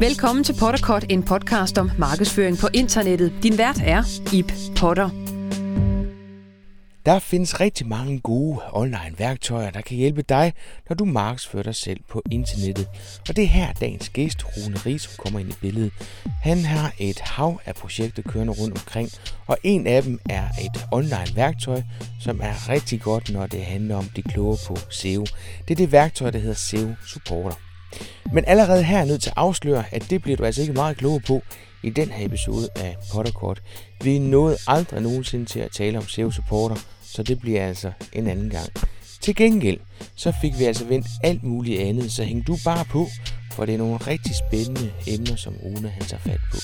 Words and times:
Velkommen 0.00 0.44
til 0.44 0.54
Potterkort, 0.60 1.04
en 1.10 1.22
podcast 1.22 1.78
om 1.78 1.90
markedsføring 1.98 2.58
på 2.58 2.68
internettet. 2.74 3.32
Din 3.42 3.58
vært 3.58 3.80
er 3.84 4.02
Ip 4.32 4.52
Potter. 4.76 5.23
Der 7.06 7.18
findes 7.18 7.60
rigtig 7.60 7.86
mange 7.86 8.20
gode 8.20 8.60
online 8.72 9.14
værktøjer, 9.18 9.70
der 9.70 9.80
kan 9.80 9.96
hjælpe 9.96 10.22
dig, 10.22 10.52
når 10.88 10.96
du 10.96 11.04
markedsfører 11.04 11.62
dig 11.62 11.74
selv 11.74 12.00
på 12.08 12.22
internettet. 12.30 12.88
Og 13.28 13.36
det 13.36 13.44
er 13.44 13.48
her 13.48 13.72
dagens 13.72 14.08
gæst, 14.08 14.44
Rune 14.44 14.76
Ries, 14.86 15.06
kommer 15.06 15.40
ind 15.40 15.50
i 15.50 15.54
billedet. 15.60 15.92
Han 16.42 16.64
har 16.64 16.94
et 16.98 17.20
hav 17.20 17.60
af 17.66 17.74
projekter 17.74 18.22
kørende 18.22 18.52
rundt 18.52 18.78
omkring, 18.78 19.10
og 19.46 19.58
en 19.62 19.86
af 19.86 20.02
dem 20.02 20.20
er 20.30 20.44
et 20.48 20.84
online 20.92 21.36
værktøj, 21.36 21.82
som 22.20 22.40
er 22.42 22.68
rigtig 22.68 23.00
godt, 23.00 23.30
når 23.30 23.46
det 23.46 23.64
handler 23.64 23.96
om 23.96 24.04
de 24.16 24.22
kloge 24.22 24.58
på 24.66 24.76
SEO. 24.90 25.24
Det 25.68 25.70
er 25.70 25.74
det 25.74 25.92
værktøj, 25.92 26.30
der 26.30 26.38
hedder 26.38 26.54
SEO 26.54 26.94
Supporter. 27.06 27.56
Men 28.32 28.44
allerede 28.46 28.82
her 28.82 28.94
er 28.94 29.00
jeg 29.00 29.08
nødt 29.08 29.22
til 29.22 29.30
at 29.30 29.36
afsløre, 29.36 29.84
at 29.92 30.10
det 30.10 30.22
bliver 30.22 30.36
du 30.36 30.44
altså 30.44 30.60
ikke 30.60 30.74
meget 30.74 30.96
klogere 30.96 31.20
på 31.20 31.42
i 31.82 31.90
den 31.90 32.10
her 32.10 32.26
episode 32.26 32.68
af 32.76 32.96
Potterkort. 33.12 33.62
Vi 34.02 34.18
nåede 34.18 34.56
aldrig 34.66 35.02
nogensinde 35.02 35.44
til 35.44 35.60
at 35.60 35.70
tale 35.70 35.98
om 35.98 36.08
SEO 36.08 36.30
Supporter, 36.30 36.76
så 37.14 37.22
det 37.22 37.40
bliver 37.40 37.66
altså 37.66 37.92
en 38.12 38.26
anden 38.26 38.50
gang. 38.50 38.68
Til 39.20 39.36
gengæld, 39.36 39.80
så 40.14 40.32
fik 40.40 40.58
vi 40.58 40.64
altså 40.64 40.84
vendt 40.84 41.06
alt 41.22 41.42
muligt 41.42 41.80
andet, 41.80 42.12
så 42.12 42.24
hæng 42.24 42.46
du 42.46 42.56
bare 42.64 42.84
på, 42.84 43.08
for 43.52 43.64
det 43.64 43.74
er 43.74 43.78
nogle 43.78 43.96
rigtig 43.96 44.32
spændende 44.48 44.92
emner, 45.06 45.36
som 45.36 45.54
Rune 45.64 45.88
han 45.88 46.02
tager 46.02 46.20
fat 46.20 46.40
på. 46.52 46.58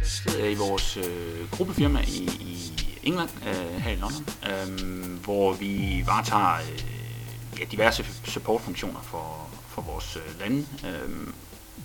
Der 0.00 0.06
sidder 0.06 0.48
i 0.48 0.54
vores 0.54 0.96
øh, 0.96 1.50
gruppefirma 1.50 2.00
i, 2.00 2.28
i 2.40 2.72
England, 3.02 3.30
øh, 3.46 3.80
her 3.80 3.90
i 3.92 3.96
London, 3.96 4.24
øh, 4.50 5.24
hvor 5.24 5.52
vi 5.52 6.02
varetager 6.06 6.54
øh, 6.54 7.60
ja, 7.60 7.64
diverse 7.72 8.04
supportfunktioner 8.24 9.00
for, 9.00 9.48
for 9.68 9.82
vores 9.82 10.16
øh, 10.16 10.40
lande, 10.40 10.66
øh, 10.86 11.26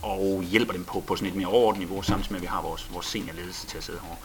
og 0.02 0.44
hjælper 0.44 0.74
dem 0.74 0.84
på, 0.84 1.00
på 1.00 1.16
sådan 1.16 1.30
et 1.30 1.36
mere 1.36 1.48
overordnet 1.48 1.80
niveau, 1.80 2.02
samtidig 2.02 2.32
med 2.32 2.38
at 2.38 2.42
vi 2.42 2.48
har 2.48 2.62
vores, 2.62 2.88
vores 2.94 3.06
seniorledelse 3.06 3.68
til 3.68 3.78
at 3.78 3.84
sidde 3.84 4.00
her. 4.00 4.18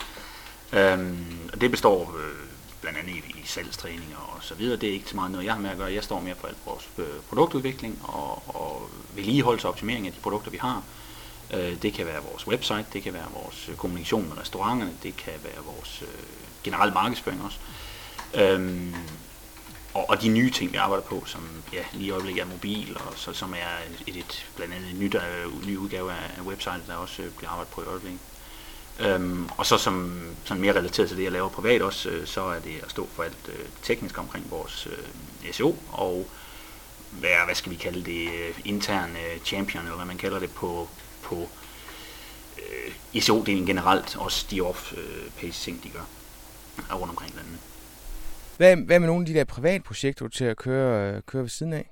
Øhm, 0.73 1.51
og 1.53 1.61
det 1.61 1.71
består 1.71 2.15
øh, 2.19 2.47
blandt 2.81 2.99
andet 2.99 3.13
i, 3.13 3.41
i 3.43 3.47
salgstræninger 3.47 4.17
og 4.17 4.43
så 4.43 4.55
videre. 4.55 4.77
Det 4.77 4.89
er 4.89 4.93
ikke 4.93 5.11
så 5.11 5.17
meget 5.17 5.31
noget, 5.31 5.45
jeg 5.45 5.55
har 5.55 5.61
med 5.61 5.71
at 5.71 5.77
gøre. 5.77 5.93
Jeg 5.93 6.05
står 6.05 6.21
mere 6.21 6.35
for 6.35 6.49
alt 6.49 6.57
vores 6.67 6.89
øh, 6.99 7.07
produktudvikling 7.29 7.99
og, 8.03 8.43
og 8.47 8.91
vedligeholdelse 9.15 9.67
og 9.67 9.73
optimering 9.73 10.07
af 10.07 10.13
de 10.13 10.19
produkter, 10.21 10.51
vi 10.51 10.57
har. 10.57 10.83
Øh, 11.55 11.83
det 11.83 11.93
kan 11.93 12.07
være 12.07 12.23
vores 12.23 12.47
website, 12.47 12.87
det 12.93 13.03
kan 13.03 13.13
være 13.13 13.27
vores 13.35 13.69
øh, 13.69 13.77
kommunikation 13.77 14.29
med 14.29 14.39
restauranterne, 14.39 14.93
det 15.03 15.17
kan 15.17 15.33
være 15.45 15.65
vores 15.77 16.03
øh, 16.03 16.09
generelle 16.65 16.95
markedsføring 16.95 17.43
også. 17.45 17.59
Øhm, 18.35 18.95
og, 19.97 20.11
og 20.11 20.23
de 20.23 20.29
nye 20.29 20.51
ting, 20.51 20.73
vi 20.73 20.77
arbejder 20.77 21.05
på, 21.05 21.23
som 21.27 21.41
ja, 21.73 21.85
lige 21.93 22.07
i 22.07 22.11
øjeblikket 22.11 22.43
er 22.43 22.47
mobil, 22.47 22.97
og 23.07 23.13
så, 23.17 23.33
som 23.33 23.53
er 23.53 23.73
et, 24.07 24.17
et, 24.17 24.47
blandt 24.57 24.75
andet 24.75 24.91
en 24.91 25.01
nyt, 25.01 25.15
uh, 25.15 25.67
ny 25.67 25.77
udgave 25.77 26.13
af, 26.13 26.31
af 26.39 26.43
website, 26.43 26.83
der 26.87 26.95
også 26.95 27.23
uh, 27.23 27.29
bliver 27.29 27.51
arbejdet 27.51 27.73
på 27.73 27.83
i 27.83 27.85
øjeblikket. 27.85 28.21
Øhm, 29.01 29.49
og 29.57 29.67
så 29.67 29.79
som 29.79 30.23
sådan 30.45 30.61
mere 30.61 30.75
relateret 30.75 31.09
til 31.09 31.17
det, 31.17 31.25
jeg 31.25 31.33
laver 31.33 31.49
privat 31.49 31.83
også, 31.83 32.09
øh, 32.09 32.27
så 32.27 32.41
er 32.41 32.61
det 32.61 32.81
at 32.83 32.91
stå 32.91 33.09
for 33.15 33.23
alt 33.23 33.49
øh, 33.49 33.65
teknisk 33.83 34.19
omkring 34.19 34.51
vores 34.51 34.89
øh, 34.91 35.53
SEO, 35.53 35.77
og 35.93 36.29
være, 37.13 37.45
hvad 37.45 37.55
skal 37.55 37.73
vi 37.73 37.77
kalde 37.77 38.05
det, 38.05 38.29
øh, 38.29 38.61
interne 38.65 39.19
champion, 39.45 39.85
eller 39.85 39.97
hvad 39.97 40.07
man 40.07 40.19
kalder 40.19 40.39
det 40.39 40.51
på, 40.51 40.89
på 41.23 41.49
øh, 42.59 43.23
SEO-delen 43.23 43.67
generelt, 43.67 44.17
også 44.17 44.47
de 44.51 44.61
off-page 44.61 45.63
ting, 45.63 45.85
de 45.85 45.89
gør 45.89 46.05
rundt 46.95 47.11
omkring 47.11 47.35
landet. 47.35 47.59
Hvad, 48.57 48.77
hvad 48.77 49.01
med 49.01 49.07
nogle 49.07 49.23
af 49.23 49.27
de 49.27 49.35
der 49.35 49.45
private 49.45 49.85
projekter, 49.85 50.25
du 50.25 50.29
til 50.29 50.45
at 50.45 50.57
køre, 50.57 51.23
køre 51.23 51.43
ved 51.43 51.49
siden 51.49 51.73
af? 51.73 51.91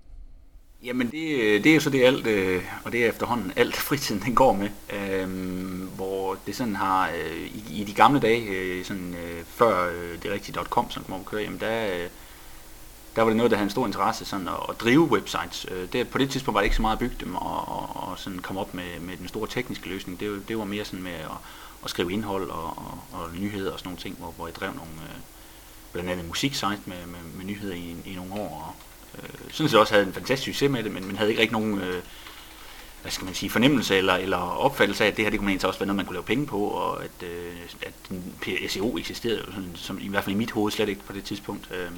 Jamen 0.84 1.06
det, 1.06 1.65
det 1.65 1.71
er 1.71 1.75
jo 1.75 1.81
så 1.81 1.91
det 1.91 2.05
alt, 2.05 2.27
øh, 2.27 2.62
og 2.84 2.93
det 2.93 3.05
er 3.05 3.09
efterhånden 3.09 3.53
alt 3.56 3.77
fritiden 3.89 4.22
den 4.22 4.34
går 4.34 4.53
med, 4.53 4.69
øhm, 4.93 5.89
hvor 5.97 6.39
det 6.47 6.56
sådan 6.56 6.77
har, 6.77 7.09
øh, 7.09 7.47
i, 7.47 7.81
i 7.81 7.84
de 7.84 7.94
gamle 7.94 8.21
dage, 8.21 8.47
øh, 8.47 8.84
sådan, 8.84 9.15
øh, 9.15 9.44
før 9.44 9.91
øh, 9.91 10.22
det 10.22 10.31
rigtige 10.31 10.55
.com, 10.55 10.91
som 10.91 11.05
man 11.09 11.25
køre, 11.25 11.43
jamen 11.43 11.61
der, 11.61 11.87
øh, 11.87 12.09
der 13.16 13.22
var 13.22 13.28
det 13.28 13.37
noget, 13.37 13.50
der 13.50 13.56
havde 13.56 13.66
en 13.66 13.71
stor 13.71 13.87
interesse 13.87 14.25
sådan 14.25 14.49
at, 14.49 14.55
at 14.69 14.81
drive 14.81 15.10
websites. 15.10 15.66
Øh, 15.71 15.93
det, 15.93 16.09
på 16.09 16.19
det 16.19 16.31
tidspunkt 16.31 16.55
var 16.55 16.60
det 16.60 16.66
ikke 16.66 16.77
så 16.77 16.83
meget 16.83 16.97
at 16.97 17.00
bygge 17.00 17.16
dem 17.21 17.34
og, 17.34 17.69
og, 17.69 18.10
og 18.10 18.19
sådan 18.19 18.39
komme 18.39 18.60
op 18.60 18.75
med, 18.75 19.00
med 19.00 19.16
den 19.16 19.28
store 19.28 19.49
tekniske 19.49 19.89
løsning. 19.89 20.21
Det, 20.21 20.49
det 20.49 20.59
var 20.59 20.65
mere 20.65 20.84
sådan 20.84 21.03
med 21.03 21.12
at, 21.12 21.39
at 21.84 21.91
skrive 21.91 22.12
indhold 22.12 22.50
og, 22.50 22.65
og, 22.65 22.99
og 23.12 23.28
nyheder 23.39 23.72
og 23.72 23.78
sådan 23.78 23.89
nogle 23.89 24.00
ting, 24.00 24.16
hvor, 24.19 24.31
hvor 24.31 24.47
jeg 24.47 24.55
drev 24.55 24.71
nogle... 24.75 24.93
Øh, 25.03 25.34
blandt 25.94 26.10
andet 26.10 26.22
en 26.22 26.28
musiksite 26.28 26.81
med, 26.84 27.06
med, 27.06 27.19
med 27.37 27.44
nyheder 27.44 27.75
i, 27.75 27.97
i 28.05 28.15
nogle 28.15 28.34
år. 28.34 28.49
Og, 28.66 28.75
øh, 29.22 29.50
sådan 29.50 29.69
set 29.69 29.81
også 29.81 29.94
havde 29.94 30.06
en 30.06 30.12
fantastisk 30.12 30.44
succes 30.44 30.71
med 30.71 30.82
det, 30.82 30.93
men 30.93 31.06
man 31.06 31.16
havde 31.16 31.31
ikke 31.31 31.43
rigtig 31.43 31.59
nogen 31.60 31.81
øh, 31.81 32.03
hvad 33.05 33.12
skal 33.12 33.25
man 33.25 33.34
sige, 33.34 33.50
fornemmelse 33.50 33.97
eller, 33.97 34.15
eller 34.15 34.37
opfattelse 34.37 35.04
af, 35.04 35.09
at 35.09 35.16
det 35.16 35.25
her 35.25 35.31
det 35.31 35.38
kunne 35.38 35.50
man 35.50 35.65
også 35.65 35.78
være 35.78 35.87
noget, 35.87 35.97
man 35.97 36.06
kunne 36.06 36.15
lave 36.15 36.25
penge 36.25 36.47
på, 36.47 36.59
og 36.59 37.04
at, 37.04 37.22
øh, 37.22 37.56
at 37.87 38.71
SEO 38.71 38.99
eksisterede, 38.99 39.44
sådan, 39.47 39.71
som 39.75 39.99
i 40.00 40.09
hvert 40.09 40.25
fald 40.25 40.34
i 40.34 40.38
mit 40.38 40.50
hoved 40.50 40.72
slet 40.72 40.88
ikke 40.88 41.04
på 41.04 41.12
det 41.12 41.25
tidspunkt. 41.25 41.69
Øh, 41.71 41.91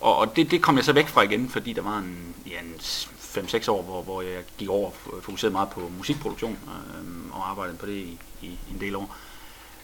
og 0.00 0.16
og 0.16 0.36
det, 0.36 0.50
det 0.50 0.62
kom 0.62 0.76
jeg 0.76 0.84
så 0.84 0.92
væk 0.92 1.08
fra 1.08 1.22
igen, 1.22 1.48
fordi 1.48 1.72
der 1.72 1.82
var 1.82 1.98
en, 1.98 2.34
ja, 2.46 2.60
en 2.60 2.74
5-6 2.80 3.70
år, 3.70 3.82
hvor, 3.82 4.02
hvor 4.02 4.22
jeg 4.22 4.42
gik 4.58 4.68
over 4.68 4.86
og 4.86 5.22
fokuserede 5.22 5.52
meget 5.52 5.70
på 5.70 5.90
musikproduktion 5.98 6.58
øh, 6.66 7.36
og 7.36 7.50
arbejdede 7.50 7.76
på 7.76 7.86
det 7.86 7.96
i, 7.96 8.18
i 8.42 8.58
en 8.70 8.80
del 8.80 8.96
år. 8.96 9.16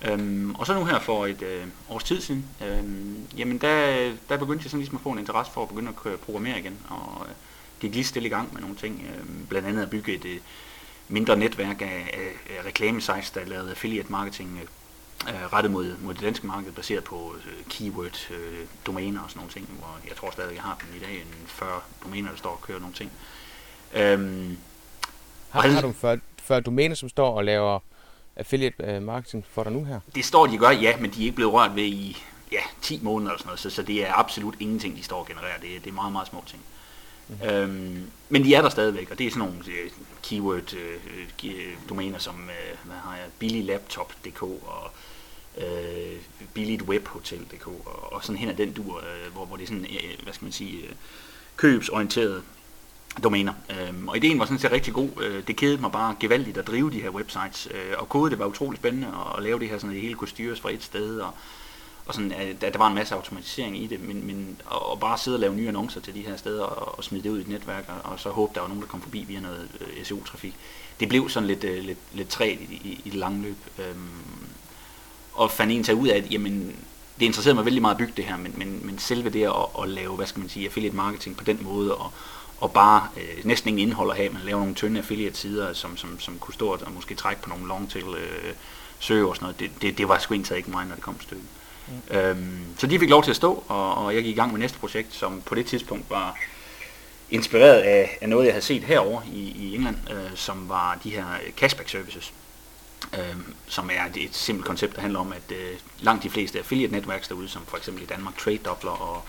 Øhm, 0.04 0.54
og 0.54 0.66
så 0.66 0.74
nu 0.74 0.84
her 0.84 0.98
for 0.98 1.26
et 1.26 1.42
øh, 1.42 1.66
års 1.88 2.04
tid 2.04 2.20
siden, 2.20 2.46
øhm, 2.66 3.26
jamen 3.36 3.58
der, 3.58 4.12
der 4.28 4.36
begyndte 4.36 4.62
jeg 4.64 4.70
sådan 4.70 4.80
ligesom 4.80 4.96
at 4.96 5.02
få 5.02 5.10
en 5.10 5.18
interesse 5.18 5.52
for 5.52 5.62
at 5.62 5.68
begynde 5.68 5.88
at 6.06 6.20
programmere 6.20 6.58
igen, 6.58 6.78
og 6.88 7.26
øh, 7.28 7.34
gik 7.80 7.94
lige 7.94 8.04
stille 8.04 8.26
i 8.26 8.30
gang 8.30 8.52
med 8.52 8.60
nogle 8.60 8.76
ting, 8.76 9.06
øh, 9.08 9.48
blandt 9.48 9.68
andet 9.68 9.82
at 9.82 9.90
bygge 9.90 10.14
et 10.14 10.24
øh, 10.24 10.36
mindre 11.08 11.36
netværk 11.36 11.82
af, 11.82 12.10
af, 12.12 12.56
af 12.58 12.66
reklamesites, 12.66 13.30
der 13.30 13.44
lavede 13.44 13.70
affiliate 13.70 14.12
marketing 14.12 14.60
øh, 15.28 15.52
rettet 15.52 15.72
mod, 15.72 15.96
mod 15.98 16.14
det 16.14 16.22
danske 16.22 16.46
marked, 16.46 16.72
baseret 16.72 17.04
på 17.04 17.34
øh, 17.46 17.64
keyword, 17.68 18.30
øh, 18.30 18.66
domæner 18.86 19.20
og 19.20 19.30
sådan 19.30 19.40
nogle 19.40 19.52
ting, 19.52 19.68
hvor 19.78 19.98
jeg 20.08 20.16
tror 20.16 20.30
stadig, 20.30 20.54
jeg 20.54 20.62
har 20.62 20.78
dem 20.80 20.96
i 20.96 21.04
dag, 21.04 21.14
en 21.14 21.46
40 21.46 21.80
domæner, 22.04 22.30
der 22.30 22.36
står 22.36 22.50
og 22.50 22.62
kører 22.62 22.80
nogle 22.80 22.94
ting. 22.94 23.10
Øhm, 23.94 24.56
har, 25.50 25.68
har 25.68 25.80
du 25.80 25.92
40, 25.92 26.18
40 26.42 26.60
domæner, 26.60 26.94
som 26.94 27.08
står 27.08 27.36
og 27.36 27.44
laver 27.44 27.78
affiliate 28.36 28.84
øh, 28.84 29.02
marketing 29.02 29.44
for 29.50 29.62
dig 29.62 29.72
nu 29.72 29.84
her? 29.84 30.00
Det 30.14 30.24
står 30.24 30.46
de 30.46 30.58
gør, 30.58 30.70
ja, 30.70 30.96
men 30.96 31.10
de 31.10 31.20
er 31.20 31.24
ikke 31.24 31.36
blevet 31.36 31.52
rørt 31.52 31.76
ved 31.76 31.84
i 31.84 32.16
ja, 32.52 32.60
10 32.82 33.00
måneder 33.02 33.30
eller 33.30 33.38
sådan 33.38 33.48
noget, 33.48 33.60
så, 33.60 33.70
så 33.70 33.82
det 33.82 34.08
er 34.08 34.12
absolut 34.18 34.54
ingenting, 34.60 34.96
de 34.96 35.02
står 35.02 35.18
og 35.18 35.26
genererer. 35.26 35.60
Det, 35.60 35.84
det 35.84 35.90
er 35.90 35.94
meget, 35.94 36.12
meget 36.12 36.28
små 36.28 36.44
ting. 36.46 36.62
Mm-hmm. 37.28 37.48
Øhm, 37.48 38.10
men 38.28 38.44
de 38.44 38.54
er 38.54 38.62
der 38.62 38.68
stadigvæk, 38.68 39.10
og 39.10 39.18
det 39.18 39.26
er 39.26 39.30
sådan 39.30 39.48
nogle 39.48 39.58
uh, 39.58 39.92
keyword 40.22 40.74
uh, 40.74 41.50
domæner 41.88 42.18
som, 42.18 42.34
uh, 42.34 42.86
hvad 42.86 42.96
har 42.96 43.16
jeg, 43.16 43.26
billiglaptop.dk 43.38 44.42
og 44.42 44.90
uh, 45.56 46.44
billigtwebhotel.dk 46.54 47.66
og, 47.66 48.12
og 48.12 48.24
sådan 48.24 48.36
hen 48.36 48.48
ad 48.48 48.54
den 48.54 48.72
dur, 48.72 48.96
uh, 48.96 49.32
hvor, 49.32 49.44
hvor 49.44 49.56
det 49.56 49.62
er 49.62 49.66
sådan, 49.66 49.86
uh, 49.90 50.22
hvad 50.22 50.32
skal 50.32 50.44
man 50.44 50.52
sige, 50.52 50.78
uh, 50.82 50.90
købsorienteret 51.56 52.42
domæner. 53.22 53.52
Øhm, 53.70 54.08
og 54.08 54.16
ideen 54.16 54.38
var 54.38 54.44
sådan 54.44 54.58
set 54.58 54.72
rigtig 54.72 54.94
god. 54.94 55.08
Øh, 55.22 55.46
det 55.46 55.56
kedede 55.56 55.80
mig 55.80 55.92
bare 55.92 56.14
gevaldigt 56.20 56.58
at 56.58 56.66
drive 56.66 56.90
de 56.90 57.02
her 57.02 57.10
websites. 57.10 57.68
Øh, 57.70 57.94
og 57.98 58.08
kode 58.08 58.30
det 58.30 58.38
var 58.38 58.46
utrolig 58.46 58.78
spændende 58.78 59.08
at 59.36 59.42
lave 59.42 59.58
det 59.58 59.68
her, 59.68 59.78
sådan 59.78 59.90
at 59.90 59.94
det 59.94 60.02
hele 60.02 60.14
kunne 60.14 60.28
styres 60.28 60.60
fra 60.60 60.70
et 60.70 60.82
sted. 60.82 61.20
Og, 61.20 61.30
og 62.06 62.14
sådan, 62.14 62.32
at 62.32 62.60
der 62.60 62.78
var 62.78 62.86
en 62.86 62.94
masse 62.94 63.14
automatisering 63.14 63.82
i 63.82 63.86
det, 63.86 64.00
men, 64.00 64.26
men 64.26 64.60
og, 64.66 65.00
bare 65.00 65.18
sidde 65.18 65.34
og 65.34 65.40
lave 65.40 65.54
nye 65.54 65.68
annoncer 65.68 66.00
til 66.00 66.14
de 66.14 66.20
her 66.20 66.36
steder 66.36 66.64
og, 66.64 66.98
og 66.98 67.04
smide 67.04 67.22
det 67.22 67.30
ud 67.30 67.38
i 67.38 67.40
et 67.40 67.48
netværk, 67.48 67.84
og, 67.88 68.12
og 68.12 68.20
så 68.20 68.30
håbe, 68.30 68.52
der 68.54 68.60
var 68.60 68.68
nogen, 68.68 68.82
der 68.82 68.88
kom 68.88 69.00
forbi 69.00 69.24
via 69.28 69.40
noget 69.40 69.68
øh, 69.80 70.04
SEO-trafik. 70.04 70.54
Det 71.00 71.08
blev 71.08 71.28
sådan 71.28 71.46
lidt, 71.46 71.64
øh, 71.64 71.84
lidt, 71.84 71.98
lidt 72.12 72.28
træt 72.28 72.58
i, 72.60 72.80
i, 72.84 73.00
i 73.04 73.10
det 73.10 73.18
lange 73.18 73.42
løb. 73.42 73.56
Øhm, 73.78 74.08
og 75.32 75.50
fandt 75.50 75.72
en 75.72 75.84
til 75.84 75.94
ud 75.94 76.08
af, 76.08 76.16
at 76.16 76.32
jamen, 76.32 76.76
det 77.20 77.26
interesserede 77.26 77.54
mig 77.54 77.64
vældig 77.64 77.82
meget 77.82 77.94
at 77.94 77.98
bygge 77.98 78.12
det 78.16 78.24
her, 78.24 78.36
men, 78.36 78.54
men, 78.56 78.86
men 78.86 78.98
selve 78.98 79.30
det 79.30 79.44
at, 79.44 79.82
at 79.82 79.88
lave, 79.88 80.16
hvad 80.16 80.26
skal 80.26 80.40
man 80.40 80.48
sige, 80.48 80.66
affiliate 80.66 80.96
marketing 80.96 81.36
på 81.36 81.44
den 81.44 81.58
måde, 81.62 81.94
og, 81.94 82.12
og 82.62 82.72
bare 82.72 83.08
øh, 83.16 83.44
næsten 83.44 83.68
ingen 83.68 83.88
indhold 83.88 84.10
at 84.10 84.16
have. 84.16 84.32
Man 84.32 84.42
laver 84.42 84.58
nogle 84.58 84.74
tynde 84.74 84.98
affiliate-sider, 84.98 85.72
som, 85.72 85.96
som, 85.96 86.20
som 86.20 86.38
kunne 86.38 86.54
stå 86.54 86.68
og 86.68 86.92
måske 86.92 87.14
trække 87.14 87.42
på 87.42 87.48
nogle 87.48 87.68
long 87.68 87.90
til 87.90 88.04
øh, 88.04 88.54
søge 88.98 89.26
og 89.26 89.36
sådan 89.36 89.44
noget. 89.44 89.60
Det, 89.60 89.70
det, 89.82 89.98
det 89.98 90.08
var 90.08 90.18
sgu 90.18 90.34
egentlig 90.34 90.56
ikke 90.56 90.70
mig, 90.70 90.86
når 90.86 90.94
det 90.94 91.04
kom 91.04 91.14
til 91.14 91.22
stykket. 91.22 91.46
Mm. 91.88 92.16
Øhm, 92.16 92.64
så 92.78 92.86
de 92.86 92.98
fik 92.98 93.10
lov 93.10 93.22
til 93.22 93.30
at 93.30 93.36
stå, 93.36 93.64
og, 93.68 93.94
og 93.94 94.14
jeg 94.14 94.22
gik 94.22 94.32
i 94.32 94.38
gang 94.38 94.52
med 94.52 94.60
næste 94.60 94.78
projekt, 94.78 95.14
som 95.14 95.42
på 95.46 95.54
det 95.54 95.66
tidspunkt 95.66 96.10
var 96.10 96.38
inspireret 97.30 97.80
af, 97.80 98.18
af 98.20 98.28
noget, 98.28 98.44
jeg 98.44 98.52
havde 98.52 98.64
set 98.64 98.82
herover 98.82 99.22
i, 99.32 99.40
i 99.40 99.74
England, 99.74 99.96
øh, 100.10 100.30
som 100.34 100.68
var 100.68 100.98
de 101.04 101.10
her 101.10 101.24
cashback 101.56 101.88
services. 101.88 102.32
Øh, 103.14 103.36
som 103.66 103.90
er 103.92 104.04
et, 104.10 104.24
et 104.24 104.34
simpelt 104.34 104.66
koncept, 104.66 104.94
der 104.96 105.00
handler 105.00 105.20
om, 105.20 105.32
at 105.32 105.56
øh, 105.56 105.78
langt 106.00 106.22
de 106.22 106.30
fleste 106.30 106.58
affiliate-netværk 106.58 107.28
derude, 107.28 107.48
som 107.48 107.62
for 107.66 107.76
eksempel 107.76 108.02
i 108.02 108.06
Danmark 108.06 108.38
Trade 108.38 108.58
Doubler 108.58 108.90
og 108.90 109.22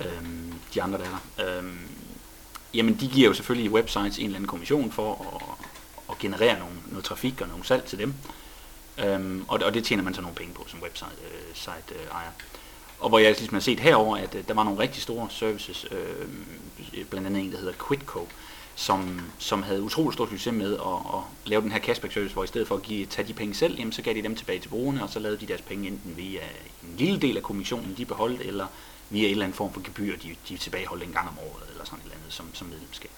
øh, 0.00 0.28
de 0.74 0.82
andre 0.82 0.98
der, 0.98 1.58
øh, 1.58 1.64
jamen 2.74 2.96
de 3.00 3.08
giver 3.08 3.28
jo 3.28 3.34
selvfølgelig 3.34 3.72
websites 3.72 4.18
en 4.18 4.24
eller 4.24 4.36
anden 4.36 4.48
kommission 4.48 4.92
for 4.92 5.12
at, 5.36 5.66
at 6.10 6.18
generere 6.18 6.58
nogle, 6.58 6.74
noget 6.86 7.04
trafik 7.04 7.40
og 7.40 7.48
nogle 7.48 7.64
salg 7.64 7.84
til 7.84 7.98
dem. 7.98 8.14
Øhm, 8.98 9.44
og, 9.48 9.60
og 9.64 9.74
det 9.74 9.84
tjener 9.84 10.02
man 10.02 10.14
så 10.14 10.20
nogle 10.20 10.36
penge 10.36 10.54
på 10.54 10.64
som 10.66 10.82
website 10.82 11.10
øh, 11.24 11.54
site, 11.54 11.94
øh, 11.94 12.06
ejer. 12.12 12.30
Og 13.00 13.08
hvor 13.08 13.18
jeg 13.18 13.30
ligesom 13.30 13.54
har 13.54 13.60
set 13.60 13.80
herover, 13.80 14.16
at 14.16 14.34
øh, 14.34 14.44
der 14.48 14.54
var 14.54 14.64
nogle 14.64 14.78
rigtig 14.78 15.02
store 15.02 15.28
services, 15.30 15.86
øh, 15.90 17.04
blandt 17.10 17.26
andet 17.26 17.42
en, 17.44 17.52
der 17.52 17.58
hedder 17.58 17.72
Quidco, 17.88 18.28
som, 18.74 19.20
som 19.38 19.62
havde 19.62 19.82
utrolig 19.82 20.14
stor 20.14 20.26
succes 20.26 20.52
med 20.52 20.72
at, 20.74 21.14
at 21.14 21.20
lave 21.44 21.62
den 21.62 21.72
her 21.72 21.80
cashback 21.80 22.14
service, 22.14 22.32
hvor 22.32 22.44
i 22.44 22.46
stedet 22.46 22.68
for 22.68 22.74
at 22.74 22.82
give, 22.82 23.06
tage 23.06 23.28
de 23.28 23.32
penge 23.32 23.54
selv, 23.54 23.78
jamen, 23.78 23.92
så 23.92 24.02
gav 24.02 24.14
de 24.14 24.22
dem 24.22 24.36
tilbage 24.36 24.58
til 24.58 24.68
brugerne, 24.68 25.02
og 25.02 25.10
så 25.10 25.18
lavede 25.18 25.40
de 25.40 25.46
deres 25.46 25.62
penge 25.62 25.88
enten 25.88 26.16
via 26.16 26.40
en 26.82 26.94
lille 26.98 27.18
del 27.20 27.36
af 27.36 27.42
kommissionen, 27.42 27.94
de 27.96 28.04
beholdt, 28.04 28.40
eller 28.40 28.66
via 29.10 29.24
en 29.24 29.30
eller 29.30 29.44
anden 29.44 29.56
form 29.56 29.72
for 29.72 29.80
gebyr, 29.84 30.16
de, 30.16 30.36
de 30.48 30.56
tilbageholdt 30.56 31.02
en 31.02 31.12
gang 31.12 31.28
om 31.28 31.38
året, 31.38 31.70
eller 31.70 31.84
sådan 31.84 31.98
et 31.98 32.02
eller 32.02 32.16
andet 32.16 32.32
som, 32.32 32.54
som 32.54 32.66
medlemskab. 32.66 33.10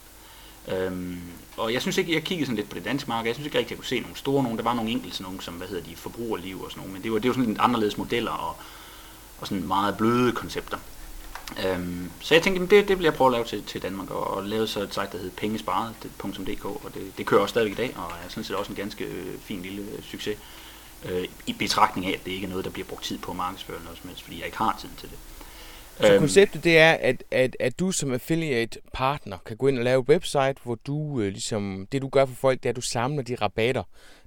Øhm, 0.68 1.20
og 1.56 1.72
jeg 1.72 1.82
synes 1.82 1.98
ikke, 1.98 2.14
jeg 2.14 2.24
kiggede 2.24 2.46
sådan 2.46 2.56
lidt 2.56 2.68
på 2.68 2.74
det 2.74 2.84
danske 2.84 3.08
marked, 3.08 3.26
jeg 3.26 3.34
synes 3.34 3.46
ikke 3.46 3.58
rigtig, 3.58 3.70
jeg 3.70 3.78
kunne 3.78 3.86
se 3.86 4.00
nogle 4.00 4.16
store 4.16 4.42
nogen, 4.42 4.58
der 4.58 4.64
var 4.64 4.74
nogle 4.74 4.90
enkelte 4.90 5.22
nogen, 5.22 5.40
som, 5.40 5.54
hvad 5.54 5.68
hedder 5.68 5.84
de, 5.84 5.96
forbrugerliv 5.96 6.62
og 6.62 6.70
sådan 6.70 6.80
nogle, 6.80 6.92
men 6.92 7.02
det 7.02 7.12
var, 7.12 7.18
det 7.18 7.28
var 7.28 7.34
sådan 7.34 7.48
lidt 7.48 7.60
anderledes 7.60 7.98
modeller 7.98 8.30
og, 8.30 8.56
og 9.38 9.46
sådan 9.46 9.66
meget 9.66 9.96
bløde 9.96 10.32
koncepter. 10.32 10.78
Øhm, 11.66 12.10
så 12.20 12.34
jeg 12.34 12.42
tænkte, 12.42 12.76
det, 12.76 12.88
det 12.88 12.98
vil 12.98 13.04
jeg 13.04 13.14
prøve 13.14 13.28
at 13.28 13.32
lave 13.32 13.44
til, 13.44 13.64
til 13.64 13.82
Danmark, 13.82 14.10
og, 14.10 14.26
og 14.26 14.44
lave 14.44 14.66
så 14.66 14.80
et 14.80 14.94
site, 14.94 15.08
der 15.12 15.18
hedder 15.18 15.36
pengesparet.dk, 15.36 16.64
og 16.64 16.90
det, 16.94 17.12
det 17.18 17.26
kører 17.26 17.40
også 17.40 17.52
stadigvæk 17.52 17.78
i 17.78 17.82
dag, 17.82 17.96
og 17.96 18.12
er 18.24 18.28
sådan 18.28 18.44
set 18.44 18.56
også 18.56 18.72
en 18.72 18.76
ganske 18.76 19.04
øh, 19.04 19.38
fin 19.40 19.62
lille 19.62 19.82
øh, 19.82 20.02
succes, 20.02 20.38
øh, 21.04 21.24
i 21.46 21.52
betragtning 21.52 22.06
af, 22.06 22.12
at 22.12 22.24
det 22.24 22.32
ikke 22.32 22.44
er 22.44 22.50
noget, 22.50 22.64
der 22.64 22.70
bliver 22.70 22.86
brugt 22.86 23.04
tid 23.04 23.18
på 23.18 23.30
at 23.30 23.36
markedsføre 23.36 23.82
noget 23.82 23.98
som 23.98 24.08
helst, 24.08 24.22
fordi 24.22 24.38
jeg 24.38 24.46
ikke 24.46 24.58
har 24.58 24.76
tid 24.80 24.88
til 24.98 25.10
det. 25.10 25.18
Så 26.00 26.12
øhm, 26.12 26.18
konceptet 26.18 26.64
det 26.64 26.78
er, 26.78 26.92
at, 26.92 27.24
at, 27.30 27.56
at 27.60 27.78
du 27.78 27.92
som 27.92 28.12
affiliate 28.12 28.78
partner 28.92 29.38
kan 29.46 29.56
gå 29.56 29.66
ind 29.66 29.78
og 29.78 29.84
lave 29.84 30.08
website, 30.08 30.54
hvor 30.64 30.74
du 30.74 31.20
øh, 31.20 31.28
ligesom, 31.28 31.88
det 31.92 32.02
du 32.02 32.08
gør 32.08 32.26
for 32.26 32.34
folk, 32.34 32.62
det 32.62 32.66
er, 32.66 32.70
at 32.70 32.76
du 32.76 32.80
samler 32.80 33.22
de 33.22 33.34
rabatter, 33.34 33.82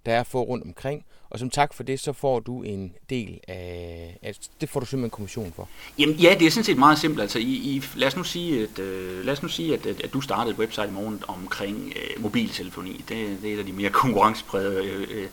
der 0.05 0.13
er 0.13 0.23
for 0.23 0.41
rundt 0.41 0.65
omkring, 0.65 1.05
og 1.29 1.39
som 1.39 1.49
tak 1.49 1.73
for 1.73 1.83
det, 1.83 1.99
så 1.99 2.13
får 2.13 2.39
du 2.39 2.63
en 2.63 2.93
del 3.09 3.39
af, 3.47 4.17
altså, 4.21 4.49
det 4.61 4.69
får 4.69 4.79
du 4.79 4.85
simpelthen 4.85 5.09
kommission 5.09 5.53
for. 5.55 5.69
Jamen 5.99 6.15
ja, 6.15 6.35
det 6.39 6.47
er 6.47 6.51
sådan 6.51 6.63
set 6.63 6.77
meget 6.77 6.99
simpelt. 6.99 7.21
Altså, 7.21 7.39
i, 7.39 7.43
i, 7.43 7.83
lad 7.95 8.07
os 8.07 8.15
nu 8.15 8.23
sige, 8.23 8.63
at, 8.63 8.79
øh, 8.79 9.25
lad 9.25 9.33
os 9.33 9.43
nu 9.43 9.49
sige 9.49 9.73
at, 9.73 9.85
at, 9.85 10.01
at 10.01 10.13
du 10.13 10.21
startede 10.21 10.53
et 10.53 10.59
website 10.59 10.87
i 10.87 10.91
morgen 10.91 11.23
omkring 11.27 11.93
øh, 11.95 12.23
mobiltelefoni. 12.23 13.05
Det, 13.09 13.37
det 13.41 13.49
er 13.49 13.53
et 13.53 13.59
af 13.59 13.65
de 13.65 13.73
mere 13.73 13.89
konkurrenceprægede 13.89 14.83
øh, 14.85 15.27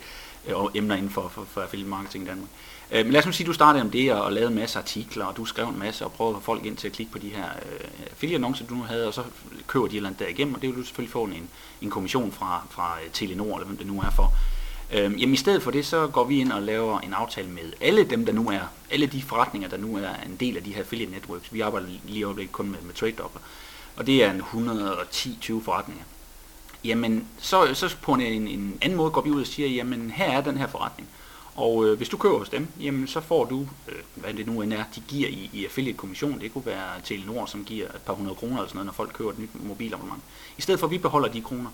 øh, 0.46 0.54
emner 0.74 0.94
inden 0.96 1.10
for, 1.10 1.28
for, 1.28 1.44
for 1.44 1.60
affiliate 1.60 1.90
marketing 1.90 2.24
i 2.24 2.26
Danmark. 2.26 2.48
Øh, 2.48 2.69
Øh, 2.92 3.04
men 3.04 3.12
lad 3.12 3.20
os 3.20 3.26
nu 3.26 3.32
sige, 3.32 3.44
at 3.44 3.48
du 3.48 3.52
startede 3.52 3.82
om 3.82 3.90
det 3.90 4.12
og, 4.12 4.22
og 4.22 4.32
lavede 4.32 4.50
en 4.50 4.58
masse 4.58 4.78
artikler, 4.78 5.24
og 5.24 5.36
du 5.36 5.44
skrev 5.44 5.68
en 5.68 5.78
masse 5.78 6.04
og 6.04 6.12
prøvede 6.12 6.36
at 6.36 6.42
få 6.42 6.44
folk 6.44 6.66
ind 6.66 6.76
til 6.76 6.88
at 6.88 6.92
klikke 6.92 7.12
på 7.12 7.18
de 7.18 7.28
her 7.28 7.44
øh, 7.44 7.88
affiliate-annoncer, 8.10 8.66
du 8.66 8.74
nu 8.74 8.82
havde, 8.82 9.06
og 9.06 9.14
så 9.14 9.22
køber 9.66 9.86
de 9.86 9.92
et 9.92 9.96
eller 9.96 10.08
andet 10.08 10.20
der 10.20 10.28
igennem, 10.28 10.54
og 10.54 10.62
det 10.62 10.68
vil 10.68 10.78
du 10.78 10.84
selvfølgelig 10.84 11.12
få 11.12 11.24
en, 11.24 11.48
en 11.82 11.90
kommission 11.90 12.32
fra, 12.32 12.62
fra 12.70 12.96
øh, 13.04 13.10
Telenor, 13.12 13.56
eller 13.56 13.66
hvem 13.66 13.76
det 13.76 13.86
nu 13.86 14.00
er 14.00 14.10
for. 14.10 14.32
Øh, 14.92 15.20
jamen 15.20 15.34
i 15.34 15.36
stedet 15.36 15.62
for 15.62 15.70
det, 15.70 15.86
så 15.86 16.06
går 16.06 16.24
vi 16.24 16.40
ind 16.40 16.52
og 16.52 16.62
laver 16.62 17.00
en 17.00 17.14
aftale 17.14 17.48
med 17.48 17.72
alle 17.80 18.04
dem, 18.04 18.26
der 18.26 18.32
nu 18.32 18.50
er, 18.50 18.60
alle 18.90 19.06
de 19.06 19.22
forretninger, 19.22 19.68
der 19.68 19.76
nu 19.76 19.96
er 19.96 20.14
en 20.26 20.36
del 20.40 20.56
af 20.56 20.62
de 20.62 20.72
her 20.74 20.80
affiliate 20.80 21.12
networks. 21.12 21.52
Vi 21.52 21.60
arbejder 21.60 21.86
lige 21.86 22.18
i 22.18 22.22
øjeblikket 22.22 22.52
kun 22.52 22.70
med, 22.70 22.78
med 22.82 22.94
TradeDocker, 22.94 23.40
og 23.96 24.06
det 24.06 24.24
er 24.24 24.30
en 24.30 24.40
110-20 24.40 25.64
forretninger. 25.64 26.04
Jamen, 26.84 27.26
så, 27.38 27.74
så 27.74 27.96
på 28.02 28.12
en, 28.12 28.20
en 28.20 28.78
anden 28.82 28.96
måde 28.96 29.10
går 29.10 29.20
vi 29.20 29.30
ud 29.30 29.40
og 29.40 29.46
siger, 29.46 29.68
jamen 29.68 30.10
her 30.10 30.30
er 30.30 30.40
den 30.40 30.56
her 30.56 30.66
forretning. 30.66 31.08
Og 31.54 31.86
øh, 31.86 31.96
hvis 31.96 32.08
du 32.08 32.16
køber 32.16 32.38
hos 32.38 32.48
dem, 32.48 32.68
jamen 32.80 33.06
så 33.06 33.20
får 33.20 33.44
du, 33.44 33.68
øh, 33.88 33.94
hvad 34.14 34.34
det 34.34 34.46
nu 34.46 34.62
end 34.62 34.72
er, 34.72 34.84
de 34.94 35.02
giver 35.08 35.28
i, 35.28 35.50
i 35.52 35.64
affiliate-kommission. 35.64 36.40
Det 36.40 36.52
kunne 36.52 36.66
være 36.66 37.00
Telenor, 37.04 37.46
som 37.46 37.64
giver 37.64 37.86
et 37.86 38.02
par 38.06 38.12
hundrede 38.12 38.36
kroner 38.36 38.56
eller 38.56 38.68
sådan 38.68 38.76
noget, 38.76 38.86
når 38.86 38.92
folk 38.92 39.12
køber 39.12 39.30
et 39.30 39.38
nyt 39.38 39.50
mobilabonnement. 39.54 40.22
I 40.58 40.62
stedet 40.62 40.80
for 40.80 40.86
at 40.86 40.90
vi 40.90 40.98
beholder 40.98 41.28
de 41.28 41.40
kroner, 41.40 41.70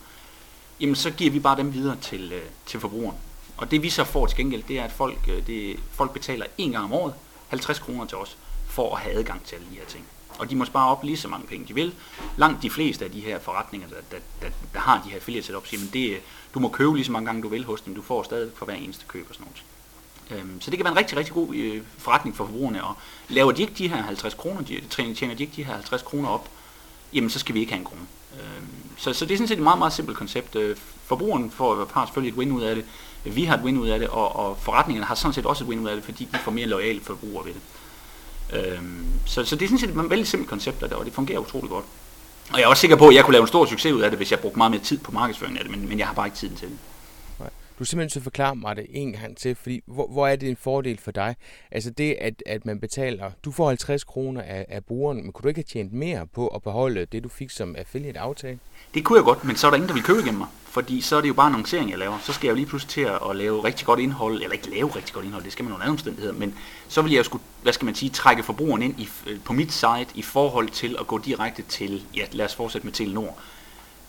jamen 0.80 0.94
så 0.94 1.10
giver 1.10 1.30
vi 1.30 1.40
bare 1.40 1.56
dem 1.56 1.74
videre 1.74 1.96
til, 2.00 2.32
øh, 2.32 2.42
til 2.66 2.80
forbrugeren. 2.80 3.16
Og 3.56 3.70
det 3.70 3.82
vi 3.82 3.90
så 3.90 4.04
får 4.04 4.26
til 4.26 4.36
gengæld, 4.36 4.62
det 4.68 4.78
er, 4.78 4.84
at 4.84 4.92
folk, 4.92 5.18
øh, 5.28 5.46
det, 5.46 5.80
folk 5.92 6.12
betaler 6.12 6.46
en 6.58 6.72
gang 6.72 6.84
om 6.84 6.92
året 6.92 7.14
50 7.48 7.78
kroner 7.78 8.06
til 8.06 8.18
os, 8.18 8.36
for 8.66 8.96
at 8.96 9.00
have 9.00 9.14
adgang 9.14 9.44
til 9.44 9.56
alle 9.56 9.66
de 9.70 9.76
her 9.76 9.86
ting. 9.88 10.04
Og 10.38 10.50
de 10.50 10.56
må 10.56 10.64
spare 10.64 10.90
op 10.90 11.04
lige 11.04 11.16
så 11.16 11.28
mange 11.28 11.46
penge, 11.46 11.66
de 11.68 11.74
vil. 11.74 11.94
Langt 12.36 12.62
de 12.62 12.70
fleste 12.70 13.04
af 13.04 13.10
de 13.10 13.20
her 13.20 13.38
forretninger, 13.38 13.88
der, 13.88 13.96
der, 14.10 14.16
der, 14.42 14.48
der 14.74 14.80
har 14.80 15.02
de 15.04 15.08
her 15.08 15.16
affiliate 15.16 15.46
setups, 15.46 15.72
jamen 15.72 15.90
det, 15.92 16.20
du 16.56 16.60
må 16.60 16.68
købe 16.68 16.94
lige 16.94 17.04
så 17.04 17.12
mange 17.12 17.26
gange 17.26 17.42
du 17.42 17.48
vil 17.48 17.64
hos 17.64 17.80
dem, 17.80 17.94
du 17.94 18.02
får 18.02 18.22
stadig 18.22 18.50
for 18.54 18.64
hver 18.64 18.74
eneste 18.74 19.04
køb 19.08 19.26
og 19.28 19.34
sådan 19.34 19.46
noget. 19.46 19.62
Øhm, 20.30 20.60
så 20.60 20.70
det 20.70 20.78
kan 20.78 20.84
være 20.84 20.92
en 20.92 20.98
rigtig, 20.98 21.18
rigtig 21.18 21.34
god 21.34 21.54
øh, 21.54 21.82
forretning 21.98 22.36
for 22.36 22.44
forbrugerne, 22.44 22.84
og 22.84 22.94
laver 23.28 23.52
de 23.52 23.62
ikke 23.62 23.74
de 23.78 23.88
her 23.88 24.02
50 24.02 24.34
kroner, 24.34 24.62
de, 24.62 24.80
tjener 25.14 25.34
de 25.34 25.42
ikke 25.42 25.56
de 25.56 25.64
her 25.64 25.72
50 25.72 26.02
kroner 26.02 26.28
op, 26.28 26.48
jamen 27.12 27.30
så 27.30 27.38
skal 27.38 27.54
vi 27.54 27.60
ikke 27.60 27.72
have 27.72 27.78
en 27.78 27.84
krone. 27.84 28.06
Øhm, 28.40 28.66
så, 28.96 29.12
så 29.12 29.24
det 29.24 29.34
er 29.34 29.38
sådan 29.38 29.48
set 29.48 29.56
et 29.56 29.62
meget, 29.62 29.78
meget 29.78 29.92
simpelt 29.92 30.18
koncept. 30.18 30.56
Øh, 30.56 30.76
forbrugeren 31.04 31.50
får, 31.50 31.90
har 31.92 32.06
selvfølgelig 32.06 32.32
et 32.32 32.38
win 32.38 32.52
ud 32.52 32.62
af 32.62 32.74
det, 32.76 32.84
vi 33.24 33.44
har 33.44 33.56
et 33.56 33.64
win 33.64 33.78
ud 33.78 33.88
af 33.88 33.98
det, 33.98 34.08
og, 34.08 34.36
og 34.36 34.58
forretningerne 34.60 35.06
har 35.06 35.14
sådan 35.14 35.32
set 35.32 35.46
også 35.46 35.64
et 35.64 35.68
win 35.68 35.80
ud 35.80 35.88
af 35.88 35.96
det, 35.96 36.04
fordi 36.04 36.28
de 36.32 36.38
får 36.38 36.52
mere 36.52 36.66
lojale 36.66 37.00
forbrugere 37.00 37.46
ved 37.46 37.54
det. 37.54 37.62
Øhm, 38.52 39.06
så, 39.26 39.44
så 39.44 39.56
det 39.56 39.64
er 39.64 39.68
sådan 39.68 39.78
set 39.78 39.90
et 39.90 40.10
vældig 40.10 40.28
simpelt 40.28 40.50
koncept, 40.50 40.82
og 40.82 41.04
det 41.04 41.12
fungerer 41.12 41.38
utrolig 41.38 41.70
godt. 41.70 41.84
Og 42.52 42.58
jeg 42.58 42.64
er 42.64 42.68
også 42.68 42.80
sikker 42.80 42.96
på, 42.96 43.08
at 43.08 43.14
jeg 43.14 43.24
kunne 43.24 43.32
lave 43.32 43.42
en 43.42 43.48
stor 43.48 43.66
succes 43.66 43.92
ud 43.92 44.00
af 44.00 44.10
det, 44.10 44.18
hvis 44.18 44.30
jeg 44.30 44.40
brugte 44.40 44.58
meget 44.58 44.70
mere 44.70 44.80
tid 44.80 44.98
på 44.98 45.12
markedsføringen 45.12 45.58
af 45.58 45.64
det, 45.64 45.70
men, 45.78 45.88
men 45.88 45.98
jeg 45.98 46.06
har 46.06 46.14
bare 46.14 46.26
ikke 46.26 46.36
tiden 46.36 46.56
til 46.56 46.68
det. 46.68 46.78
Du 47.78 47.84
er 47.84 47.86
simpelthen 47.86 48.20
så 48.20 48.24
forklare 48.24 48.56
mig 48.56 48.76
det 48.76 48.86
en 48.90 49.12
gang 49.12 49.36
til, 49.36 49.54
fordi 49.54 49.80
hvor, 49.86 50.06
hvor 50.08 50.26
er 50.26 50.36
det 50.36 50.48
en 50.48 50.56
fordel 50.56 50.98
for 50.98 51.10
dig? 51.10 51.36
Altså 51.70 51.90
det, 51.90 52.16
at, 52.20 52.42
at 52.46 52.66
man 52.66 52.80
betaler, 52.80 53.30
du 53.44 53.52
får 53.52 53.68
50 53.68 54.04
kroner 54.04 54.42
af, 54.42 54.66
af 54.68 54.84
brugeren, 54.84 55.22
men 55.22 55.32
kunne 55.32 55.42
du 55.42 55.48
ikke 55.48 55.58
have 55.58 55.64
tjent 55.64 55.92
mere 55.92 56.26
på 56.26 56.48
at 56.48 56.62
beholde 56.62 57.04
det, 57.04 57.24
du 57.24 57.28
fik 57.28 57.50
som 57.50 57.76
affiliate 57.76 58.18
aftale? 58.18 58.58
Det 58.94 59.04
kunne 59.04 59.16
jeg 59.16 59.24
godt, 59.24 59.44
men 59.44 59.56
så 59.56 59.66
er 59.66 59.70
der 59.70 59.76
ingen, 59.76 59.88
der 59.88 59.94
vil 59.94 60.02
købe 60.02 60.18
igennem 60.18 60.38
mig. 60.38 60.48
Fordi 60.64 61.00
så 61.00 61.16
er 61.16 61.20
det 61.20 61.28
jo 61.28 61.34
bare 61.34 61.46
annoncering, 61.46 61.90
jeg 61.90 61.98
laver. 61.98 62.18
Så 62.22 62.32
skal 62.32 62.46
jeg 62.46 62.50
jo 62.50 62.56
lige 62.56 62.66
pludselig 62.66 62.90
til 62.90 63.00
at 63.30 63.36
lave 63.36 63.64
rigtig 63.64 63.86
godt 63.86 64.00
indhold, 64.00 64.34
eller 64.34 64.52
ikke 64.52 64.70
lave 64.70 64.96
rigtig 64.96 65.14
godt 65.14 65.24
indhold, 65.24 65.44
det 65.44 65.52
skal 65.52 65.64
man 65.64 65.72
under 65.72 65.84
andre 65.84 65.92
omstændigheder, 65.92 66.34
men 66.34 66.54
så 66.88 67.02
vil 67.02 67.12
jeg 67.12 67.18
jo 67.18 67.24
skulle, 67.24 67.42
hvad 67.62 67.72
skal 67.72 67.84
man 67.84 67.94
sige, 67.94 68.10
trække 68.10 68.42
forbrugeren 68.42 68.82
ind 68.82 69.00
i, 69.00 69.08
øh, 69.26 69.40
på 69.44 69.52
mit 69.52 69.72
site 69.72 70.06
i 70.14 70.22
forhold 70.22 70.68
til 70.68 70.96
at 71.00 71.06
gå 71.06 71.18
direkte 71.18 71.62
til, 71.62 72.02
ja 72.14 72.24
lad 72.32 72.44
os 72.44 72.54
fortsætte 72.54 72.86
med 72.86 72.94
Telenor. 72.94 73.38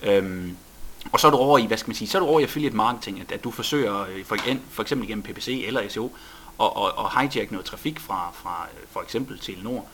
Øhm, 0.03 0.57
og 1.12 1.19
så 1.19 1.27
er 1.27 1.31
du 1.31 1.38
over 1.38 1.57
i, 1.57 1.65
hvad 1.65 1.77
skal 1.77 1.89
man 1.89 1.95
sige, 1.95 2.07
så 2.07 2.18
er 2.18 2.19
du 2.19 2.27
over 2.27 2.39
i 2.39 2.44
affiliate 2.44 2.75
marketing, 2.75 3.21
at, 3.21 3.31
at 3.31 3.44
du 3.44 3.51
forsøger 3.51 4.01
øh, 4.01 4.25
for, 4.25 4.38
for 4.69 4.81
eksempel 4.81 5.07
gennem 5.07 5.24
PPC 5.24 5.63
eller 5.68 5.89
SEO, 5.89 6.12
og, 6.57 6.77
og, 6.77 6.98
og 6.98 7.21
hijack 7.21 7.51
noget 7.51 7.65
trafik 7.65 8.00
fra, 8.00 8.31
fra 8.33 8.68
øh, 8.74 8.88
for 8.92 9.01
eksempel 9.01 9.39
Telenor, 9.39 9.86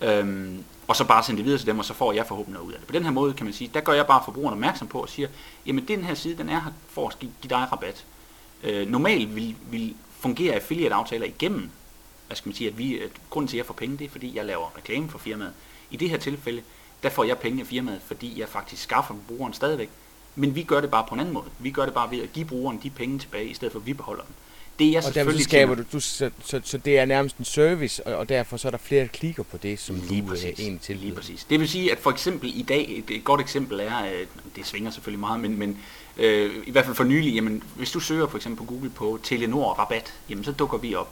øhm, 0.00 0.64
og 0.88 0.96
så 0.96 1.04
bare 1.04 1.22
sende 1.22 1.38
det 1.38 1.44
videre 1.44 1.58
til 1.58 1.66
dem, 1.66 1.78
og 1.78 1.84
så 1.84 1.94
får 1.94 2.12
jeg 2.12 2.26
forhåbentlig 2.26 2.54
noget 2.54 2.68
ud 2.68 2.72
af 2.72 2.78
det. 2.78 2.86
På 2.86 2.92
den 2.92 3.04
her 3.04 3.10
måde 3.10 3.32
kan 3.32 3.46
man 3.46 3.52
sige, 3.52 3.70
der 3.74 3.80
gør 3.80 3.92
jeg 3.92 4.06
bare 4.06 4.22
forbrugeren 4.24 4.52
opmærksom 4.52 4.88
på 4.88 5.00
og 5.00 5.08
siger, 5.08 5.28
jamen 5.66 5.88
den 5.88 6.04
her 6.04 6.14
side, 6.14 6.36
den 6.36 6.48
er 6.48 6.60
her 6.60 6.72
for 6.88 7.08
at 7.08 7.18
give, 7.18 7.32
give 7.42 7.48
dig 7.48 7.68
rabat. 7.72 8.04
Øh, 8.62 8.88
normalt 8.88 9.36
vil, 9.36 9.56
vil 9.70 9.94
fungere 10.20 10.54
affiliate-aftaler 10.54 11.26
igennem, 11.26 11.70
hvad 12.26 12.36
skal 12.36 12.48
man 12.48 12.56
sige, 12.56 12.70
at 12.70 12.78
vi, 12.78 12.98
at 12.98 13.10
grunden 13.30 13.48
til, 13.48 13.56
at 13.56 13.58
jeg 13.58 13.66
får 13.66 13.74
penge, 13.74 13.98
det 13.98 14.04
er, 14.04 14.08
fordi 14.10 14.36
jeg 14.36 14.44
laver 14.44 14.76
reklame 14.76 15.08
for 15.08 15.18
firmaet. 15.18 15.52
I 15.90 15.96
det 15.96 16.10
her 16.10 16.16
tilfælde, 16.16 16.62
der 17.02 17.10
får 17.10 17.24
jeg 17.24 17.38
penge 17.38 17.60
af 17.60 17.66
firmaet, 17.66 18.00
fordi 18.06 18.40
jeg 18.40 18.48
faktisk 18.48 18.82
skaffer 18.82 19.14
brugeren 19.28 19.54
stadigvæk 19.54 19.90
men 20.34 20.54
vi 20.54 20.62
gør 20.62 20.80
det 20.80 20.90
bare 20.90 21.04
på 21.08 21.14
en 21.14 21.20
anden 21.20 21.34
måde. 21.34 21.46
Vi 21.58 21.70
gør 21.70 21.84
det 21.84 21.94
bare 21.94 22.10
ved 22.10 22.22
at 22.22 22.32
give 22.32 22.44
brugeren 22.44 22.80
de 22.82 22.90
penge 22.90 23.18
tilbage, 23.18 23.46
i 23.46 23.54
stedet 23.54 23.72
for 23.72 23.78
at 23.80 23.86
vi 23.86 23.92
beholder 23.92 24.22
dem. 24.22 24.34
Det 24.78 24.96
er 24.96 25.06
og 25.06 25.14
derfor 25.14 25.42
skaber 25.42 25.74
du, 25.74 25.82
du 25.92 26.00
så, 26.00 26.30
så, 26.44 26.60
så, 26.64 26.78
det 26.78 26.98
er 26.98 27.04
nærmest 27.04 27.36
en 27.36 27.44
service, 27.44 28.06
og, 28.06 28.16
og 28.16 28.28
derfor 28.28 28.56
så 28.56 28.68
er 28.68 28.70
der 28.70 28.78
flere 28.78 29.08
klikker 29.08 29.42
på 29.42 29.56
det, 29.56 29.78
som 29.78 29.96
lige 30.08 30.22
du 30.22 30.26
præcis, 30.26 30.60
er 30.60 30.64
en 30.66 30.78
til. 30.78 30.96
Lige 30.96 31.12
præcis. 31.14 31.44
Det 31.44 31.60
vil 31.60 31.68
sige, 31.68 31.92
at 31.92 31.98
for 31.98 32.10
eksempel 32.10 32.58
i 32.58 32.62
dag, 32.62 32.98
et, 32.98 33.16
et 33.16 33.24
godt 33.24 33.40
eksempel 33.40 33.80
er, 33.80 33.94
at 33.94 34.28
det 34.56 34.66
svinger 34.66 34.90
selvfølgelig 34.90 35.20
meget, 35.20 35.40
men, 35.40 35.58
men 35.58 35.78
øh, 36.16 36.50
i 36.66 36.70
hvert 36.70 36.84
fald 36.84 36.96
for 36.96 37.04
nylig, 37.04 37.34
jamen, 37.34 37.62
hvis 37.76 37.90
du 37.90 38.00
søger 38.00 38.26
for 38.26 38.36
eksempel 38.36 38.58
på 38.58 38.64
Google 38.72 38.90
på 38.90 39.18
Telenor 39.22 39.72
rabat, 39.72 40.14
jamen 40.28 40.44
så 40.44 40.52
dukker 40.52 40.78
vi 40.78 40.94
op. 40.94 41.10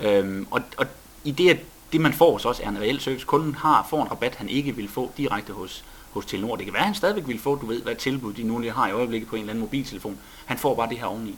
Øhm, 0.00 0.46
og, 0.50 0.60
og 0.76 0.86
i 1.24 1.30
det, 1.30 1.50
at 1.50 1.58
det 1.92 2.00
man 2.00 2.12
får 2.12 2.32
hos 2.32 2.44
os 2.44 2.60
er 2.60 2.68
en 2.68 2.80
reel 2.80 3.00
service, 3.00 3.26
kunden 3.26 3.54
har, 3.54 3.86
får 3.90 4.02
en 4.02 4.10
rabat, 4.10 4.34
han 4.34 4.48
ikke 4.48 4.76
vil 4.76 4.88
få 4.88 5.12
direkte 5.16 5.52
hos 5.52 5.84
hos 6.12 6.26
Telenor. 6.26 6.56
Det 6.56 6.64
kan 6.64 6.72
være, 6.72 6.80
at 6.80 6.86
han 6.86 6.94
stadigvæk 6.94 7.28
vil 7.28 7.38
få, 7.38 7.56
du 7.56 7.66
ved, 7.66 7.82
hvad 7.82 7.94
tilbud 7.94 8.32
de 8.32 8.42
nu 8.42 8.58
lige 8.58 8.72
har 8.72 8.88
i 8.88 8.92
øjeblikket 8.92 9.28
på 9.28 9.36
en 9.36 9.40
eller 9.40 9.52
anden 9.52 9.64
mobiltelefon. 9.64 10.18
Han 10.46 10.58
får 10.58 10.74
bare 10.74 10.88
det 10.88 10.98
her 10.98 11.06
oveni. 11.06 11.36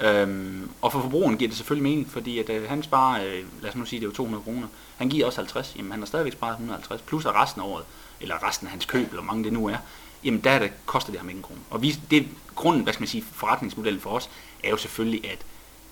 Øhm, 0.00 0.70
og 0.82 0.92
for 0.92 1.00
forbrugeren 1.00 1.36
giver 1.36 1.48
det 1.48 1.56
selvfølgelig 1.56 1.82
mening, 1.82 2.10
fordi 2.10 2.38
at, 2.38 2.50
øh, 2.50 2.68
han 2.68 2.82
sparer, 2.82 3.24
øh, 3.24 3.44
lad 3.62 3.70
os 3.70 3.76
nu 3.76 3.84
sige, 3.84 4.00
det 4.00 4.06
er 4.06 4.10
jo 4.10 4.14
200 4.14 4.44
kroner. 4.44 4.66
Han 4.96 5.08
giver 5.08 5.26
også 5.26 5.38
50, 5.38 5.74
jamen 5.76 5.90
han 5.90 6.00
har 6.00 6.06
stadigvæk 6.06 6.32
sparet 6.32 6.52
150, 6.52 7.02
plus 7.02 7.26
at 7.26 7.34
resten 7.34 7.62
af 7.62 7.66
året, 7.66 7.84
eller 8.20 8.48
resten 8.48 8.66
af 8.66 8.70
hans 8.70 8.84
køb, 8.84 9.08
eller 9.08 9.22
hvor 9.22 9.32
mange 9.32 9.44
det 9.44 9.52
nu 9.52 9.66
er, 9.66 9.76
jamen 10.24 10.40
der, 10.40 10.58
det, 10.58 10.72
koster 10.86 11.10
det 11.10 11.20
ham 11.20 11.28
ingen 11.28 11.42
kroner. 11.42 11.60
Og 11.70 11.82
vi, 11.82 11.98
det, 12.10 12.28
grunden, 12.54 12.82
hvad 12.82 12.92
skal 12.92 13.02
man 13.02 13.08
sige, 13.08 13.24
forretningsmodellen 13.32 14.00
for 14.00 14.10
os, 14.10 14.30
er 14.64 14.70
jo 14.70 14.76
selvfølgelig, 14.76 15.30
at 15.30 15.38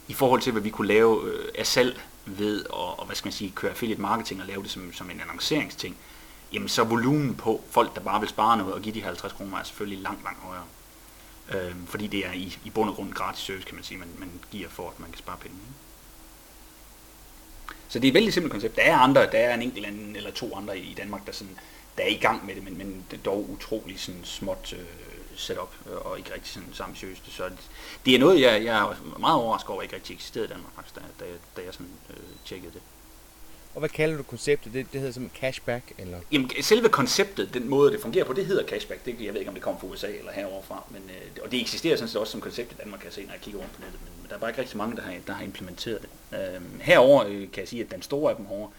i 0.09 0.12
forhold 0.12 0.40
til, 0.40 0.52
hvad 0.52 0.62
vi 0.62 0.71
kunne 0.71 0.88
lave 0.88 1.33
øh, 1.33 1.49
af 1.59 1.66
salg 1.66 2.00
ved, 2.26 2.64
og, 2.64 3.00
og 3.00 3.07
hvad 3.07 3.16
skal 3.16 3.26
man 3.26 3.33
sige, 3.33 3.52
køre 3.54 3.71
affiliate 3.71 4.00
marketing 4.00 4.40
og 4.40 4.47
lave 4.47 4.62
det 4.62 4.71
som, 4.71 4.92
som 4.92 5.11
en 5.11 5.21
annonceringsting, 5.21 5.97
jamen 6.52 6.69
så 6.69 6.85
volumen 6.85 7.35
på 7.35 7.64
folk, 7.71 7.95
der 7.95 8.00
bare 8.00 8.21
vil 8.21 8.28
spare 8.28 8.57
noget 8.57 8.75
og 8.75 8.83
give 8.83 8.95
de 8.95 9.02
50 9.02 9.33
kroner, 9.33 9.59
er 9.59 9.62
selvfølgelig 9.62 10.02
langt, 10.02 10.25
langt 10.25 10.40
højere. 10.40 10.64
Øh, 11.50 11.75
fordi 11.87 12.07
det 12.07 12.26
er 12.26 12.33
i, 12.33 12.59
i 12.64 12.71
bund 12.71 12.90
og 12.90 12.97
grund 12.97 13.12
gratis 13.12 13.45
service, 13.45 13.66
kan 13.66 13.75
man 13.75 13.85
sige, 13.85 13.99
man, 13.99 14.09
man 14.19 14.30
giver 14.50 14.69
for, 14.69 14.88
at 14.88 15.00
man 15.00 15.11
kan 15.11 15.19
spare 15.19 15.37
penge. 15.40 15.57
Så 17.88 17.99
det 17.99 18.04
er 18.04 18.11
et 18.11 18.14
vældig 18.14 18.33
simpelt 18.33 18.52
koncept. 18.52 18.76
Der 18.76 18.83
er 18.83 18.97
andre, 18.97 19.21
der 19.21 19.38
er 19.38 19.54
en 19.54 19.62
enkelt 19.62 19.87
anden, 19.87 20.16
eller 20.16 20.30
to 20.30 20.57
andre 20.57 20.78
i 20.78 20.95
Danmark, 20.95 21.26
der, 21.26 21.33
sådan, 21.33 21.59
der 21.97 22.02
er 22.02 22.09
i 22.09 22.19
gang 22.21 22.47
med 22.47 22.54
det, 22.54 22.64
men, 22.64 22.78
men 22.78 23.04
det 23.11 23.19
er 23.19 23.23
dog 23.23 23.50
utrolig 23.50 24.00
sådan 24.00 24.25
småt, 24.25 24.73
øh, 24.73 24.85
setup, 25.37 25.75
øh, 25.87 25.97
og 26.07 26.19
ikke 26.19 26.35
rigtig 26.35 26.52
sådan, 26.52 26.69
så. 26.73 26.85
Så 27.25 27.50
det 28.07 28.14
er 28.14 28.19
noget, 28.19 28.40
jeg, 28.40 28.64
jeg 28.64 28.80
er 28.80 29.19
meget 29.19 29.37
overrasket 29.37 29.71
over, 29.71 29.83
ikke 29.83 29.95
rigtig 29.95 30.14
eksisterede 30.14 30.49
i 30.49 30.52
Danmark, 30.52 30.75
faktisk, 30.75 30.95
da, 30.95 31.00
da, 31.21 31.25
jeg, 31.25 31.38
da 31.57 31.62
jeg 31.62 31.73
sådan, 31.73 31.90
øh, 32.11 32.16
tjekkede 32.45 32.73
det. 32.73 32.83
Og 33.74 33.78
hvad 33.78 33.88
kalder 33.88 34.16
du 34.16 34.22
konceptet? 34.22 34.72
Det, 34.72 34.86
det 34.92 35.00
hedder 35.00 35.14
som 35.14 35.30
cashback? 35.34 35.92
Eller? 35.98 36.20
Jamen, 36.32 36.50
selve 36.62 36.88
konceptet, 36.88 37.54
den 37.54 37.68
måde 37.68 37.92
det 37.92 38.00
fungerer 38.00 38.24
på, 38.24 38.32
det 38.32 38.46
hedder 38.46 38.66
cashback. 38.66 39.04
Det, 39.04 39.20
jeg 39.20 39.32
ved 39.32 39.40
ikke, 39.40 39.48
om 39.48 39.54
det 39.54 39.62
kommer 39.62 39.80
fra 39.80 39.86
USA 39.86 40.06
eller 40.06 40.32
herovre 40.32 40.62
fra, 40.62 40.84
men, 40.90 41.02
øh, 41.08 41.44
og 41.44 41.52
det 41.52 41.60
eksisterer 41.60 41.96
sådan 41.96 42.08
set 42.08 42.20
også 42.20 42.30
som 42.30 42.40
koncept 42.40 42.72
i 42.72 42.74
Danmark, 42.74 43.00
kan 43.00 43.06
jeg 43.06 43.12
se, 43.12 43.24
når 43.24 43.32
jeg 43.32 43.40
kigger 43.40 43.60
rundt 43.60 43.72
på 43.72 43.80
nettet, 43.80 44.00
men, 44.00 44.12
men 44.22 44.28
der 44.28 44.34
er 44.34 44.38
bare 44.38 44.50
ikke 44.50 44.60
rigtig 44.60 44.76
mange, 44.76 44.96
der 44.96 45.02
har, 45.02 45.14
der 45.26 45.32
har 45.32 45.44
implementeret 45.44 46.02
det. 46.02 46.38
Øh, 46.38 46.80
herover 46.80 47.24
øh, 47.26 47.50
kan 47.52 47.60
jeg 47.60 47.68
sige, 47.68 47.84
at 47.84 47.90
den 47.90 48.02
store 48.02 48.30
af 48.30 48.36
dem 48.36 48.46
herovre, 48.46 48.70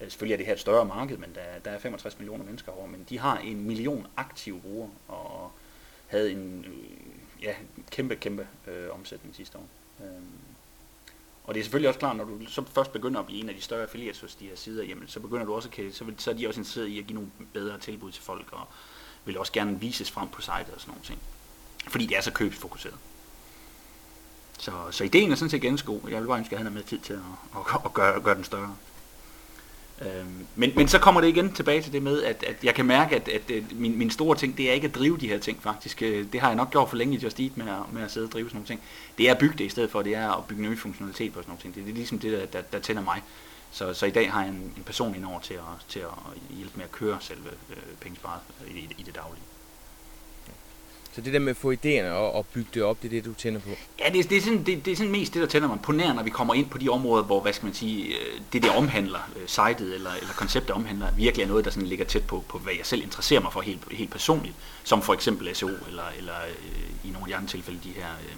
øh, 0.00 0.10
selvfølgelig 0.10 0.34
er 0.34 0.36
det 0.36 0.46
her 0.46 0.52
et 0.52 0.60
større 0.60 0.84
marked, 0.84 1.16
men 1.16 1.30
der, 1.34 1.40
der 1.64 1.70
er 1.70 1.78
65 1.78 2.18
millioner 2.18 2.44
mennesker 2.44 2.72
herovre, 2.72 2.90
men 2.90 3.06
de 3.08 3.18
har 3.18 3.38
en 3.38 3.66
million 3.66 4.06
aktive 4.16 4.60
brugere, 4.60 4.90
og 5.08 5.52
havde 6.06 6.32
en 6.32 6.64
øh, 6.68 7.42
ja, 7.42 7.54
kæmpe, 7.90 8.16
kæmpe 8.16 8.46
øh, 8.68 8.94
omsætning 8.94 9.36
sidste 9.36 9.58
år. 9.58 9.66
Øh, 10.00 10.06
og 11.50 11.54
det 11.54 11.60
er 11.60 11.64
selvfølgelig 11.64 11.88
også 11.88 12.00
klart, 12.00 12.16
når 12.16 12.24
du 12.24 12.38
så 12.48 12.62
først 12.74 12.92
begynder 12.92 13.20
at 13.20 13.26
blive 13.26 13.40
en 13.40 13.48
af 13.48 13.54
de 13.54 13.60
større 13.60 13.82
affiliates 13.82 14.20
hos 14.20 14.34
de 14.34 14.44
her 14.44 14.56
sider, 14.56 14.84
jamen, 14.84 15.08
så 15.08 15.20
begynder 15.20 15.44
du 15.44 15.54
også 15.54 15.68
at, 15.78 15.94
så, 15.94 16.04
vil, 16.04 16.14
så 16.18 16.30
er 16.30 16.34
de 16.34 16.48
også 16.48 16.60
interesseret 16.60 16.86
i 16.86 16.98
at 16.98 17.06
give 17.06 17.14
nogle 17.14 17.30
bedre 17.52 17.78
tilbud 17.78 18.12
til 18.12 18.22
folk, 18.22 18.46
og 18.52 18.68
vil 19.24 19.38
også 19.38 19.52
gerne 19.52 19.80
vises 19.80 20.10
frem 20.10 20.28
på 20.28 20.40
sitet 20.40 20.74
og 20.74 20.80
sådan 20.80 20.90
nogle 20.90 21.04
ting. 21.04 21.18
Fordi 21.88 22.06
det 22.06 22.16
er 22.16 22.20
så 22.20 22.32
købsfokuseret. 22.32 22.94
Så, 24.58 24.72
så 24.90 25.04
ideen 25.04 25.32
er 25.32 25.36
sådan 25.36 25.50
set 25.50 25.62
ganske 25.62 25.86
god. 25.86 26.00
Jeg 26.10 26.20
vil 26.20 26.26
bare 26.26 26.38
ønske, 26.38 26.52
at 26.52 26.58
han 26.58 26.66
har 26.66 26.74
med 26.74 26.82
tid 26.82 26.98
til 26.98 27.12
at, 27.12 27.20
at, 27.56 27.80
at 27.84 27.94
gøre, 27.94 28.20
gøre 28.20 28.34
den 28.34 28.44
større. 28.44 28.76
Øhm, 30.00 30.46
men, 30.56 30.72
men 30.76 30.88
så 30.88 30.98
kommer 30.98 31.20
det 31.20 31.28
igen 31.28 31.52
tilbage 31.52 31.82
til 31.82 31.92
det 31.92 32.02
med, 32.02 32.22
at, 32.22 32.44
at 32.44 32.64
jeg 32.64 32.74
kan 32.74 32.86
mærke, 32.86 33.16
at, 33.16 33.28
at, 33.28 33.50
at 33.50 33.62
min, 33.72 33.98
min 33.98 34.10
store 34.10 34.36
ting, 34.36 34.56
det 34.56 34.68
er 34.68 34.72
ikke 34.72 34.86
at 34.86 34.94
drive 34.94 35.18
de 35.18 35.28
her 35.28 35.38
ting 35.38 35.62
faktisk. 35.62 36.02
Øh, 36.02 36.26
det 36.32 36.40
har 36.40 36.48
jeg 36.48 36.56
nok 36.56 36.70
gjort 36.70 36.88
for 36.88 36.96
længe 36.96 37.16
i 37.16 37.20
Just 37.20 37.40
Eat 37.40 37.56
med 37.56 37.66
at, 37.68 37.92
med 37.92 38.02
at 38.02 38.10
sidde 38.10 38.26
og 38.26 38.32
drive 38.32 38.48
sådan 38.48 38.56
nogle 38.56 38.66
ting. 38.66 38.80
Det 39.18 39.28
er 39.28 39.32
at 39.32 39.38
bygge 39.38 39.58
det 39.58 39.64
i 39.64 39.68
stedet 39.68 39.90
for, 39.90 40.02
det 40.02 40.14
er 40.14 40.30
at 40.30 40.44
bygge 40.44 40.62
nye 40.62 40.76
funktionalitet 40.76 41.32
på 41.32 41.38
sådan 41.38 41.50
nogle 41.50 41.62
ting. 41.62 41.74
Det, 41.74 41.84
det 41.84 41.90
er 41.90 41.94
ligesom 41.94 42.18
det, 42.18 42.32
der, 42.32 42.46
der, 42.46 42.60
der 42.60 42.78
tænder 42.78 43.02
mig. 43.02 43.22
Så, 43.70 43.94
så 43.94 44.06
i 44.06 44.10
dag 44.10 44.32
har 44.32 44.40
jeg 44.40 44.50
en, 44.50 44.72
en 44.76 44.82
person 44.86 45.14
indover 45.14 45.40
til 45.40 45.54
at, 45.54 45.60
til 45.88 46.00
at 46.00 46.56
hjælpe 46.56 46.72
med 46.76 46.84
at 46.84 46.92
køre 46.92 47.18
selve 47.20 47.48
øh, 47.70 47.76
pengesparet 48.00 48.40
i, 48.68 48.78
i 48.98 49.02
det 49.02 49.14
daglige. 49.14 49.42
Så 51.12 51.20
det 51.20 51.32
der 51.32 51.38
med 51.38 51.50
at 51.50 51.56
få 51.56 51.72
idéerne 51.72 52.10
og, 52.10 52.32
og 52.32 52.46
bygge 52.46 52.70
det 52.74 52.82
op, 52.82 53.02
det 53.02 53.08
er 53.08 53.10
det, 53.10 53.24
du 53.24 53.34
tænder 53.34 53.60
på? 53.60 53.70
Ja, 53.98 54.10
det, 54.12 54.30
det, 54.30 54.38
er 54.38 54.42
sådan, 54.42 54.64
det, 54.64 54.84
det 54.84 54.92
er 54.92 54.96
sådan 54.96 55.12
mest 55.12 55.34
det, 55.34 55.42
der 55.42 55.48
tænder 55.48 55.68
mig 55.68 55.78
på 55.82 55.92
nær, 55.92 56.12
når 56.12 56.22
vi 56.22 56.30
kommer 56.30 56.54
ind 56.54 56.70
på 56.70 56.78
de 56.78 56.88
områder, 56.88 57.24
hvor, 57.24 57.40
hvad 57.40 57.52
skal 57.52 57.66
man 57.66 57.74
sige, 57.74 58.06
øh, 58.06 58.40
det 58.52 58.62
der 58.62 58.70
omhandler, 58.72 59.30
øh, 59.36 59.48
sitet 59.48 59.94
eller, 59.94 60.10
eller 60.20 60.32
konceptet 60.36 60.70
omhandler, 60.70 61.10
virkelig 61.16 61.44
er 61.44 61.48
noget, 61.48 61.64
der 61.64 61.70
sådan 61.70 61.86
ligger 61.88 62.04
tæt 62.04 62.26
på, 62.26 62.44
på 62.48 62.58
hvad 62.58 62.72
jeg 62.78 62.86
selv 62.86 63.02
interesserer 63.02 63.40
mig 63.40 63.52
for 63.52 63.60
helt, 63.60 63.80
helt 63.92 64.10
personligt, 64.10 64.54
som 64.84 65.02
for 65.02 65.14
eksempel 65.14 65.56
SEO, 65.56 65.68
eller, 65.88 66.04
eller 66.18 66.34
øh, 66.48 67.08
i 67.10 67.12
nogle 67.12 67.20
af 67.20 67.26
de 67.26 67.36
andre 67.36 67.48
tilfælde, 67.48 67.80
de 67.84 67.92
her 67.92 68.08
øh, 68.24 68.36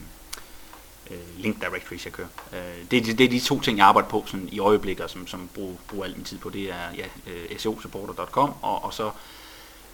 øh, 1.11 1.43
link 1.43 1.61
directories, 1.61 2.05
jeg 2.05 2.13
kører. 2.13 2.29
Øh, 2.53 2.59
det, 2.91 3.07
det, 3.07 3.19
det 3.19 3.25
er 3.25 3.29
de 3.29 3.41
to 3.41 3.61
ting, 3.61 3.79
jeg 3.79 3.87
arbejder 3.87 4.09
på 4.09 4.25
sådan 4.27 4.49
i 4.53 4.59
øjeblikket, 4.59 5.11
som, 5.11 5.27
som 5.27 5.49
bruger, 5.55 5.77
bruger 5.89 6.05
al 6.05 6.17
min 6.17 6.25
tid 6.25 6.39
på. 6.39 6.51
Det 6.51 6.71
er 6.71 6.91
ja, 6.97 7.05
øh, 7.27 7.59
seosupporter.com, 7.59 8.55
og, 8.63 8.85
og 8.85 8.95
så 8.95 9.11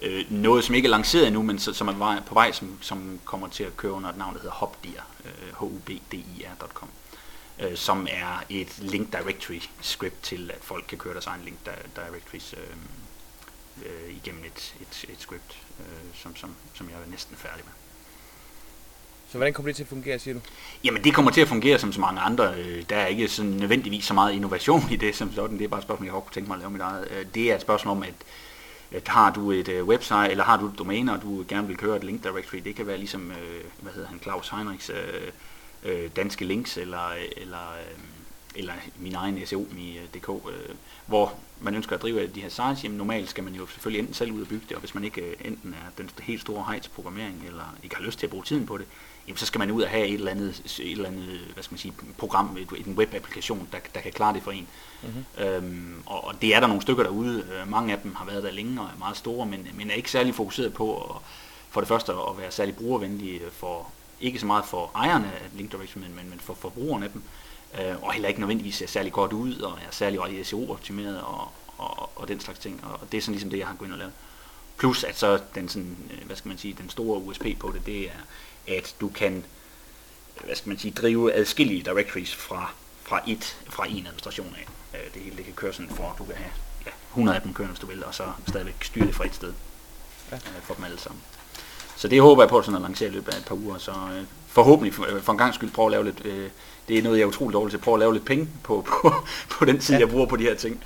øh, 0.02 0.32
noget, 0.32 0.64
som 0.64 0.74
ikke 0.74 0.86
er 0.86 0.90
lanceret 0.90 1.26
endnu, 1.26 1.42
men 1.42 1.58
så, 1.58 1.72
som 1.72 1.88
er 1.88 2.22
på 2.26 2.34
vej, 2.34 2.52
som, 2.52 2.78
som 2.80 3.20
kommer 3.24 3.48
til 3.48 3.64
at 3.64 3.76
køre 3.76 3.92
under 3.92 4.10
et 4.10 4.18
navn, 4.18 4.34
der 4.34 4.40
hedder 4.40 4.54
Hubdir, 4.54 5.00
øh, 5.24 5.52
hubdir.com, 5.52 6.88
øh, 7.58 7.76
som 7.76 8.06
er 8.10 8.42
et 8.48 8.78
link 8.78 9.12
directory 9.12 9.60
script 9.80 10.22
til, 10.22 10.50
at 10.50 10.58
folk 10.62 10.84
kan 10.88 10.98
køre 10.98 11.12
deres 11.12 11.26
egen 11.26 11.42
link 11.44 11.58
directories 11.96 12.54
øh, 12.56 12.76
øh, 13.86 14.16
igennem 14.16 14.44
et, 14.44 14.74
et, 14.80 15.10
et 15.10 15.20
script, 15.20 15.58
øh, 15.80 15.84
som, 16.14 16.36
som, 16.36 16.54
som 16.74 16.88
jeg 16.88 16.94
er 16.94 17.10
næsten 17.10 17.36
færdig 17.36 17.64
med. 17.64 17.72
Så 19.30 19.38
hvordan 19.38 19.54
kommer 19.54 19.68
det 19.68 19.76
til 19.76 19.82
at 19.82 19.88
fungere, 19.88 20.18
siger 20.18 20.34
du? 20.34 20.40
Jamen 20.84 21.04
det 21.04 21.14
kommer 21.14 21.30
til 21.30 21.40
at 21.40 21.48
fungere 21.48 21.78
som 21.78 21.92
så 21.92 22.00
mange 22.00 22.20
andre. 22.20 22.54
Øh, 22.54 22.84
der 22.90 22.96
er 22.96 23.06
ikke 23.06 23.28
sådan 23.28 23.50
nødvendigvis 23.50 24.04
så 24.04 24.14
meget 24.14 24.32
innovation 24.32 24.82
i 24.90 24.96
det 24.96 25.16
som 25.16 25.32
sådan. 25.32 25.58
Det 25.58 25.64
er 25.64 25.68
bare 25.68 25.78
et 25.78 25.84
spørgsmål, 25.84 26.06
jeg 26.06 26.12
godt 26.12 26.24
kunne 26.24 26.34
tænke 26.34 26.48
mig 26.48 26.54
at 26.54 26.60
lave 26.60 26.70
mit 26.70 26.80
eget. 26.80 27.08
Øh, 27.10 27.26
det 27.34 27.50
er 27.50 27.54
et 27.54 27.60
spørgsmål 27.60 27.96
om, 27.96 28.02
at 28.02 28.14
at 28.92 29.08
har 29.08 29.32
du 29.32 29.50
et 29.50 29.68
øh, 29.68 29.84
website, 29.84 30.30
eller 30.30 30.44
har 30.44 30.56
du 30.56 30.66
et 30.66 30.78
domæne, 30.78 31.12
og 31.12 31.22
du 31.22 31.44
gerne 31.48 31.66
vil 31.66 31.76
køre 31.76 31.96
et 31.96 32.04
link 32.04 32.24
directory, 32.24 32.58
det 32.58 32.74
kan 32.74 32.86
være 32.86 32.98
ligesom, 32.98 33.30
øh, 33.30 33.64
hvad 33.80 33.92
hedder 33.92 34.08
han, 34.08 34.20
Claus 34.22 34.48
Heinrichs 34.48 34.90
øh, 34.90 35.30
øh, 35.84 36.10
danske 36.16 36.44
links, 36.44 36.76
eller, 36.76 37.08
øh, 37.08 37.42
eller, 37.42 37.72
øh, 37.72 37.98
eller 38.54 38.72
min 38.98 39.14
egen 39.14 39.46
SEO.dk, 39.46 40.28
øh, 40.28 40.54
øh, 40.68 40.74
hvor 41.06 41.34
man 41.60 41.74
ønsker 41.74 41.96
at 41.96 42.02
drive 42.02 42.26
de 42.26 42.40
her 42.40 42.48
sites, 42.48 42.84
jamen 42.84 42.98
normalt 42.98 43.30
skal 43.30 43.44
man 43.44 43.54
jo 43.54 43.66
selvfølgelig 43.66 43.98
enten 44.00 44.14
selv 44.14 44.32
ud 44.32 44.42
og 44.42 44.48
bygge 44.48 44.64
det, 44.68 44.76
og 44.76 44.80
hvis 44.80 44.94
man 44.94 45.04
ikke 45.04 45.20
øh, 45.20 45.34
enten 45.44 45.74
er 45.74 45.90
den 45.98 46.10
helt 46.20 46.40
store 46.40 46.64
hej 46.64 46.78
til 46.78 46.90
programmering, 46.90 47.42
eller 47.46 47.76
ikke 47.82 47.96
har 47.96 48.04
lyst 48.04 48.18
til 48.18 48.26
at 48.26 48.30
bruge 48.30 48.44
tiden 48.44 48.66
på 48.66 48.78
det, 48.78 48.86
jamen 49.28 49.36
så 49.36 49.46
skal 49.46 49.58
man 49.58 49.70
ud 49.70 49.82
og 49.82 49.88
have 49.88 50.06
et 50.06 50.14
eller 50.14 50.30
andet, 50.30 50.62
et 50.80 50.90
eller 50.92 51.08
andet 51.08 51.40
hvad 51.54 51.62
skal 51.62 51.72
man 51.72 51.78
sige, 51.78 51.94
program, 52.18 52.56
et, 52.56 52.86
en 52.86 52.94
webapplikation, 52.98 53.68
der, 53.72 53.78
der 53.94 54.00
kan 54.00 54.12
klare 54.12 54.34
det 54.34 54.42
for 54.42 54.50
en. 54.50 54.66
Mm-hmm. 55.02 55.44
Øhm, 55.44 56.02
og, 56.06 56.24
og 56.24 56.42
det 56.42 56.54
er 56.54 56.60
der 56.60 56.66
nogle 56.66 56.82
stykker 56.82 57.02
derude. 57.02 57.46
Øh, 57.52 57.70
mange 57.70 57.92
af 57.92 57.98
dem 58.02 58.14
har 58.14 58.24
været 58.24 58.42
der 58.42 58.50
længe 58.50 58.80
og 58.80 58.86
er 58.86 58.98
meget 58.98 59.16
store, 59.16 59.46
men, 59.46 59.68
men 59.74 59.90
er 59.90 59.94
ikke 59.94 60.10
særlig 60.10 60.34
fokuseret 60.34 60.74
på 60.74 60.96
at, 60.96 61.16
for 61.70 61.80
det 61.80 61.88
første 61.88 62.12
at 62.12 62.38
være 62.38 62.50
særlig 62.50 62.76
brugervenlige 62.76 63.40
for, 63.52 63.90
ikke 64.20 64.38
så 64.38 64.46
meget 64.46 64.64
for 64.64 64.90
ejerne 64.94 65.26
af 65.26 65.42
Link 65.54 65.72
Directory, 65.72 66.00
men, 66.00 66.30
men 66.30 66.40
for 66.40 66.54
forbrugerne 66.54 67.04
af 67.04 67.10
dem. 67.12 67.22
Øh, 67.80 68.02
og 68.02 68.12
heller 68.12 68.28
ikke 68.28 68.40
nødvendigvis 68.40 68.74
ser 68.74 68.86
særlig 68.86 69.12
godt 69.12 69.32
ud, 69.32 69.60
og 69.60 69.72
er 69.72 69.90
særlig 69.90 70.46
SEO-optimeret 70.46 71.20
og, 71.20 71.48
og, 71.78 72.10
og 72.16 72.28
den 72.28 72.40
slags 72.40 72.58
ting. 72.58 72.84
Og 72.84 73.12
det 73.12 73.18
er 73.18 73.22
sådan 73.22 73.32
ligesom 73.32 73.50
det, 73.50 73.58
jeg 73.58 73.66
har 73.66 73.74
gået 73.74 73.88
ind 73.88 73.92
og 73.92 73.98
lavet. 73.98 74.12
Plus 74.78 75.04
at 75.04 75.18
så 75.18 75.40
den, 75.54 75.68
sådan, 75.68 75.96
øh, 76.10 76.26
hvad 76.26 76.36
skal 76.36 76.48
man 76.48 76.58
sige, 76.58 76.76
den 76.78 76.90
store 76.90 77.20
USP 77.20 77.46
på 77.58 77.72
det, 77.74 77.86
det 77.86 78.00
er, 78.00 78.20
at 78.68 78.94
du 79.00 79.08
kan 79.08 79.44
hvad 80.44 80.56
skal 80.56 80.68
man 80.68 80.78
sige, 80.78 80.92
drive 80.92 81.34
adskillige 81.34 81.82
directories 81.82 82.34
fra, 82.34 82.70
fra, 83.02 83.20
et, 83.26 83.56
fra 83.70 83.86
en 83.88 84.06
administration 84.06 84.56
af. 84.58 84.68
Øh, 84.98 85.14
det 85.14 85.22
hele 85.22 85.36
det 85.36 85.44
kan 85.44 85.54
køre 85.54 85.72
sådan 85.72 85.90
for, 85.90 86.04
at 86.04 86.18
du 86.18 86.24
kan 86.24 86.34
have 86.34 86.50
ja, 86.86 86.90
100 87.10 87.36
af 87.36 87.42
dem 87.42 87.54
kørende, 87.54 87.72
hvis 87.72 87.80
du 87.80 87.86
vil, 87.86 88.04
og 88.04 88.14
så 88.14 88.24
stadigvæk 88.48 88.84
styre 88.84 89.06
det 89.06 89.14
fra 89.14 89.26
et 89.26 89.34
sted 89.34 89.52
ja. 90.30 90.36
øh, 90.36 90.62
for 90.62 90.74
dem 90.74 90.84
alle 90.84 90.98
sammen. 90.98 91.22
Så 91.96 92.08
det 92.08 92.20
håber 92.20 92.42
jeg 92.42 92.48
på 92.48 92.62
sådan 92.62 92.76
at 92.76 92.82
lancere 92.82 93.08
i 93.08 93.12
løbet 93.12 93.34
af 93.34 93.38
et 93.38 93.44
par 93.44 93.54
uger, 93.54 93.78
så 93.78 93.90
øh, 93.90 94.24
forhåbentlig 94.46 94.94
for, 94.94 95.06
øh, 95.08 95.22
for 95.22 95.32
en 95.32 95.38
gang 95.38 95.54
skyld 95.54 95.70
prøve 95.70 95.86
at 95.86 95.92
lave 95.92 96.04
lidt, 96.04 96.24
øh, 96.24 96.50
det 96.88 96.98
er 96.98 97.02
noget 97.02 97.18
jeg 97.18 97.22
er 97.24 97.28
utrolig 97.28 97.54
dårlig 97.54 97.70
til, 97.70 97.76
at 97.76 97.82
prøve 97.82 97.94
at 97.94 98.00
lave 98.00 98.12
lidt 98.12 98.24
penge 98.24 98.48
på, 98.62 98.82
på, 98.88 99.14
på 99.50 99.64
den 99.64 99.78
tid, 99.78 99.94
ja. 99.94 100.00
jeg 100.00 100.08
bruger 100.08 100.26
på 100.26 100.36
de 100.36 100.42
her 100.42 100.54
ting. 100.54 100.84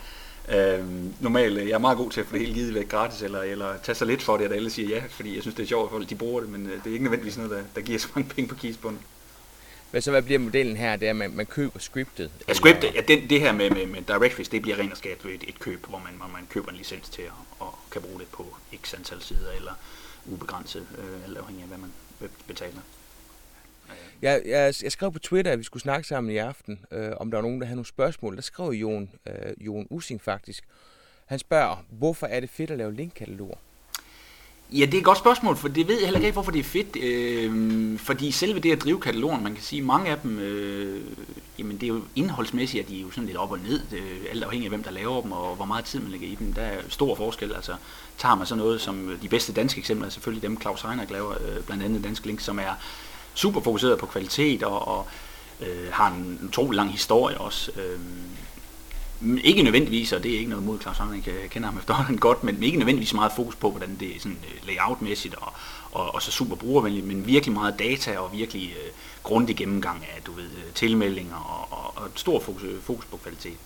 Øh, 0.49 0.84
normalt, 1.20 1.58
jeg 1.58 1.70
er 1.70 1.78
meget 1.78 1.99
god 1.99 2.11
til 2.11 2.20
at 2.20 2.26
få 2.26 2.32
det 2.32 2.40
hele 2.40 2.54
givet 2.54 2.75
væk 2.75 2.88
gratis, 2.88 3.22
eller, 3.22 3.42
eller 3.42 3.76
tage 3.82 3.94
sig 3.94 4.06
lidt 4.06 4.22
for 4.22 4.37
det, 4.37 4.44
at 4.44 4.52
alle 4.52 4.70
siger 4.70 4.88
ja, 4.88 5.02
fordi 5.11 5.34
jeg 5.34 5.42
synes, 5.42 5.54
det 5.54 5.62
er 5.62 5.66
sjovt, 5.66 5.84
at 5.84 5.90
folk 5.90 6.11
de 6.11 6.14
bruger 6.14 6.40
det, 6.40 6.50
men 6.50 6.66
øh, 6.66 6.72
det 6.72 6.87
er 6.87 6.92
ikke 6.92 7.04
nødvendigvis 7.04 7.37
noget, 7.37 7.50
der, 7.50 7.62
der 7.75 7.80
giver 7.80 7.99
så 7.99 8.08
mange 8.14 8.28
penge 8.34 8.49
på 8.49 8.54
kiesbunden. 8.54 9.00
Hvad 9.90 10.00
så 10.00 10.11
hvad 10.11 10.22
bliver 10.22 10.38
modellen 10.38 10.76
her? 10.76 10.96
Det 10.96 11.06
er, 11.06 11.11
at 11.11 11.16
man, 11.16 11.37
man 11.37 11.46
køber 11.46 11.78
scriptet? 11.78 12.30
Ja, 12.49 12.54
scriptet, 12.54 12.94
ja, 12.94 13.00
det, 13.00 13.30
det 13.30 13.40
her 13.40 13.52
med, 13.52 13.70
med, 13.70 13.87
med 13.87 14.02
directories, 14.02 14.49
det 14.49 14.62
bliver 14.62 14.78
rent 14.78 14.92
og 14.92 14.99
skat 14.99 15.25
et, 15.25 15.44
et 15.49 15.58
køb, 15.58 15.87
hvor 15.87 15.99
man, 15.99 16.12
hvor 16.16 16.26
man 16.26 16.46
køber 16.50 16.70
en 16.70 16.76
licens 16.76 17.08
til 17.08 17.22
at, 17.22 17.30
og 17.58 17.78
kan 17.90 18.02
bruge 18.02 18.20
det 18.20 18.28
på 18.28 18.56
x 18.84 18.94
antal 18.94 19.22
sider, 19.22 19.52
eller 19.56 19.72
ubegrænset, 20.26 20.87
øh, 20.99 21.28
alt 21.28 21.38
afhængig 21.38 21.62
af, 21.62 21.68
hvad 21.68 21.78
man 21.78 21.92
betaler. 22.46 22.80
Jeg, 24.22 24.42
jeg, 24.46 24.75
jeg 24.82 24.92
skrev 24.92 25.12
på 25.12 25.18
Twitter, 25.18 25.52
at 25.52 25.58
vi 25.58 25.64
skulle 25.64 25.82
snakke 25.82 26.08
sammen 26.08 26.32
i 26.32 26.37
aften, 26.37 26.84
øh, 26.90 27.11
om 27.16 27.30
der 27.30 27.38
var 27.38 27.42
nogen, 27.42 27.61
der 27.61 27.66
havde 27.66 27.76
nogle 27.76 27.87
spørgsmål. 27.87 28.37
Der 28.37 28.42
skrev 28.42 28.70
Jon, 28.70 29.11
øh, 29.26 29.66
Jon 29.66 29.87
Using 29.90 30.22
faktisk. 30.22 30.64
Han 31.26 31.38
spørger, 31.38 31.84
hvorfor 31.90 32.26
er 32.26 32.40
det 32.40 32.50
fedt 32.50 32.70
at 32.70 32.78
lave 32.78 32.94
linkkataloger? 32.94 33.56
Ja, 34.72 34.84
det 34.87 34.94
er 34.94 34.99
et 34.99 35.04
godt 35.04 35.18
spørgsmål, 35.18 35.56
for 35.56 35.68
det 35.68 35.88
ved 35.88 35.94
jeg 35.94 36.04
heller 36.04 36.20
ikke, 36.20 36.32
hvorfor 36.32 36.50
det 36.50 36.58
er 36.58 36.64
fedt. 36.64 36.96
Øh, 37.02 37.99
fordi 37.99 38.30
selve 38.30 38.61
det 38.61 38.72
at 38.72 38.82
drive 38.82 39.00
katalogen, 39.00 39.42
man 39.42 39.54
kan 39.54 39.62
sige, 39.62 39.82
mange 39.82 40.11
af 40.11 40.18
dem, 40.18 40.38
øh, 40.38 41.02
jamen 41.58 41.76
det 41.76 41.82
er 41.82 41.88
jo 41.88 42.00
indholdsmæssigt, 42.16 42.82
at 42.82 42.88
de 42.88 42.99
er 42.99 43.02
jo 43.02 43.11
sådan 43.11 43.26
lidt 43.26 43.37
op 43.37 43.52
og 43.52 43.58
ned, 43.58 43.80
øh, 43.92 44.30
alt 44.30 44.44
afhængig 44.44 44.66
af 44.66 44.70
hvem 44.70 44.82
der 44.82 44.90
laver 44.90 45.22
dem, 45.22 45.32
og 45.32 45.56
hvor 45.56 45.64
meget 45.64 45.84
tid 45.84 46.00
man 46.00 46.11
lægger 46.11 46.28
i 46.28 46.34
dem. 46.34 46.52
Der 46.52 46.62
er 46.62 46.78
stor 46.88 47.14
forskel, 47.14 47.54
altså 47.54 47.75
tager 48.18 48.34
man 48.34 48.46
så 48.46 48.54
noget 48.54 48.80
som 48.80 49.18
de 49.22 49.28
bedste 49.28 49.52
danske 49.52 49.78
eksempler, 49.78 50.06
er 50.06 50.11
selvfølgelig 50.11 50.42
dem 50.42 50.61
Claus 50.61 50.82
Heiner 50.82 51.04
laver, 51.11 51.30
øh, 51.30 51.64
blandt 51.66 51.82
andet 51.82 52.04
Dansk 52.04 52.26
Link, 52.26 52.40
som 52.40 52.58
er 52.58 52.75
super 53.34 53.60
fokuseret 53.60 53.98
på 53.98 54.06
kvalitet 54.06 54.62
og, 54.62 54.88
og 54.88 55.06
øh, 55.60 55.92
har 55.92 56.06
en 56.06 56.40
utrolig 56.48 56.76
lang 56.76 56.90
historie 56.90 57.38
også. 57.38 57.70
Øh, 57.76 57.98
ikke 59.44 59.62
nødvendigvis, 59.62 60.12
og 60.12 60.22
det 60.22 60.34
er 60.34 60.38
ikke 60.38 60.50
noget 60.50 60.64
mod 60.64 60.80
Claus 60.80 60.98
Hamling, 60.98 61.26
jeg 61.26 61.50
kender 61.50 61.68
ham 61.68 61.78
efterhånden 61.78 62.18
godt, 62.18 62.44
men 62.44 62.62
ikke 62.62 62.78
nødvendigvis 62.78 63.14
meget 63.14 63.32
fokus 63.36 63.54
på, 63.54 63.70
hvordan 63.70 63.96
det 64.00 64.16
er 64.16 64.20
sådan 64.20 64.38
øh, 64.44 64.66
layoutmæssigt 64.66 65.34
og, 65.34 65.52
og, 65.92 66.14
og 66.14 66.22
så 66.22 66.30
super 66.30 66.56
brugervenligt, 66.56 67.06
men 67.06 67.26
virkelig 67.26 67.54
meget 67.54 67.78
data 67.78 68.18
og 68.18 68.32
virkelig 68.32 68.70
øh, 68.70 68.90
grundig 69.22 69.56
gennemgang 69.56 70.06
af, 70.16 70.22
du 70.22 70.32
ved, 70.32 70.44
øh, 70.44 70.72
tilmeldinger 70.74 71.36
og, 71.36 71.78
og, 71.78 72.02
og 72.02 72.10
stor 72.14 72.40
fokus, 72.40 72.62
øh, 72.62 72.82
fokus 72.82 73.04
på 73.04 73.16
kvalitet. 73.16 73.56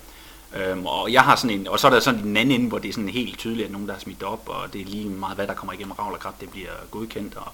Øhm, 0.56 0.87
og 0.87 1.12
jeg 1.12 1.23
har 1.23 1.37
sådan 1.37 1.61
en, 1.61 1.68
og 1.68 1.80
så 1.80 1.87
er 1.87 1.90
der 1.90 2.00
sådan 2.00 2.20
en 2.20 2.37
anden 2.37 2.54
ende, 2.54 2.68
hvor 2.68 2.78
det 2.78 2.88
er 2.88 2.92
sådan 2.92 3.08
helt 3.08 3.38
tydeligt, 3.38 3.66
at 3.66 3.73
nogen 3.73 3.87
der 3.87 3.92
har 3.92 4.00
smidt 4.00 4.23
op, 4.23 4.42
og 4.46 4.73
det 4.73 4.80
er 4.80 4.85
lige 4.85 5.08
meget, 5.08 5.37
hvad 5.37 5.46
der 5.46 5.54
kommer 5.54 5.73
igennem 5.73 5.92
ravl 5.92 6.12
og 6.12 6.20
krat, 6.20 6.35
det 6.40 6.50
bliver 6.50 6.70
godkendt, 6.90 7.37
og, 7.37 7.49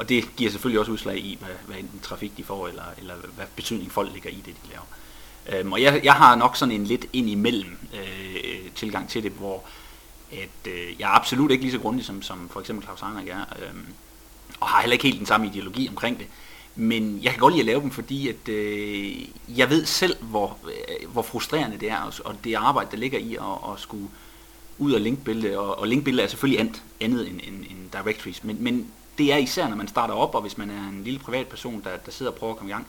og 0.00 0.08
det 0.08 0.36
giver 0.36 0.50
selvfølgelig 0.50 0.80
også 0.80 0.92
udslag 0.92 1.18
i, 1.18 1.38
hvad, 1.40 1.54
hvad 1.66 1.76
enten 1.76 2.00
trafik 2.00 2.36
de 2.36 2.44
får, 2.44 2.68
eller, 2.68 2.82
eller 2.98 3.14
hvad 3.36 3.46
betydning 3.56 3.92
folk 3.92 4.12
ligger 4.12 4.30
i 4.30 4.42
det, 4.46 4.54
de 4.64 4.70
laver. 4.70 4.86
Øhm, 5.48 5.72
og 5.72 5.82
jeg, 5.82 6.00
jeg 6.04 6.12
har 6.12 6.34
nok 6.34 6.56
sådan 6.56 6.74
en 6.74 6.84
lidt 6.84 7.06
ind 7.12 7.30
imellem 7.30 7.78
øh, 7.94 8.70
tilgang 8.74 9.08
til 9.08 9.22
det, 9.22 9.32
hvor 9.32 9.62
at, 10.32 10.72
øh, 10.72 11.00
jeg 11.00 11.06
er 11.10 11.14
absolut 11.14 11.50
ikke 11.50 11.64
lige 11.64 11.72
så 11.72 11.78
grundig 11.78 12.04
som, 12.04 12.22
som 12.22 12.48
for 12.48 12.60
eksempel 12.60 12.84
Claus 12.84 13.00
Heinrich 13.00 13.30
er. 13.30 13.40
Øhm, 13.40 13.86
og 14.60 14.68
har 14.68 14.80
heller 14.80 14.92
ikke 14.92 15.04
helt 15.04 15.18
den 15.18 15.26
samme 15.26 15.46
ideologi 15.46 15.88
omkring 15.88 16.18
det. 16.18 16.26
Men 16.74 17.20
jeg 17.22 17.32
kan 17.32 17.40
godt 17.40 17.54
lide 17.54 17.62
at 17.62 17.66
lave 17.66 17.80
dem, 17.80 17.90
fordi 17.90 18.28
at, 18.28 18.48
øh, 18.48 19.28
jeg 19.48 19.70
ved 19.70 19.86
selv, 19.86 20.16
hvor, 20.20 20.58
øh, 20.64 21.10
hvor 21.12 21.22
frustrerende 21.22 21.78
det 21.78 21.90
er, 21.90 22.00
og, 22.00 22.12
og 22.24 22.44
det 22.44 22.54
arbejde, 22.54 22.90
der 22.90 22.96
ligger 22.96 23.18
i 23.18 23.34
at, 23.34 23.72
at 23.72 23.80
skulle 23.80 24.08
ud 24.78 24.92
og 24.92 25.00
linkbillede, 25.00 25.58
og, 25.58 25.78
og 25.78 25.88
linkbillede 25.88 26.24
er 26.24 26.28
selvfølgelig 26.28 26.60
andet, 26.60 26.82
andet 27.00 27.28
end, 27.28 27.40
end, 27.42 27.56
end 27.56 27.90
directories, 27.92 28.44
men, 28.44 28.62
men 28.62 28.90
det 29.18 29.32
er 29.32 29.36
især, 29.36 29.68
når 29.68 29.76
man 29.76 29.88
starter 29.88 30.14
op, 30.14 30.34
og 30.34 30.40
hvis 30.40 30.58
man 30.58 30.70
er 30.70 30.88
en 30.88 31.04
lille 31.04 31.18
privatperson, 31.18 31.82
der, 31.84 31.96
der 31.96 32.10
sidder 32.12 32.32
og 32.32 32.38
prøver 32.38 32.52
at 32.52 32.58
komme 32.58 32.70
i 32.70 32.72
gang, 32.72 32.86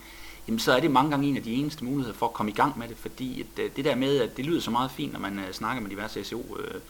jamen 0.47 0.59
så 0.59 0.73
er 0.73 0.79
det 0.79 0.91
mange 0.91 1.11
gange 1.11 1.27
en 1.27 1.37
af 1.37 1.43
de 1.43 1.53
eneste 1.53 1.85
muligheder 1.85 2.17
for 2.17 2.25
at 2.25 2.33
komme 2.33 2.51
i 2.51 2.55
gang 2.55 2.79
med 2.79 2.87
det, 2.87 2.97
fordi 2.97 3.41
at, 3.41 3.63
øh, 3.63 3.71
det 3.75 3.85
der 3.85 3.95
med, 3.95 4.19
at 4.19 4.37
det 4.37 4.45
lyder 4.45 4.61
så 4.61 4.71
meget 4.71 4.91
fint, 4.91 5.13
når 5.13 5.19
man 5.19 5.39
øh, 5.39 5.51
snakker 5.51 5.81
med 5.81 5.89
diverse 5.89 6.23
SEO 6.23 6.57
øh, 6.59 6.81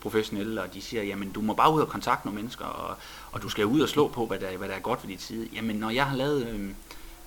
professionelle, 0.00 0.62
og 0.62 0.74
de 0.74 0.82
siger, 0.82 1.02
jamen 1.02 1.32
du 1.32 1.40
må 1.40 1.54
bare 1.54 1.74
ud 1.74 1.80
og 1.80 1.88
kontakte 1.88 2.26
nogle 2.26 2.40
mennesker, 2.40 2.64
og, 2.64 2.96
og 3.32 3.42
du 3.42 3.48
skal 3.48 3.66
ud 3.66 3.80
og 3.80 3.88
slå 3.88 4.08
på, 4.08 4.26
hvad 4.26 4.38
der, 4.38 4.56
hvad 4.56 4.68
der 4.68 4.74
er 4.74 4.80
godt 4.80 5.02
ved 5.02 5.10
dit 5.10 5.22
side. 5.22 5.48
Jamen 5.54 5.76
når 5.76 5.90
jeg 5.90 6.06
har 6.06 6.16
lavet 6.16 6.46
øh, 6.46 6.70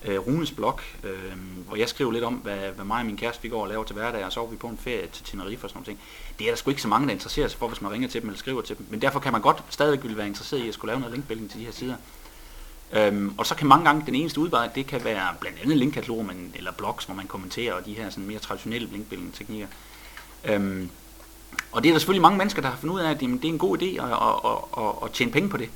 øh, 0.04 0.18
Runes 0.18 0.50
blog, 0.50 0.80
øh, 1.04 1.32
hvor 1.66 1.76
jeg 1.76 1.88
skriver 1.88 2.12
lidt 2.12 2.24
om, 2.24 2.34
hvad, 2.34 2.58
hvad 2.58 2.84
mig 2.84 3.00
og 3.00 3.06
min 3.06 3.16
kæreste 3.16 3.42
vi 3.42 3.48
går 3.48 3.62
og 3.62 3.68
laver 3.68 3.84
til 3.84 3.94
hverdag, 3.94 4.24
og 4.24 4.32
så 4.32 4.42
er 4.42 4.46
vi 4.46 4.56
på 4.56 4.66
en 4.66 4.78
ferie 4.78 5.06
til 5.12 5.24
Tenerife 5.24 5.66
og 5.66 5.70
sådan 5.70 5.82
noget. 5.86 6.00
Det 6.38 6.46
er 6.46 6.50
der 6.50 6.56
sgu 6.56 6.70
ikke 6.70 6.82
så 6.82 6.88
mange, 6.88 7.06
der 7.06 7.12
interesserer 7.12 7.48
sig 7.48 7.58
for, 7.58 7.68
hvis 7.68 7.80
man 7.80 7.92
ringer 7.92 8.08
til 8.08 8.20
dem 8.20 8.28
eller 8.28 8.38
skriver 8.38 8.62
til 8.62 8.78
dem. 8.78 8.86
Men 8.90 9.02
derfor 9.02 9.20
kan 9.20 9.32
man 9.32 9.40
godt 9.40 9.62
stadigvæk 9.70 10.16
være 10.16 10.26
interesseret 10.26 10.60
i 10.60 10.68
at 10.68 10.74
skulle 10.74 10.90
lave 10.90 11.00
noget 11.00 11.14
linkbuilding 11.14 11.50
til 11.50 11.60
de 11.60 11.64
her 11.64 11.72
sider. 11.72 11.96
Øhm, 12.92 13.34
og 13.38 13.46
så 13.46 13.54
kan 13.54 13.66
mange 13.66 13.84
gange 13.84 14.02
den 14.06 14.14
eneste 14.14 14.40
udvej, 14.40 14.68
det 14.74 14.86
kan 14.86 15.04
være 15.04 15.28
blandt 15.40 15.58
andet 15.62 15.76
linkkataloger, 15.76 16.24
men, 16.24 16.52
eller 16.54 16.72
blogs, 16.72 17.04
hvor 17.04 17.14
man 17.14 17.26
kommenterer, 17.26 17.74
og 17.74 17.86
de 17.86 17.94
her 17.94 18.10
sådan 18.10 18.26
mere 18.26 18.38
traditionelle 18.38 18.88
linkbuilding 18.88 19.34
teknikker. 19.34 19.66
Øhm, 20.44 20.90
og 21.72 21.82
det 21.82 21.88
er 21.88 21.92
der 21.92 21.98
selvfølgelig 21.98 22.22
mange 22.22 22.38
mennesker, 22.38 22.62
der 22.62 22.68
har 22.68 22.76
fundet 22.76 22.94
ud 22.94 23.00
af, 23.00 23.10
at 23.10 23.22
jamen, 23.22 23.36
det 23.36 23.44
er 23.44 23.52
en 23.52 23.58
god 23.58 23.78
idé 23.78 23.84
at, 23.84 24.12
at, 24.12 24.50
at, 24.50 24.84
at, 24.84 24.94
at 25.04 25.12
tjene 25.12 25.32
penge 25.32 25.48
på 25.48 25.56
det. 25.56 25.70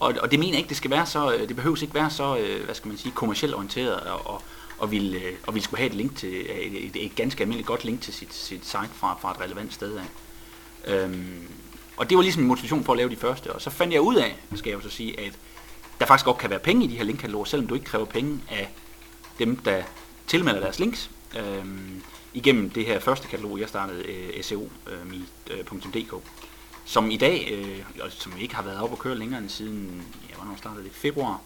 Og, 0.00 0.14
og 0.20 0.30
det 0.30 0.38
mener 0.38 0.52
jeg 0.52 0.58
ikke, 0.58 0.68
det 0.68 0.76
skal 0.76 0.90
være 0.90 1.06
så, 1.06 1.34
øh, 1.34 1.48
det 1.48 1.56
behøves 1.56 1.82
ikke 1.82 1.94
være 1.94 2.10
så, 2.10 2.36
øh, 2.36 2.64
hvad 2.64 2.74
skal 2.74 2.88
man 2.88 2.98
sige, 2.98 3.12
kommercielt 3.12 3.54
orienteret, 3.54 4.00
og, 4.00 4.26
og, 4.26 4.34
øh, 4.34 4.60
og 4.80 4.90
vil, 4.90 5.22
og 5.46 5.54
vil 5.54 5.62
skulle 5.62 5.78
have 5.78 5.90
et 5.90 5.94
link 5.94 6.16
til, 6.16 6.40
et, 6.40 6.84
et, 6.84 7.04
et 7.06 7.14
ganske 7.14 7.40
almindeligt 7.40 7.66
godt 7.66 7.84
link 7.84 8.00
til 8.00 8.14
sit, 8.14 8.34
sit 8.34 8.66
site 8.66 8.88
fra, 8.94 9.18
fra 9.20 9.30
et 9.30 9.40
relevant 9.40 9.74
sted 9.74 9.96
af. 9.96 10.04
Øhm, 10.94 11.48
og 11.96 12.10
det 12.10 12.16
var 12.16 12.22
ligesom 12.22 12.42
en 12.42 12.48
motivation 12.48 12.84
for 12.84 12.92
at 12.92 12.96
lave 12.96 13.10
de 13.10 13.16
første, 13.16 13.52
og 13.52 13.62
så 13.62 13.70
fandt 13.70 13.92
jeg 13.92 14.00
ud 14.00 14.16
af, 14.16 14.36
skal 14.54 14.70
jeg 14.70 14.76
jo 14.76 14.82
så 14.82 14.96
sige, 14.96 15.20
at 15.20 15.32
der 16.00 16.06
faktisk 16.06 16.24
godt 16.24 16.38
kan 16.38 16.50
være 16.50 16.58
penge 16.58 16.84
i 16.84 16.88
de 16.88 16.96
her 16.96 17.04
linkkataloger, 17.04 17.44
selvom 17.44 17.66
du 17.68 17.74
ikke 17.74 17.86
kræver 17.86 18.04
penge 18.04 18.40
af 18.50 18.72
dem, 19.38 19.56
der 19.56 19.82
tilmelder 20.26 20.60
deres 20.60 20.78
links. 20.78 21.10
Øhm, 21.38 22.02
igennem 22.34 22.70
det 22.70 22.86
her 22.86 23.00
første 23.00 23.28
katalog, 23.28 23.60
jeg 23.60 23.68
startede, 23.68 24.02
øh, 24.06 24.44
seo.dk, 24.44 26.12
øh, 26.12 26.20
som 26.90 27.10
i 27.10 27.16
dag, 27.16 27.48
øh, 27.52 28.10
som 28.10 28.32
ikke 28.40 28.54
har 28.54 28.62
været 28.62 28.78
op 28.78 28.92
og 28.92 28.98
køre 28.98 29.18
længere 29.18 29.40
end 29.40 29.48
siden, 29.48 30.04
ja, 30.30 30.34
hvornår 30.34 30.56
startede 30.56 30.84
det, 30.84 30.92
februar, 30.92 31.40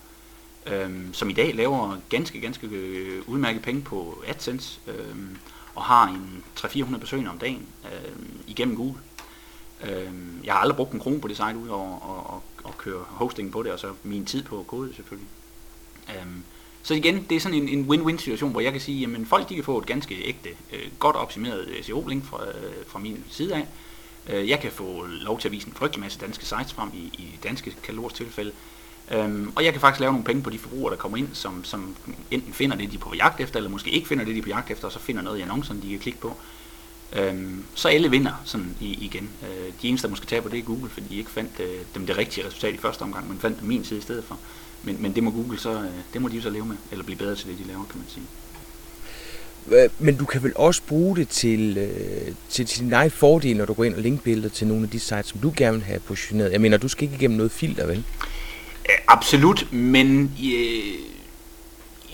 øh, 0.67 0.91
som 1.13 1.31
i 1.31 1.33
dag 1.33 1.55
laver 1.55 1.97
ganske, 2.09 2.41
ganske 2.41 2.67
øh, 2.67 3.23
udmærket 3.27 3.63
penge 3.63 3.83
på 3.83 4.23
AdSense, 4.27 4.81
øh, 4.87 5.17
og 5.75 5.83
har 5.83 6.09
en 6.09 6.45
300-400 6.59 6.99
besøgende 6.99 7.31
om 7.31 7.39
dagen 7.39 7.67
øh, 7.85 8.17
igennem 8.47 8.77
Google. 8.77 8.99
Øh, 9.85 10.13
jeg 10.45 10.55
har 10.55 10.61
aldrig 10.61 10.77
brugt 10.77 10.93
en 10.93 11.01
krone 11.01 11.21
på 11.21 11.29
det 11.29 11.37
site, 11.37 11.59
udover 11.59 11.95
at, 11.95 12.37
at, 12.37 12.71
at 12.71 12.79
køre 12.79 13.05
hosting 13.09 13.53
på 13.53 13.63
det, 13.63 13.73
og 13.73 13.79
så 13.79 13.93
min 14.03 14.25
tid 14.25 14.43
på 14.43 14.65
kode 14.69 14.95
selvfølgelig. 14.95 15.31
Øh, 16.09 16.27
så 16.83 16.95
igen, 16.95 17.27
det 17.31 17.37
er 17.37 17.41
sådan 17.41 17.63
en, 17.63 17.69
en 17.69 17.91
win-win 17.91 18.19
situation, 18.19 18.51
hvor 18.51 18.61
jeg 18.61 18.73
kan 18.73 18.81
sige, 18.81 19.01
jamen 19.01 19.27
folk 19.27 19.49
de 19.49 19.55
kan 19.55 19.65
få 19.65 19.79
et 19.79 19.87
ganske 19.87 20.29
ægte, 20.29 20.49
øh, 20.73 20.91
godt 20.99 21.17
optimeret 21.17 21.69
SEO-link 21.83 22.25
fra, 22.25 22.49
øh, 22.49 22.87
fra 22.87 22.99
min 22.99 23.25
side 23.31 23.55
af. 23.55 23.67
Øh, 24.29 24.49
jeg 24.49 24.61
kan 24.61 24.71
få 24.71 25.07
lov 25.07 25.41
til 25.41 25.49
at 25.49 25.53
vise 25.53 25.67
en 25.67 25.75
frygtelig 25.75 26.01
masse 26.01 26.19
danske 26.19 26.47
sites 26.47 26.73
frem 26.73 26.91
i, 26.95 26.99
i 26.99 27.39
danske 27.43 27.71
katalogers 27.71 28.13
tilfælde. 28.13 28.53
Øhm, 29.11 29.53
og 29.57 29.65
jeg 29.65 29.73
kan 29.73 29.81
faktisk 29.81 30.01
lave 30.01 30.13
nogle 30.13 30.25
penge 30.25 30.43
på 30.43 30.51
de 30.51 30.59
forbrugere, 30.59 30.91
der 30.91 31.01
kommer 31.01 31.19
ind, 31.19 31.29
som, 31.33 31.65
som 31.65 31.97
enten 32.31 32.53
finder 32.53 32.77
det, 32.77 32.91
de 32.91 32.97
er 32.97 33.01
på 33.01 33.15
jagt 33.15 33.41
efter, 33.41 33.57
eller 33.57 33.71
måske 33.71 33.91
ikke 33.91 34.09
finder 34.09 34.25
det, 34.25 34.35
de 34.35 34.39
er 34.39 34.43
på 34.43 34.49
jagt 34.49 34.71
efter, 34.71 34.87
og 34.87 34.93
så 34.93 34.99
finder 34.99 35.23
noget 35.23 35.39
i 35.39 35.43
annoncerne, 35.43 35.83
de 35.83 35.91
kan 35.91 35.99
klikke 35.99 36.21
på. 36.21 36.37
Øhm, 37.13 37.65
så 37.75 37.89
alle 37.89 38.11
vinder 38.11 38.33
sådan 38.45 38.77
i, 38.81 39.05
igen. 39.05 39.31
Øh, 39.43 39.73
de 39.83 39.89
eneste, 39.89 40.07
der 40.07 40.11
måske 40.11 40.27
taber, 40.27 40.49
det 40.49 40.59
er 40.59 40.63
Google, 40.63 40.91
fordi 40.91 41.07
de 41.09 41.17
ikke 41.17 41.31
fandt 41.31 41.61
øh, 41.61 41.81
dem 41.95 42.07
det 42.07 42.19
rigtige 42.19 42.47
resultat 42.47 42.75
i 42.75 42.77
første 42.77 43.03
omgang, 43.03 43.29
men 43.29 43.39
fandt 43.39 43.63
min 43.63 43.85
side 43.85 43.99
i 43.99 44.03
stedet 44.03 44.25
for. 44.25 44.39
Men, 44.83 45.03
men 45.03 45.15
det 45.15 45.23
må 45.23 45.31
Google 45.31 45.59
så, 45.59 45.71
øh, 45.71 45.91
det 46.13 46.23
må 46.23 46.29
de 46.29 46.43
så 46.43 46.51
leve 46.51 46.67
med, 46.67 46.77
eller 46.91 47.05
blive 47.05 47.19
bedre 47.19 47.35
til 47.35 47.49
det, 47.49 47.59
de 47.59 47.65
laver, 47.65 47.85
kan 47.85 47.99
man 47.99 48.09
sige. 48.09 48.27
Men 49.99 50.17
du 50.17 50.25
kan 50.25 50.43
vel 50.43 50.53
også 50.57 50.83
bruge 50.89 51.17
det 51.17 51.29
til, 51.29 51.79
øh, 51.79 52.35
til, 52.49 52.67
til 52.67 52.81
din 52.81 52.93
egen 52.93 53.11
fordel, 53.11 53.57
når 53.57 53.65
du 53.65 53.73
går 53.73 53.85
ind 53.85 53.95
og 53.95 54.01
linkbilleder 54.01 54.49
til 54.49 54.67
nogle 54.67 54.83
af 54.83 54.91
de 54.91 55.01
sites, 55.01 55.27
som 55.27 55.41
du 55.41 55.53
gerne 55.57 55.77
vil 55.77 55.87
have 55.87 56.01
positioneret. 56.01 56.53
Jeg 56.53 56.61
mener, 56.61 56.77
du 56.77 56.89
skal 56.89 57.03
ikke 57.03 57.15
igennem 57.15 57.37
noget 57.37 57.53
filter, 57.53 57.87
vel? 57.87 58.05
Absolut, 59.09 59.73
men 59.73 60.33
øh, 60.45 61.15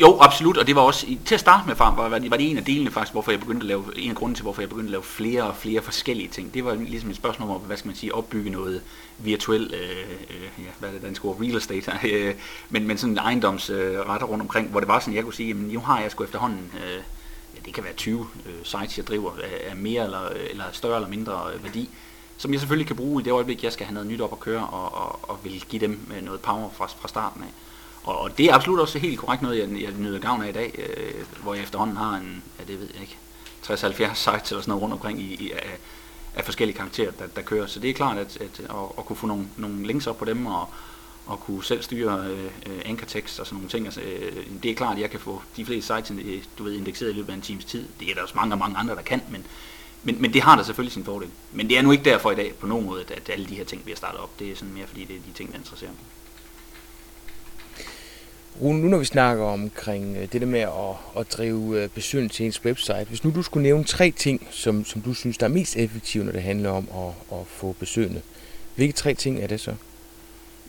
jo, 0.00 0.18
absolut, 0.20 0.56
og 0.56 0.66
det 0.66 0.74
var 0.74 0.82
også, 0.82 1.06
til 1.24 1.34
at 1.34 1.40
starte 1.40 1.66
med 1.66 1.74
var, 1.74 2.08
var, 2.08 2.18
det, 2.18 2.30
var 2.30 2.36
det 2.36 2.50
en 2.50 2.56
af 2.56 2.64
delene 2.64 2.90
faktisk, 2.90 3.12
hvorfor 3.12 3.30
jeg 3.30 3.40
begyndte 3.40 3.64
at 3.64 3.66
lave, 3.66 3.84
en 3.96 4.10
af 4.10 4.16
grunden 4.16 4.34
til, 4.34 4.42
hvorfor 4.42 4.62
jeg 4.62 4.68
begyndte 4.68 4.88
at 4.88 4.90
lave 4.90 5.02
flere 5.02 5.42
og 5.42 5.56
flere 5.56 5.82
forskellige 5.82 6.28
ting. 6.28 6.54
Det 6.54 6.64
var 6.64 6.74
ligesom 6.74 7.10
et 7.10 7.16
spørgsmål 7.16 7.50
om, 7.50 7.60
hvad 7.60 7.76
skal 7.76 7.88
man 7.88 7.96
sige, 7.96 8.14
opbygge 8.14 8.50
noget 8.50 8.82
virtuel, 9.18 9.74
øh, 9.74 10.10
øh, 10.30 10.64
ja, 10.64 10.70
hvad 10.78 10.88
er 10.88 10.92
det 10.92 11.02
danske 11.02 11.24
ord, 11.24 11.40
real 11.40 11.56
estate, 11.56 11.92
øh, 12.12 12.34
men, 12.70 12.86
men 12.86 12.98
sådan 12.98 13.18
ejendomsretter 13.18 14.22
øh, 14.22 14.30
rundt 14.30 14.42
omkring, 14.42 14.68
hvor 14.68 14.80
det 14.80 14.88
var 14.88 15.00
sådan, 15.00 15.14
jeg 15.14 15.24
kunne 15.24 15.34
sige, 15.34 15.48
jamen 15.48 15.68
nu 15.68 15.80
har 15.80 16.00
jeg 16.00 16.10
sgu 16.10 16.24
efterhånden, 16.24 16.72
øh, 16.74 17.02
ja, 17.54 17.60
det 17.64 17.74
kan 17.74 17.84
være 17.84 17.92
20 17.92 18.26
øh, 18.46 18.52
sites, 18.64 18.98
jeg 18.98 19.06
driver, 19.06 19.32
af, 19.42 19.70
af 19.70 19.76
mere 19.76 20.04
eller, 20.04 20.28
eller 20.28 20.64
større 20.72 20.96
eller 20.96 21.08
mindre 21.08 21.52
øh, 21.54 21.64
værdi, 21.64 21.88
som 22.36 22.52
jeg 22.52 22.60
selvfølgelig 22.60 22.86
kan 22.86 22.96
bruge 22.96 23.22
i 23.22 23.24
det 23.24 23.30
øjeblik, 23.30 23.64
jeg 23.64 23.72
skal 23.72 23.86
have 23.86 23.94
noget 23.94 24.08
nyt 24.08 24.20
op 24.20 24.32
at 24.32 24.40
køre, 24.40 24.66
og, 24.66 24.94
og, 24.94 25.30
og 25.30 25.38
vil 25.44 25.64
give 25.68 25.80
dem 25.80 26.12
øh, 26.16 26.24
noget 26.24 26.40
power 26.40 26.70
fra, 26.70 26.86
fra 26.86 27.08
starten 27.08 27.42
af. 27.42 27.52
Og, 28.02 28.18
og 28.18 28.38
det 28.38 28.46
er 28.46 28.54
absolut 28.54 28.80
også 28.80 28.98
helt 28.98 29.18
korrekt 29.18 29.42
noget, 29.42 29.58
jeg, 29.58 29.82
jeg 29.82 29.92
nyder 29.98 30.18
gavn 30.18 30.42
af 30.42 30.48
i 30.48 30.52
dag, 30.52 30.74
øh, 30.78 31.42
hvor 31.42 31.54
jeg 31.54 31.62
efterhånden 31.62 31.96
har 31.96 32.16
en, 32.16 32.42
ja 32.58 32.64
det 32.64 32.80
ved 32.80 32.88
jeg 32.92 33.00
ikke, 33.00 33.16
60-70 33.66 33.74
sites 33.74 34.22
eller 34.24 34.40
sådan 34.42 34.62
noget 34.66 34.82
rundt 34.82 34.92
omkring 34.92 35.20
i, 35.20 35.34
i 35.34 35.50
af, 35.52 35.78
af 36.34 36.44
forskellige 36.44 36.76
karakterer, 36.76 37.10
der, 37.10 37.26
der 37.26 37.42
kører. 37.42 37.66
Så 37.66 37.80
det 37.80 37.90
er 37.90 37.94
klart, 37.94 38.18
at, 38.18 38.36
at, 38.36 38.60
at, 38.60 38.76
at 38.98 39.04
kunne 39.04 39.16
få 39.16 39.26
nogle, 39.26 39.48
nogle 39.56 39.86
links 39.86 40.06
op 40.06 40.18
på 40.18 40.24
dem, 40.24 40.46
og, 40.46 40.68
og 41.30 41.40
kunne 41.40 41.64
selv 41.64 41.82
styre 41.82 42.26
øh, 42.30 42.80
ankertekst 42.84 43.40
og 43.40 43.46
sådan 43.46 43.56
nogle 43.56 43.68
ting. 43.68 43.84
Altså, 43.84 44.00
øh, 44.00 44.46
det 44.62 44.70
er 44.70 44.74
klart, 44.74 44.96
at 44.96 45.02
jeg 45.02 45.10
kan 45.10 45.20
få 45.20 45.42
de 45.56 45.64
fleste 45.64 45.94
sites 45.94 46.48
du 46.58 46.64
ved, 46.64 46.72
indekseret 46.72 47.10
i 47.10 47.12
løbet 47.12 47.30
af 47.32 47.36
en 47.36 47.42
times 47.42 47.64
tid. 47.64 47.84
Det 48.00 48.10
er 48.10 48.14
der 48.14 48.22
også 48.22 48.34
mange 48.36 48.54
og 48.54 48.58
mange 48.58 48.76
andre, 48.76 48.94
der 48.94 49.02
kan, 49.02 49.22
men, 49.30 49.46
men, 50.02 50.22
men 50.22 50.32
det 50.32 50.42
har 50.42 50.56
da 50.56 50.62
selvfølgelig 50.62 50.92
sin 50.92 51.04
fordel. 51.04 51.28
Men 51.52 51.68
det 51.68 51.78
er 51.78 51.82
nu 51.82 51.92
ikke 51.92 52.04
derfor 52.04 52.30
i 52.30 52.34
dag 52.34 52.54
på 52.54 52.66
nogen 52.66 52.86
måde, 52.86 53.00
at, 53.00 53.10
at 53.10 53.30
alle 53.32 53.46
de 53.46 53.54
her 53.54 53.64
ting 53.64 53.82
bliver 53.82 53.96
startet 53.96 54.20
op. 54.20 54.38
Det 54.38 54.50
er 54.50 54.56
sådan 54.56 54.74
mere, 54.74 54.86
fordi 54.86 55.04
det 55.04 55.16
er 55.16 55.20
de 55.26 55.32
ting, 55.34 55.52
der 55.52 55.58
interesserer 55.58 55.90
mig. 55.90 56.00
Rune, 58.60 58.82
nu 58.82 58.88
når 58.88 58.98
vi 58.98 59.04
snakker 59.04 59.44
omkring 59.44 60.16
øh, 60.16 60.32
det 60.32 60.40
der 60.40 60.46
med 60.46 60.60
at, 60.60 61.20
at 61.20 61.32
drive 61.32 61.82
øh, 61.82 61.88
besøg 61.88 62.30
til 62.30 62.46
ens 62.46 62.64
website, 62.64 63.06
hvis 63.08 63.24
nu 63.24 63.32
du 63.34 63.42
skulle 63.42 63.62
nævne 63.62 63.84
tre 63.84 64.10
ting, 64.10 64.48
som, 64.50 64.84
som 64.84 65.02
du 65.02 65.14
synes, 65.14 65.38
der 65.38 65.46
er 65.46 65.50
mest 65.50 65.76
effektive, 65.76 66.24
når 66.24 66.32
det 66.32 66.42
handler 66.42 66.70
om 66.70 66.88
at, 66.94 67.38
at 67.38 67.46
få 67.46 67.72
besøgende, 67.72 68.22
hvilke 68.74 68.92
tre 68.92 69.14
ting 69.14 69.42
er 69.42 69.46
det 69.46 69.60
så? 69.60 69.74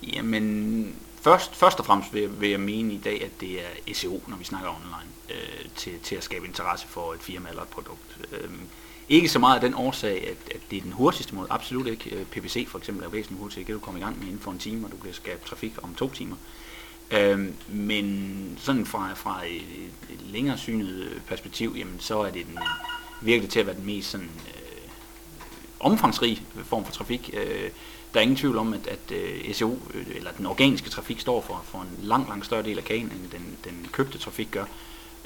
Jamen, 0.04 0.96
først, 1.22 1.56
først 1.56 1.80
og 1.80 1.86
fremmest 1.86 2.14
vil, 2.14 2.42
vil 2.42 2.50
jeg 2.50 2.60
mene 2.60 2.94
i 2.94 2.98
dag, 2.98 3.24
at 3.24 3.42
det 3.42 3.62
er 3.62 3.94
SEO, 3.94 4.22
når 4.28 4.38
vi 4.38 4.44
snakker 4.44 4.70
online, 4.70 5.12
øh, 5.30 5.70
til, 5.76 6.00
til 6.00 6.16
at 6.16 6.24
skabe 6.24 6.46
interesse 6.46 6.88
for 6.88 7.14
et 7.14 7.20
firma 7.20 7.50
eller 7.50 7.62
et 7.62 7.68
produkt. 7.68 8.18
Øh, 8.32 8.50
ikke 9.10 9.30
så 9.30 9.40
meget 9.40 9.56
af 9.56 9.62
den 9.62 9.74
årsag, 9.74 10.28
at, 10.28 10.56
at 10.56 10.62
det 10.72 10.78
er 10.78 10.82
den 10.82 10.92
hurtigste 10.92 11.36
måde, 11.36 11.48
absolut 11.50 11.88
ikke. 11.88 12.16
Øh, 12.16 12.26
PPC 12.26 12.68
for 12.68 12.78
eksempel 12.78 13.06
er 13.06 13.10
væsentligt 13.10 13.42
hurtigt, 13.42 13.58
det 13.58 13.66
kan 13.66 13.76
du 13.76 13.80
komme 13.80 14.00
i 14.00 14.04
gang 14.04 14.20
med 14.20 14.28
inden 14.28 14.40
for 14.40 14.52
en 14.52 14.60
time, 14.60 14.86
og 14.86 14.92
du 14.92 14.98
kan 14.98 15.14
skabe 15.14 15.42
trafik 15.46 15.74
om 15.84 15.96
to 15.96 16.10
timer. 16.10 16.36
Øh, 17.12 17.50
men 17.68 18.58
sådan 18.62 18.86
fra, 18.86 19.14
fra 19.14 19.46
et, 19.46 19.62
et 20.10 20.22
længere 20.22 20.58
synet 20.58 20.90
øh, 20.90 21.22
perspektiv, 21.22 21.76
jamen, 21.78 22.00
så 22.00 22.20
er 22.20 22.32
det 22.32 22.46
den, 22.46 22.58
øh, 22.58 23.26
virkelig 23.28 23.50
til 23.50 23.60
at 23.60 23.66
være 23.66 23.76
den 23.76 23.86
mest 23.86 24.10
sådan, 24.10 24.30
øh, 24.48 24.90
omfangsrige 25.80 26.42
form 26.64 26.86
for 26.86 26.92
trafik. 26.92 27.30
Øh, 27.34 27.70
der 28.14 28.20
er 28.20 28.22
ingen 28.22 28.38
tvivl 28.38 28.58
om, 28.58 28.74
at, 28.74 28.88
at 28.88 29.12
øh, 29.12 29.50
uh, 29.50 29.56
SEO, 29.56 29.80
øh, 29.94 30.06
eller 30.16 30.32
den 30.32 30.46
organiske 30.46 30.90
trafik, 30.90 31.20
står 31.20 31.42
for, 31.42 31.62
for 31.66 31.80
en 31.80 32.00
lang, 32.00 32.30
lang 32.30 32.46
større 32.46 32.64
del 32.64 32.78
af 32.78 32.84
kagen, 32.84 33.06
end 33.06 33.32
den, 33.32 33.58
den 33.64 33.88
købte 33.92 34.18
trafik 34.18 34.52
gør. 34.52 34.66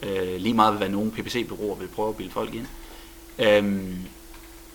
Uh, 0.04 0.36
lige 0.38 0.54
meget 0.54 0.78
hvad 0.78 0.90
nogle 0.90 1.12
PPC-byråer 1.12 1.76
vil 1.76 1.88
prøve 1.88 2.10
at 2.10 2.16
bilde 2.16 2.32
folk 2.32 2.54
ind. 2.54 2.68
Um, 3.60 3.96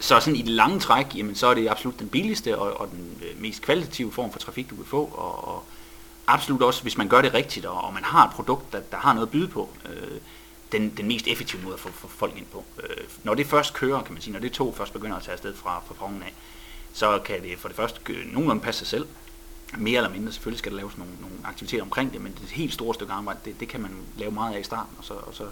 så 0.01 0.21
sådan 0.21 0.37
i 0.37 0.43
det 0.43 0.49
lange 0.49 0.81
træk, 0.81 1.07
jamen, 1.17 1.35
så 1.35 1.47
er 1.47 1.55
det 1.55 1.69
absolut 1.69 1.99
den 1.99 2.09
billigste 2.09 2.59
og, 2.59 2.81
og 2.81 2.91
den 2.91 3.19
mest 3.39 3.63
kvalitative 3.63 4.13
form 4.13 4.33
for 4.33 4.39
trafik, 4.39 4.71
du 4.71 4.77
kan 4.77 4.85
få. 4.85 5.05
Og, 5.05 5.49
og 5.49 5.65
absolut 6.27 6.63
også, 6.63 6.83
hvis 6.83 6.99
man 6.99 7.09
gør 7.09 7.23
det 7.23 7.35
rigtigt, 7.35 7.67
og, 7.67 7.81
og 7.81 7.95
man 7.95 8.05
har 8.05 8.27
et 8.27 8.33
produkt, 8.33 8.73
der, 8.73 8.81
der 8.81 8.97
har 8.97 9.13
noget 9.13 9.27
at 9.27 9.33
byde 9.33 9.49
på, 9.49 9.69
øh, 9.89 10.19
den, 10.73 10.93
den 10.97 11.09
mest 11.09 11.27
effektive 11.27 11.63
måde 11.63 11.75
at 11.75 11.81
få, 11.81 11.89
få 11.93 12.09
folk 12.09 12.37
ind 12.37 12.47
på. 12.53 12.65
Øh, 12.83 13.05
når 13.25 13.35
det 13.35 13.47
først 13.47 13.75
kører, 13.75 14.03
kan 14.03 14.13
man 14.13 14.23
sige, 14.23 14.33
når 14.33 14.41
det 14.41 14.53
to 14.53 14.73
først 14.73 14.93
begynder 14.93 15.17
at 15.17 15.23
tage 15.23 15.33
afsted 15.33 15.55
fra, 15.55 15.83
fra 15.87 16.05
af, 16.05 16.35
så 16.93 17.19
kan 17.25 17.43
det 17.43 17.59
for 17.59 17.69
det 17.69 17.77
første 17.77 18.01
nogenlunde 18.33 18.63
passe 18.63 18.79
sig 18.79 18.87
selv. 18.87 19.07
Mere 19.79 19.97
eller 19.97 20.11
mindre, 20.11 20.33
selvfølgelig 20.33 20.59
skal 20.59 20.73
der 20.73 20.79
laves 20.79 20.99
nogle, 20.99 21.13
nogle 21.21 21.37
aktiviteter 21.45 21.83
omkring 21.83 22.13
det, 22.13 22.21
men 22.21 22.33
det 22.41 22.51
helt 22.51 22.73
store 22.73 22.95
stykke 22.95 23.13
arbejde, 23.13 23.39
det, 23.45 23.61
det 23.61 23.69
kan 23.69 23.81
man 23.81 23.91
lave 24.17 24.31
meget 24.31 24.55
af 24.55 24.61
i 24.61 24.63
starten, 24.63 24.95
og 24.99 25.05
så, 25.05 25.15
og 25.15 25.35
så 25.35 25.45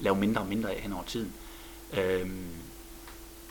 lave 0.00 0.16
mindre 0.16 0.40
og 0.40 0.46
mindre 0.46 0.70
af 0.70 0.80
hen 0.80 0.92
over 0.92 1.04
tiden. 1.04 1.32
Øhm, 1.92 2.46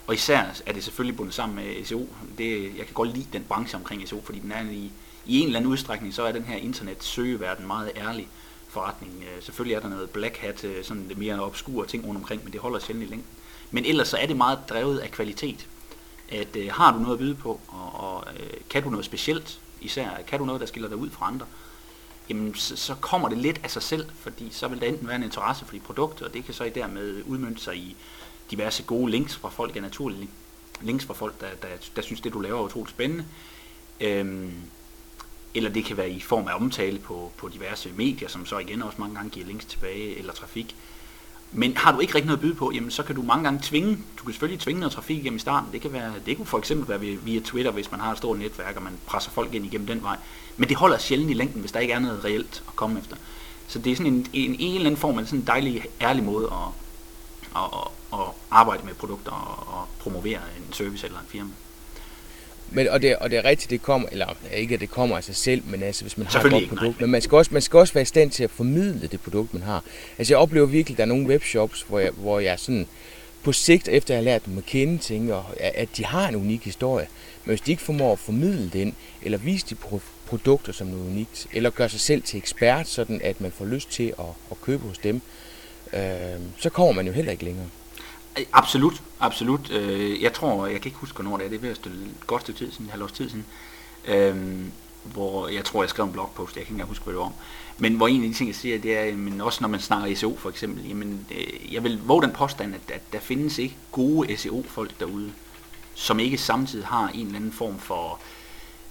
og 0.08 0.14
især 0.14 0.46
er 0.66 0.74
det 0.74 0.84
selvfølgelig 0.84 1.18
bundet 1.18 1.34
sammen 1.34 1.56
med 1.56 1.86
SEO. 1.86 2.08
Det, 2.38 2.64
jeg 2.78 2.86
kan 2.86 2.94
godt 2.94 3.14
lide 3.14 3.28
den 3.34 3.44
branche 3.44 3.78
omkring 3.78 4.08
SEO, 4.10 4.22
fordi 4.24 4.40
den 4.40 4.52
er 4.52 4.62
i, 4.62 4.92
i 5.26 5.40
en 5.40 5.46
eller 5.46 5.60
anden 5.60 5.72
udstrækning, 5.72 6.14
så 6.14 6.24
er 6.24 6.32
den 6.32 6.44
her 6.44 6.56
internet 6.56 7.04
søgeverden 7.04 7.68
meget 7.68 7.92
ærlig 7.96 8.28
forretning. 8.68 9.24
Øh, 9.24 9.44
selvfølgelig 9.44 9.76
er 9.76 9.80
der 9.80 9.90
noget 9.90 10.10
black 10.10 10.38
hat, 10.38 10.64
øh, 10.64 10.84
sådan 10.84 11.12
mere 11.16 11.44
obskure 11.44 11.88
ting 11.88 12.06
rundt 12.08 12.18
omkring, 12.18 12.44
men 12.44 12.54
det 12.54 12.62
holder 12.62 12.80
sjældent 12.80 13.08
i 13.08 13.10
længden. 13.10 13.32
Men 13.72 13.86
ellers 13.86 14.08
så 14.08 14.18
er 14.18 14.26
det 14.26 14.38
meget 14.38 14.60
drevet 14.70 15.00
af 15.00 15.12
kvalitet. 15.12 15.68
At 16.30 16.56
øh, 16.56 16.72
har 16.72 16.94
du 16.94 17.00
noget 17.00 17.14
at 17.14 17.20
byde 17.20 17.36
på, 17.36 17.60
og, 17.68 17.92
og 17.94 18.34
øh, 18.40 18.50
kan 18.70 18.84
du 18.84 18.90
noget 18.90 19.06
specielt, 19.06 19.60
især 19.82 20.10
kan 20.28 20.40
du 20.40 20.46
noget, 20.46 20.62
der 20.62 20.68
skiller 20.68 20.90
dig 20.90 20.98
ud 20.98 21.10
fra 21.10 21.28
andre, 21.28 21.46
jamen 22.30 22.56
så, 22.56 22.76
så 22.76 22.96
kommer 22.96 23.30
det 23.30 23.38
lidt 23.38 23.62
af 23.64 23.72
sig 23.72 23.84
selv, 23.84 24.06
fordi 24.20 24.50
så 24.52 24.68
vil 24.68 24.82
der 24.82 24.88
enten 24.88 25.08
være 25.08 25.16
en 25.16 25.24
interesse 25.24 25.66
for 25.66 25.72
dit 25.72 25.84
produkt, 25.84 26.22
og 26.22 26.34
det 26.34 26.46
kan 26.46 26.54
så 26.54 26.64
i 26.64 26.70
dermed 26.70 27.24
udmønte 27.26 27.62
sig 27.62 27.78
i 27.78 27.96
diverse 28.52 28.84
gode 28.84 29.12
links 29.12 29.36
fra 29.36 29.50
folk, 29.50 29.76
ja 29.76 29.82
naturlige 29.82 30.30
links 30.82 31.06
fra 31.06 31.14
folk, 31.14 31.42
der, 31.42 31.48
der, 31.62 31.68
der 31.96 32.02
synes, 32.02 32.22
det 32.22 32.34
du 32.34 32.40
laver 32.40 32.60
er 32.60 32.64
utroligt 32.64 32.90
spændende. 32.90 33.26
Øhm, 34.00 34.54
eller 35.54 35.70
det 35.70 35.86
kan 35.86 35.98
være 35.98 36.10
i 36.10 36.20
form 36.20 36.48
af 36.48 36.56
omtale 36.56 37.00
på, 37.00 37.32
på 37.38 37.50
diverse 37.50 37.92
medier, 37.96 38.30
som 38.30 38.46
så 38.46 38.58
igen 38.58 38.82
også 38.82 39.02
mange 39.02 39.16
gange 39.16 39.30
giver 39.30 39.46
links 39.46 39.66
tilbage, 39.66 40.18
eller 40.18 40.34
trafik. 40.34 40.76
Men 41.52 41.78
har 41.78 41.92
du 41.92 42.00
ikke 42.00 42.16
rigtig 42.16 42.28
noget 42.28 42.38
at 42.38 42.42
byde 42.42 42.56
på, 42.56 42.72
jamen 42.76 42.92
så 42.92 43.04
kan 43.04 43.16
du 43.16 43.22
mange 43.22 43.44
gange 43.44 43.60
tvinge, 43.64 43.98
du 44.18 44.24
kan 44.24 44.34
selvfølgelig 44.34 44.60
tvinge 44.60 44.80
noget 44.80 44.94
trafik 44.94 45.18
igennem 45.18 45.38
i 45.38 45.40
starten. 45.40 45.72
Det 45.72 45.82
kan 45.82 45.94
være, 45.94 46.14
det 46.26 46.38
kunne 46.38 46.46
for 46.46 46.58
eksempel 46.58 46.90
være 46.90 47.00
via 47.00 47.40
Twitter, 47.40 47.72
hvis 47.72 47.92
man 47.92 48.00
har 48.00 48.12
et 48.12 48.18
stort 48.18 48.40
netværk, 48.40 48.76
og 48.76 48.84
man 48.84 48.94
presser 49.06 49.32
folk 49.32 49.54
ind 49.54 49.66
igennem 49.66 49.88
den 49.88 50.04
vej. 50.04 50.18
Men 50.58 50.70
det 50.70 50.78
holder 50.78 50.98
sjældent 50.98 51.32
i 51.32 51.34
længden, 51.34 51.60
hvis 51.60 51.72
der 51.72 51.80
ikke 51.80 51.94
er 51.94 52.00
noget 52.00 52.26
reelt 52.26 52.64
at 52.68 52.76
komme 52.76 53.00
efter. 53.00 53.16
Så 53.68 53.80
det 53.80 53.92
er 53.92 53.96
sådan 53.96 54.14
en, 54.14 54.28
en, 54.34 54.56
en 54.60 54.76
eller 54.76 54.86
anden 54.86 55.00
form 55.00 55.18
af 55.18 55.26
sådan 55.26 55.40
en 55.40 55.48
dejlig, 55.48 55.86
ærlig 56.02 56.24
måde 56.24 56.46
at, 56.46 56.68
at, 57.56 57.70
at, 58.14 58.20
at 58.20 58.28
arbejde 58.52 58.86
med 58.86 58.94
produkter 58.94 59.32
og, 59.32 59.80
og 59.80 59.88
promovere 60.00 60.40
en 60.58 60.74
service 60.74 61.06
eller 61.06 61.20
en 61.20 61.26
firma. 61.28 61.50
Men, 62.72 62.88
og, 62.90 63.02
det, 63.02 63.16
og 63.16 63.30
det 63.30 63.40
er 63.40 63.46
rigtigt, 63.46 63.70
det 63.70 63.82
kommer, 63.82 64.08
eller 64.12 64.38
ikke 64.54 64.74
at 64.74 64.80
det 64.80 64.90
kommer 64.90 65.18
af 65.18 65.24
sig 65.24 65.36
selv, 65.36 65.62
men 65.66 65.84
altså 65.84 66.04
hvis 66.04 66.18
man 66.18 66.28
har 66.28 66.44
et 66.44 66.52
godt 66.52 66.70
produkt, 66.70 67.00
nej. 67.00 67.06
men 67.06 67.12
man 67.12 67.22
skal, 67.22 67.36
også, 67.36 67.54
man 67.54 67.62
skal 67.62 67.80
også 67.80 67.94
være 67.94 68.02
i 68.02 68.06
stand 68.06 68.32
til 68.32 68.44
at 68.44 68.50
formidle 68.50 69.08
det 69.08 69.22
produkt, 69.22 69.54
man 69.54 69.64
har. 69.64 69.84
Altså 70.18 70.34
jeg 70.34 70.40
oplever 70.40 70.66
virkelig, 70.66 70.94
at 70.94 70.98
der 70.98 71.04
er 71.04 71.08
nogle 71.08 71.28
webshops, 71.28 71.82
hvor 71.82 72.00
jeg, 72.00 72.12
hvor 72.12 72.40
jeg 72.40 72.60
sådan 72.60 72.88
på 73.44 73.54
sigt, 73.54 73.88
efter 73.88 74.14
jeg 74.14 74.20
har 74.20 74.24
lært 74.24 74.46
dem 74.46 74.58
at 74.58 74.66
kende, 74.66 74.98
tænker, 74.98 75.54
at 75.60 75.90
de 75.98 76.06
har 76.06 76.28
en 76.28 76.36
unik 76.36 76.64
historie. 76.64 77.08
Men 77.46 77.52
hvis 77.52 77.62
de 77.62 77.72
ikke 77.72 77.84
formår 77.84 78.14
at 78.14 78.20
formidle 78.20 78.70
den, 78.70 78.96
eller 79.22 79.38
vise 79.38 79.66
de 79.70 79.76
produkter 80.28 80.74
som 80.74 80.88
noget 80.88 81.08
unikt, 81.08 81.48
eller 81.54 81.70
gøre 81.70 81.90
sig 81.90 82.00
selv 82.00 82.22
til 82.22 82.38
ekspert, 82.38 82.88
sådan 82.88 83.22
at 83.24 83.42
man 83.42 83.52
får 83.52 83.66
lyst 83.66 83.92
til 83.92 84.14
at, 84.20 84.26
at 84.52 84.62
købe 84.62 84.88
hos 84.88 84.98
dem, 84.98 85.22
øh, 85.94 86.02
så 86.58 86.70
kommer 86.70 86.94
man 86.94 87.08
jo 87.08 87.14
heller 87.14 87.32
ikke 87.32 87.46
længere. 87.46 87.68
Absolut, 88.54 89.02
absolut. 89.20 89.72
Øh, 89.72 90.22
jeg 90.22 90.34
tror, 90.34 90.66
jeg 90.66 90.82
kan 90.82 90.90
ikke 90.90 91.00
huske, 91.00 91.16
hvornår 91.16 91.38
det 91.38 91.46
er, 91.46 91.50
det 91.50 91.56
er 91.58 91.62
ved 91.62 91.70
at 91.70 91.76
stille 91.76 92.08
godt 92.28 92.42
stykke 92.42 92.58
tid 92.58 92.72
siden, 92.72 92.90
halvårs 92.90 93.12
tid 93.12 93.30
siden, 93.30 93.46
øhm, 94.06 94.72
hvor 95.04 95.48
jeg 95.48 95.66
tror, 95.66 95.84
jeg 95.84 95.90
skrev 95.90 96.06
en 96.06 96.12
blogpost, 96.12 96.56
jeg 96.56 96.62
kan 96.62 96.62
ikke 96.62 96.72
engang 96.72 96.90
huske, 96.90 97.04
hvad 97.04 97.14
det 97.14 97.20
var 97.20 97.26
om. 97.26 97.34
Men 97.78 97.96
hvor 97.96 98.08
en 98.08 98.24
af 98.24 98.30
de 98.30 98.34
ting, 98.34 98.48
jeg 98.48 98.56
siger, 98.56 98.80
det 98.80 98.98
er, 98.98 99.16
men 99.16 99.42
også 99.42 99.58
når 99.62 99.68
man 99.68 99.80
snakker 99.80 100.16
SEO 100.16 100.36
for 100.38 100.50
eksempel, 100.50 100.88
jamen, 100.88 101.28
øh, 101.32 101.74
jeg 101.74 101.84
vil 101.84 102.02
våge 102.04 102.22
den 102.22 102.32
påstand, 102.32 102.76
at, 102.76 102.92
at 102.94 103.14
der 103.14 103.20
findes 103.20 103.58
ikke 103.58 103.76
gode 103.92 104.38
SEO-folk 104.38 105.00
derude, 105.00 105.34
som 105.96 106.20
ikke 106.20 106.38
samtidig 106.38 106.86
har 106.86 107.08
en 107.08 107.26
eller 107.26 107.40
anden 107.40 107.52
form 107.52 107.80
for, 107.80 108.20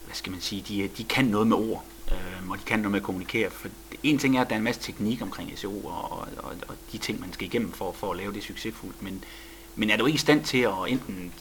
hvad 0.04 0.14
skal 0.14 0.32
man 0.32 0.40
sige, 0.40 0.64
de, 0.68 0.88
de 0.98 1.04
kan 1.04 1.24
noget 1.24 1.46
med 1.46 1.56
ord, 1.56 1.84
øh, 2.12 2.50
og 2.50 2.58
de 2.58 2.62
kan 2.64 2.78
noget 2.78 2.90
med 2.90 3.00
at 3.00 3.04
kommunikere. 3.04 3.50
For 3.50 3.68
en 4.02 4.18
ting 4.18 4.36
er, 4.36 4.40
at 4.40 4.48
der 4.48 4.54
er 4.54 4.58
en 4.58 4.64
masse 4.64 4.80
teknik 4.80 5.22
omkring 5.22 5.58
SEO 5.58 5.86
og, 5.86 6.10
og, 6.10 6.28
og, 6.38 6.52
og 6.68 6.74
de 6.92 6.98
ting, 6.98 7.20
man 7.20 7.32
skal 7.32 7.46
igennem 7.46 7.72
for, 7.72 7.92
for 7.92 8.10
at 8.10 8.16
lave 8.16 8.32
det 8.32 8.42
succesfuldt, 8.42 9.02
men, 9.02 9.24
men 9.74 9.90
er 9.90 9.96
du 9.96 10.06
ikke 10.06 10.16
i 10.16 10.18
stand 10.18 10.44
til 10.44 10.58
at 10.58 10.74
enten 10.88 11.32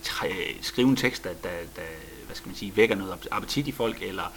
skrive 0.61 0.87
en 0.87 0.95
tekst, 0.95 1.23
der, 1.23 1.33
der, 1.33 1.49
der 1.75 1.81
hvad 2.25 2.35
skal 2.35 2.49
man 2.49 2.55
sige, 2.55 2.77
vækker 2.77 2.95
noget 2.95 3.27
appetit 3.31 3.67
i 3.67 3.71
folk, 3.71 4.01
eller 4.01 4.31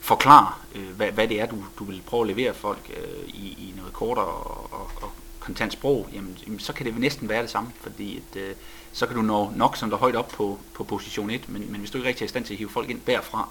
forklare, 0.00 0.52
øh, 0.74 0.88
hvad, 0.96 1.10
hvad 1.12 1.28
det 1.28 1.40
er, 1.40 1.46
du, 1.46 1.64
du 1.78 1.84
vil 1.84 2.02
prøve 2.06 2.20
at 2.20 2.36
levere 2.36 2.54
folk 2.54 2.90
øh, 2.96 3.28
i, 3.28 3.48
i 3.48 3.74
noget 3.76 3.92
kortere 3.92 4.24
og, 4.24 4.72
og, 4.72 4.90
og 4.96 5.12
kontant 5.40 5.72
sprog, 5.72 6.08
jamen, 6.12 6.38
jamen, 6.46 6.58
så 6.58 6.72
kan 6.72 6.86
det 6.86 6.98
næsten 6.98 7.28
være 7.28 7.42
det 7.42 7.50
samme, 7.50 7.72
fordi 7.80 8.16
at, 8.16 8.40
øh, 8.40 8.54
så 8.92 9.06
kan 9.06 9.16
du 9.16 9.22
nå 9.22 9.52
nok 9.56 9.76
som 9.76 9.90
der 9.90 9.96
højt 9.96 10.16
op 10.16 10.28
på, 10.28 10.58
på 10.74 10.84
position 10.84 11.30
1, 11.30 11.48
men, 11.48 11.72
men 11.72 11.80
hvis 11.80 11.90
du 11.90 11.98
ikke 11.98 12.08
rigtig 12.08 12.22
er 12.22 12.26
i 12.26 12.28
stand 12.28 12.44
til 12.44 12.54
at 12.54 12.58
hive 12.58 12.70
folk 12.70 12.90
ind 12.90 13.00
derfra, 13.06 13.48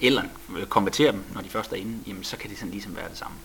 eller 0.00 0.22
konvertere 0.68 1.12
dem, 1.12 1.24
når 1.34 1.40
de 1.40 1.48
først 1.48 1.72
er 1.72 1.76
inde, 1.76 1.98
jamen 2.06 2.24
så 2.24 2.36
kan 2.36 2.50
det 2.50 2.58
sådan 2.58 2.72
ligesom 2.72 2.96
være 2.96 3.08
det 3.08 3.18
samme. 3.18 3.36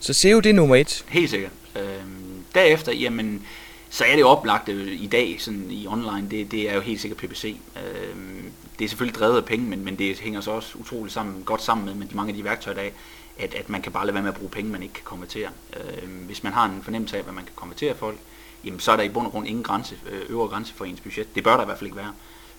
Så 0.00 0.12
SEO 0.12 0.40
det 0.40 0.50
er 0.50 0.54
nummer 0.54 0.76
et? 0.76 1.04
Helt 1.08 1.30
sikkert. 1.30 1.52
Øhm, 1.76 2.44
derefter, 2.54 2.92
jamen, 2.92 3.46
så 3.90 4.04
er 4.04 4.16
det 4.16 4.24
oplagt 4.24 4.68
i 4.68 5.08
dag 5.12 5.36
sådan 5.40 5.70
i 5.70 5.86
online, 5.86 6.28
det, 6.30 6.50
det 6.50 6.70
er 6.70 6.74
jo 6.74 6.80
helt 6.80 7.00
sikkert 7.00 7.18
PPC. 7.18 7.56
Øhm, 7.76 8.52
det 8.78 8.84
er 8.84 8.88
selvfølgelig 8.88 9.18
drevet 9.18 9.36
af 9.36 9.44
penge, 9.44 9.66
men, 9.66 9.84
men 9.84 9.98
det 9.98 10.18
hænger 10.18 10.40
så 10.40 10.50
også 10.50 10.78
utroligt 10.78 11.14
sammen, 11.14 11.42
godt 11.44 11.62
sammen 11.62 11.86
med, 11.86 11.94
med 11.94 12.06
de 12.06 12.16
mange 12.16 12.30
af 12.30 12.36
de 12.36 12.44
værktøjer, 12.44 12.74
der 12.74 12.82
er, 12.82 12.90
at, 13.38 13.54
at 13.54 13.68
man 13.68 13.82
kan 13.82 13.92
bare 13.92 14.06
lade 14.06 14.14
være 14.14 14.22
med 14.22 14.32
at 14.32 14.38
bruge 14.38 14.50
penge, 14.50 14.70
man 14.70 14.82
ikke 14.82 14.94
kan 14.94 15.04
konvertere. 15.04 15.48
Øhm, 15.76 16.12
hvis 16.12 16.42
man 16.42 16.52
har 16.52 16.64
en 16.64 16.82
fornemmelse 16.82 17.16
af, 17.16 17.22
hvad 17.22 17.34
man 17.34 17.44
kan 17.44 17.52
konvertere 17.56 17.94
folk, 17.94 18.18
jamen 18.64 18.80
så 18.80 18.92
er 18.92 18.96
der 18.96 19.02
i 19.02 19.08
bund 19.08 19.26
og 19.26 19.32
grund 19.32 19.48
ingen 19.48 19.62
grænse, 19.64 19.96
øh, 20.10 20.20
øvre 20.28 20.48
grænse 20.48 20.74
for 20.74 20.84
ens 20.84 21.00
budget. 21.00 21.34
Det 21.34 21.44
bør 21.44 21.56
der 21.56 21.62
i 21.62 21.66
hvert 21.66 21.78
fald 21.78 21.86
ikke 21.86 21.96
være. 21.96 22.12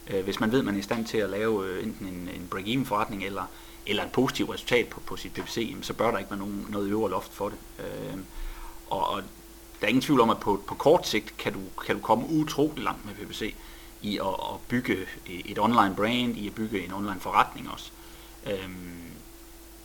Øh, 0.07 0.23
hvis 0.23 0.39
man 0.39 0.51
ved, 0.51 0.59
at 0.59 0.65
man 0.65 0.75
er 0.75 0.79
i 0.79 0.81
stand 0.81 1.05
til 1.05 1.17
at 1.17 1.29
lave 1.29 1.67
øh, 1.67 1.83
enten 1.83 2.07
en, 2.07 2.29
en 2.35 2.47
break-even 2.55 2.85
forretning 2.85 3.23
eller, 3.23 3.43
eller 3.85 4.03
et 4.03 4.11
positivt 4.11 4.49
resultat 4.49 4.87
på, 4.87 4.99
på 4.99 5.17
sit 5.17 5.33
PPC, 5.33 5.75
så 5.81 5.93
bør 5.93 6.11
der 6.11 6.17
ikke 6.17 6.31
være 6.31 6.39
nogen, 6.39 6.67
noget 6.69 6.89
øvre 6.89 7.09
loft 7.09 7.33
for 7.33 7.49
det. 7.49 7.57
Øh, 7.79 8.17
og, 8.89 9.07
og 9.07 9.21
der 9.81 9.87
er 9.87 9.89
ingen 9.89 10.01
tvivl 10.01 10.21
om, 10.21 10.29
at 10.29 10.39
på, 10.39 10.63
på 10.67 10.75
kort 10.75 11.07
sigt 11.07 11.37
kan 11.37 11.53
du, 11.53 11.59
kan 11.85 11.95
du 11.95 12.01
komme 12.01 12.29
utrolig 12.29 12.83
langt 12.83 13.05
med 13.05 13.13
PPC 13.13 13.55
i 14.01 14.17
at, 14.17 14.27
at 14.27 14.59
bygge 14.67 14.97
et 15.45 15.59
online 15.59 15.95
brand, 15.95 16.37
i 16.37 16.47
at 16.47 16.55
bygge 16.55 16.85
en 16.85 16.93
online 16.93 17.19
forretning 17.19 17.71
også. 17.71 17.91
Øhm, 18.47 19.03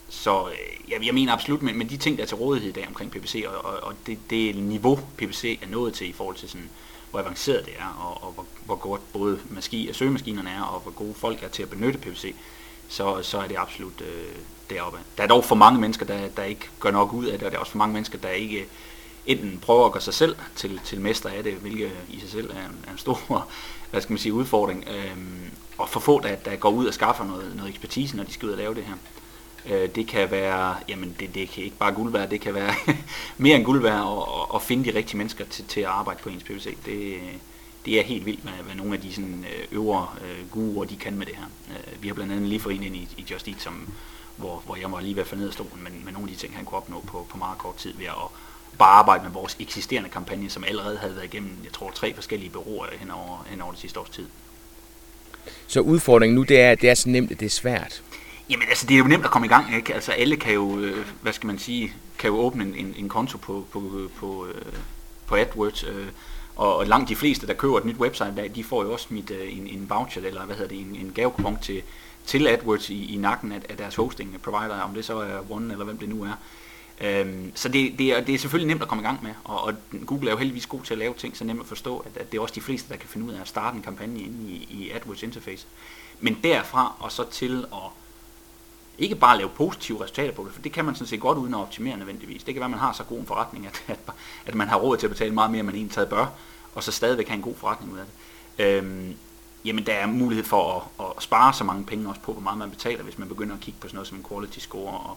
så 0.08 0.48
øh, 0.48 0.90
jeg, 0.90 1.06
jeg 1.06 1.14
mener 1.14 1.32
absolut, 1.32 1.62
men, 1.62 1.78
men 1.78 1.88
de 1.88 1.96
ting, 1.96 2.16
der 2.16 2.22
er 2.22 2.26
til 2.26 2.36
rådighed 2.36 2.68
i 2.68 2.72
dag 2.72 2.86
omkring 2.88 3.10
PPC, 3.10 3.44
og, 3.46 3.64
og, 3.64 3.82
og 3.82 3.94
det, 4.06 4.18
det 4.30 4.56
niveau, 4.56 4.96
PPC 5.16 5.58
er 5.62 5.66
nået 5.66 5.94
til 5.94 6.08
i 6.08 6.12
forhold 6.12 6.36
til 6.36 6.48
sådan 6.48 6.70
hvor 7.10 7.20
avanceret 7.20 7.66
det 7.66 7.74
er, 7.78 7.98
og, 8.04 8.22
og 8.28 8.32
hvor, 8.32 8.46
hvor 8.64 8.76
godt 8.76 9.12
både 9.12 9.38
maski, 9.50 9.92
søgemaskinerne 9.92 10.50
er, 10.50 10.62
og 10.62 10.80
hvor 10.80 10.92
gode 10.92 11.14
folk 11.14 11.42
er 11.42 11.48
til 11.48 11.62
at 11.62 11.70
benytte 11.70 11.98
PPC, 11.98 12.34
så, 12.88 13.22
så 13.22 13.38
er 13.38 13.46
det 13.46 13.56
absolut 13.58 14.00
øh, 14.00 14.36
deroppe. 14.70 14.98
Der 15.16 15.22
er 15.22 15.28
dog 15.28 15.44
for 15.44 15.54
mange 15.54 15.80
mennesker, 15.80 16.06
der, 16.06 16.28
der 16.28 16.42
ikke 16.42 16.68
gør 16.80 16.90
nok 16.90 17.12
ud 17.12 17.26
af 17.26 17.38
det, 17.38 17.46
og 17.46 17.52
der 17.52 17.56
er 17.56 17.60
også 17.60 17.72
for 17.72 17.78
mange 17.78 17.92
mennesker, 17.92 18.18
der 18.18 18.28
ikke 18.28 18.66
enten 19.26 19.58
prøver 19.58 19.86
at 19.86 19.92
gøre 19.92 20.02
sig 20.02 20.14
selv 20.14 20.36
til, 20.56 20.80
til 20.84 21.00
mester 21.00 21.28
af 21.28 21.42
det, 21.42 21.54
hvilket 21.54 21.92
i 22.08 22.20
sig 22.20 22.28
selv 22.28 22.50
er 22.50 22.66
en, 22.66 22.84
er 22.86 22.92
en 22.92 22.98
stor 22.98 23.48
hvad 23.90 24.00
skal 24.00 24.12
man 24.12 24.18
sige, 24.18 24.32
udfordring, 24.32 24.84
øhm, 24.88 25.50
og 25.78 25.88
for 25.88 26.00
få, 26.00 26.20
der, 26.20 26.36
der 26.36 26.56
går 26.56 26.70
ud 26.70 26.86
og 26.86 26.94
skaffer 26.94 27.24
noget, 27.24 27.56
noget 27.56 27.70
ekspertise, 27.70 28.16
når 28.16 28.24
de 28.24 28.32
skal 28.32 28.46
ud 28.46 28.52
og 28.52 28.58
lave 28.58 28.74
det 28.74 28.84
her. 28.84 28.94
Øh, 29.66 29.88
det 29.94 30.06
kan 30.06 30.30
være, 30.30 30.76
jamen 30.88 31.16
det, 31.20 31.34
det 31.34 31.50
kan 31.50 31.64
ikke 31.64 31.76
bare 31.76 31.92
guld 31.92 32.12
være, 32.12 32.30
det 32.30 32.40
kan 32.40 32.54
være 32.54 32.74
mere 33.36 33.56
end 33.56 33.64
guld 33.64 33.82
være 33.82 34.18
at, 34.18 34.54
at 34.54 34.62
finde 34.62 34.92
de 34.92 34.98
rigtige 34.98 35.18
mennesker 35.18 35.44
til, 35.44 35.64
til 35.64 35.80
at 35.80 35.86
arbejde 35.86 36.20
på 36.22 36.28
ens 36.28 36.42
PVC. 36.42 36.76
Det, 36.86 37.18
det 37.84 37.98
er 37.98 38.02
helt 38.02 38.26
vildt, 38.26 38.40
hvad, 38.42 38.52
hvad 38.52 38.74
nogle 38.74 38.94
af 38.94 39.00
de 39.00 39.12
sådan, 39.12 39.44
øh, 39.52 39.78
øvre 39.78 40.08
øh, 40.24 40.50
guruer, 40.50 40.84
de 40.84 40.96
kan 40.96 41.14
med 41.14 41.26
det 41.26 41.36
her. 41.36 41.44
Øh, 41.70 42.02
vi 42.02 42.08
har 42.08 42.14
blandt 42.14 42.32
andet 42.32 42.48
lige 42.48 42.60
fået 42.60 42.76
en 42.76 42.82
ind 42.82 42.96
i, 42.96 43.08
i 43.16 43.24
Just 43.30 43.48
Eat, 43.48 43.62
som, 43.62 43.88
hvor, 44.36 44.62
hvor 44.66 44.76
jeg 44.76 44.90
må 44.90 44.98
lige 45.00 45.16
være 45.16 45.24
for 45.24 45.36
ned 45.36 45.46
af 45.46 45.52
stolen, 45.52 45.84
men, 45.84 46.02
men 46.04 46.14
nogle 46.14 46.28
af 46.30 46.34
de 46.34 46.40
ting, 46.40 46.56
han 46.56 46.64
kunne 46.64 46.76
opnå 46.76 47.00
på, 47.00 47.26
på 47.30 47.38
meget 47.38 47.58
kort 47.58 47.76
tid 47.76 47.94
ved 47.98 48.06
at 48.06 48.14
bare 48.78 48.90
arbejde 48.90 49.24
med 49.24 49.32
vores 49.32 49.56
eksisterende 49.60 50.08
kampagne, 50.08 50.50
som 50.50 50.64
allerede 50.64 50.98
havde 50.98 51.14
været 51.14 51.24
igennem, 51.24 51.50
jeg 51.64 51.72
tror, 51.72 51.90
tre 51.90 52.14
forskellige 52.14 52.50
bureauer 52.50 52.86
hen 52.98 53.10
over, 53.10 53.46
hen 53.50 53.60
over 53.60 53.72
det 53.72 53.80
sidste 53.80 54.00
års 54.00 54.10
tid. 54.10 54.26
Så 55.66 55.80
udfordringen 55.80 56.34
nu, 56.34 56.42
det 56.42 56.60
er, 56.60 56.70
at 56.70 56.80
det 56.80 56.90
er 56.90 56.94
så 56.94 57.08
nemt, 57.08 57.30
at 57.30 57.40
det 57.40 57.46
er 57.46 57.50
svært. 57.50 58.02
Jamen 58.50 58.68
altså, 58.68 58.86
det 58.86 58.94
er 58.94 58.98
jo 58.98 59.04
nemt 59.04 59.24
at 59.24 59.30
komme 59.30 59.46
i 59.46 59.48
gang, 59.48 59.76
ikke? 59.76 59.94
Altså 59.94 60.12
alle 60.12 60.36
kan 60.36 60.54
jo, 60.54 60.78
øh, 60.78 61.06
hvad 61.22 61.32
skal 61.32 61.46
man 61.46 61.58
sige, 61.58 61.92
kan 62.18 62.28
jo 62.30 62.36
åbne 62.36 62.64
en, 62.64 62.74
en, 62.74 62.94
en 62.96 63.08
konto 63.08 63.38
på, 63.38 63.66
på, 63.72 64.10
på, 64.16 64.46
øh, 64.46 64.72
på 65.26 65.36
AdWords, 65.36 65.84
øh, 65.84 66.06
og, 66.56 66.76
og 66.76 66.86
langt 66.86 67.08
de 67.08 67.16
fleste, 67.16 67.46
der 67.46 67.54
køber 67.54 67.78
et 67.78 67.84
nyt 67.84 67.96
website, 67.96 68.32
der, 68.36 68.48
de 68.48 68.64
får 68.64 68.82
jo 68.82 68.92
også 68.92 69.06
mit, 69.10 69.30
øh, 69.30 69.58
en, 69.58 69.66
en 69.66 69.90
voucher, 69.90 70.26
eller 70.26 70.44
hvad 70.44 70.56
hedder 70.56 70.68
det, 70.68 70.80
en, 70.80 70.96
en 70.96 71.12
gavekupon 71.14 71.58
til, 71.62 71.82
til 72.26 72.46
AdWords 72.46 72.90
i, 72.90 73.14
i 73.14 73.16
nakken 73.16 73.52
af, 73.52 73.60
af 73.68 73.76
deres 73.76 73.94
hosting 73.94 74.42
provider, 74.42 74.80
om 74.80 74.94
det 74.94 75.04
så 75.04 75.18
er 75.18 75.50
One 75.50 75.72
eller 75.72 75.84
hvem 75.84 75.98
det 75.98 76.08
nu 76.08 76.22
er. 76.22 76.32
Øhm, 77.00 77.52
så 77.54 77.68
det, 77.68 77.98
det, 77.98 78.06
er, 78.06 78.20
det 78.20 78.34
er 78.34 78.38
selvfølgelig 78.38 78.68
nemt 78.68 78.82
at 78.82 78.88
komme 78.88 79.02
i 79.02 79.06
gang 79.06 79.22
med, 79.22 79.30
og, 79.44 79.64
og 79.64 79.74
Google 80.06 80.28
er 80.28 80.32
jo 80.32 80.38
heldigvis 80.38 80.66
god 80.66 80.82
til 80.82 80.94
at 80.94 80.98
lave 80.98 81.14
ting, 81.14 81.36
så 81.36 81.44
nemt 81.44 81.60
at 81.60 81.66
forstå, 81.66 81.98
at, 81.98 82.16
at 82.16 82.32
det 82.32 82.38
er 82.38 82.42
også 82.42 82.54
de 82.54 82.60
fleste, 82.60 82.88
der 82.88 82.96
kan 82.96 83.08
finde 83.08 83.26
ud 83.26 83.32
af 83.32 83.40
at 83.40 83.48
starte 83.48 83.76
en 83.76 83.82
kampagne 83.82 84.20
inde 84.20 84.50
i, 84.50 84.68
i 84.70 84.90
AdWords 84.90 85.22
interface. 85.22 85.66
Men 86.20 86.38
derfra 86.44 86.92
og 86.98 87.12
så 87.12 87.30
til 87.30 87.64
at 87.72 87.90
ikke 88.98 89.14
bare 89.14 89.38
lave 89.38 89.48
positive 89.48 90.02
resultater 90.02 90.32
på 90.32 90.44
det, 90.44 90.52
for 90.52 90.62
det 90.62 90.72
kan 90.72 90.84
man 90.84 90.94
sådan 90.94 91.06
set 91.06 91.20
godt 91.20 91.38
uden 91.38 91.54
at 91.54 91.60
optimere 91.60 91.96
nødvendigvis. 91.96 92.44
Det 92.44 92.54
kan 92.54 92.60
være, 92.60 92.66
at 92.66 92.70
man 92.70 92.80
har 92.80 92.92
så 92.92 93.04
god 93.04 93.18
en 93.18 93.26
forretning, 93.26 93.66
at, 93.66 93.84
at, 93.86 93.98
at 94.46 94.54
man 94.54 94.68
har 94.68 94.76
råd 94.76 94.96
til 94.96 95.06
at 95.06 95.10
betale 95.10 95.34
meget 95.34 95.50
mere, 95.50 95.60
end 95.60 95.66
man 95.66 95.74
egentlig 95.74 96.08
bør, 96.08 96.26
og 96.74 96.82
så 96.82 96.92
stadigvæk 96.92 97.28
have 97.28 97.36
en 97.36 97.42
god 97.42 97.54
forretning 97.54 97.92
ud 97.92 97.98
af 97.98 98.04
det. 98.04 98.64
Øhm, 98.64 99.16
jamen 99.64 99.86
der 99.86 99.92
er 99.92 100.06
mulighed 100.06 100.44
for 100.44 100.90
at, 101.00 101.06
at 101.06 101.22
spare 101.22 101.52
så 101.52 101.64
mange 101.64 101.84
penge 101.84 102.08
også 102.08 102.20
på, 102.20 102.32
hvor 102.32 102.42
meget 102.42 102.58
man 102.58 102.70
betaler, 102.70 103.02
hvis 103.02 103.18
man 103.18 103.28
begynder 103.28 103.54
at 103.54 103.60
kigge 103.60 103.80
på 103.80 103.88
sådan 103.88 103.96
noget 103.96 104.08
som 104.08 104.18
en 104.18 104.24
quality 104.28 104.58
score 104.58 104.98
og, 104.98 105.16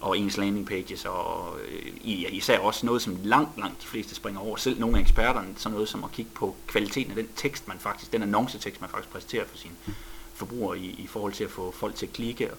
og 0.00 0.18
ens 0.18 0.36
landing 0.36 0.66
pages, 0.66 1.04
og 1.04 1.56
øh, 1.68 1.92
især 2.04 2.58
også 2.58 2.86
noget, 2.86 3.02
som 3.02 3.18
langt, 3.22 3.58
langt 3.58 3.82
de 3.82 3.86
fleste 3.86 4.14
springer 4.14 4.40
over. 4.40 4.56
Selv 4.56 4.80
nogle 4.80 4.96
af 4.96 5.00
eksperterne, 5.00 5.48
sådan 5.56 5.74
noget 5.74 5.88
som 5.88 6.04
at 6.04 6.12
kigge 6.12 6.30
på 6.34 6.56
kvaliteten 6.66 7.10
af 7.10 7.16
den 7.16 7.28
tekst, 7.36 7.68
man 7.68 7.78
faktisk, 7.78 8.12
den 8.12 8.22
annoncetekst, 8.22 8.80
man 8.80 8.90
faktisk 8.90 9.12
præsenterer 9.12 9.44
for 9.46 9.56
sin, 9.56 9.70
forbrugere 10.34 10.78
i, 10.78 10.90
i 10.98 11.06
forhold 11.06 11.32
til 11.32 11.44
at 11.44 11.50
få 11.50 11.70
folk 11.70 11.94
til 11.94 12.06
at 12.06 12.12
klikke, 12.12 12.50
og 12.50 12.58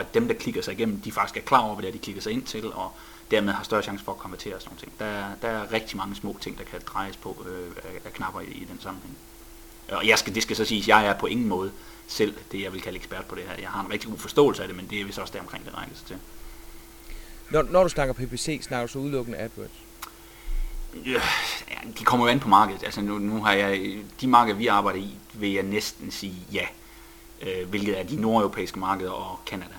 at 0.00 0.14
dem, 0.14 0.28
der 0.28 0.34
klikker 0.34 0.62
sig 0.62 0.72
igennem, 0.72 1.00
de 1.00 1.12
faktisk 1.12 1.36
er 1.36 1.40
klar 1.40 1.60
over, 1.60 1.74
hvad 1.74 1.82
det 1.82 1.88
er, 1.88 1.92
de 1.92 1.98
klikker 1.98 2.22
sig 2.22 2.32
ind 2.32 2.42
til, 2.42 2.72
og 2.72 2.92
dermed 3.30 3.52
har 3.52 3.64
større 3.64 3.82
chance 3.82 4.04
for 4.04 4.12
at 4.12 4.18
konvertere 4.18 4.54
og 4.54 4.62
sådan 4.62 4.76
noget. 4.82 4.98
Der, 4.98 5.06
er, 5.06 5.34
der 5.42 5.48
er 5.48 5.72
rigtig 5.72 5.96
mange 5.96 6.14
små 6.14 6.36
ting, 6.40 6.58
der 6.58 6.64
kan 6.64 6.80
drejes 6.86 7.16
på 7.16 7.46
øh, 7.48 7.70
af, 8.04 8.12
knapper 8.12 8.40
i, 8.40 8.44
i 8.44 8.66
den 8.70 8.80
sammenhæng. 8.80 9.16
Og 9.92 10.06
jeg 10.06 10.18
skal, 10.18 10.34
det 10.34 10.42
skal 10.42 10.56
så 10.56 10.64
siges, 10.64 10.88
jeg 10.88 11.06
er 11.06 11.18
på 11.18 11.26
ingen 11.26 11.48
måde 11.48 11.72
selv 12.06 12.34
det, 12.52 12.62
jeg 12.62 12.72
vil 12.72 12.82
kalde 12.82 12.98
ekspert 12.98 13.24
på 13.24 13.34
det 13.34 13.44
her. 13.44 13.54
Jeg 13.60 13.68
har 13.68 13.84
en 13.84 13.92
rigtig 13.92 14.10
god 14.10 14.18
forståelse 14.18 14.62
af 14.62 14.68
det, 14.68 14.76
men 14.76 14.86
det 14.90 15.00
er 15.00 15.04
vist 15.04 15.18
også 15.18 15.32
der 15.32 15.40
omkring, 15.40 15.64
det 15.64 15.74
rækker 15.74 15.96
sig 15.96 16.06
til. 16.06 16.16
Når, 17.50 17.62
når 17.62 17.82
du 17.82 17.88
snakker 17.88 18.14
PPC, 18.14 18.60
snakker 18.62 18.86
du 18.86 18.92
så 18.92 18.98
udelukkende 18.98 19.38
AdWords? 19.38 19.70
Ja, 21.06 21.20
de 21.98 22.04
kommer 22.04 22.26
jo 22.26 22.32
an 22.32 22.40
på 22.40 22.48
markedet. 22.48 22.84
Altså 22.84 23.00
nu, 23.00 23.18
nu 23.18 23.42
har 23.42 23.52
jeg, 23.52 23.98
de 24.20 24.26
markeder, 24.26 24.56
vi 24.56 24.66
arbejder 24.66 25.00
i, 25.00 25.10
vil 25.32 25.52
jeg 25.52 25.62
næsten 25.62 26.10
sige 26.10 26.36
ja. 26.52 26.62
Øh, 26.62 26.85
øh, 27.42 27.68
hvilket 27.68 28.00
er 28.00 28.04
de 28.04 28.20
nordeuropæiske 28.20 28.78
markeder 28.78 29.10
og 29.10 29.40
Kanada. 29.46 29.74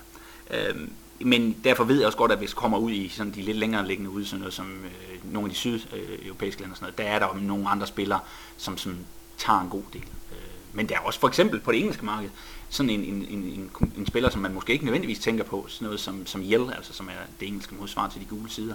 Øh, 0.50 0.88
men 1.20 1.56
derfor 1.64 1.84
ved 1.84 1.96
jeg 1.96 2.06
også 2.06 2.18
godt, 2.18 2.32
at 2.32 2.38
hvis 2.38 2.50
vi 2.50 2.56
kommer 2.56 2.78
ud 2.78 2.90
i 2.90 3.08
sådan 3.08 3.32
de 3.32 3.42
lidt 3.42 3.56
længere 3.56 3.86
liggende 3.86 4.10
ude, 4.10 4.26
sådan 4.26 4.38
noget 4.38 4.54
som 4.54 4.84
øh, 4.84 5.32
nogle 5.32 5.46
af 5.46 5.50
de 5.50 5.56
sydeuropæiske 5.56 6.60
lande 6.60 6.72
og 6.72 6.76
sådan 6.76 6.84
noget, 6.84 6.98
der 6.98 7.04
er 7.04 7.18
der 7.18 7.40
nogle 7.40 7.68
andre 7.68 7.86
spillere, 7.86 8.20
som, 8.56 8.78
som 8.78 8.98
tager 9.38 9.60
en 9.60 9.68
god 9.68 9.82
del. 9.92 10.02
Øh, 10.02 10.38
men 10.72 10.88
der 10.88 10.94
er 10.94 11.00
også 11.00 11.20
for 11.20 11.28
eksempel 11.28 11.60
på 11.60 11.72
det 11.72 11.80
engelske 11.80 12.04
marked, 12.04 12.30
sådan 12.68 12.90
en, 12.90 13.00
en, 13.00 13.26
en, 13.30 13.44
en, 13.44 13.70
en 13.96 14.06
spiller, 14.06 14.30
som 14.30 14.40
man 14.40 14.54
måske 14.54 14.72
ikke 14.72 14.84
nødvendigvis 14.84 15.18
tænker 15.18 15.44
på, 15.44 15.66
sådan 15.68 15.84
noget 15.84 16.00
som, 16.00 16.26
som 16.26 16.42
Yell, 16.42 16.72
altså 16.76 16.92
som 16.92 17.08
er 17.08 17.12
det 17.40 17.48
engelske 17.48 17.74
modsvar 17.74 18.08
til 18.08 18.20
de 18.20 18.26
gule 18.26 18.50
sider. 18.50 18.74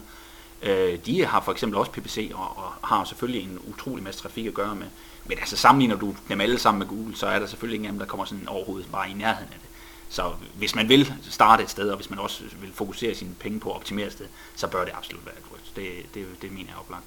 Øh, 0.62 1.00
de 1.06 1.26
har 1.26 1.41
for 1.41 1.52
eksempel 1.52 1.80
også 1.80 1.91
PPC 1.91 2.32
og, 2.34 2.58
og 2.58 2.88
har 2.88 3.04
selvfølgelig 3.04 3.43
en 3.43 3.60
utrolig 3.67 4.04
masse 4.04 4.22
trafik 4.22 4.46
at 4.46 4.54
gøre 4.54 4.76
med. 4.76 4.88
Men 5.25 5.39
altså 5.39 5.57
sammenligner 5.57 5.95
du 5.95 6.15
dem 6.29 6.41
alle 6.41 6.59
sammen 6.59 6.79
med 6.79 6.88
Google, 6.88 7.15
så 7.15 7.27
er 7.27 7.39
der 7.39 7.47
selvfølgelig 7.47 7.75
ingen 7.75 7.88
af 7.88 7.91
dem, 7.91 7.99
der 7.99 8.05
kommer 8.05 8.25
sådan 8.25 8.47
overhovedet 8.47 8.91
bare 8.91 9.09
i 9.09 9.13
nærheden 9.13 9.53
af 9.53 9.59
det. 9.62 9.69
Så 10.09 10.33
hvis 10.55 10.75
man 10.75 10.89
vil 10.89 11.13
starte 11.29 11.63
et 11.63 11.69
sted, 11.69 11.89
og 11.89 11.95
hvis 11.95 12.09
man 12.09 12.19
også 12.19 12.43
vil 12.62 12.73
fokusere 12.73 13.15
sine 13.15 13.36
penge 13.39 13.59
på 13.59 13.69
at 13.69 13.75
optimere 13.75 14.07
et 14.07 14.13
sted, 14.13 14.25
så 14.55 14.67
bør 14.67 14.86
det 14.86 14.93
absolut 14.97 15.25
være 15.25 15.36
AdWords. 15.36 15.71
Det, 15.75 16.13
det, 16.13 16.41
det 16.41 16.51
mener 16.51 16.69
jeg 16.69 16.77
oplagt. 16.79 17.05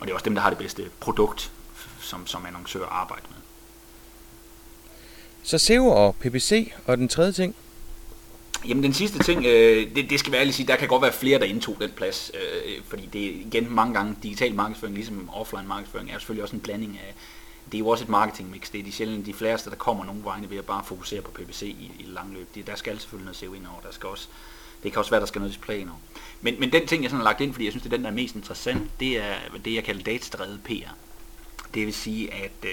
Og 0.00 0.06
det 0.06 0.10
er 0.10 0.14
også 0.14 0.24
dem, 0.24 0.34
der 0.34 0.42
har 0.42 0.50
det 0.50 0.58
bedste 0.58 0.90
produkt, 1.00 1.52
som, 2.00 2.26
som 2.26 2.46
annoncør 2.46 2.86
arbejder 2.86 3.26
med. 3.28 3.36
Så 5.42 5.58
SEO 5.58 5.86
og 5.86 6.16
PPC, 6.16 6.72
og 6.86 6.96
den 6.96 7.08
tredje 7.08 7.32
ting? 7.32 7.54
Jamen 8.66 8.82
den 8.82 8.92
sidste 8.92 9.18
ting, 9.18 9.44
øh, 9.46 9.94
det, 9.94 10.10
det 10.10 10.20
skal 10.20 10.32
være 10.32 10.40
ærligt 10.40 10.56
sige, 10.56 10.66
der 10.66 10.76
kan 10.76 10.88
godt 10.88 11.02
være 11.02 11.12
flere, 11.12 11.38
der 11.38 11.44
indtog 11.44 11.76
den 11.80 11.90
plads, 11.90 12.30
øh, 12.34 12.72
øh, 12.72 12.82
fordi 12.88 13.08
det 13.12 13.24
er 13.24 13.30
igen 13.30 13.74
mange 13.74 13.94
gange 13.94 14.16
digital 14.22 14.54
markedsføring, 14.54 14.94
ligesom 14.94 15.30
offline 15.32 15.68
markedsføring, 15.68 16.10
er 16.10 16.18
selvfølgelig 16.18 16.42
også 16.42 16.56
en 16.56 16.62
blanding 16.62 16.98
af, 16.98 17.14
det 17.72 17.74
er 17.74 17.78
jo 17.78 17.88
også 17.88 18.04
et 18.04 18.08
marketing 18.08 18.50
mix, 18.50 18.70
det 18.72 18.80
er 18.80 18.84
de 18.84 18.92
sjældent 18.92 19.26
de 19.26 19.34
fleste, 19.34 19.70
der 19.70 19.76
kommer 19.76 20.04
nogle 20.04 20.24
vegne 20.24 20.50
ved 20.50 20.58
at 20.58 20.64
bare 20.64 20.84
fokusere 20.84 21.20
på 21.20 21.30
PPC 21.30 21.62
i, 21.62 21.92
i 21.98 22.02
langløb. 22.06 22.54
Det, 22.54 22.66
der 22.66 22.76
skal 22.76 23.00
selvfølgelig 23.00 23.24
noget 23.24 23.36
SEO 23.36 23.52
ind 23.52 23.66
over, 23.66 23.80
der 23.80 23.92
skal 23.92 24.08
også, 24.08 24.28
det 24.82 24.92
kan 24.92 24.98
også 24.98 25.10
være, 25.10 25.20
der 25.20 25.26
skal 25.26 25.38
noget 25.38 25.54
display 25.54 25.78
ind 25.78 25.88
over. 25.88 25.98
Men, 26.40 26.60
men 26.60 26.72
den 26.72 26.86
ting, 26.86 27.02
jeg 27.02 27.10
sådan 27.10 27.20
har 27.20 27.30
lagt 27.30 27.40
ind, 27.40 27.52
fordi 27.52 27.64
jeg 27.64 27.72
synes, 27.72 27.82
det 27.82 27.92
er 27.92 27.96
den, 27.96 28.04
der 28.04 28.10
er 28.10 28.14
mest 28.14 28.34
interessant, 28.34 29.00
det 29.00 29.18
er 29.18 29.34
det, 29.64 29.74
jeg 29.74 29.84
kalder 29.84 30.02
datadrevet 30.02 30.60
PR. 30.64 30.90
Det 31.74 31.86
vil 31.86 31.94
sige, 31.94 32.34
at 32.34 32.64
øh, 32.64 32.70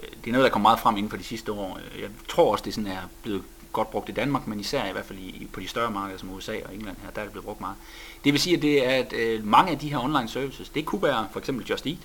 øh 0.00 0.08
det 0.24 0.26
er 0.26 0.32
noget, 0.32 0.44
der 0.44 0.50
kommer 0.50 0.68
meget 0.68 0.80
frem 0.80 0.96
inden 0.96 1.10
for 1.10 1.16
de 1.16 1.24
sidste 1.24 1.52
år. 1.52 1.80
Jeg 2.00 2.10
tror 2.28 2.52
også, 2.52 2.64
det 2.64 2.74
sådan 2.74 2.90
er 2.90 3.02
blevet 3.22 3.42
godt 3.76 3.90
brugt 3.90 4.08
i 4.08 4.12
Danmark, 4.12 4.46
men 4.46 4.60
især 4.60 4.88
i 4.88 4.92
hvert 4.92 5.04
fald 5.04 5.18
i, 5.18 5.48
på 5.52 5.60
de 5.60 5.68
større 5.68 5.90
markeder 5.90 6.18
som 6.18 6.30
USA 6.30 6.56
og 6.64 6.74
England 6.74 6.96
her, 7.02 7.10
der 7.10 7.20
er 7.20 7.24
det 7.24 7.32
blevet 7.32 7.44
brugt 7.44 7.60
meget. 7.60 7.76
Det 8.24 8.32
vil 8.32 8.40
sige, 8.40 8.56
at, 8.56 8.62
det 8.62 8.86
er, 8.86 8.90
at 8.90 9.12
øh, 9.12 9.44
mange 9.44 9.70
af 9.70 9.78
de 9.78 9.88
her 9.88 9.98
online 9.98 10.28
services, 10.28 10.68
det 10.68 10.84
kunne 10.84 11.02
være 11.02 11.28
for 11.32 11.38
eksempel 11.38 11.66
Just 11.66 11.86
Eat, 11.86 11.98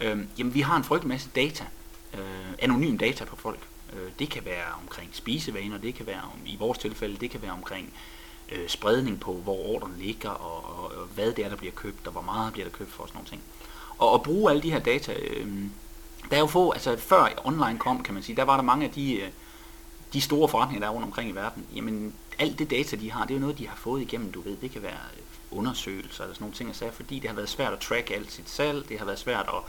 øh, 0.00 0.18
jamen 0.38 0.54
vi 0.54 0.60
har 0.60 0.76
en 0.76 0.84
frygtelig 0.84 1.08
masse 1.08 1.28
data, 1.36 1.64
øh, 2.14 2.52
anonym 2.58 2.98
data 2.98 3.24
på 3.24 3.36
folk. 3.36 3.58
Øh, 3.92 4.10
det 4.18 4.30
kan 4.30 4.44
være 4.44 4.64
omkring 4.82 5.10
spisevaner, 5.12 5.78
det 5.78 5.94
kan 5.94 6.06
være 6.06 6.22
om, 6.22 6.40
i 6.46 6.56
vores 6.58 6.78
tilfælde, 6.78 7.16
det 7.16 7.30
kan 7.30 7.42
være 7.42 7.52
omkring 7.52 7.92
øh, 8.52 8.68
spredning 8.68 9.20
på, 9.20 9.32
hvor 9.32 9.74
ordren 9.74 9.94
ligger, 9.98 10.30
og, 10.30 10.78
og, 10.78 10.84
og 10.84 11.06
hvad 11.14 11.32
det 11.32 11.44
er, 11.44 11.48
der 11.48 11.56
bliver 11.56 11.72
købt, 11.72 12.06
og 12.06 12.12
hvor 12.12 12.22
meget 12.22 12.52
bliver 12.52 12.68
der 12.68 12.76
købt 12.76 12.92
for, 12.92 13.02
og 13.02 13.08
sådan 13.08 13.18
nogle 13.18 13.28
ting. 13.28 13.42
Og 13.98 14.14
at 14.14 14.22
bruge 14.22 14.50
alle 14.50 14.62
de 14.62 14.70
her 14.70 14.78
data, 14.78 15.12
øh, 15.12 15.46
der 16.30 16.36
er 16.36 16.40
jo 16.40 16.46
få, 16.46 16.70
altså 16.70 16.96
før 16.96 17.26
online 17.44 17.78
kom, 17.78 18.02
kan 18.02 18.14
man 18.14 18.22
sige, 18.22 18.36
der 18.36 18.42
var 18.42 18.56
der 18.56 18.62
mange 18.62 18.84
af 18.84 18.90
de, 18.90 19.14
øh, 19.14 19.28
de 20.12 20.20
store 20.20 20.48
forretninger, 20.48 20.80
der 20.80 20.88
er 20.88 20.94
rundt 20.94 21.06
omkring 21.06 21.30
i 21.30 21.32
verden, 21.32 21.66
jamen 21.74 22.14
alt 22.38 22.58
det 22.58 22.70
data, 22.70 22.96
de 22.96 23.10
har, 23.10 23.24
det 23.24 23.30
er 23.30 23.34
jo 23.34 23.40
noget, 23.40 23.58
de 23.58 23.68
har 23.68 23.76
fået 23.76 24.02
igennem, 24.02 24.32
du 24.32 24.40
ved, 24.40 24.56
det 24.56 24.70
kan 24.70 24.82
være 24.82 24.98
undersøgelser 25.50 26.24
eller 26.24 26.34
sådan 26.34 26.44
nogle 26.44 26.56
ting, 26.56 26.76
så 26.76 26.90
fordi 26.92 27.18
det 27.18 27.30
har 27.30 27.36
været 27.36 27.48
svært 27.48 27.72
at 27.72 27.78
track 27.78 28.10
alt 28.10 28.32
sit 28.32 28.50
salg, 28.50 28.88
det 28.88 28.98
har 28.98 29.04
været 29.04 29.18
svært 29.18 29.46
at 29.48 29.62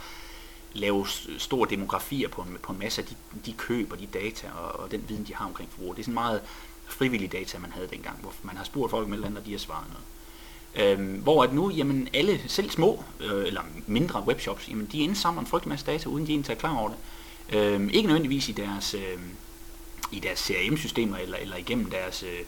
lave 0.72 1.06
store 1.38 1.70
demografier 1.70 2.28
på 2.28 2.42
en, 2.42 2.58
på 2.62 2.72
en 2.72 2.78
masse 2.78 3.02
af 3.02 3.08
de, 3.08 3.14
de 3.46 3.52
køb 3.52 3.92
og 3.92 3.98
de 3.98 4.06
data 4.06 4.50
og, 4.50 4.80
og 4.80 4.90
den 4.90 5.04
viden, 5.08 5.24
de 5.24 5.34
har 5.34 5.46
omkring 5.46 5.70
forbrug. 5.70 5.96
Det 5.96 6.02
er 6.02 6.04
sådan 6.04 6.14
meget 6.14 6.42
frivillig 6.86 7.32
data, 7.32 7.58
man 7.58 7.72
havde 7.72 7.88
dengang, 7.88 8.18
hvor 8.20 8.32
man 8.42 8.56
har 8.56 8.64
spurgt 8.64 8.90
folk 8.90 9.08
med 9.08 9.16
eller 9.16 9.26
andet, 9.26 9.40
og 9.40 9.46
de 9.46 9.50
har 9.50 9.58
svaret 9.58 9.86
noget. 9.88 10.04
Øhm, 10.74 11.14
hvor 11.14 11.42
at 11.42 11.52
nu, 11.52 11.70
jamen 11.70 12.08
alle, 12.14 12.40
selv 12.46 12.70
små 12.70 13.04
øh, 13.20 13.46
eller 13.46 13.62
mindre 13.86 14.24
webshops, 14.26 14.68
jamen 14.68 14.88
de 14.92 14.98
indsamler 14.98 15.40
en 15.40 15.46
frygtelig 15.46 15.68
masse 15.68 15.86
data, 15.86 16.08
uden 16.08 16.26
de 16.26 16.32
egentlig 16.32 16.50
er 16.50 16.58
klar 16.58 16.76
over 16.76 16.88
det. 16.88 16.98
Øhm, 17.56 17.88
ikke 17.92 18.06
nødvendigvis 18.06 18.48
i 18.48 18.52
deres, 18.52 18.94
øh, 18.94 19.18
i 20.12 20.18
deres 20.18 20.38
CRM-systemer 20.38 21.16
eller, 21.16 21.36
eller 21.36 21.56
igennem 21.56 21.90
deres 21.90 22.22
øh, 22.22 22.40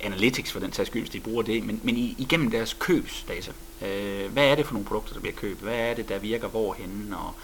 analytics 0.00 0.52
for 0.52 0.60
den 0.60 0.72
sags 0.72 0.88
skyld, 0.88 1.02
hvis 1.02 1.10
de 1.10 1.20
bruger 1.20 1.42
det, 1.42 1.64
men, 1.64 1.80
men 1.82 1.96
i, 1.96 2.14
igennem 2.18 2.50
deres 2.50 2.76
købsdata. 2.78 3.52
Øh, 3.82 4.32
hvad 4.32 4.48
er 4.48 4.54
det 4.54 4.66
for 4.66 4.72
nogle 4.72 4.86
produkter, 4.86 5.12
der 5.12 5.20
bliver 5.20 5.34
købt? 5.34 5.60
Hvad 5.60 5.74
er 5.74 5.94
det, 5.94 6.08
der 6.08 6.18
virker 6.18 6.48
hvorhenne? 6.48 7.16
Og, 7.18 7.34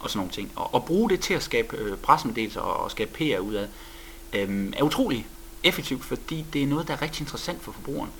og 0.00 0.10
sådan 0.10 0.18
nogle 0.18 0.32
ting. 0.32 0.52
Og, 0.56 0.74
og 0.74 0.84
bruge 0.84 1.10
det 1.10 1.20
til 1.20 1.34
at 1.34 1.42
skabe 1.42 1.76
øh, 1.76 1.96
pressemeddelelser 1.96 2.60
og, 2.60 2.84
og 2.84 2.90
skabe 2.90 3.10
PR 3.14 3.38
ud 3.38 3.54
af, 3.54 3.68
øh, 4.32 4.72
er 4.76 4.82
utrolig 4.82 5.26
effektivt, 5.64 6.04
fordi 6.04 6.44
det 6.52 6.62
er 6.62 6.66
noget, 6.66 6.88
der 6.88 6.94
er 6.94 7.02
rigtig 7.02 7.20
interessant 7.20 7.62
for 7.62 7.72
forbrugeren. 7.72 8.10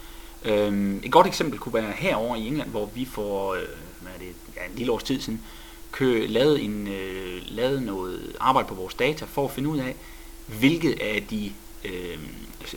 Øh, 0.44 0.96
et 1.04 1.12
godt 1.12 1.26
eksempel 1.26 1.58
kunne 1.58 1.74
være 1.74 1.92
herover 1.92 2.36
i 2.36 2.46
England, 2.46 2.70
hvor 2.70 2.90
vi 2.94 3.04
for 3.04 3.54
øh, 3.54 3.60
hvad 4.00 4.12
er 4.14 4.18
det, 4.18 4.34
ja, 4.56 4.60
en 4.70 4.76
lille 4.76 4.92
års 4.92 5.02
tid 5.02 5.20
siden 5.20 5.40
kø, 5.92 6.26
lavede, 6.28 6.60
en, 6.60 6.88
øh, 6.88 7.42
lavede 7.46 7.80
noget 7.80 8.36
arbejde 8.40 8.68
på 8.68 8.74
vores 8.74 8.94
data 8.94 9.24
for 9.24 9.44
at 9.44 9.50
finde 9.50 9.68
ud 9.68 9.78
af, 9.78 9.96
hvilket 10.46 11.00
af 11.00 11.26
de, 11.30 11.52
øh, 11.84 12.18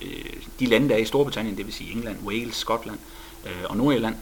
øh, 0.02 0.34
de 0.60 0.66
lande, 0.66 0.90
der 0.90 0.96
er 0.96 1.00
i 1.00 1.06
Storbritannien, 1.06 1.58
det 1.58 1.66
vil 1.66 1.74
sige 1.74 1.92
England, 1.92 2.18
Wales, 2.26 2.56
Skotland 2.56 3.00
øh, 3.46 3.64
og 3.70 3.78
Nordirland, 3.78 4.16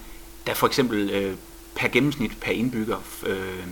der 0.47 0.53
for 0.53 0.67
eksempel 0.67 1.09
øh, 1.09 1.35
per 1.75 1.87
gennemsnit 1.87 2.31
per 2.41 2.51
indbygger 2.51 2.97
øh, 3.25 3.67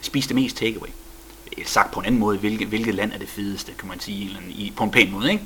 spiste 0.00 0.34
mest 0.34 0.56
takeaway. 0.56 0.88
Sagt 1.64 1.92
på 1.92 2.00
en 2.00 2.06
anden 2.06 2.20
måde, 2.20 2.38
hvilket, 2.38 2.68
hvilket 2.68 2.94
land 2.94 3.12
er 3.12 3.18
det 3.18 3.28
fedeste, 3.28 3.72
kan 3.78 3.88
man 3.88 4.00
sige, 4.00 4.26
eller 4.26 4.40
i, 4.48 4.72
på 4.76 4.84
en 4.84 4.90
pæn 4.90 5.12
måde. 5.12 5.32
Ikke? 5.32 5.44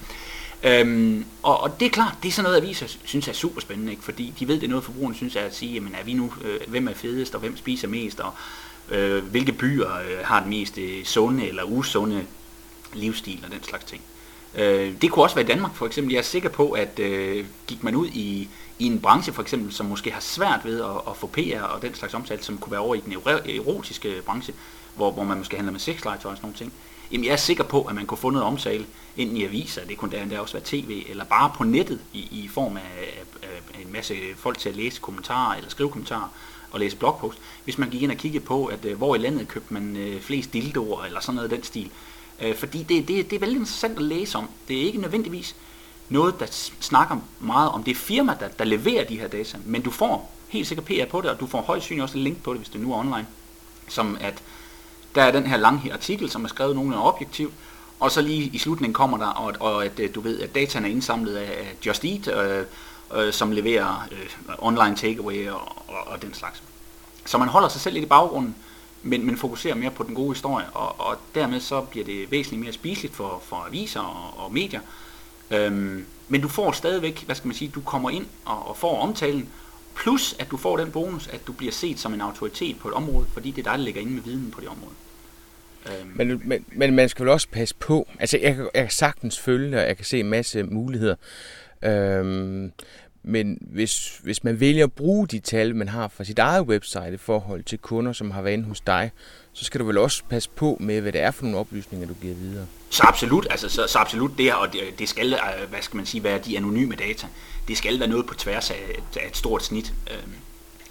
Øhm, 0.62 1.24
og, 1.42 1.60
og 1.60 1.80
det 1.80 1.86
er 1.86 1.90
klart, 1.90 2.14
det 2.22 2.28
er 2.28 2.32
sådan 2.32 2.44
noget, 2.44 2.56
aviser 2.56 2.86
synes 3.04 3.28
er 3.28 3.32
super 3.32 3.60
spændende, 3.60 3.92
ikke? 3.92 4.04
fordi 4.04 4.32
de 4.38 4.48
ved, 4.48 4.54
det 4.54 4.64
er 4.64 4.68
noget, 4.68 4.84
forbrugerne 4.84 5.16
synes 5.16 5.36
er 5.36 5.40
at 5.40 5.56
sige, 5.56 5.72
jamen 5.72 5.94
er 5.94 6.04
vi 6.04 6.14
nu, 6.14 6.32
øh, 6.44 6.60
hvem 6.68 6.88
er 6.88 6.94
fedest, 6.94 7.34
og 7.34 7.40
hvem 7.40 7.56
spiser 7.56 7.88
mest, 7.88 8.20
og 8.20 8.32
øh, 8.90 9.24
hvilke 9.24 9.52
byer 9.52 9.94
øh, 9.94 10.18
har 10.24 10.40
den 10.40 10.50
mest 10.50 10.78
øh, 10.78 11.04
sunde 11.04 11.48
eller 11.48 11.62
usunde 11.62 12.24
livsstil 12.94 13.42
og 13.44 13.52
den 13.52 13.62
slags 13.62 13.84
ting. 13.84 14.02
Øh, 14.54 14.94
det 15.02 15.10
kunne 15.10 15.24
også 15.24 15.36
være 15.36 15.44
i 15.44 15.48
Danmark 15.48 15.74
for 15.74 15.86
eksempel. 15.86 16.12
Jeg 16.12 16.18
er 16.18 16.22
sikker 16.22 16.48
på, 16.48 16.70
at 16.70 16.98
øh, 16.98 17.46
gik 17.66 17.82
man 17.82 17.94
ud 17.94 18.06
i, 18.06 18.48
i 18.78 18.86
en 18.86 19.00
branche 19.00 19.32
for 19.32 19.42
eksempel, 19.42 19.72
som 19.72 19.86
måske 19.86 20.10
har 20.10 20.20
svært 20.20 20.60
ved 20.64 20.80
at, 20.80 21.00
at 21.08 21.16
få 21.16 21.26
PR 21.26 21.62
og 21.62 21.82
den 21.82 21.94
slags 21.94 22.14
omtale, 22.14 22.42
som 22.42 22.58
kunne 22.58 22.70
være 22.70 22.80
over 22.80 22.94
i 22.94 23.00
den 23.00 23.12
erotiske 23.56 24.22
branche, 24.26 24.54
hvor, 24.96 25.10
hvor 25.10 25.24
man 25.24 25.38
måske 25.38 25.56
handler 25.56 25.72
med 25.72 25.80
sexlegetøj 25.80 26.30
og 26.30 26.36
sådan 26.36 26.46
nogle 26.46 26.58
ting, 26.58 26.72
Jamen 27.12 27.24
jeg 27.24 27.32
er 27.32 27.36
sikker 27.36 27.64
på, 27.64 27.82
at 27.82 27.94
man 27.94 28.06
kunne 28.06 28.18
få 28.18 28.30
noget 28.30 28.46
omtale, 28.46 28.86
enten 29.16 29.36
i 29.36 29.44
aviser, 29.44 29.84
det 29.84 29.98
kunne 29.98 30.30
der 30.30 30.38
også 30.38 30.54
være 30.54 30.62
tv, 30.64 31.04
eller 31.08 31.24
bare 31.24 31.52
på 31.56 31.64
nettet 31.64 32.00
i, 32.12 32.18
i 32.18 32.48
form 32.48 32.76
af, 32.76 32.80
af, 33.42 33.48
af 33.74 33.82
en 33.82 33.92
masse 33.92 34.14
folk 34.36 34.58
til 34.58 34.68
at 34.68 34.76
læse 34.76 35.00
kommentarer 35.00 35.56
eller 35.56 35.70
skrive 35.70 35.90
kommentarer 35.90 36.28
og 36.70 36.80
læse 36.80 36.96
blogpost. 36.96 37.38
Hvis 37.64 37.78
man 37.78 37.90
gik 37.90 38.02
ind 38.02 38.10
og 38.10 38.16
kiggede 38.16 38.44
på, 38.44 38.66
at 38.66 38.84
øh, 38.84 38.96
hvor 38.96 39.14
i 39.14 39.18
landet 39.18 39.48
købte 39.48 39.74
man 39.74 39.96
øh, 39.96 40.20
flest 40.20 40.52
dildoer 40.52 41.04
eller 41.04 41.20
sådan 41.20 41.34
noget 41.34 41.50
af 41.50 41.56
den 41.56 41.64
stil. 41.64 41.90
Øh, 42.40 42.56
fordi 42.56 42.82
det, 42.82 43.08
det, 43.08 43.30
det 43.30 43.36
er 43.36 43.40
veldig 43.40 43.56
interessant 43.56 43.96
at 43.96 44.04
læse 44.04 44.38
om. 44.38 44.48
Det 44.68 44.78
er 44.78 44.82
ikke 44.82 45.00
nødvendigvis 45.00 45.56
noget, 46.08 46.40
der 46.40 46.46
snakker 46.80 47.16
meget 47.40 47.70
om 47.70 47.84
det 47.84 47.96
firma, 47.96 48.36
der, 48.40 48.48
der 48.48 48.64
leverer 48.64 49.04
de 49.04 49.18
her 49.18 49.28
data, 49.28 49.58
men 49.64 49.82
du 49.82 49.90
får 49.90 50.30
helt 50.48 50.66
sikkert 50.66 50.86
PR 50.86 51.10
på 51.10 51.20
det, 51.20 51.30
og 51.30 51.40
du 51.40 51.46
får 51.46 51.60
højst 51.60 51.84
synligt 51.84 52.02
også 52.02 52.18
en 52.18 52.24
link 52.24 52.42
på 52.42 52.52
det, 52.52 52.58
hvis 52.60 52.68
det 52.68 52.80
nu 52.80 52.92
er 52.92 52.98
online, 52.98 53.26
som 53.88 54.18
at 54.20 54.42
der 55.14 55.22
er 55.22 55.30
den 55.30 55.46
her 55.46 55.56
lange 55.56 55.92
artikel, 55.92 56.30
som 56.30 56.44
er 56.44 56.48
skrevet 56.48 56.74
nogenlunde 56.74 57.04
objektivt, 57.04 57.54
og 58.00 58.10
så 58.10 58.22
lige 58.22 58.50
i 58.52 58.58
slutningen 58.58 58.94
kommer 58.94 59.18
der, 59.18 59.26
og, 59.26 59.54
og 59.60 59.84
at 59.84 60.00
øh, 60.00 60.14
du 60.14 60.20
ved, 60.20 60.40
at 60.40 60.54
dataen 60.54 60.84
er 60.84 60.88
indsamlet 60.88 61.36
af 61.36 61.76
Just 61.86 62.04
Eat, 62.04 62.28
øh, 62.28 62.64
øh, 63.14 63.32
som 63.32 63.52
leverer 63.52 64.08
øh, 64.12 64.54
online 64.58 64.96
takeaway 64.96 65.50
og, 65.50 65.60
og, 65.88 66.06
og 66.06 66.22
den 66.22 66.34
slags. 66.34 66.62
Så 67.26 67.38
man 67.38 67.48
holder 67.48 67.68
sig 67.68 67.80
selv 67.80 67.94
lidt 67.94 68.04
i 68.04 68.08
baggrunden, 68.08 68.56
men, 69.02 69.26
men 69.26 69.36
fokuserer 69.36 69.74
mere 69.74 69.90
på 69.90 70.02
den 70.02 70.14
gode 70.14 70.34
historie, 70.34 70.66
og, 70.74 71.00
og 71.00 71.16
dermed 71.34 71.60
så 71.60 71.80
bliver 71.80 72.04
det 72.06 72.30
væsentligt 72.30 72.62
mere 72.62 72.72
spiseligt 72.72 73.14
for, 73.14 73.42
for 73.44 73.56
aviser 73.56 74.00
og, 74.00 74.44
og 74.44 74.52
medier. 74.52 74.80
Øhm, 75.50 76.06
men 76.28 76.40
du 76.40 76.48
får 76.48 76.72
stadigvæk, 76.72 77.24
hvad 77.24 77.36
skal 77.36 77.48
man 77.48 77.56
sige, 77.56 77.70
du 77.74 77.80
kommer 77.80 78.10
ind 78.10 78.26
og, 78.44 78.68
og 78.68 78.76
får 78.76 79.00
omtalen, 79.00 79.48
plus 79.94 80.36
at 80.38 80.50
du 80.50 80.56
får 80.56 80.76
den 80.76 80.90
bonus, 80.90 81.26
at 81.26 81.46
du 81.46 81.52
bliver 81.52 81.72
set 81.72 81.98
som 81.98 82.14
en 82.14 82.20
autoritet 82.20 82.78
på 82.78 82.88
et 82.88 82.94
område, 82.94 83.26
fordi 83.32 83.50
det 83.50 83.66
er 83.66 83.70
dig, 83.70 83.78
der 83.78 83.84
ligger 83.84 84.00
inde 84.00 84.12
med 84.12 84.22
viden 84.22 84.50
på 84.50 84.60
det 84.60 84.68
område. 84.68 84.94
Øhm. 85.86 86.12
Men, 86.14 86.42
men, 86.44 86.64
men 86.72 86.94
man 86.94 87.08
skal 87.08 87.24
vel 87.24 87.32
også 87.32 87.48
passe 87.48 87.74
på. 87.74 88.08
Altså, 88.20 88.38
jeg, 88.38 88.56
jeg 88.74 88.82
kan 88.82 88.90
sagtens 88.90 89.38
følge 89.38 89.76
og 89.78 89.86
jeg 89.86 89.96
kan 89.96 90.04
se 90.04 90.20
en 90.20 90.28
masse 90.28 90.62
muligheder. 90.62 91.14
Øhm, 91.84 92.72
men 93.22 93.58
hvis, 93.60 94.20
hvis 94.22 94.44
man 94.44 94.60
vælger 94.60 94.84
at 94.84 94.92
bruge 94.92 95.26
de 95.26 95.40
tal, 95.40 95.76
man 95.76 95.88
har 95.88 96.08
fra 96.08 96.24
sit 96.24 96.38
eget 96.38 96.66
website 96.66 97.12
i 97.14 97.16
forhold 97.16 97.62
til 97.62 97.78
kunder, 97.78 98.12
som 98.12 98.30
har 98.30 98.42
været 98.42 98.54
inde 98.54 98.64
hos 98.64 98.80
dig, 98.80 99.10
så 99.52 99.64
skal 99.64 99.80
du 99.80 99.84
vel 99.84 99.98
også 99.98 100.22
passe 100.28 100.50
på 100.56 100.76
med, 100.80 101.00
hvad 101.00 101.12
det 101.12 101.20
er 101.20 101.30
for 101.30 101.42
nogle 101.42 101.58
oplysninger, 101.58 102.06
du 102.08 102.14
giver 102.14 102.34
videre. 102.34 102.66
Så 102.90 103.02
absolut, 103.06 103.46
altså 103.50 103.68
så, 103.68 103.86
så 103.86 103.98
absolut 103.98 104.30
det, 104.38 104.54
og 104.54 104.72
det, 104.72 104.80
det 104.98 105.08
skal, 105.08 105.32
øh, 105.32 105.70
hvad 105.70 105.82
skal 105.82 105.96
man 105.96 106.06
sige, 106.06 106.24
være 106.24 106.38
de 106.38 106.56
anonyme 106.56 106.94
data. 106.94 107.26
Det 107.68 107.76
skal 107.76 108.00
være 108.00 108.08
noget 108.08 108.26
på 108.26 108.34
tværs 108.34 108.70
af 108.70 108.76
et, 108.98 109.20
af 109.20 109.28
et 109.28 109.36
stort 109.36 109.64
snit. 109.64 109.92
Øhm, 110.10 110.32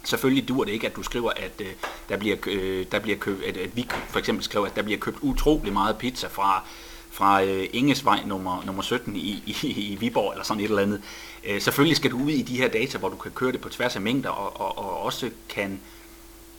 selvfølgelig 0.04 0.48
dur 0.48 0.64
det 0.64 0.72
ikke, 0.72 0.86
at 0.86 0.96
du 0.96 1.02
skriver, 1.02 1.30
at 1.30 1.60
øh, 1.60 1.66
der 2.08 2.16
bliver, 2.16 2.36
øh, 2.46 2.86
der 2.92 2.98
bliver 2.98 3.18
købt, 3.18 3.44
at, 3.44 3.56
at 3.56 3.76
vi 3.76 3.88
for 4.08 4.18
eksempel 4.18 4.44
skriver, 4.44 4.66
at 4.66 4.76
der 4.76 4.82
bliver 4.82 4.98
købt 4.98 5.18
utrolig 5.20 5.72
meget 5.72 5.96
pizza 5.98 6.26
fra 6.26 6.64
fra 7.12 7.42
øh, 7.42 7.68
Ingesvej 7.72 8.20
nummer, 8.26 8.62
nummer 8.66 8.82
17 8.82 9.16
i, 9.16 9.42
i, 9.46 9.68
i 9.68 9.96
Viborg 10.00 10.32
eller 10.32 10.44
sådan 10.44 10.60
et 10.60 10.68
eller 10.68 10.82
andet. 10.82 11.02
Øh, 11.44 11.60
selvfølgelig 11.60 11.96
skal 11.96 12.10
du 12.10 12.18
ud 12.18 12.30
i 12.30 12.42
de 12.42 12.56
her 12.56 12.68
data, 12.68 12.98
hvor 12.98 13.08
du 13.08 13.16
kan 13.16 13.30
køre 13.30 13.52
det 13.52 13.60
på 13.60 13.68
tværs 13.68 13.96
af 13.96 14.02
mængder 14.02 14.30
og, 14.30 14.60
og, 14.60 14.78
og 14.78 15.00
også 15.00 15.30
kan 15.48 15.80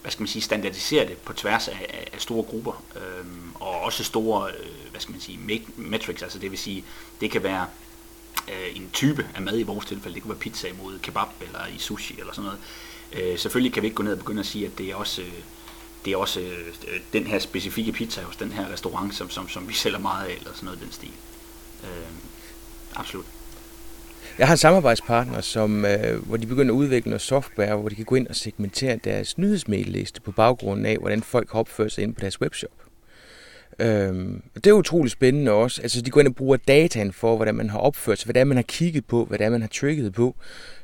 hvad 0.04 0.10
skal 0.10 0.22
man 0.22 0.28
sige, 0.28 0.42
standardisere 0.42 1.06
det 1.08 1.16
på 1.16 1.32
tværs 1.32 1.68
af, 1.68 2.08
af 2.12 2.20
store 2.20 2.42
grupper, 2.42 2.82
øh, 2.96 3.26
og 3.54 3.80
også 3.80 4.04
store, 4.04 4.50
øh, 4.50 4.90
hvad 4.90 5.00
skal 5.00 5.12
man 5.12 5.20
sige, 5.20 5.62
metrics, 5.76 6.22
altså 6.22 6.38
det 6.38 6.50
vil 6.50 6.58
sige, 6.58 6.84
det 7.20 7.30
kan 7.30 7.42
være 7.42 7.66
øh, 8.48 8.76
en 8.76 8.90
type 8.92 9.26
af 9.34 9.42
mad 9.42 9.58
i 9.58 9.62
vores 9.62 9.86
tilfælde, 9.86 10.14
det 10.14 10.22
kunne 10.22 10.30
være 10.30 10.38
pizza 10.38 10.68
imod 10.68 10.98
kebab 10.98 11.28
eller 11.40 11.66
i 11.76 11.78
sushi 11.78 12.20
eller 12.20 12.32
sådan 12.32 12.44
noget. 12.44 12.60
Øh, 13.12 13.38
selvfølgelig 13.38 13.72
kan 13.72 13.82
vi 13.82 13.86
ikke 13.86 13.94
gå 13.94 14.02
ned 14.02 14.12
og 14.12 14.18
begynde 14.18 14.40
at 14.40 14.46
sige, 14.46 14.66
at 14.66 14.78
det 14.78 14.90
er 14.90 14.94
også, 14.94 15.22
øh, 15.22 15.32
det 16.04 16.12
er 16.12 16.16
også 16.16 16.40
øh, 16.40 17.00
den 17.12 17.26
her 17.26 17.38
specifikke 17.38 17.92
pizza 17.92 18.22
hos 18.22 18.36
den 18.36 18.52
her 18.52 18.72
restaurant, 18.72 19.14
som, 19.14 19.30
som, 19.30 19.48
som 19.48 19.68
vi 19.68 19.74
sælger 19.74 19.98
meget 19.98 20.26
af, 20.26 20.34
eller 20.34 20.50
sådan 20.54 20.64
noget 20.64 20.80
den 20.80 20.92
stil. 20.92 21.12
Øh, 21.84 21.88
absolut. 22.94 23.24
Jeg 24.38 24.46
har 24.46 24.54
en 24.54 24.58
samarbejdspartner, 24.58 25.40
som, 25.40 25.84
øh, 25.84 26.26
hvor 26.26 26.36
de 26.36 26.46
begynder 26.46 26.74
at 26.74 26.76
udvikle 26.76 27.10
noget 27.10 27.22
software, 27.22 27.76
hvor 27.76 27.88
de 27.88 27.94
kan 27.94 28.04
gå 28.04 28.14
ind 28.14 28.26
og 28.26 28.36
segmentere 28.36 28.96
deres 28.96 29.38
nyhedsmailliste 29.38 30.20
på 30.20 30.32
baggrund 30.32 30.86
af, 30.86 30.96
hvordan 30.96 31.22
folk 31.22 31.52
har 31.52 31.58
opført 31.58 31.92
sig 31.92 32.04
ind 32.04 32.14
på 32.14 32.20
deres 32.20 32.40
webshop. 32.40 32.83
Øhm, 33.78 34.42
det 34.54 34.66
er 34.66 34.72
utrolig 34.72 35.10
spændende 35.10 35.52
også. 35.52 35.82
Altså, 35.82 36.00
de 36.00 36.10
går 36.10 36.20
ind 36.20 36.28
og 36.28 36.34
bruger 36.34 36.56
dataen 36.56 37.12
for, 37.12 37.36
hvordan 37.36 37.54
man 37.54 37.70
har 37.70 37.78
opført 37.78 38.18
sig, 38.18 38.26
hvordan 38.26 38.46
man 38.46 38.56
har 38.56 38.62
kigget 38.62 39.04
på, 39.04 39.24
hvordan 39.24 39.52
man 39.52 39.60
har 39.60 39.68
trigget 39.68 40.14
på, 40.14 40.34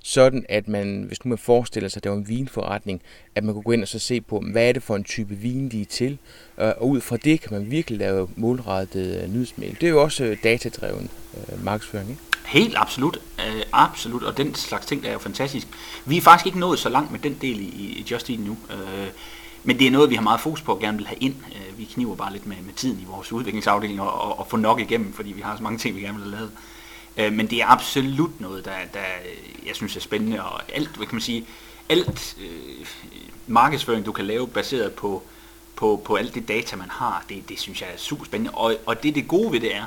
sådan 0.03 0.47
at 0.49 0.69
man, 0.69 1.05
hvis 1.09 1.25
nu 1.25 1.29
man 1.29 1.39
forestiller 1.39 1.89
sig, 1.89 1.99
at 1.99 2.05
det 2.05 2.13
var 2.13 2.19
en 2.19 2.29
vinforretning, 2.29 3.03
at 3.35 3.45
man 3.45 3.55
kunne 3.55 3.63
gå 3.63 3.73
ind 3.73 3.83
og 3.83 3.89
så 3.89 3.99
se 3.99 4.21
på, 4.21 4.43
hvad 4.53 4.69
er 4.69 4.73
det 4.73 4.83
for 4.83 4.97
en 4.97 5.05
type 5.05 5.35
vin, 5.35 5.69
de 5.69 5.81
er 5.83 5.87
til, 5.87 6.19
øh, 6.61 6.69
og 6.77 6.89
ud 6.89 7.01
fra 7.01 7.17
det 7.17 7.41
kan 7.41 7.53
man 7.53 7.71
virkelig 7.71 7.99
lave 7.99 8.29
målrettet 8.37 9.23
øh, 9.23 9.33
nyhedsmail. 9.33 9.77
Det 9.81 9.83
er 9.83 9.91
jo 9.91 10.03
også 10.03 10.25
øh, 10.25 10.37
datadreven 10.45 11.11
øh, 11.37 11.65
markedsføring, 11.65 12.11
ikke? 12.11 12.23
Helt 12.47 12.75
absolut, 12.77 13.21
øh, 13.39 13.63
absolut, 13.73 14.23
og 14.23 14.37
den 14.37 14.55
slags 14.55 14.87
ting 14.87 15.03
der 15.03 15.09
er 15.09 15.13
jo 15.13 15.19
fantastisk. 15.19 15.67
Vi 16.05 16.17
er 16.17 16.21
faktisk 16.21 16.47
ikke 16.47 16.59
nået 16.59 16.79
så 16.79 16.89
langt 16.89 17.13
med 17.13 17.21
den 17.21 17.39
del 17.41 17.61
i, 17.61 17.65
i 17.65 18.07
Just 18.11 18.31
Eat 18.31 18.41
nu, 18.41 18.59
øh, 18.71 19.07
men 19.65 19.79
det 19.79 19.87
er 19.87 19.91
noget, 19.91 20.11
vi 20.11 20.15
har 20.15 20.23
meget 20.23 20.41
fokus 20.41 20.61
på 20.61 20.73
og 20.73 20.81
gerne 20.81 20.99
vil 20.99 21.07
have 21.07 21.19
ind. 21.19 21.35
Øh, 21.55 21.79
vi 21.79 21.85
kniver 21.85 22.17
bare 22.17 22.33
lidt 22.33 22.47
med, 22.47 22.57
med 22.57 22.75
tiden 22.75 23.01
i 23.01 23.05
vores 23.05 23.33
udviklingsafdeling 23.33 24.01
og, 24.01 24.21
og, 24.21 24.39
og 24.39 24.47
få 24.47 24.57
nok 24.57 24.81
igennem, 24.81 25.13
fordi 25.13 25.33
vi 25.33 25.41
har 25.41 25.57
så 25.57 25.63
mange 25.63 25.79
ting, 25.79 25.97
vi 25.97 26.01
gerne 26.01 26.19
vil 26.19 26.25
have 26.25 26.37
lavet. 26.37 26.53
Øh, 27.17 27.33
men 27.33 27.47
det 27.47 27.61
er 27.61 27.67
absolut 27.67 28.41
noget, 28.41 28.65
der, 28.65 28.71
der 28.95 29.01
jeg 29.67 29.77
synes 29.77 29.97
er 29.97 30.01
spændende, 30.01 30.45
og 30.45 30.61
alt, 30.75 30.97
hvad 30.97 31.07
kan 31.07 31.15
man 31.15 31.23
sige, 31.23 31.47
alt 31.89 32.37
øh, 32.41 32.87
markedsføring, 33.47 34.07
du 34.07 34.13
kan 34.13 34.25
lave 34.25 34.49
baseret 34.49 34.93
på, 34.93 35.23
på, 35.77 36.03
på 36.05 36.15
alt 36.15 36.35
det 36.35 36.49
data, 36.49 36.77
man 36.77 36.91
har, 36.91 37.25
det, 37.29 37.49
det 37.49 37.61
synes 37.61 37.81
jeg 37.81 37.89
er 37.95 37.99
super 37.99 38.25
spændende. 38.25 38.51
Og, 38.55 38.77
og 38.87 39.03
det, 39.03 39.15
det 39.15 39.29
gode 39.29 39.53
ved 39.53 39.61
det 39.61 39.77
er, 39.77 39.85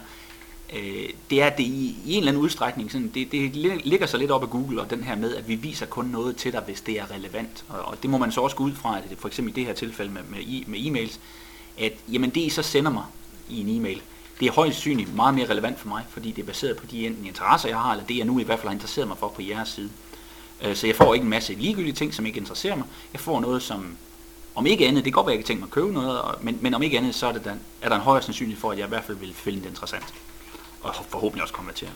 øh, 0.73 1.09
det 1.29 1.41
er, 1.41 1.47
at 1.47 1.57
det 1.57 1.63
i, 1.63 1.97
i 2.05 2.13
en 2.13 2.17
eller 2.17 2.31
anden 2.31 2.43
udstrækning, 2.43 2.91
sådan, 2.91 3.11
det, 3.13 3.31
det 3.31 3.55
ligger 3.85 4.07
så 4.07 4.17
lidt 4.17 4.31
op 4.31 4.43
af 4.43 4.49
Google, 4.49 4.81
og 4.81 4.89
den 4.89 5.03
her 5.03 5.15
med, 5.15 5.35
at 5.35 5.47
vi 5.47 5.55
viser 5.55 5.85
kun 5.85 6.05
noget 6.05 6.35
til 6.35 6.51
dig, 6.51 6.61
hvis 6.61 6.81
det 6.81 6.99
er 6.99 7.11
relevant. 7.11 7.63
Og, 7.69 7.81
og 7.81 8.03
det 8.03 8.09
må 8.09 8.17
man 8.17 8.31
så 8.31 8.41
også 8.41 8.55
gå 8.55 8.63
ud 8.63 8.73
fra, 8.73 8.97
at 8.97 9.09
det, 9.09 9.17
for 9.17 9.27
eksempel 9.27 9.51
i 9.51 9.55
det 9.55 9.65
her 9.65 9.73
tilfælde 9.73 10.11
med, 10.11 10.21
med, 10.29 10.63
med 10.67 10.79
e-mails, 10.79 11.19
at 11.79 11.93
jamen, 12.11 12.29
det 12.29 12.41
I 12.41 12.49
så 12.49 12.61
sender 12.61 12.91
mig 12.91 13.03
i 13.49 13.61
en 13.61 13.69
e-mail, 13.69 14.01
det 14.39 14.47
er 14.47 14.51
højst 14.51 14.79
synligt 14.79 15.15
meget 15.15 15.35
mere 15.35 15.49
relevant 15.49 15.79
for 15.79 15.87
mig, 15.87 16.03
fordi 16.09 16.31
det 16.31 16.41
er 16.41 16.45
baseret 16.45 16.77
på 16.77 16.85
de 16.85 17.05
enten 17.05 17.25
interesser, 17.25 17.69
jeg 17.69 17.77
har, 17.77 17.91
eller 17.91 18.05
det 18.05 18.17
jeg 18.17 18.25
nu 18.25 18.39
i 18.39 18.43
hvert 18.43 18.59
fald 18.59 18.67
har 18.67 18.73
interesseret 18.73 19.07
mig 19.07 19.17
for 19.17 19.27
på 19.27 19.41
jeres 19.41 19.69
side. 19.69 19.89
Øh, 20.61 20.75
så 20.75 20.87
jeg 20.87 20.95
får 20.95 21.13
ikke 21.13 21.23
en 21.23 21.29
masse 21.29 21.53
ligegyldige 21.53 21.93
ting, 21.93 22.13
som 22.13 22.25
ikke 22.25 22.39
interesserer 22.39 22.75
mig. 22.75 22.85
Jeg 23.13 23.19
får 23.19 23.39
noget, 23.39 23.63
som 23.63 23.97
om 24.55 24.65
ikke 24.65 24.87
andet, 24.87 25.05
det 25.05 25.13
kan 25.13 25.17
godt 25.17 25.25
være, 25.25 25.33
at 25.33 25.37
jeg 25.37 25.45
kan 25.45 25.47
tænker 25.47 25.59
mig 25.61 25.67
at 25.67 25.71
købe 25.71 25.93
noget, 25.93 26.21
men, 26.41 26.57
men 26.61 26.73
om 26.73 26.83
ikke 26.83 26.97
andet, 26.97 27.15
så 27.15 27.27
er, 27.27 27.31
det 27.31 27.43
der, 27.43 27.55
er 27.81 27.89
der 27.89 27.95
en 27.95 28.01
højere 28.01 28.23
sandsynlighed 28.23 28.61
for, 28.61 28.71
at 28.71 28.77
jeg 28.77 28.85
i 28.85 28.89
hvert 28.89 29.03
fald 29.03 29.17
vil 29.17 29.33
finde 29.33 29.59
det 29.59 29.69
interessant 29.69 30.13
og 30.83 30.95
forhåbentlig 31.09 31.41
også 31.41 31.53
konvertere. 31.53 31.89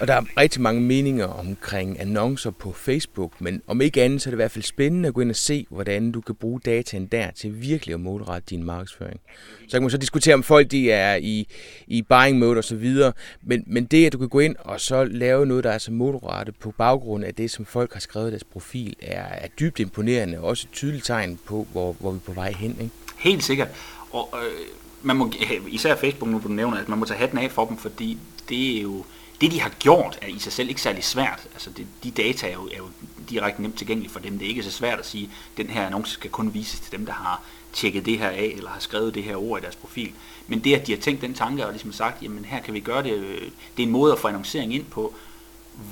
Og 0.00 0.08
der 0.08 0.14
er 0.14 0.22
rigtig 0.38 0.62
mange 0.62 0.80
meninger 0.80 1.26
omkring 1.26 2.00
annoncer 2.00 2.50
på 2.50 2.72
Facebook, 2.72 3.40
men 3.40 3.62
om 3.66 3.80
ikke 3.80 4.02
andet, 4.02 4.22
så 4.22 4.28
er 4.28 4.30
det 4.30 4.34
i 4.34 4.42
hvert 4.42 4.50
fald 4.50 4.64
spændende 4.64 5.08
at 5.08 5.14
gå 5.14 5.20
ind 5.20 5.30
og 5.30 5.36
se, 5.36 5.66
hvordan 5.70 6.12
du 6.12 6.20
kan 6.20 6.34
bruge 6.34 6.60
dataen 6.60 7.06
der 7.06 7.30
til 7.30 7.62
virkelig 7.62 7.94
at 7.94 8.00
målrette 8.00 8.46
din 8.50 8.64
markedsføring. 8.64 9.20
Så 9.68 9.72
kan 9.72 9.82
man 9.82 9.90
så 9.90 9.96
diskutere, 9.96 10.34
om 10.34 10.42
folk 10.42 10.70
de 10.70 10.90
er 10.90 11.14
i, 11.16 11.48
i 11.86 12.02
buying 12.02 12.38
mode 12.38 12.58
og 12.58 12.64
så 12.64 12.76
videre, 12.76 13.12
men, 13.42 13.64
men 13.66 13.84
det, 13.84 14.06
at 14.06 14.12
du 14.12 14.18
kan 14.18 14.28
gå 14.28 14.40
ind 14.40 14.56
og 14.58 14.80
så 14.80 15.04
lave 15.04 15.46
noget, 15.46 15.64
der 15.64 15.70
er 15.70 15.78
så 15.78 15.92
målrettet 15.92 16.56
på 16.56 16.70
baggrund 16.78 17.24
af 17.24 17.34
det, 17.34 17.50
som 17.50 17.64
folk 17.64 17.92
har 17.92 18.00
skrevet 18.00 18.28
i 18.28 18.30
deres 18.30 18.44
profil, 18.44 18.96
er, 19.02 19.22
er 19.22 19.48
dybt 19.60 19.80
imponerende 19.80 20.38
og 20.38 20.44
også 20.44 20.66
et 20.70 20.74
tydeligt 20.74 21.04
tegn 21.04 21.38
på, 21.46 21.66
hvor, 21.72 21.92
hvor 21.92 22.10
vi 22.10 22.16
er 22.16 22.26
på 22.26 22.32
vej 22.32 22.52
hen. 22.52 22.76
Ikke? 22.80 22.94
Helt 23.18 23.44
sikkert. 23.44 23.68
Og 24.10 24.34
øh, 24.42 24.83
man 25.04 25.16
må, 25.16 25.30
især 25.68 25.96
Facebook, 25.96 26.30
nu 26.30 26.40
du 26.44 26.48
nævner, 26.48 26.78
at 26.78 26.88
man 26.88 26.98
må 26.98 27.04
tage 27.04 27.18
hatten 27.18 27.38
af 27.38 27.50
for 27.50 27.66
dem, 27.66 27.76
fordi 27.76 28.18
det 28.48 28.78
er 28.78 28.82
jo, 28.82 29.04
det 29.40 29.52
de 29.52 29.60
har 29.60 29.70
gjort 29.78 30.18
er 30.22 30.26
i 30.26 30.38
sig 30.38 30.52
selv 30.52 30.68
ikke 30.68 30.80
særlig 30.80 31.04
svært. 31.04 31.46
Altså 31.52 31.70
det, 31.70 31.86
de 32.04 32.10
data 32.10 32.48
er 32.48 32.52
jo, 32.52 32.66
er 32.66 32.76
jo 32.76 32.88
direkte 33.30 33.62
nemt 33.62 33.78
tilgængelige 33.78 34.12
for 34.12 34.20
dem. 34.20 34.38
Det 34.38 34.44
er 34.44 34.48
ikke 34.48 34.62
så 34.62 34.70
svært 34.70 34.98
at 34.98 35.06
sige, 35.06 35.24
at 35.24 35.56
den 35.56 35.70
her 35.70 35.86
annonce 35.86 36.12
skal 36.12 36.30
kun 36.30 36.54
vises 36.54 36.80
til 36.80 36.92
dem, 36.92 37.06
der 37.06 37.12
har 37.12 37.42
tjekket 37.72 38.06
det 38.06 38.18
her 38.18 38.28
af, 38.28 38.54
eller 38.56 38.70
har 38.70 38.80
skrevet 38.80 39.14
det 39.14 39.24
her 39.24 39.36
ord 39.36 39.60
i 39.60 39.62
deres 39.62 39.76
profil. 39.76 40.12
Men 40.46 40.64
det, 40.64 40.74
at 40.74 40.86
de 40.86 40.92
har 40.92 41.00
tænkt 41.00 41.22
den 41.22 41.34
tanke 41.34 41.66
og 41.66 41.72
ligesom 41.72 41.92
sagt, 41.92 42.22
jamen 42.22 42.44
her 42.44 42.60
kan 42.60 42.74
vi 42.74 42.80
gøre 42.80 43.02
det, 43.02 43.12
øh, 43.12 43.50
det 43.76 43.82
er 43.82 43.86
en 43.86 43.90
måde 43.90 44.12
at 44.12 44.18
få 44.18 44.28
annoncering 44.28 44.74
ind 44.74 44.84
på, 44.84 45.14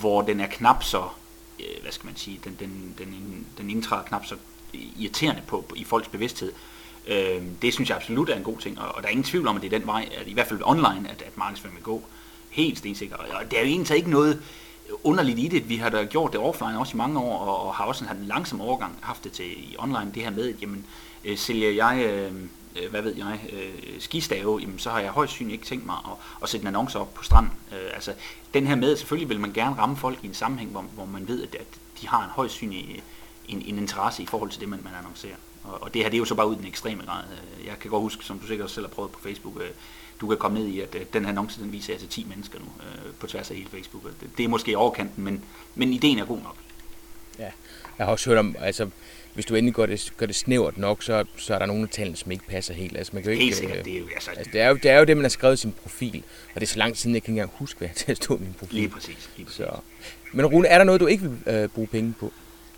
hvor 0.01 0.23
den 0.23 0.41
er 0.41 0.47
knap 0.47 0.85
så, 0.85 1.09
øh, 1.61 1.83
hvad 1.83 1.93
skal 1.93 2.07
man 2.07 2.17
sige, 2.17 2.41
den, 2.45 2.57
den, 2.61 2.95
den, 2.99 3.47
den 3.59 3.71
indtræder 3.71 4.03
knap 4.03 4.27
så 4.27 4.37
irriterende 4.73 5.43
på, 5.47 5.65
på 5.69 5.75
i 5.75 5.85
folks 5.85 6.09
bevidsthed, 6.09 6.53
Øh, 7.07 7.43
det 7.63 7.75
synes 7.75 7.89
jeg 7.89 7.97
absolut 7.97 8.29
er 8.29 8.37
en 8.37 8.43
god 8.43 8.59
ting, 8.59 8.81
og, 8.81 8.95
og 8.95 9.03
der 9.03 9.09
er 9.09 9.11
ingen 9.11 9.25
tvivl 9.25 9.47
om, 9.47 9.57
at 9.57 9.63
det 9.63 9.73
er 9.73 9.79
den 9.79 9.87
vej, 9.87 10.09
at 10.21 10.27
i 10.27 10.33
hvert 10.33 10.47
fald 10.47 10.61
online, 10.65 11.11
at, 11.11 11.23
at 11.23 11.37
markedsføring 11.37 11.77
vil 11.77 11.85
gå. 11.85 12.03
Helt 12.51 12.79
stensikker. 12.79 13.17
Og 13.17 13.51
det 13.51 13.59
er 13.59 13.63
jo 13.63 13.69
egentlig 13.69 13.97
ikke 13.97 14.11
noget 14.11 14.43
underligt 15.05 15.39
i 15.39 15.49
det. 15.49 15.69
Vi 15.69 15.77
har 15.77 15.89
da 15.89 16.05
gjort 16.05 16.33
det 16.33 16.41
offline 16.41 16.79
også 16.79 16.95
i 16.95 16.97
mange 16.97 17.21
år, 17.21 17.39
og, 17.39 17.67
og 17.67 17.75
har 17.75 17.85
også 17.85 18.05
haft 18.05 18.19
en 18.19 18.27
langsom 18.27 18.61
overgang 18.61 18.99
haft 19.01 19.25
det 19.25 19.33
til 19.33 19.73
i 19.73 19.77
online, 19.79 20.11
det 20.15 20.23
her 20.23 20.31
med, 20.31 20.49
at 20.49 20.63
jamen, 20.63 20.85
øh, 21.25 21.39
sælger 21.39 21.71
jeg... 21.71 22.05
Øh, 22.05 22.33
øh, 22.83 22.91
hvad 22.91 23.03
ved 23.03 23.17
jeg, 23.17 23.41
øh, 23.53 24.01
skistave, 24.01 24.59
jamen, 24.61 24.79
så 24.79 24.91
har 24.91 25.01
jeg 25.01 25.11
højst 25.11 25.33
synligt 25.33 25.53
ikke 25.53 25.67
tænkt 25.67 25.87
mig 25.87 25.97
at, 26.05 26.13
at 26.43 26.49
sætte 26.49 26.65
en 26.65 26.69
annonce 26.69 26.99
op 26.99 27.15
på 27.15 27.23
stranden. 27.23 27.53
Øh, 27.73 27.91
altså, 27.95 28.15
den 28.55 28.67
her 28.67 28.75
med, 28.75 28.97
selvfølgelig 28.97 29.29
vil 29.29 29.41
man 29.41 29.53
gerne 29.53 29.77
ramme 29.77 29.97
folk 29.97 30.19
i 30.23 30.27
en 30.27 30.35
sammenhæng, 30.35 30.71
hvor, 30.71 30.81
hvor 30.81 31.05
man 31.05 31.29
ved, 31.29 31.43
at, 31.43 31.55
at 31.55 31.67
de 32.01 32.09
har 32.09 32.25
en 32.25 32.31
højst 32.31 32.55
synlig 32.55 32.91
øh, 32.91 33.03
en, 33.49 33.63
en 33.67 33.79
interesse 33.79 34.23
i 34.23 34.27
forhold 34.27 34.51
til 34.51 34.61
det, 34.61 34.69
man, 34.69 34.81
man 34.85 34.93
annoncerer. 34.99 35.37
Og, 35.65 35.83
og 35.83 35.95
det 35.95 36.03
her 36.03 36.09
det 36.09 36.17
er 36.17 36.19
jo 36.19 36.25
så 36.25 36.35
bare 36.35 36.49
ud 36.49 36.55
i 36.55 36.59
den 36.59 36.67
ekstreme 36.67 37.03
grad. 37.07 37.25
Øh, 37.33 37.67
jeg 37.67 37.79
kan 37.81 37.91
godt 37.91 38.03
huske, 38.03 38.25
som 38.25 38.39
du 38.39 38.47
sikkert 38.47 38.65
også 38.65 38.75
selv 38.75 38.87
har 38.87 38.95
prøvet 38.95 39.13
på 39.13 39.21
Facebook, 39.23 39.57
øh, 39.57 39.71
du 40.21 40.29
kan 40.29 40.39
komme 40.39 40.59
ned 40.59 40.67
i, 40.69 40.81
at 40.81 40.95
øh, 40.95 41.01
den 41.13 41.23
her 41.23 41.31
annonce, 41.31 41.63
den 41.63 41.73
viser 41.73 41.99
til 41.99 42.09
10 42.09 42.27
mennesker 42.29 42.59
nu, 42.59 42.67
på 43.21 43.27
tværs 43.27 43.51
af 43.51 43.57
hele 43.57 43.69
Facebook. 43.71 44.05
Det, 44.05 44.31
det 44.39 44.45
er 44.45 44.49
måske 44.49 44.79
overkanten, 44.79 45.25
men, 45.25 45.45
men 45.75 45.93
ideen 45.93 46.19
er 46.19 46.25
god 46.25 46.39
nok. 46.43 46.57
Ja, 47.39 47.51
jeg 47.99 48.07
har 48.07 48.13
også 48.13 48.31
hørt 48.31 48.39
om, 48.39 48.57
altså, 48.59 48.91
hvis 49.35 49.47
du 49.47 49.55
endelig 49.55 49.75
gør 49.75 49.87
det, 49.87 50.13
gør 50.17 50.27
det 50.27 50.35
snævert 50.35 50.79
nok, 50.79 51.03
så, 51.03 51.25
så 51.37 51.55
er 51.55 51.59
der 51.59 51.67
nogle 51.67 51.83
af 51.83 51.89
tallene, 51.89 52.17
som 52.17 52.33
ikke 52.33 52.47
passer 52.47 52.75
helt. 52.75 52.97
Altså, 52.97 53.11
man 53.15 53.23
kan 53.23 53.33
jo 53.33 53.33
ikke, 53.33 53.45
helt 53.45 53.57
sikkert, 53.57 53.85
det 53.85 53.95
er 53.95 53.99
jo, 53.99 54.07
altså, 54.15 54.31
altså, 54.31 54.51
det, 54.53 54.61
er 54.61 54.69
jo, 54.69 54.75
det 54.75 54.91
er 54.91 54.99
jo 54.99 55.05
det, 55.05 55.17
man 55.17 55.25
har 55.25 55.29
skrevet 55.29 55.55
i 55.55 55.61
sin 55.61 55.73
profil, 55.73 56.23
og 56.55 56.61
det 56.61 56.67
er 56.67 56.71
så 56.71 56.79
lang 56.79 56.95
tid 56.95 57.01
siden, 57.01 57.15
jeg 57.15 57.23
kan 57.23 57.33
ikke 57.33 57.41
engang 57.41 57.59
huske, 57.59 57.79
hvad 57.79 57.89
jeg 57.89 57.91
har 57.91 58.05
til 58.05 58.11
at 58.11 58.17
stå 58.17 58.37
i 58.37 58.41
min 58.41 58.55
profil. 58.59 58.75
Lige 58.75 58.89
præcis. 58.89 59.31
Lige 59.37 59.47
præcis. 59.47 59.57
Så. 59.57 59.81
Men 60.33 60.47
Rune, 60.47 60.69
er 60.69 60.79
der 60.79 60.85
noget, 60.85 61.01
du 61.01 61.07
ikke 61.07 61.23
vil 61.23 61.55
øh, 61.55 61.69
bruge 61.69 61.87
penge 61.87 62.15
på? 62.21 62.33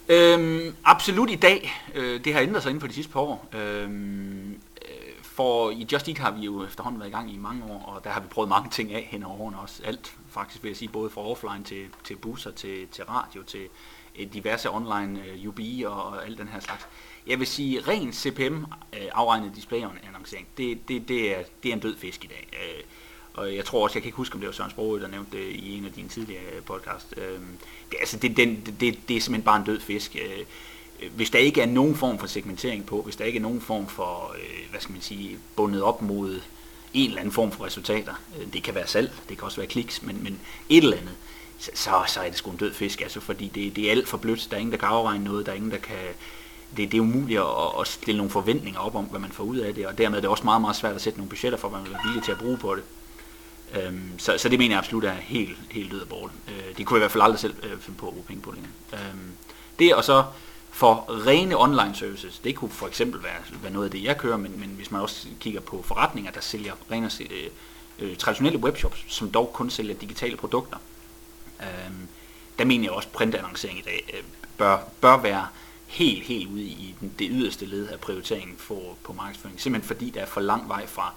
Øhm, 0.09 0.77
absolut 0.85 1.31
i 1.31 1.35
dag. 1.35 1.73
Øh, 1.95 2.25
det 2.25 2.35
har 2.35 2.41
ændret 2.41 2.63
sig 2.63 2.71
inden 2.71 2.81
for 2.81 2.89
de 2.89 2.95
sidste 2.95 3.13
par 3.13 3.21
år. 3.21 3.49
Øhm, 3.53 4.53
øh, 4.83 5.15
for 5.23 5.71
i 5.71 5.87
Just 5.93 6.09
Eat 6.09 6.19
har 6.19 6.31
vi 6.31 6.41
jo 6.41 6.65
efterhånden 6.65 7.01
været 7.01 7.11
i 7.11 7.13
gang 7.13 7.33
i 7.33 7.37
mange 7.37 7.65
år, 7.65 7.85
og 7.87 8.05
der 8.05 8.11
har 8.11 8.21
vi 8.21 8.29
prøvet 8.29 8.49
mange 8.49 8.71
ting 8.71 8.93
af 8.93 9.09
hen 9.11 9.23
over 9.23 9.41
årene 9.41 9.59
også. 9.59 9.83
Alt 9.85 10.15
faktisk 10.31 10.63
vil 10.63 10.69
jeg 10.69 10.77
sige, 10.77 10.89
både 10.89 11.11
fra 11.11 11.21
offline 11.21 11.65
til, 11.65 11.87
til 12.05 12.17
busser, 12.17 12.51
til, 12.51 12.89
til 12.89 13.05
radio, 13.05 13.43
til 13.43 13.69
øh, 14.19 14.33
diverse 14.33 14.71
online 14.71 15.21
øh, 15.27 15.41
uh, 15.41 15.49
UB 15.49 15.61
og, 15.87 16.05
og 16.05 16.27
alt 16.27 16.39
den 16.39 16.49
her 16.49 16.61
slags. 16.61 16.87
Jeg 17.27 17.39
vil 17.39 17.47
sige, 17.47 17.81
ren 17.81 18.13
CPM 18.13 18.65
uh, 18.65 18.99
afregnet 19.13 19.53
display-annoncering, 19.57 20.47
det, 20.57 20.89
det, 20.89 21.09
det, 21.09 21.39
er, 21.39 21.43
det 21.63 21.69
er 21.69 21.73
en 21.73 21.81
død 21.81 21.97
fisk 21.97 22.25
i 22.25 22.29
dag. 22.29 22.49
Uh, 22.53 22.85
og 23.35 23.57
jeg 23.57 23.65
tror 23.65 23.85
også, 23.85 23.95
jeg 23.95 24.03
kan 24.03 24.09
ikke 24.09 24.17
huske, 24.17 24.35
om 24.35 24.41
det 24.41 24.47
var 24.47 24.53
Søren 24.53 24.71
Sprogø, 24.71 25.01
der 25.01 25.09
nævnte 25.09 25.37
det 25.37 25.45
i 25.45 25.79
en 25.79 25.85
af 25.85 25.93
dine 25.93 26.09
tidligere 26.09 26.43
øh, 26.57 26.63
podcast. 26.63 27.15
Øh, 27.17 27.39
det, 27.91 27.97
altså, 28.01 28.17
det, 28.17 28.37
den, 28.37 28.63
det, 28.81 29.09
det 29.09 29.17
er 29.17 29.21
simpelthen 29.21 29.43
bare 29.43 29.57
en 29.57 29.65
død 29.65 29.81
fisk. 29.81 30.17
Øh, 30.17 30.39
øh, 31.03 31.11
hvis 31.17 31.31
der 31.31 31.39
ikke 31.39 31.61
er 31.63 31.67
nogen 31.67 31.97
form 31.97 32.19
for 32.19 32.27
segmentering 32.27 32.87
på, 32.87 33.03
hvis 33.03 33.17
der 33.17 33.25
ikke 33.25 33.37
er 33.37 33.43
nogen 33.43 33.61
form 33.61 33.87
for, 33.87 34.35
øh, 34.39 34.71
hvad 34.71 34.81
skal 34.81 34.93
man 34.93 35.03
sige, 35.03 35.39
bundet 35.57 35.83
op 35.83 36.03
mod 36.03 36.41
en 36.95 37.09
eller 37.09 37.21
anden 37.21 37.33
form 37.33 37.53
for 37.53 37.65
resultater, 37.65 38.15
øh, 38.41 38.53
det 38.53 38.63
kan 38.63 38.75
være 38.75 38.87
salg, 38.87 39.13
det 39.29 39.39
kan 39.39 39.45
også 39.45 39.57
være 39.57 39.67
kliks, 39.67 40.03
men, 40.03 40.23
men 40.23 40.41
et 40.69 40.85
eller 40.85 40.97
andet, 40.97 41.15
så, 41.59 41.71
så, 41.75 41.91
så 42.07 42.21
er 42.21 42.29
det 42.29 42.39
sgu 42.39 42.51
en 42.51 42.57
død 42.57 42.73
fisk, 42.73 43.01
altså, 43.01 43.21
fordi 43.21 43.49
det, 43.49 43.77
det 43.77 43.87
er 43.87 43.91
alt 43.91 44.09
for 44.09 44.17
blødt, 44.17 44.49
der 44.51 44.57
er 44.57 44.61
ingen, 44.61 44.73
der 44.73 44.79
kan 44.79 44.89
afregne 44.89 45.25
noget, 45.25 45.47
der 45.47 45.53
er 45.53 45.57
ingen, 45.57 45.71
der 45.71 45.79
kan, 45.79 45.97
det, 46.77 46.93
det 46.93 46.99
er 46.99 47.03
umuligt 47.03 47.41
at, 47.41 47.81
at 47.81 47.89
stille 47.89 48.17
nogle 48.17 48.31
forventninger 48.31 48.81
op 48.81 48.95
om, 48.95 49.05
hvad 49.05 49.21
man 49.21 49.33
får 49.33 49.45
ud 49.45 49.57
af 49.57 49.75
det, 49.75 49.87
og 49.87 49.99
dermed 49.99 50.17
er 50.17 50.21
det 50.21 50.31
også 50.31 50.45
meget, 50.45 50.61
meget 50.61 50.77
svært 50.77 50.95
at 50.95 51.03
sætte 51.03 51.19
nogle 51.19 51.31
budgetter 51.31 51.59
for, 51.59 51.69
hvad 51.69 51.79
man 51.79 51.85
vil 51.85 51.93
være 51.93 52.03
villig 52.07 52.25
til 52.25 52.33
at 52.33 52.39
bruge 52.39 52.57
på 52.57 52.75
det. 52.75 52.83
Øhm, 53.75 54.19
så, 54.19 54.39
så 54.39 54.49
det 54.49 54.59
mener 54.59 54.75
jeg 54.75 54.79
absolut 54.79 55.05
er 55.05 55.13
helt, 55.13 55.59
helt 55.71 55.91
død 55.93 56.01
af 56.01 56.09
bort. 56.09 56.31
Øh, 56.49 56.77
det 56.77 56.87
kunne 56.87 56.97
jeg 56.97 57.01
i 57.01 57.03
hvert 57.03 57.11
fald 57.11 57.23
aldrig 57.23 57.41
selv 57.41 57.55
øh, 57.63 57.81
finde 57.81 57.99
på 57.99 58.07
at 58.07 58.13
bruge 58.13 58.27
penge 58.27 58.43
på 58.43 58.53
længere. 58.53 58.73
Øhm, 58.93 59.33
det 59.79 59.95
og 59.95 60.05
så 60.05 60.25
for 60.71 61.27
rene 61.27 61.61
online 61.61 61.95
services, 61.95 62.39
det 62.39 62.57
kunne 62.57 62.71
for 62.71 62.87
eksempel 62.87 63.23
være, 63.23 63.61
være 63.63 63.73
noget 63.73 63.85
af 63.85 63.91
det, 63.91 64.03
jeg 64.05 64.19
kører, 64.19 64.37
men, 64.37 64.61
men 64.61 64.69
hvis 64.69 64.91
man 64.91 65.01
også 65.01 65.27
kigger 65.41 65.61
på 65.61 65.83
forretninger, 65.83 66.31
der 66.31 66.41
sælger 66.41 66.73
rene 66.91 67.11
øh, 67.21 67.51
øh, 67.99 68.17
traditionelle 68.17 68.59
webshops, 68.59 69.05
som 69.09 69.31
dog 69.31 69.51
kun 69.53 69.71
sælger 69.71 69.95
digitale 69.95 70.37
produkter, 70.37 70.77
øh, 71.61 71.93
der 72.59 72.65
mener 72.65 72.85
jeg 72.85 72.93
også, 72.93 73.09
at 73.09 73.13
printannoncering 73.13 73.79
i 73.79 73.83
dag 73.83 74.11
øh, 74.15 74.25
bør, 74.59 74.79
bør 75.01 75.17
være 75.17 75.47
helt, 75.87 76.25
helt 76.25 76.51
ude 76.51 76.63
i 76.63 76.95
den, 77.01 77.15
det 77.19 77.29
yderste 77.31 77.67
led 77.67 77.89
af 77.89 78.01
prioriteringen 78.01 78.57
for, 78.59 78.97
på 79.05 79.13
markedsføring. 79.13 79.61
Simpelthen 79.61 79.89
fordi 79.89 80.11
der 80.11 80.21
er 80.21 80.27
for 80.27 80.41
lang 80.41 80.69
vej 80.69 80.87
fra, 80.87 81.15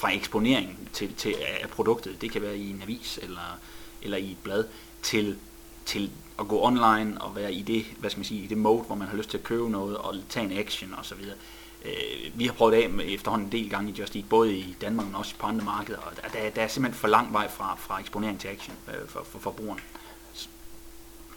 fra 0.00 0.14
eksponeringen 0.14 0.88
til, 0.92 1.14
til 1.14 1.34
af 1.62 1.68
produktet. 1.70 2.20
Det 2.20 2.32
kan 2.32 2.42
være 2.42 2.56
i 2.56 2.70
en 2.70 2.82
avis 2.82 3.18
eller, 3.22 3.58
eller 4.02 4.16
i 4.16 4.30
et 4.30 4.38
blad, 4.42 4.64
til, 5.02 5.38
til 5.86 6.10
at 6.38 6.48
gå 6.48 6.62
online 6.62 7.20
og 7.20 7.36
være 7.36 7.52
i 7.52 7.62
det, 7.62 7.84
hvad 7.98 8.10
skal 8.10 8.18
man 8.18 8.24
sige, 8.24 8.44
i 8.44 8.46
det 8.46 8.58
mode, 8.58 8.82
hvor 8.82 8.94
man 8.94 9.08
har 9.08 9.16
lyst 9.16 9.30
til 9.30 9.38
at 9.38 9.44
købe 9.44 9.70
noget 9.70 9.96
og 9.96 10.14
tage 10.28 10.46
en 10.46 10.58
action 10.58 10.94
og 10.94 11.06
så 11.06 11.14
videre. 11.14 11.36
Øh, 11.84 12.38
vi 12.38 12.46
har 12.46 12.52
prøvet 12.52 12.74
af 12.74 12.90
med 12.90 13.04
efterhånden 13.08 13.46
en 13.46 13.52
del 13.52 13.70
gange 13.70 13.90
i 13.90 13.94
Just 13.98 14.16
Eat, 14.16 14.28
både 14.28 14.56
i 14.56 14.76
Danmark, 14.80 15.06
men 15.06 15.14
også 15.14 15.34
på 15.38 15.46
andre 15.46 15.64
markeder, 15.64 15.98
og 15.98 16.32
der, 16.32 16.50
der 16.50 16.62
er 16.62 16.68
simpelthen 16.68 17.00
for 17.00 17.08
lang 17.08 17.32
vej 17.32 17.50
fra, 17.50 17.76
fra 17.78 18.00
eksponering 18.00 18.40
til 18.40 18.48
action 18.48 18.76
øh, 18.88 19.08
for, 19.08 19.24
for 19.24 19.38
forbrugeren. 19.38 19.80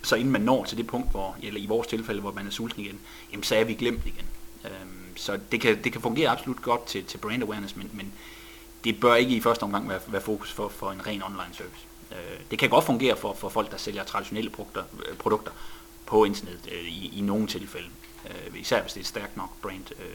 Så 0.03 0.15
inden 0.15 0.31
man 0.31 0.41
når 0.41 0.65
til 0.65 0.77
det 0.77 0.87
punkt, 0.87 1.11
hvor, 1.11 1.37
eller 1.41 1.59
i 1.59 1.65
vores 1.65 1.87
tilfælde, 1.87 2.21
hvor 2.21 2.31
man 2.31 2.47
er 2.47 2.51
sulten 2.51 2.81
igen, 2.81 2.99
jamen, 3.31 3.43
så 3.43 3.55
er 3.55 3.63
vi 3.63 3.73
glemt 3.73 4.05
igen. 4.05 4.25
Øh, 4.65 4.71
så 5.15 5.39
det 5.51 5.61
kan, 5.61 5.83
det 5.83 5.91
kan 5.91 6.01
fungere 6.01 6.29
absolut 6.29 6.61
godt 6.61 6.85
til, 6.85 7.03
til 7.03 7.17
brand 7.17 7.43
awareness, 7.43 7.75
men, 7.75 7.89
men 7.93 8.13
det 8.83 8.99
bør 8.99 9.15
ikke 9.15 9.35
i 9.35 9.41
første 9.41 9.63
omgang 9.63 9.89
være, 9.89 9.99
være 10.07 10.21
fokus 10.21 10.51
for, 10.51 10.67
for 10.67 10.91
en 10.91 11.07
ren 11.07 11.23
online 11.23 11.53
service. 11.53 11.85
Øh, 12.11 12.39
det 12.51 12.59
kan 12.59 12.69
godt 12.69 12.85
fungere 12.85 13.17
for, 13.17 13.33
for 13.33 13.49
folk, 13.49 13.71
der 13.71 13.77
sælger 13.77 14.03
traditionelle 14.03 14.49
produkter, 14.49 14.83
øh, 15.09 15.17
produkter 15.17 15.51
på 16.05 16.23
internet 16.23 16.59
øh, 16.71 16.83
i, 16.83 17.19
i 17.19 17.21
nogle 17.21 17.47
tilfælde. 17.47 17.87
Øh, 18.29 18.59
især 18.61 18.81
hvis 18.81 18.93
det 18.93 18.99
er 18.99 19.03
et 19.03 19.07
stærkt 19.07 19.37
nok 19.37 19.49
brand. 19.61 19.91
Øh, 19.99 20.05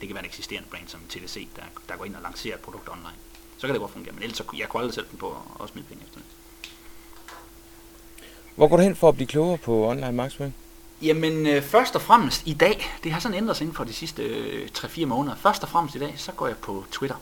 det 0.00 0.08
kan 0.08 0.14
være 0.14 0.24
en 0.24 0.28
eksisterende 0.28 0.68
brand 0.70 0.88
som 0.88 1.00
TDC, 1.08 1.48
der, 1.56 1.62
der 1.88 1.96
går 1.96 2.04
ind 2.04 2.16
og 2.16 2.22
lancerer 2.22 2.54
et 2.54 2.60
produkt 2.60 2.88
online. 2.88 3.16
Så 3.58 3.66
kan 3.66 3.74
det 3.74 3.80
godt 3.80 3.92
fungere, 3.92 4.12
men 4.12 4.22
ellers 4.22 4.36
så, 4.36 4.44
jeg 4.58 4.68
kunne 4.68 4.80
aldrig 4.80 4.94
sætte 4.94 5.10
den 5.10 5.18
på 5.18 5.36
at 5.62 5.68
smide 5.68 5.86
penge 5.86 6.04
efter 6.04 6.18
det. 6.18 6.26
Hvor 8.56 8.68
går 8.68 8.76
du 8.76 8.82
hen 8.82 8.96
for 8.96 9.08
at 9.08 9.14
blive 9.14 9.26
klogere 9.26 9.58
på 9.58 9.88
online 9.90 10.12
markedsføring? 10.12 10.54
Jamen, 11.02 11.46
øh, 11.46 11.62
først 11.62 11.94
og 11.94 12.02
fremmest 12.02 12.42
i 12.46 12.52
dag, 12.52 12.90
det 13.04 13.12
har 13.12 13.20
sådan 13.20 13.36
ændret 13.36 13.56
sig 13.56 13.64
inden 13.64 13.76
for 13.76 13.84
de 13.84 13.92
sidste 13.92 14.22
øh, 14.22 14.68
3-4 14.78 15.04
måneder. 15.04 15.36
Først 15.36 15.62
og 15.62 15.68
fremmest 15.68 15.94
i 15.94 15.98
dag, 15.98 16.14
så 16.16 16.32
går 16.32 16.46
jeg 16.46 16.56
på 16.56 16.84
Twitter 16.90 17.16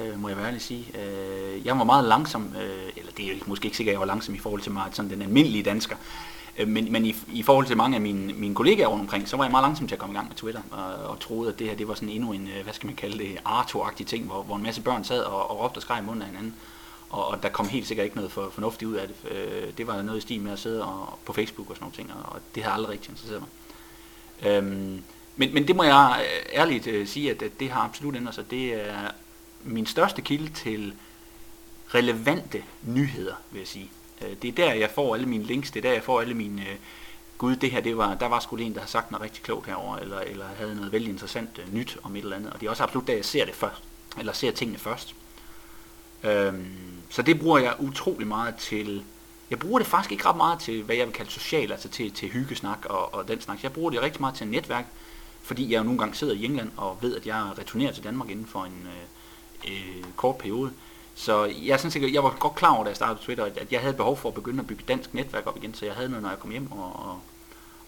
øh, 0.00 0.20
må 0.20 0.28
jeg 0.28 0.36
være 0.36 0.46
ærlig 0.46 0.60
sige. 0.60 0.86
Øh, 0.94 1.66
jeg 1.66 1.78
var 1.78 1.84
meget 1.84 2.04
langsom, 2.04 2.54
øh, 2.62 2.92
eller 2.96 3.12
det 3.16 3.26
er 3.30 3.34
måske 3.46 3.64
ikke 3.64 3.76
sikkert, 3.76 3.92
at 3.92 3.94
jeg 3.94 4.00
var 4.00 4.06
langsom 4.06 4.34
i 4.34 4.38
forhold 4.38 4.60
til 4.60 4.72
mig, 4.72 4.84
sådan 4.92 5.10
den 5.10 5.22
almindelige 5.22 5.62
dansker, 5.62 5.96
øh, 6.58 6.68
men, 6.68 6.92
men 6.92 7.06
i, 7.06 7.16
i 7.32 7.42
forhold 7.42 7.66
til 7.66 7.76
mange 7.76 7.94
af 7.94 8.00
mine, 8.00 8.32
mine 8.32 8.54
kollegaer 8.54 8.86
rundt 8.86 9.02
omkring, 9.02 9.28
så 9.28 9.36
var 9.36 9.44
jeg 9.44 9.50
meget 9.50 9.64
langsom 9.64 9.88
til 9.88 9.94
at 9.94 9.98
komme 9.98 10.12
i 10.14 10.16
gang 10.16 10.28
med 10.28 10.36
Twitter, 10.36 10.60
og, 10.70 11.10
og 11.10 11.20
troede, 11.20 11.52
at 11.52 11.58
det 11.58 11.66
her 11.68 11.76
det 11.76 11.88
var 11.88 11.94
sådan 11.94 12.08
endnu 12.08 12.32
en, 12.32 12.48
øh, 12.58 12.64
hvad 12.64 12.72
skal 12.74 12.86
man 12.86 12.96
kalde 12.96 13.18
det, 13.18 13.38
Arto-agtig 13.44 14.06
ting, 14.06 14.26
hvor, 14.26 14.42
hvor 14.42 14.56
en 14.56 14.62
masse 14.62 14.82
børn 14.82 15.04
sad 15.04 15.22
og, 15.22 15.50
og 15.50 15.60
råbte 15.60 15.78
og 15.78 15.82
skreg 15.82 16.02
i 16.02 16.06
munden 16.06 16.22
af 16.22 16.28
hinanden. 16.28 16.54
Og, 17.10 17.28
og 17.28 17.42
der 17.42 17.48
kom 17.48 17.68
helt 17.68 17.86
sikkert 17.86 18.04
ikke 18.04 18.16
noget 18.16 18.32
for, 18.32 18.50
fornuftigt 18.52 18.88
ud 18.88 18.94
af 18.94 19.08
det. 19.08 19.16
Øh, 19.30 19.72
det 19.78 19.86
var 19.86 20.02
noget 20.02 20.18
i 20.18 20.20
stil 20.20 20.40
med 20.40 20.52
at 20.52 20.58
sidde 20.58 20.84
og, 20.84 21.18
på 21.24 21.32
Facebook 21.32 21.70
og 21.70 21.76
sådan 21.76 21.84
nogle 21.84 21.96
ting, 21.96 22.12
og, 22.12 22.32
og 22.32 22.40
det 22.54 22.62
har 22.62 22.70
aldrig 22.70 22.92
rigtig 22.92 23.10
interesseret 23.10 23.40
mig. 23.40 23.48
Øhm, 24.50 25.02
men, 25.36 25.54
men 25.54 25.68
det 25.68 25.76
må 25.76 25.82
jeg 25.82 26.20
øh, 26.20 26.60
ærligt 26.60 26.86
øh, 26.86 27.06
sige, 27.06 27.30
at, 27.30 27.42
at 27.42 27.60
det 27.60 27.70
har 27.70 27.80
absolut 27.80 28.16
ændret 28.16 28.34
sig. 28.34 28.50
Det 28.50 28.88
er 28.88 29.10
min 29.66 29.86
største 29.86 30.22
kilde 30.22 30.52
til 30.52 30.94
relevante 31.94 32.62
nyheder, 32.82 33.34
vil 33.50 33.58
jeg 33.58 33.68
sige. 33.68 33.90
Øh, 34.22 34.36
det 34.42 34.48
er 34.48 34.52
der, 34.52 34.72
jeg 34.72 34.90
får 34.90 35.14
alle 35.14 35.26
mine 35.26 35.44
links, 35.44 35.70
det 35.70 35.84
er 35.84 35.88
der, 35.88 35.92
jeg 35.92 36.02
får 36.02 36.20
alle 36.20 36.34
mine, 36.34 36.62
øh, 36.62 36.76
gud, 37.38 37.56
det 37.56 37.70
her, 37.70 37.80
det 37.80 37.96
var, 37.96 38.14
der 38.14 38.26
var 38.26 38.40
sgu 38.40 38.56
en, 38.56 38.74
der 38.74 38.80
har 38.80 38.86
sagt 38.86 39.10
noget 39.10 39.22
rigtig 39.24 39.42
klogt 39.42 39.66
herover 39.66 39.96
eller, 39.96 40.20
eller 40.20 40.46
havde 40.58 40.74
noget 40.74 40.92
vældig 40.92 41.10
interessant 41.10 41.58
øh, 41.58 41.74
nyt 41.74 41.98
om 42.02 42.16
et 42.16 42.22
eller 42.22 42.36
andet, 42.36 42.52
og 42.52 42.60
det 42.60 42.66
er 42.66 42.70
også 42.70 42.82
absolut 42.82 43.06
der, 43.06 43.14
jeg 43.14 43.24
ser 43.24 43.44
det 43.44 43.54
først, 43.54 43.82
eller 44.18 44.32
ser 44.32 44.50
tingene 44.50 44.78
først. 44.78 45.14
Øhm, 46.22 46.66
så 47.10 47.22
det 47.22 47.40
bruger 47.40 47.58
jeg 47.58 47.74
utrolig 47.78 48.26
meget 48.26 48.56
til, 48.56 49.02
jeg 49.50 49.58
bruger 49.58 49.78
det 49.78 49.88
faktisk 49.88 50.12
ikke 50.12 50.24
ret 50.24 50.36
meget 50.36 50.60
til, 50.60 50.82
hvad 50.82 50.96
jeg 50.96 51.06
vil 51.06 51.14
kalde 51.14 51.30
social, 51.30 51.72
altså 51.72 51.88
til, 51.88 52.12
til 52.12 52.28
hyggesnak 52.28 52.84
og, 52.84 53.14
og 53.14 53.28
den 53.28 53.40
snak. 53.40 53.62
Jeg 53.62 53.72
bruger 53.72 53.90
det 53.90 54.02
rigtig 54.02 54.20
meget 54.20 54.34
til 54.34 54.46
netværk, 54.46 54.86
fordi 55.42 55.72
jeg 55.72 55.78
jo 55.78 55.84
nogle 55.84 55.98
gange 55.98 56.14
sidder 56.14 56.34
i 56.34 56.44
England 56.44 56.70
og 56.76 56.98
ved, 57.00 57.16
at 57.16 57.26
jeg 57.26 57.50
returnerer 57.58 57.92
til 57.92 58.04
Danmark 58.04 58.30
inden 58.30 58.46
for 58.46 58.64
en, 58.64 58.86
øh, 58.86 59.15
øh, 59.68 60.04
kort 60.16 60.38
periode. 60.38 60.72
Så 61.14 61.44
jeg, 61.44 61.80
synes, 61.80 61.96
jeg 61.96 62.24
var 62.24 62.36
godt 62.38 62.54
klar 62.54 62.74
over, 62.74 62.84
da 62.84 62.88
jeg 62.88 62.96
startede 62.96 63.24
Twitter, 63.24 63.44
at 63.44 63.72
jeg 63.72 63.80
havde 63.80 63.94
behov 63.94 64.16
for 64.16 64.28
at 64.28 64.34
begynde 64.34 64.60
at 64.60 64.66
bygge 64.66 64.84
dansk 64.88 65.14
netværk 65.14 65.46
op 65.46 65.56
igen, 65.56 65.74
så 65.74 65.86
jeg 65.86 65.94
havde 65.94 66.08
noget, 66.08 66.22
når 66.22 66.30
jeg 66.30 66.38
kom 66.38 66.50
hjem, 66.50 66.72
og, 66.72 66.92
og, 66.96 67.20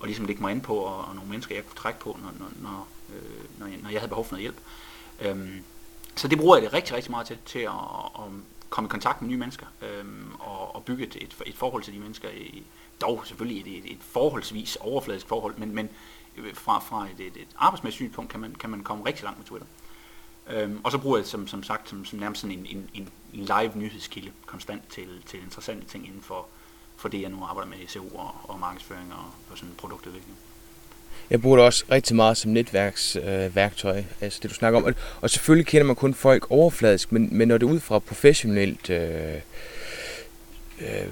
og 0.01 0.07
ligesom 0.07 0.25
lægge 0.25 0.43
mig 0.43 0.51
ind 0.51 0.63
på, 0.63 0.75
og, 0.77 1.05
og 1.05 1.15
nogle 1.15 1.31
mennesker, 1.31 1.55
jeg 1.55 1.67
kunne 1.67 1.77
trække 1.77 2.01
på, 2.01 2.19
når, 2.23 2.33
når, 2.39 2.71
når, 2.71 2.89
øh, 3.15 3.59
når, 3.59 3.67
jeg, 3.67 3.77
når 3.83 3.91
jeg 3.91 4.01
havde 4.01 4.09
behov 4.09 4.25
for 4.25 4.33
noget 4.33 4.43
hjælp. 4.43 4.57
Øhm, 5.21 5.65
så 6.17 6.29
det 6.29 6.39
bruger 6.39 6.57
jeg 6.57 6.65
det 6.65 6.73
rigtig, 6.73 6.97
rigtig 6.97 7.11
meget 7.11 7.27
til, 7.27 7.39
til 7.47 7.59
at, 7.59 7.73
at 8.15 8.25
komme 8.71 8.89
i 8.89 8.91
kontakt 8.91 9.23
med 9.23 9.31
nye 9.31 9.37
mennesker, 9.37 9.67
øhm, 9.83 10.33
og, 10.39 10.75
og 10.75 10.85
bygge 10.85 11.07
et, 11.07 11.17
et, 11.17 11.37
et 11.47 11.57
forhold 11.57 11.83
til 11.83 11.95
de 11.95 11.99
mennesker, 11.99 12.29
i, 12.31 12.63
dog 13.01 13.23
selvfølgelig 13.27 13.61
et, 13.61 13.85
et, 13.85 13.93
et 13.93 13.99
forholdsvis 14.01 14.77
overfladisk 14.77 15.29
forhold, 15.29 15.55
men, 15.57 15.75
men 15.75 15.89
øh, 16.37 16.55
fra, 16.55 16.79
fra 16.79 17.07
et, 17.07 17.27
et, 17.27 17.37
et 17.37 17.49
arbejdsmæssigt 17.57 17.97
synspunkt 17.97 18.31
kan 18.31 18.41
man, 18.41 18.55
kan 18.55 18.71
man 18.71 18.83
komme 18.83 19.07
rigtig 19.07 19.25
langt 19.25 19.39
med 19.39 19.47
Twitter. 19.47 19.67
Øhm, 20.51 20.81
og 20.85 20.93
så 20.93 20.99
bruger 20.99 21.19
jeg 21.19 21.27
som, 21.27 21.47
som 21.47 21.63
sagt 21.63 21.89
som, 21.89 22.05
som 22.05 22.19
nærmest 22.19 22.41
sådan 22.41 22.59
en, 22.59 22.67
en, 22.95 23.09
en 23.35 23.45
live 23.45 23.73
nyhedskilde 23.75 24.31
konstant 24.47 24.83
til, 24.91 25.09
til 25.27 25.39
interessante 25.45 25.87
ting 25.87 26.07
inden 26.07 26.23
for, 26.23 26.47
for 26.97 27.09
det, 27.09 27.23
jeg 27.23 27.31
nu 27.31 27.45
arbejder 27.45 27.71
med 27.71 27.79
i 27.79 27.87
SEO 27.87 28.09
og, 28.09 28.35
og 28.43 28.61
markedsføring 28.61 29.13
og, 29.13 29.25
og 29.51 29.59
sådan 29.59 29.75
produktudvikling. 29.79 30.37
Jeg 31.31 31.41
bruger 31.41 31.57
det 31.57 31.67
også 31.67 31.85
rigtig 31.91 32.17
meget 32.17 32.37
som 32.37 32.51
netværksværktøj, 32.51 33.99
øh, 33.99 34.05
altså 34.21 34.39
det 34.43 34.51
du 34.51 34.55
snakker 34.55 34.79
om. 34.79 34.85
Og, 34.85 34.95
og 35.21 35.31
selvfølgelig 35.31 35.67
kender 35.67 35.87
man 35.87 35.97
kun 35.97 36.15
folk 36.15 36.47
overfladisk, 36.51 37.13
men, 37.13 37.29
men 37.33 37.49
når 37.49 37.59
det 37.59 37.67
er 37.67 37.71
ud 37.71 37.81
fra 37.81 37.99
professionelt 37.99 38.91
øh, 38.91 39.35
øh, 40.81 41.09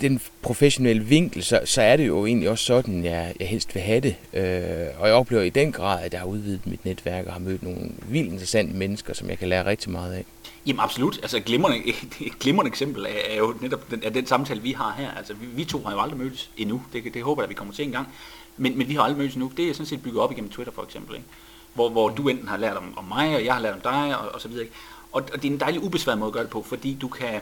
den 0.00 0.20
professionelle 0.42 1.04
vinkel, 1.04 1.44
så, 1.44 1.60
så 1.64 1.82
er 1.82 1.96
det 1.96 2.06
jo 2.06 2.26
egentlig 2.26 2.50
også 2.50 2.64
sådan, 2.64 3.04
jeg, 3.04 3.34
jeg 3.40 3.48
helst 3.48 3.74
vil 3.74 3.82
have 3.82 4.00
det. 4.00 4.16
Øh, 4.32 4.86
og 4.98 5.08
jeg 5.08 5.14
oplever 5.14 5.42
i 5.42 5.50
den 5.50 5.72
grad, 5.72 6.04
at 6.04 6.12
jeg 6.12 6.20
har 6.20 6.26
udvidet 6.26 6.66
mit 6.66 6.84
netværk 6.84 7.26
og 7.26 7.32
har 7.32 7.40
mødt 7.40 7.62
nogle 7.62 7.90
vildt 8.08 8.32
interessante 8.32 8.76
mennesker, 8.76 9.14
som 9.14 9.28
jeg 9.30 9.38
kan 9.38 9.48
lære 9.48 9.66
rigtig 9.66 9.90
meget 9.90 10.12
af. 10.12 10.24
Jamen 10.66 10.80
absolut. 10.80 11.18
Altså 11.22 11.36
et 11.36 11.44
glimrende, 11.44 11.86
et 11.86 12.38
glimrende 12.40 12.68
eksempel 12.68 13.06
er, 13.30 13.36
jo 13.36 13.54
netop 13.60 13.90
den, 13.90 14.02
er 14.04 14.10
den 14.10 14.26
samtale, 14.26 14.62
vi 14.62 14.72
har 14.72 14.94
her. 14.98 15.10
Altså 15.10 15.34
vi, 15.34 15.46
vi 15.46 15.64
to 15.64 15.82
har 15.82 15.92
jo 15.92 16.00
aldrig 16.00 16.18
mødtes 16.18 16.50
endnu. 16.56 16.82
Det, 16.92 17.14
det 17.14 17.22
håber 17.22 17.42
jeg, 17.42 17.46
at 17.46 17.50
vi 17.50 17.54
kommer 17.54 17.74
til 17.74 17.84
en 17.84 17.92
gang. 17.92 18.08
Men, 18.56 18.78
men 18.78 18.88
vi 18.88 18.94
har 18.94 19.02
aldrig 19.02 19.18
mødtes 19.18 19.34
endnu. 19.34 19.52
Det 19.56 19.68
er 19.68 19.72
sådan 19.72 19.86
set 19.86 20.02
bygget 20.02 20.22
op 20.22 20.32
igennem 20.32 20.50
Twitter 20.50 20.72
for 20.72 20.82
eksempel. 20.82 21.16
Ikke? 21.16 21.28
Hvor, 21.74 21.88
hvor 21.88 22.08
du 22.08 22.28
enten 22.28 22.48
har 22.48 22.56
lært 22.56 22.76
om, 22.76 22.98
om 22.98 23.04
mig, 23.04 23.36
og 23.36 23.44
jeg 23.44 23.54
har 23.54 23.60
lært 23.60 23.74
om 23.74 23.80
dig, 23.80 24.18
og, 24.18 24.34
og 24.34 24.40
så 24.40 24.48
videre. 24.48 24.64
Ikke? 24.64 24.74
Og, 25.12 25.22
og 25.32 25.42
det 25.42 25.48
er 25.48 25.52
en 25.52 25.60
dejlig 25.60 25.82
ubesværet 25.82 26.18
måde 26.18 26.28
at 26.28 26.32
gøre 26.32 26.42
det 26.42 26.50
på, 26.50 26.62
fordi 26.62 26.98
du 27.00 27.08
kan, 27.08 27.40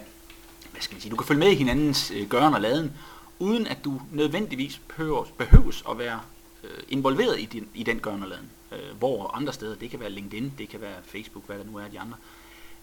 hvad 0.83 0.85
skal 0.85 0.95
man 0.95 1.01
sige, 1.01 1.11
du 1.11 1.16
kan 1.16 1.26
følge 1.26 1.39
med 1.39 1.51
i 1.51 1.55
hinandens 1.55 2.11
øh, 2.11 2.28
gøren 2.28 2.55
og 2.55 2.61
laden, 2.61 2.93
uden 3.39 3.66
at 3.66 3.85
du 3.85 4.01
nødvendigvis 4.12 4.80
behøves, 4.89 5.28
behøves 5.39 5.85
at 5.91 5.99
være 5.99 6.20
øh, 6.64 6.83
involveret 6.89 7.41
i, 7.41 7.45
din, 7.45 7.68
i 7.74 7.83
den 7.83 7.99
gøren 7.99 8.22
og 8.22 8.28
laden. 8.28 8.51
Øh, 8.72 8.97
hvor 8.99 9.37
andre 9.37 9.53
steder, 9.53 9.74
det 9.76 9.91
kan 9.91 10.01
være 10.01 10.11
LinkedIn, 10.11 10.53
det 10.59 10.68
kan 10.68 10.80
være 10.80 10.97
Facebook, 11.05 11.47
hvad 11.47 11.59
der 11.59 11.64
nu 11.64 11.78
er 11.78 11.89
de 11.89 12.01
andre, 12.01 12.16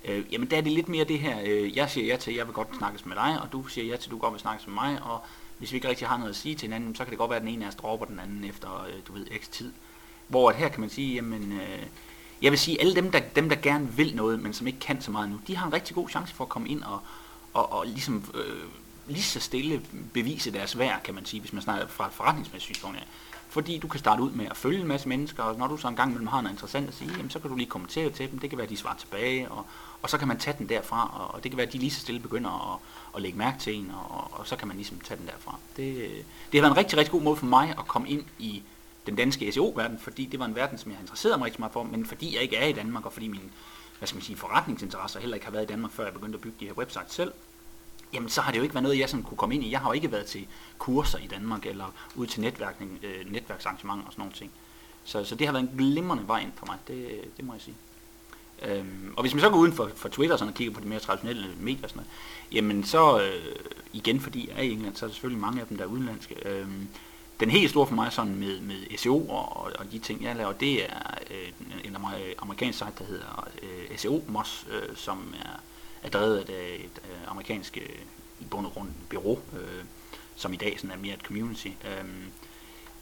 øh, 0.05 0.33
jamen 0.33 0.49
der 0.49 0.57
er 0.57 0.61
det 0.61 0.71
lidt 0.71 0.89
mere 0.89 1.03
det 1.03 1.19
her, 1.19 1.37
øh, 1.45 1.77
jeg 1.77 1.89
siger 1.89 2.07
ja 2.07 2.17
til, 2.17 2.35
jeg 2.35 2.45
vil 2.45 2.53
godt 2.53 2.67
snakkes 2.77 3.05
med 3.05 3.15
dig, 3.15 3.41
og 3.41 3.51
du 3.51 3.67
siger 3.67 3.85
ja 3.87 3.95
til, 3.95 4.11
du 4.11 4.17
godt 4.17 4.33
vil 4.33 4.41
snakkes 4.41 4.67
med 4.67 4.73
mig, 4.73 5.03
og 5.03 5.21
hvis 5.57 5.71
vi 5.71 5.75
ikke 5.77 5.89
rigtig 5.89 6.07
har 6.07 6.17
noget 6.17 6.29
at 6.29 6.35
sige 6.35 6.55
til 6.55 6.67
hinanden, 6.67 6.95
så 6.95 7.03
kan 7.03 7.09
det 7.09 7.17
godt 7.17 7.29
være, 7.29 7.39
at 7.39 7.45
den 7.45 7.53
ene 7.53 7.65
af 7.65 7.69
os 7.69 7.75
dropper 7.75 8.05
den 8.05 8.19
anden 8.19 8.43
efter, 8.43 8.85
øh, 8.87 8.93
du 9.07 9.13
ved, 9.13 9.25
x 9.41 9.47
tid. 9.47 9.73
Hvor 10.27 10.49
at 10.49 10.55
her 10.55 10.69
kan 10.69 10.79
man 10.79 10.89
sige, 10.89 11.15
jamen, 11.15 11.51
øh, 11.51 11.85
jeg 12.41 12.51
vil 12.51 12.59
sige, 12.59 12.81
alle 12.81 12.95
dem 12.95 13.11
der, 13.11 13.19
dem, 13.19 13.49
der 13.49 13.55
gerne 13.55 13.87
vil 13.93 14.15
noget, 14.15 14.39
men 14.39 14.53
som 14.53 14.67
ikke 14.67 14.79
kan 14.79 15.01
så 15.01 15.11
meget 15.11 15.29
nu, 15.29 15.39
de 15.47 15.55
har 15.55 15.67
en 15.67 15.73
rigtig 15.73 15.95
god 15.95 16.09
chance 16.09 16.35
for 16.35 16.43
at 16.43 16.49
komme 16.49 16.69
ind 16.69 16.83
og, 16.83 16.99
og, 17.53 17.71
og 17.71 17.85
ligesom 17.85 18.23
øh, 18.33 18.63
lige 19.07 19.23
så 19.23 19.39
stille 19.39 19.81
bevise 20.13 20.51
deres 20.51 20.77
værd, 20.77 21.03
kan 21.03 21.15
man 21.15 21.25
sige, 21.25 21.39
hvis 21.39 21.53
man 21.53 21.61
snakker 21.61 21.87
fra 21.87 22.07
et 22.07 22.13
forretningsmæssigt 22.13 22.63
synspunkt 22.63 22.97
af. 22.97 23.03
Fordi 23.49 23.77
du 23.77 23.87
kan 23.87 23.99
starte 23.99 24.21
ud 24.21 24.31
med 24.31 24.45
at 24.45 24.57
følge 24.57 24.79
en 24.79 24.87
masse 24.87 25.09
mennesker, 25.09 25.43
og 25.43 25.57
når 25.57 25.67
du 25.67 25.77
så 25.77 25.87
en 25.87 25.95
gang 25.95 26.09
imellem 26.09 26.27
har 26.27 26.41
noget 26.41 26.53
interessant 26.53 26.87
at 26.87 26.93
sige, 26.93 27.11
jamen, 27.11 27.29
så 27.29 27.39
kan 27.39 27.49
du 27.49 27.55
lige 27.55 27.69
kommentere 27.69 28.09
til 28.09 28.31
dem, 28.31 28.39
det 28.39 28.49
kan 28.49 28.57
være, 28.57 28.65
at 28.65 28.69
de 28.69 28.77
svarer 28.77 28.97
tilbage, 28.97 29.51
og, 29.51 29.65
og 30.01 30.09
så 30.09 30.17
kan 30.17 30.27
man 30.27 30.39
tage 30.39 30.55
den 30.57 30.69
derfra, 30.69 31.11
og, 31.19 31.35
og 31.35 31.43
det 31.43 31.51
kan 31.51 31.57
være, 31.57 31.67
at 31.67 31.73
de 31.73 31.77
lige 31.77 31.91
så 31.91 31.99
stille 31.99 32.21
begynder 32.21 32.73
at, 32.73 32.79
at 33.15 33.21
lægge 33.21 33.37
mærke 33.37 33.59
til 33.59 33.75
en, 33.75 33.91
og, 34.09 34.39
og 34.39 34.47
så 34.47 34.55
kan 34.55 34.67
man 34.67 34.77
ligesom 34.77 34.99
tage 34.99 35.17
den 35.17 35.27
derfra. 35.27 35.55
Det, 35.77 35.95
det 36.51 36.59
har 36.59 36.61
været 36.61 36.71
en 36.71 36.77
rigtig, 36.77 36.97
rigtig 36.97 37.11
god 37.11 37.21
måde 37.21 37.35
for 37.35 37.45
mig 37.45 37.69
at 37.69 37.87
komme 37.87 38.09
ind 38.09 38.23
i 38.39 38.63
den 39.05 39.15
danske 39.15 39.51
SEO-verden, 39.51 39.99
fordi 39.99 40.25
det 40.25 40.39
var 40.39 40.45
en 40.45 40.55
verden, 40.55 40.77
som 40.77 40.91
jeg 40.91 40.99
interesserede 41.01 41.37
mig 41.37 41.45
rigtig 41.45 41.61
meget 41.61 41.73
for, 41.73 41.83
men 41.83 42.05
fordi 42.05 42.35
jeg 42.35 42.41
ikke 42.41 42.55
er 42.55 42.67
i 42.67 42.73
Danmark, 42.73 43.05
og 43.05 43.13
fordi 43.13 43.27
min 43.27 43.51
hvad 43.99 44.07
skal 44.07 44.15
man 44.15 44.23
sige, 44.23 44.35
forretningsinteresser 44.35 45.19
heller 45.19 45.35
ikke 45.35 45.45
har 45.45 45.51
været 45.51 45.63
i 45.63 45.67
Danmark, 45.67 45.91
før 45.91 46.03
jeg 46.03 46.13
begyndte 46.13 46.35
at 46.35 46.41
bygge 46.41 46.57
de 46.59 46.65
her 46.65 46.73
websites 46.73 47.13
selv, 47.13 47.33
jamen 48.13 48.29
så 48.29 48.41
har 48.41 48.51
det 48.51 48.57
jo 48.57 48.63
ikke 48.63 48.75
været 48.75 48.83
noget, 48.83 48.99
jeg 48.99 49.09
sådan 49.09 49.23
kunne 49.23 49.37
komme 49.37 49.55
ind 49.55 49.63
i. 49.63 49.71
Jeg 49.71 49.79
har 49.79 49.89
jo 49.89 49.93
ikke 49.93 50.11
været 50.11 50.25
til 50.25 50.47
kurser 50.77 51.17
i 51.17 51.27
Danmark, 51.27 51.65
eller 51.65 51.93
ud 52.15 52.27
til 52.27 52.41
netværkning, 52.41 52.99
øh, 53.03 53.31
netværksarrangementer 53.31 54.05
og 54.05 54.11
sådan 54.11 54.21
nogle 54.21 54.33
ting. 54.33 54.51
Så, 55.03 55.23
så 55.23 55.35
det 55.35 55.47
har 55.47 55.53
været 55.53 55.63
en 55.63 55.77
glimrende 55.77 56.27
vej 56.27 56.39
ind 56.39 56.51
for 56.55 56.65
mig, 56.65 56.77
det, 56.87 57.21
det 57.37 57.45
må 57.45 57.53
jeg 57.53 57.61
sige. 57.61 57.75
Øhm, 58.61 59.13
og 59.17 59.23
hvis 59.23 59.33
man 59.33 59.41
så 59.41 59.49
går 59.49 59.57
uden 59.57 59.73
for, 59.73 59.91
for 59.95 60.09
Twitter 60.09 60.37
sådan, 60.37 60.49
og 60.49 60.55
kigger 60.55 60.73
på 60.73 60.81
de 60.81 60.87
mere 60.87 60.99
traditionelle 60.99 61.47
medier 61.59 61.83
og 61.83 61.89
sådan 61.89 61.99
noget, 61.99 62.11
jamen 62.51 62.83
så 62.83 63.21
øh, 63.21 63.55
igen, 63.93 64.19
fordi 64.19 64.49
jeg 64.49 64.57
er 64.57 64.61
i 64.61 64.71
England, 64.71 64.95
så 64.95 65.05
er 65.05 65.07
der 65.07 65.13
selvfølgelig 65.13 65.41
mange 65.41 65.61
af 65.61 65.67
dem, 65.67 65.77
der 65.77 65.83
er 65.83 65.89
udenlandske. 65.89 66.47
Øhm, 66.47 66.87
den 67.39 67.49
helt 67.49 67.69
store 67.69 67.87
for 67.87 67.95
mig 67.95 68.11
sådan 68.11 68.35
med, 68.35 68.59
med 68.59 68.97
SEO 68.97 69.27
og, 69.27 69.71
og 69.79 69.91
de 69.91 69.99
ting, 69.99 70.23
jeg 70.23 70.35
laver, 70.35 70.51
det 70.51 70.83
er 70.83 71.17
øh, 71.31 71.51
en 71.83 71.97
amerikansk 72.39 72.79
site, 72.79 72.91
der 72.99 73.05
hedder 73.05 73.47
øh, 73.61 73.97
SEO 73.97 74.23
Moss, 74.27 74.67
øh, 74.71 74.95
som 74.95 75.33
er, 75.45 75.59
er 76.03 76.09
drevet 76.09 76.37
af 76.37 76.43
et, 76.43 76.85
et 76.85 77.01
øh, 77.11 77.31
amerikansk 77.31 77.77
øh, 77.77 77.95
i 78.39 78.45
bund 78.45 78.65
og 78.65 78.71
grund 78.71 78.89
bureau, 79.09 79.39
øh, 79.53 79.83
som 80.35 80.53
i 80.53 80.55
dag 80.55 80.79
sådan 80.79 80.91
er 80.91 81.01
mere 81.01 81.13
et 81.13 81.21
community. 81.21 81.67
Øh, 81.67 82.05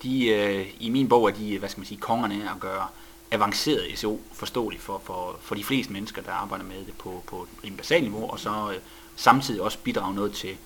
de, 0.03 0.27
øh, 0.27 0.67
I 0.79 0.89
min 0.89 1.09
bog 1.09 1.29
er 1.29 1.33
de, 1.33 1.59
hvad 1.59 1.69
skal 1.69 1.79
man 1.79 1.87
sige, 1.87 1.99
kongerne 1.99 2.51
at 2.51 2.59
gøre 2.59 2.87
avanceret 3.31 3.99
SEO 3.99 4.19
forståeligt 4.33 4.81
for, 4.81 5.01
for, 5.03 5.39
for 5.41 5.55
de 5.55 5.63
fleste 5.63 5.93
mennesker, 5.93 6.21
der 6.21 6.31
arbejder 6.31 6.65
med 6.65 6.85
det 6.85 6.93
på, 6.97 7.23
på 7.27 7.47
en 7.63 7.77
basal 7.77 8.01
niveau, 8.01 8.29
og 8.29 8.39
så 8.39 8.71
øh, 8.71 8.79
samtidig 9.15 9.61
også 9.61 9.77
bidrage 9.83 10.15
noget 10.15 10.33
til, 10.33 10.57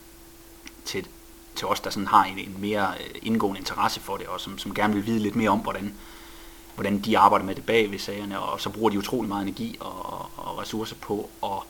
til, 0.85 1.07
til 1.55 1.67
os, 1.67 1.79
der 1.79 1.89
sådan 1.89 2.07
har 2.07 2.23
en, 2.23 2.39
en 2.39 2.55
mere 2.59 2.93
øh, 2.99 3.15
indgående 3.21 3.59
interesse 3.59 3.99
for 3.99 4.17
det, 4.17 4.27
og 4.27 4.39
som, 4.39 4.57
som 4.57 4.73
gerne 4.73 4.93
vil 4.93 5.05
vide 5.05 5.19
lidt 5.19 5.35
mere 5.35 5.49
om, 5.49 5.59
hvordan, 5.59 5.95
hvordan 6.75 6.99
de 6.99 7.17
arbejder 7.17 7.45
med 7.45 7.55
det 7.55 7.65
bag 7.65 7.91
ved 7.91 7.99
sagerne, 7.99 8.39
og 8.39 8.61
så 8.61 8.69
bruger 8.69 8.89
de 8.89 8.97
utrolig 8.97 9.29
meget 9.29 9.41
energi 9.43 9.77
og, 9.79 10.05
og, 10.05 10.29
og 10.37 10.57
ressourcer 10.59 10.95
på 11.01 11.29
at 11.43 11.63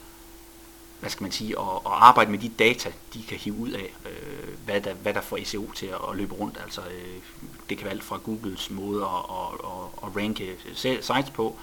hvad 1.02 1.10
skal 1.10 1.24
man 1.24 1.32
sige, 1.32 1.60
at, 1.60 1.66
at 1.86 1.92
arbejde 1.92 2.32
med 2.32 2.40
de 2.40 2.50
data, 2.50 2.92
de 3.14 3.24
kan 3.24 3.38
hive 3.38 3.56
ud 3.56 3.70
af, 3.70 3.94
øh, 4.06 4.48
hvad, 4.66 4.82
der, 4.82 4.94
hvad 4.94 5.14
der 5.14 5.22
får 5.22 5.40
SEO 5.44 5.72
til 5.72 5.86
at, 5.86 5.98
at 6.10 6.18
løbe 6.18 6.36
rundt. 6.36 6.58
Altså, 6.64 6.82
øh, 6.82 7.22
det 7.70 7.78
kan 7.78 7.86
være 7.86 7.94
alt 7.94 8.04
fra 8.04 8.18
Googles 8.18 8.70
måde 8.70 9.04
at, 9.04 9.10
at, 9.10 9.54
at, 9.64 10.10
at 10.10 10.16
ranke 10.16 10.56
sites 10.76 11.30
på, 11.34 11.56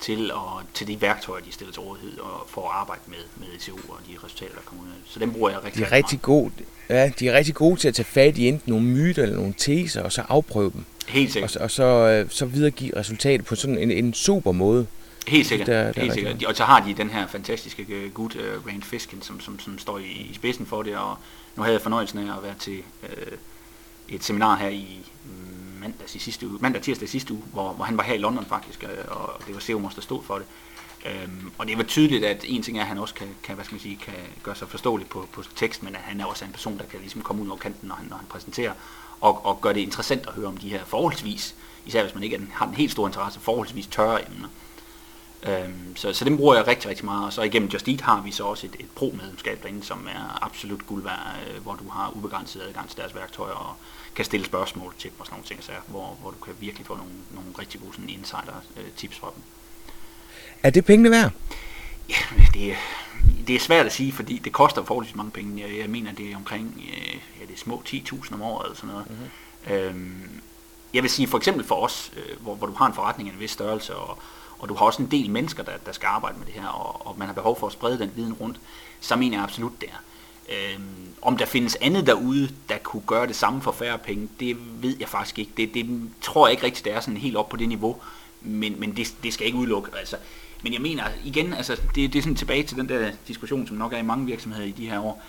til, 0.00 0.32
og, 0.32 0.62
til 0.74 0.86
de 0.86 1.00
værktøjer, 1.00 1.42
de 1.42 1.52
stiller 1.52 1.72
til 1.72 1.80
rådighed 1.80 2.18
og 2.18 2.46
for 2.48 2.68
at 2.68 2.74
arbejde 2.74 3.02
med, 3.06 3.18
med 3.36 3.46
SEO 3.58 3.74
og 3.88 3.98
de 4.08 4.16
resultater, 4.24 4.54
der 4.54 4.60
kommer 4.64 4.84
ud 4.84 4.88
af 4.88 4.94
Så 5.04 5.18
dem 5.18 5.32
bruger 5.32 5.50
jeg 5.50 5.64
rigtig, 5.64 5.80
de 5.80 5.86
er 5.86 5.92
rigtig 5.92 6.22
gode, 6.22 6.52
Ja, 6.90 7.08
de 7.18 7.28
er 7.28 7.32
rigtig 7.32 7.54
gode 7.54 7.80
til 7.80 7.88
at 7.88 7.94
tage 7.94 8.06
fat 8.06 8.38
i 8.38 8.48
enten 8.48 8.70
nogle 8.72 8.86
myter 8.86 9.22
eller 9.22 9.36
nogle 9.36 9.54
teser, 9.56 10.02
og 10.02 10.12
så 10.12 10.22
afprøve 10.28 10.70
dem. 10.70 10.84
Helt 11.08 11.32
sikkert. 11.32 11.56
Og, 11.56 11.62
og 11.62 11.70
så, 11.70 11.84
øh, 11.84 12.30
så 12.30 12.46
videregive 12.46 12.96
resultatet 12.96 13.46
på 13.46 13.54
sådan 13.54 13.78
en, 13.78 13.90
en 13.90 14.14
super 14.14 14.52
måde. 14.52 14.86
Helt 15.28 15.46
sikkert, 15.46 15.66
der, 15.66 15.92
der 15.92 16.00
helt 16.00 16.14
sikkert. 16.14 16.44
Og 16.44 16.56
så 16.56 16.64
har 16.64 16.80
de 16.80 16.94
den 16.94 17.10
her 17.10 17.26
fantastiske 17.26 17.86
uh, 17.88 18.12
gut 18.12 18.34
uh, 18.34 18.66
Rand 18.66 18.82
Fiskin, 18.82 19.22
som, 19.22 19.40
som, 19.40 19.58
som 19.58 19.78
står 19.78 19.98
i, 19.98 20.02
i 20.02 20.34
spidsen 20.34 20.66
for 20.66 20.82
det, 20.82 20.96
og 20.96 21.16
nu 21.56 21.62
havde 21.62 21.74
jeg 21.74 21.82
fornøjelsen 21.82 22.18
af 22.18 22.36
at 22.36 22.42
være 22.42 22.54
til 22.58 22.82
uh, 23.02 23.08
et 24.08 24.24
seminar 24.24 24.56
her 24.56 24.68
i 24.68 25.06
mandags 25.80 26.14
i 26.14 26.18
sidste 26.18 26.48
uge, 26.48 26.58
mandag 26.60 26.82
tirsdag 26.82 27.08
i 27.08 27.10
sidste 27.10 27.32
uge, 27.34 27.42
hvor, 27.52 27.72
hvor 27.72 27.84
han 27.84 27.96
var 27.96 28.02
her 28.02 28.14
i 28.14 28.18
London 28.18 28.46
faktisk, 28.46 28.84
øh, 28.84 29.04
og 29.08 29.40
det 29.46 29.54
var 29.54 29.60
Seumos, 29.60 29.94
der 29.94 30.00
stod 30.02 30.22
for 30.22 30.34
det. 30.34 30.46
Øhm, 31.06 31.52
og 31.58 31.66
det 31.66 31.76
var 31.76 31.82
tydeligt, 31.82 32.24
at 32.24 32.44
en 32.48 32.62
ting 32.62 32.78
er, 32.78 32.82
at 32.82 32.88
han 32.88 32.98
også 32.98 33.14
kan, 33.14 33.28
kan, 33.42 33.54
hvad 33.54 33.64
skal 33.64 33.74
man 33.74 33.80
sige, 33.80 33.96
kan 33.96 34.14
gøre 34.42 34.56
sig 34.56 34.68
forståelig 34.68 35.06
på, 35.06 35.28
på 35.32 35.42
tekst, 35.56 35.82
men 35.82 35.94
at 35.94 36.00
han 36.00 36.20
er 36.20 36.24
også 36.24 36.44
en 36.44 36.52
person, 36.52 36.78
der 36.78 36.84
kan 36.84 37.00
ligesom 37.00 37.22
komme 37.22 37.42
ud 37.42 37.48
over 37.48 37.58
kanten, 37.58 37.88
når 37.88 37.94
han, 37.94 38.06
når 38.06 38.16
han 38.16 38.26
præsenterer, 38.26 38.72
og, 39.20 39.46
og 39.46 39.60
gøre 39.60 39.74
det 39.74 39.80
interessant 39.80 40.26
at 40.26 40.32
høre 40.32 40.46
om 40.46 40.56
de 40.56 40.68
her 40.68 40.84
forholdsvis, 40.84 41.54
især 41.86 42.02
hvis 42.02 42.14
man 42.14 42.22
ikke 42.22 42.40
har 42.52 42.66
en 42.66 42.74
helt 42.74 42.92
stor 42.92 43.06
interesse, 43.06 43.40
forholdsvis 43.40 43.86
tørre 43.86 44.28
emner. 44.30 44.48
Øhm, 45.42 45.96
så, 45.96 46.12
så 46.12 46.24
den 46.24 46.36
bruger 46.36 46.54
jeg 46.54 46.66
rigtig, 46.66 46.90
rigtig 46.90 47.04
meget. 47.04 47.26
Og 47.26 47.32
så 47.32 47.42
igennem 47.42 47.68
Just 47.68 47.88
Eat 47.88 48.00
har 48.00 48.22
vi 48.22 48.30
så 48.30 48.44
også 48.44 48.66
et, 48.66 48.76
et 48.80 48.90
pro-medlemskab 48.94 49.62
derinde, 49.62 49.84
som 49.84 50.08
er 50.10 50.44
absolut 50.44 50.86
guld 50.86 51.02
værd, 51.02 51.36
øh, 51.48 51.62
hvor 51.62 51.74
du 51.74 51.88
har 51.88 52.12
ubegrænset 52.16 52.60
adgang 52.60 52.88
til 52.88 52.98
deres 52.98 53.14
værktøjer 53.14 53.54
og 53.54 53.76
kan 54.14 54.24
stille 54.24 54.46
spørgsmål 54.46 54.94
til 54.98 55.10
dem 55.10 55.20
og 55.20 55.26
sådan 55.26 55.34
nogle 55.34 55.46
ting, 55.46 55.64
så, 55.64 55.72
hvor, 55.86 56.16
hvor 56.20 56.30
du 56.30 56.36
kan 56.36 56.54
virkelig 56.60 56.86
få 56.86 56.96
nogle, 56.96 57.12
nogle 57.30 57.50
rigtig 57.58 57.80
gode 57.80 57.92
sådan 57.92 58.08
insider-tips 58.08 59.18
fra 59.18 59.30
dem. 59.34 59.42
Er 60.62 60.70
det 60.70 60.84
pengene 60.84 61.10
værd? 61.10 61.32
Ja, 62.08 62.16
det, 62.54 62.76
det 63.46 63.56
er 63.56 63.60
svært 63.60 63.86
at 63.86 63.92
sige, 63.92 64.12
fordi 64.12 64.38
det 64.38 64.52
koster 64.52 64.84
forholdsvis 64.84 65.16
mange 65.16 65.30
penge. 65.30 65.62
Jeg, 65.62 65.78
jeg 65.78 65.90
mener, 65.90 66.12
det 66.12 66.32
er 66.32 66.36
omkring 66.36 66.74
øh, 66.76 67.14
ja, 67.40 67.46
det 67.46 67.54
er 67.54 67.58
små 67.58 67.82
10.000 67.88 68.34
om 68.34 68.42
året 68.42 68.64
eller 68.64 68.76
sådan 68.76 68.90
noget. 68.90 69.10
Mm-hmm. 69.10 69.74
Øhm, 69.74 70.40
jeg 70.94 71.02
vil 71.02 71.10
sige, 71.10 71.28
for 71.28 71.38
eksempel 71.38 71.64
for 71.64 71.74
os, 71.74 72.12
øh, 72.16 72.42
hvor, 72.42 72.54
hvor 72.54 72.66
du 72.66 72.72
har 72.72 72.86
en 72.86 72.94
forretning 72.94 73.28
af 73.28 73.34
en 73.34 73.40
vis 73.40 73.50
størrelse, 73.50 73.96
og, 73.96 74.18
og 74.58 74.68
du 74.68 74.74
har 74.74 74.86
også 74.86 75.02
en 75.02 75.10
del 75.10 75.30
mennesker, 75.30 75.62
der, 75.62 75.76
der 75.86 75.92
skal 75.92 76.06
arbejde 76.06 76.38
med 76.38 76.46
det 76.46 76.54
her, 76.54 76.66
og, 76.66 77.06
og 77.06 77.18
man 77.18 77.26
har 77.26 77.34
behov 77.34 77.58
for 77.58 77.66
at 77.66 77.72
sprede 77.72 77.98
den 77.98 78.12
viden 78.16 78.32
rundt, 78.32 78.60
så 79.00 79.16
mener 79.16 79.36
jeg 79.36 79.44
absolut, 79.44 79.72
det 79.80 79.88
er. 79.88 80.02
Øhm, 80.50 80.84
om 81.22 81.36
der 81.36 81.46
findes 81.46 81.76
andet 81.80 82.06
derude, 82.06 82.50
der 82.68 82.78
kunne 82.78 83.02
gøre 83.06 83.26
det 83.26 83.36
samme 83.36 83.62
for 83.62 83.72
færre 83.72 83.98
penge, 83.98 84.28
det 84.40 84.56
ved 84.82 84.96
jeg 85.00 85.08
faktisk 85.08 85.38
ikke. 85.38 85.52
Det, 85.56 85.74
det 85.74 86.10
tror 86.20 86.46
jeg 86.46 86.52
ikke 86.52 86.64
rigtigt, 86.64 86.84
det 86.84 86.92
er 86.92 87.00
sådan 87.00 87.16
helt 87.16 87.36
op 87.36 87.48
på 87.48 87.56
det 87.56 87.68
niveau, 87.68 87.96
men, 88.40 88.80
men 88.80 88.96
det, 88.96 89.14
det 89.22 89.34
skal 89.34 89.46
ikke 89.46 89.58
udelukke. 89.58 89.90
Altså, 89.98 90.16
men 90.62 90.72
jeg 90.72 90.80
mener 90.80 91.04
igen, 91.24 91.52
altså, 91.54 91.76
det, 91.94 92.12
det 92.12 92.18
er 92.18 92.22
sådan 92.22 92.36
tilbage 92.36 92.62
til 92.62 92.76
den 92.76 92.88
der 92.88 93.10
diskussion, 93.28 93.66
som 93.66 93.76
nok 93.76 93.92
er 93.92 93.98
i 93.98 94.02
mange 94.02 94.26
virksomheder 94.26 94.66
i 94.66 94.70
de 94.70 94.90
her 94.90 95.00
år, 95.00 95.22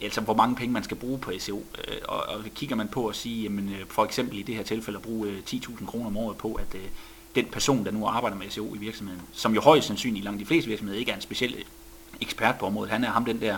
altså 0.00 0.20
hvor 0.20 0.34
mange 0.34 0.56
penge 0.56 0.72
man 0.72 0.84
skal 0.84 0.96
bruge 0.96 1.18
på 1.18 1.32
SEO. 1.38 1.62
Øh, 1.88 1.96
og, 2.08 2.18
og 2.18 2.44
kigger 2.54 2.76
man 2.76 2.88
på 2.88 3.06
at 3.06 3.16
sige, 3.16 3.42
jamen, 3.42 3.68
øh, 3.68 3.86
for 3.88 4.04
eksempel 4.04 4.38
i 4.38 4.42
det 4.42 4.54
her 4.54 4.62
tilfælde 4.62 4.96
at 4.96 5.02
bruge 5.02 5.28
øh, 5.28 5.38
10.000 5.50 5.86
kroner 5.86 6.06
om 6.06 6.16
året 6.16 6.36
på, 6.36 6.52
at 6.52 6.76
den 7.34 7.44
person, 7.44 7.84
der 7.84 7.90
nu 7.90 8.06
arbejder 8.06 8.36
med 8.36 8.50
SEO 8.50 8.74
i 8.74 8.78
virksomheden, 8.78 9.22
som 9.32 9.54
jo 9.54 9.60
højst 9.60 9.86
sandsynligt 9.86 10.22
i 10.22 10.26
langt 10.26 10.40
de 10.40 10.46
fleste 10.46 10.68
virksomheder 10.68 10.98
ikke 10.98 11.10
er 11.10 11.16
en 11.16 11.22
speciel 11.22 11.64
ekspert 12.20 12.58
på 12.58 12.66
området. 12.66 12.90
Han 12.90 13.04
er 13.04 13.10
ham 13.10 13.24
den 13.24 13.40
der 13.40 13.56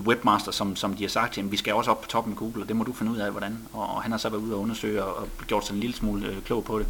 webmaster, 0.00 0.52
som, 0.52 0.76
som 0.76 0.94
de 0.94 1.02
har 1.02 1.08
sagt, 1.08 1.36
jamen 1.36 1.52
vi 1.52 1.56
skal 1.56 1.74
også 1.74 1.90
op 1.90 2.00
på 2.00 2.08
toppen 2.08 2.30
med 2.30 2.38
Google, 2.38 2.62
og 2.62 2.68
det 2.68 2.76
må 2.76 2.84
du 2.84 2.92
finde 2.92 3.12
ud 3.12 3.16
af, 3.16 3.30
hvordan. 3.30 3.58
Og, 3.72 3.94
og 3.94 4.02
han 4.02 4.10
har 4.10 4.18
så 4.18 4.28
været 4.28 4.40
ude 4.40 4.54
og 4.54 4.60
undersøge 4.60 5.04
og, 5.04 5.16
og 5.16 5.28
gjort 5.46 5.66
sig 5.66 5.74
en 5.74 5.80
lille 5.80 5.96
smule 5.96 6.26
øh, 6.26 6.42
klog 6.42 6.64
på 6.64 6.78
det. 6.78 6.86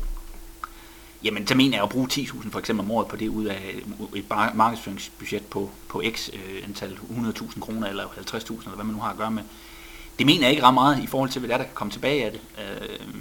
Jamen, 1.24 1.46
så 1.46 1.54
mener 1.54 1.76
jeg 1.76 1.84
at 1.84 1.90
bruge 1.90 2.09
10.000 2.12 2.50
for 2.50 2.59
eksempel 2.59 2.84
om 2.84 2.90
året 2.90 3.09
på 3.09 3.16
det 3.16 3.28
ud 3.28 3.44
af 3.44 3.74
et 4.14 4.24
markedsføringsbudget 4.54 5.46
på, 5.46 5.70
på 5.88 6.02
x 6.11 6.28
øh, 6.32 6.62
antal 6.64 6.98
100.000 7.11 7.61
kroner 7.61 7.88
eller 7.88 8.04
50.000 8.04 8.50
eller 8.50 8.74
hvad 8.74 8.84
man 8.84 8.94
nu 8.94 9.00
har 9.00 9.11
at 9.11 9.16
gøre 9.16 9.30
med. 9.30 9.42
Det 10.18 10.26
mener 10.26 10.42
jeg 10.42 10.50
ikke 10.50 10.62
ret 10.62 10.74
meget 10.74 11.02
i 11.02 11.06
forhold 11.06 11.30
til, 11.30 11.38
hvad 11.38 11.48
der, 11.48 11.56
der 11.56 11.64
kan 11.64 11.74
komme 11.74 11.90
tilbage 11.90 12.24
af 12.24 12.32
det. 12.32 12.40
Øh, 12.59 13.14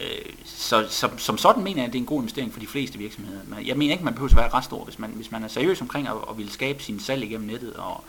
Øh, 0.00 0.32
så, 0.44 0.86
så, 0.88 1.10
som 1.16 1.38
sådan 1.38 1.64
mener 1.64 1.78
jeg, 1.78 1.86
at 1.86 1.92
det 1.92 1.98
er 1.98 2.02
en 2.02 2.06
god 2.06 2.20
investering 2.20 2.52
for 2.52 2.60
de 2.60 2.66
fleste 2.66 2.98
virksomheder. 2.98 3.40
Men 3.46 3.66
jeg 3.66 3.76
mener 3.76 3.92
ikke, 3.92 4.04
man 4.04 4.14
behøver 4.14 4.30
at 4.30 4.36
være 4.36 4.48
ret 4.48 4.64
stor, 4.64 4.84
hvis 4.84 4.98
man, 4.98 5.10
hvis 5.10 5.30
man 5.30 5.44
er 5.44 5.48
seriøs 5.48 5.80
omkring 5.80 6.08
at, 6.08 6.14
at 6.30 6.36
ville 6.36 6.52
skabe 6.52 6.82
sin 6.82 7.00
salg 7.00 7.24
igennem 7.24 7.46
nettet, 7.46 7.74
og, 7.74 8.04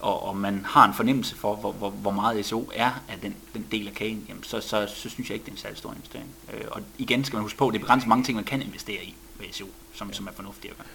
og, 0.00 0.22
og 0.22 0.36
man 0.36 0.64
har 0.64 0.88
en 0.88 0.94
fornemmelse 0.94 1.36
for, 1.36 1.54
hvor, 1.54 1.72
hvor, 1.72 1.90
hvor 1.90 2.10
meget 2.10 2.46
SEO 2.46 2.70
er 2.74 2.90
af 3.08 3.18
den, 3.22 3.34
den 3.54 3.66
del 3.72 3.86
af 3.86 3.94
kagen, 3.94 4.26
jamen 4.28 4.42
så, 4.42 4.60
så, 4.60 4.86
så 4.94 5.08
synes 5.08 5.30
jeg 5.30 5.34
ikke, 5.34 5.44
det 5.44 5.50
er 5.50 5.54
en 5.54 5.58
særlig 5.58 5.78
stor 5.78 5.92
investering. 5.92 6.28
Øh, 6.54 6.64
og 6.70 6.80
igen 6.98 7.24
skal 7.24 7.36
man 7.36 7.42
huske 7.42 7.58
på, 7.58 7.68
at 7.68 7.72
det 7.72 7.80
begrænser 7.80 8.08
mange 8.08 8.24
ting, 8.24 8.36
man 8.36 8.44
kan 8.44 8.62
investere 8.62 9.04
i 9.04 9.14
ved 9.38 9.46
SEO, 9.52 9.66
som, 9.94 10.12
som 10.12 10.26
er 10.26 10.32
fornuftigt 10.32 10.70
at 10.70 10.76
gøre. 10.76 10.86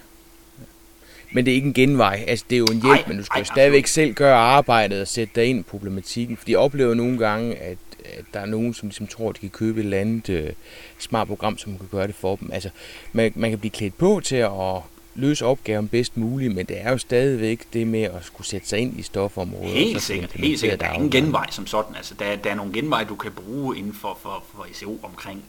Men 1.32 1.44
det 1.44 1.50
er 1.50 1.54
ikke 1.54 1.66
en 1.66 1.74
genvej, 1.74 2.24
altså 2.28 2.44
det 2.50 2.56
er 2.56 2.58
jo 2.58 2.66
en 2.72 2.82
hjælp, 2.82 3.00
ej, 3.00 3.08
men 3.08 3.18
du 3.18 3.24
skal 3.24 3.40
ej, 3.40 3.44
stadigvæk 3.44 3.84
absolut. 3.84 4.06
selv 4.06 4.14
gøre 4.14 4.36
arbejdet 4.36 5.00
og 5.00 5.08
sætte 5.08 5.32
dig 5.34 5.44
ind 5.46 5.60
i 5.60 5.62
problematikken, 5.62 6.36
fordi 6.36 6.52
jeg 6.52 6.58
oplever 6.58 6.94
nogle 6.94 7.18
gange, 7.18 7.56
at 7.56 7.78
at 8.18 8.24
der 8.34 8.40
er 8.40 8.46
nogen, 8.46 8.74
som 8.74 8.88
ligesom 8.88 9.06
tror, 9.06 9.28
at 9.28 9.36
de 9.36 9.40
kan 9.40 9.50
købe 9.50 9.80
et 9.80 9.84
eller 9.84 9.98
andet 9.98 10.28
øh, 10.28 10.52
smart 10.98 11.28
program, 11.28 11.58
som 11.58 11.78
kan 11.78 11.88
gøre 11.90 12.06
det 12.06 12.14
for 12.14 12.36
dem. 12.36 12.50
Altså, 12.52 12.70
man, 13.12 13.32
man 13.34 13.50
kan 13.50 13.58
blive 13.58 13.70
klædt 13.70 13.98
på 13.98 14.20
til 14.24 14.36
at 14.36 14.82
løse 15.16 15.44
opgaven 15.46 15.88
bedst 15.88 16.16
muligt, 16.16 16.54
men 16.54 16.66
det 16.66 16.80
er 16.80 16.90
jo 16.90 16.98
stadigvæk 16.98 17.66
det 17.72 17.86
med 17.86 18.02
at 18.02 18.24
skulle 18.24 18.46
sætte 18.46 18.68
sig 18.68 18.78
ind 18.78 18.98
i 18.98 19.02
stofområdet. 19.02 19.70
Helt 19.70 20.02
sikkert, 20.02 20.32
helt 20.32 20.60
sikkert. 20.60 20.80
Der 20.80 20.86
er 20.86 20.92
ingen 20.92 21.10
genvej 21.10 21.50
som 21.50 21.66
sådan. 21.66 21.96
Altså, 21.96 22.14
der, 22.14 22.36
der 22.36 22.50
er 22.50 22.54
nogle 22.54 22.72
genvej, 22.72 23.04
du 23.04 23.14
kan 23.14 23.32
bruge 23.32 23.78
inden 23.78 23.94
for, 23.94 24.18
for, 24.22 24.44
for 24.54 24.66
SEO 24.72 24.98
omkring 25.02 25.42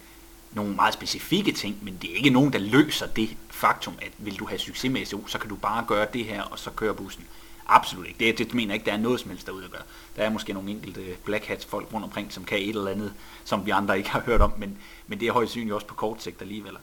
nogle 0.54 0.76
meget 0.76 0.94
specifikke 0.94 1.52
ting, 1.52 1.78
men 1.82 1.98
det 2.02 2.12
er 2.12 2.16
ikke 2.16 2.30
nogen, 2.30 2.54
der 2.54 2.60
løser 2.60 3.08
det 3.08 3.30
faktum, 3.50 3.94
at 4.02 4.12
vil 4.18 4.40
du 4.40 4.46
have 4.46 4.60
succes 4.60 4.92
med 4.92 5.06
SEO, 5.06 5.28
så 5.28 5.40
kan 5.40 5.50
du 5.50 5.56
bare 5.56 5.86
gøre 5.88 6.08
det 6.14 6.26
her, 6.26 6.42
og 6.42 6.60
så 6.60 6.70
køre 6.70 6.94
bussen. 6.94 7.24
Absolut 7.68 8.08
ikke. 8.08 8.20
Det, 8.20 8.38
det 8.38 8.54
mener 8.54 8.74
jeg 8.74 8.76
ikke, 8.76 8.86
der 8.86 8.94
er 8.94 9.02
noget 9.02 9.20
som 9.20 9.30
helst 9.30 9.48
derude 9.48 9.66
at 9.66 9.72
gøre. 9.72 9.82
Der 10.16 10.24
er 10.24 10.30
måske 10.30 10.54
nogle 10.54 10.72
enkelte 10.72 11.02
black 11.26 11.46
hats 11.46 11.66
folk 11.66 11.94
rundt 11.94 12.04
omkring, 12.04 12.34
som 12.34 12.44
kan 12.44 12.58
et 12.58 12.70
eller 12.70 12.92
andet, 12.92 13.14
som 13.46 13.66
vi 13.66 13.72
andre 13.72 13.98
ikke 13.98 14.10
har 14.10 14.20
hørt 14.20 14.42
om, 14.42 14.54
men, 14.58 14.78
men 15.08 15.20
det 15.20 15.28
er 15.28 15.32
højst 15.32 15.52
synligt 15.52 15.74
også 15.74 15.88
på 15.88 15.96
kort 15.96 16.24
sigt 16.24 16.42
alligevel. 16.42 16.74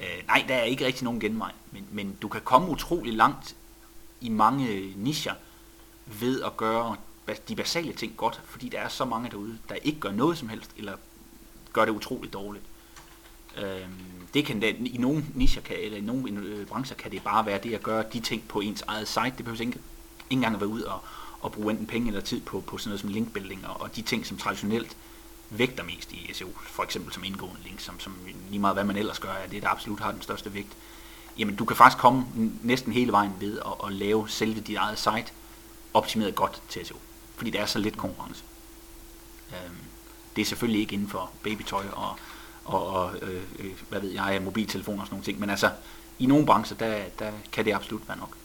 Øh, 0.00 0.26
nej, 0.26 0.44
der 0.48 0.54
er 0.54 0.62
ikke 0.62 0.86
rigtig 0.86 1.04
nogen 1.04 1.20
genvej, 1.20 1.52
men, 1.72 1.86
men 1.90 2.16
du 2.22 2.28
kan 2.28 2.40
komme 2.40 2.68
utrolig 2.68 3.14
langt 3.14 3.56
i 4.20 4.28
mange 4.28 4.68
øh, 4.68 4.96
nischer 4.96 5.34
ved 6.06 6.42
at 6.42 6.56
gøre 6.56 6.96
de 7.48 7.56
basale 7.56 7.92
ting 7.92 8.16
godt, 8.16 8.40
fordi 8.44 8.68
der 8.68 8.78
er 8.78 8.88
så 8.88 9.04
mange 9.04 9.30
derude, 9.30 9.58
der 9.68 9.74
ikke 9.74 10.00
gør 10.00 10.12
noget 10.12 10.38
som 10.38 10.48
helst, 10.48 10.70
eller 10.76 10.96
gør 11.72 11.84
det 11.84 11.92
utroligt 11.92 12.32
dårligt. 12.32 12.64
Øh, 13.58 13.88
det 14.34 14.44
kan 14.44 14.60
da, 14.60 14.66
i 14.66 14.96
nogle 14.98 15.24
nischer, 15.34 15.62
kan, 15.62 15.76
eller 15.80 15.98
i 15.98 16.00
nogle 16.00 16.40
øh, 16.40 16.66
brancher, 16.66 16.96
kan 16.96 17.10
det 17.10 17.22
bare 17.22 17.46
være 17.46 17.60
det 17.62 17.74
at 17.74 17.82
gøre 17.82 18.04
de 18.12 18.20
ting 18.20 18.48
på 18.48 18.60
ens 18.60 18.84
eget 18.86 19.08
site. 19.08 19.32
Det 19.36 19.44
behøver 19.44 19.60
ikke 19.60 19.78
ikke 20.30 20.38
engang 20.40 20.54
at 20.54 20.60
være 20.60 20.68
ud 20.68 20.80
og, 20.80 21.00
og 21.40 21.52
bruge 21.52 21.70
enten 21.70 21.86
penge 21.86 22.08
eller 22.08 22.20
tid 22.20 22.40
på, 22.40 22.60
på 22.60 22.78
sådan 22.78 22.88
noget 22.88 23.00
som 23.00 23.10
linkbuilding 23.10 23.66
og, 23.66 23.80
og 23.80 23.96
de 23.96 24.02
ting, 24.02 24.26
som 24.26 24.36
traditionelt 24.36 24.96
vægter 25.50 25.84
mest 25.84 26.12
i 26.12 26.30
SEO, 26.32 26.48
for 26.62 26.82
eksempel 26.82 27.12
som 27.12 27.24
indgående 27.24 27.62
link, 27.64 27.80
som, 27.80 28.00
som 28.00 28.16
lige 28.48 28.58
meget 28.58 28.76
hvad 28.76 28.84
man 28.84 28.96
ellers 28.96 29.18
gør, 29.18 29.32
er 29.32 29.48
det, 29.48 29.62
der 29.62 29.68
absolut 29.68 30.00
har 30.00 30.12
den 30.12 30.22
største 30.22 30.54
vægt, 30.54 30.76
jamen 31.38 31.56
du 31.56 31.64
kan 31.64 31.76
faktisk 31.76 31.98
komme 31.98 32.26
næsten 32.62 32.92
hele 32.92 33.12
vejen 33.12 33.32
ved 33.40 33.58
at, 33.58 33.86
at 33.86 33.92
lave 33.92 34.28
selve 34.28 34.60
dit 34.60 34.76
eget 34.76 34.98
site 34.98 35.32
optimeret 35.94 36.34
godt 36.34 36.62
til 36.68 36.86
SEO, 36.86 36.96
fordi 37.36 37.50
der 37.50 37.60
er 37.60 37.66
så 37.66 37.78
lidt 37.78 37.96
konkurrence. 37.96 38.44
Øhm, 39.50 39.76
det 40.36 40.42
er 40.42 40.46
selvfølgelig 40.46 40.80
ikke 40.80 40.94
inden 40.94 41.08
for 41.08 41.30
babytøj 41.42 41.84
og, 41.92 42.18
og, 42.64 42.86
og 42.86 43.16
øh, 43.22 43.42
øh, 43.58 43.72
hvad 43.88 44.00
ved 44.00 44.10
jeg, 44.10 44.42
mobiltelefoner 44.42 45.00
og 45.00 45.06
sådan 45.06 45.14
nogle 45.14 45.24
ting, 45.24 45.40
men 45.40 45.50
altså 45.50 45.70
i 46.18 46.26
nogle 46.26 46.46
brancher, 46.46 46.76
der, 46.76 47.04
der 47.18 47.32
kan 47.52 47.64
det 47.64 47.74
absolut 47.74 48.08
være 48.08 48.18
nok. 48.18 48.36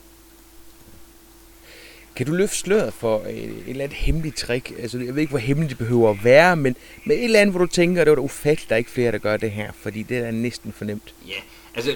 Kan 2.16 2.26
du 2.26 2.32
løfte 2.32 2.56
sløret 2.56 2.94
for 2.94 3.18
et, 3.18 3.44
et 3.44 3.62
eller 3.66 3.84
andet 3.84 3.98
hemmeligt 3.98 4.36
trick? 4.36 4.72
Altså, 4.78 4.98
jeg 4.98 5.14
ved 5.14 5.20
ikke, 5.20 5.30
hvor 5.30 5.38
hemmeligt 5.38 5.70
det 5.70 5.78
behøver 5.78 6.10
at 6.10 6.24
være, 6.24 6.56
men 6.56 6.76
med 7.04 7.16
et 7.16 7.24
eller 7.24 7.40
andet, 7.40 7.52
hvor 7.52 7.64
du 7.64 7.70
tænker, 7.70 8.00
at 8.00 8.06
det 8.06 8.10
var 8.10 8.16
da 8.16 8.22
ufatteligt, 8.22 8.68
der 8.68 8.74
er 8.74 8.78
ikke 8.78 8.90
flere, 8.90 9.12
der 9.12 9.18
gør 9.18 9.36
det 9.36 9.50
her, 9.50 9.72
fordi 9.72 10.02
det 10.02 10.18
er 10.18 10.30
næsten 10.30 10.72
fornemt. 10.72 11.14
Ja, 11.28 11.40
altså 11.74 11.94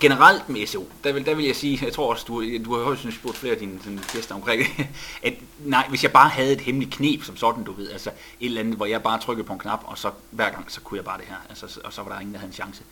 generelt 0.00 0.48
med 0.48 0.66
SEO, 0.66 0.88
der 1.04 1.12
vil, 1.12 1.26
der 1.26 1.34
vil 1.34 1.44
jeg 1.44 1.56
sige, 1.56 1.84
jeg 1.84 1.92
tror 1.92 2.10
også, 2.10 2.24
du, 2.28 2.58
du 2.64 2.76
har 2.76 2.84
højst 2.84 3.06
spurgt 3.12 3.36
flere 3.36 3.52
af 3.52 3.58
dine, 3.58 3.78
dine 3.84 4.00
gæster 4.12 4.34
omkring 4.34 4.62
at 5.22 5.34
nej, 5.64 5.86
hvis 5.88 6.02
jeg 6.02 6.12
bare 6.12 6.28
havde 6.28 6.52
et 6.52 6.60
hemmeligt 6.60 6.94
knep 6.94 7.24
som 7.24 7.36
sådan, 7.36 7.64
du 7.64 7.72
ved, 7.72 7.90
altså 7.90 8.10
et 8.10 8.46
eller 8.46 8.60
andet, 8.60 8.76
hvor 8.76 8.86
jeg 8.86 9.02
bare 9.02 9.20
trykkede 9.20 9.46
på 9.46 9.52
en 9.52 9.58
knap, 9.58 9.80
og 9.84 9.98
så 9.98 10.10
hver 10.30 10.50
gang, 10.50 10.72
så 10.72 10.80
kunne 10.80 10.98
jeg 10.98 11.04
bare 11.04 11.18
det 11.18 11.26
her, 11.28 11.36
altså, 11.48 11.80
og 11.84 11.92
så 11.92 12.02
var 12.02 12.12
der 12.12 12.20
ingen, 12.20 12.34
der 12.34 12.40
havde 12.40 12.50
en 12.50 12.54
chance. 12.54 12.82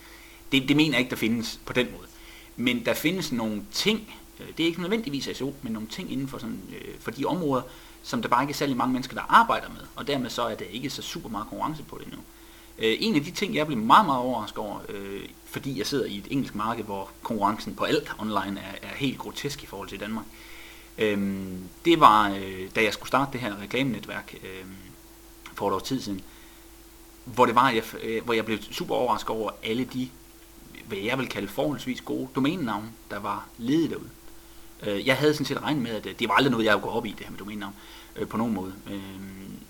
Det, 0.52 0.68
det 0.68 0.76
mener 0.76 0.92
jeg 0.92 0.98
ikke, 1.00 1.10
der 1.10 1.16
findes 1.16 1.60
på 1.66 1.72
den 1.72 1.86
måde. 1.96 2.06
Men 2.56 2.84
der 2.86 2.94
findes 2.94 3.32
nogle 3.32 3.62
ting, 3.72 4.14
Øh, 4.40 4.46
det 4.56 4.62
er 4.62 4.66
ikke 4.66 4.80
nødvendigvis 4.80 5.28
SEO, 5.36 5.54
men 5.62 5.72
nogle 5.72 5.88
ting 5.88 6.12
inden 6.12 6.28
for, 6.28 6.38
sådan, 6.38 6.60
øh, 6.72 6.94
for 7.00 7.10
de 7.10 7.24
områder, 7.24 7.62
som 8.02 8.22
der 8.22 8.28
bare 8.28 8.42
ikke 8.42 8.52
er 8.52 8.54
særlig 8.54 8.76
mange 8.76 8.92
mennesker, 8.92 9.14
der 9.14 9.22
arbejder 9.28 9.68
med, 9.68 9.80
og 9.96 10.06
dermed 10.06 10.30
så 10.30 10.42
er 10.42 10.54
der 10.54 10.64
ikke 10.64 10.90
så 10.90 11.02
super 11.02 11.28
meget 11.28 11.48
konkurrence 11.48 11.82
på 11.82 12.00
det 12.04 12.12
nu. 12.12 12.18
Øh, 12.78 12.96
en 13.00 13.14
af 13.14 13.24
de 13.24 13.30
ting, 13.30 13.54
jeg 13.54 13.66
blev 13.66 13.78
meget, 13.78 14.06
meget 14.06 14.20
overrasket 14.20 14.58
over, 14.58 14.80
øh, 14.88 15.28
fordi 15.44 15.78
jeg 15.78 15.86
sidder 15.86 16.04
i 16.04 16.18
et 16.18 16.26
engelsk 16.30 16.54
marked, 16.54 16.84
hvor 16.84 17.10
konkurrencen 17.22 17.74
på 17.74 17.84
alt 17.84 18.12
online 18.18 18.60
er, 18.60 18.88
er 18.88 18.94
helt 18.96 19.18
grotesk 19.18 19.62
i 19.62 19.66
forhold 19.66 19.88
til 19.88 20.00
Danmark, 20.00 20.24
øh, 20.98 21.38
det 21.84 22.00
var, 22.00 22.30
øh, 22.30 22.70
da 22.76 22.82
jeg 22.82 22.92
skulle 22.92 23.08
starte 23.08 23.32
det 23.32 23.40
her 23.40 23.60
reklamenetværk 23.60 24.34
øh, 24.42 24.66
for 25.54 25.68
et 25.68 25.74
års 25.74 25.82
tid 25.82 26.00
siden, 26.00 26.20
hvor 27.24 27.46
det 27.46 27.54
var, 27.54 27.70
jeg, 27.70 27.82
øh, 28.02 28.24
hvor 28.24 28.34
jeg 28.34 28.44
blev 28.44 28.58
super 28.70 28.94
overrasket 28.94 29.30
over 29.30 29.50
alle 29.62 29.84
de, 29.84 30.08
hvad 30.86 30.98
jeg 30.98 31.18
vil 31.18 31.28
kalde 31.28 31.48
forholdsvis 31.48 32.00
gode 32.00 32.28
domænenavne, 32.34 32.92
der 33.10 33.18
var 33.18 33.46
ledige 33.58 33.88
derude. 33.88 34.10
Øh, 34.82 35.06
jeg 35.06 35.16
havde 35.16 35.34
sådan 35.34 35.46
set 35.46 35.62
regnet 35.62 35.82
med, 35.82 35.90
at 35.90 36.06
øh, 36.06 36.18
det 36.18 36.28
var 36.28 36.34
aldrig 36.34 36.50
noget, 36.50 36.64
jeg 36.64 36.74
ville 36.74 36.82
gå 36.82 36.90
op 36.90 37.06
i, 37.06 37.14
det 37.18 37.26
her 37.26 37.30
med 37.30 37.38
domænenavn, 37.38 37.74
øh, 38.16 38.28
på 38.28 38.36
nogen 38.36 38.54
måde. 38.54 38.72
Øh, 38.90 39.00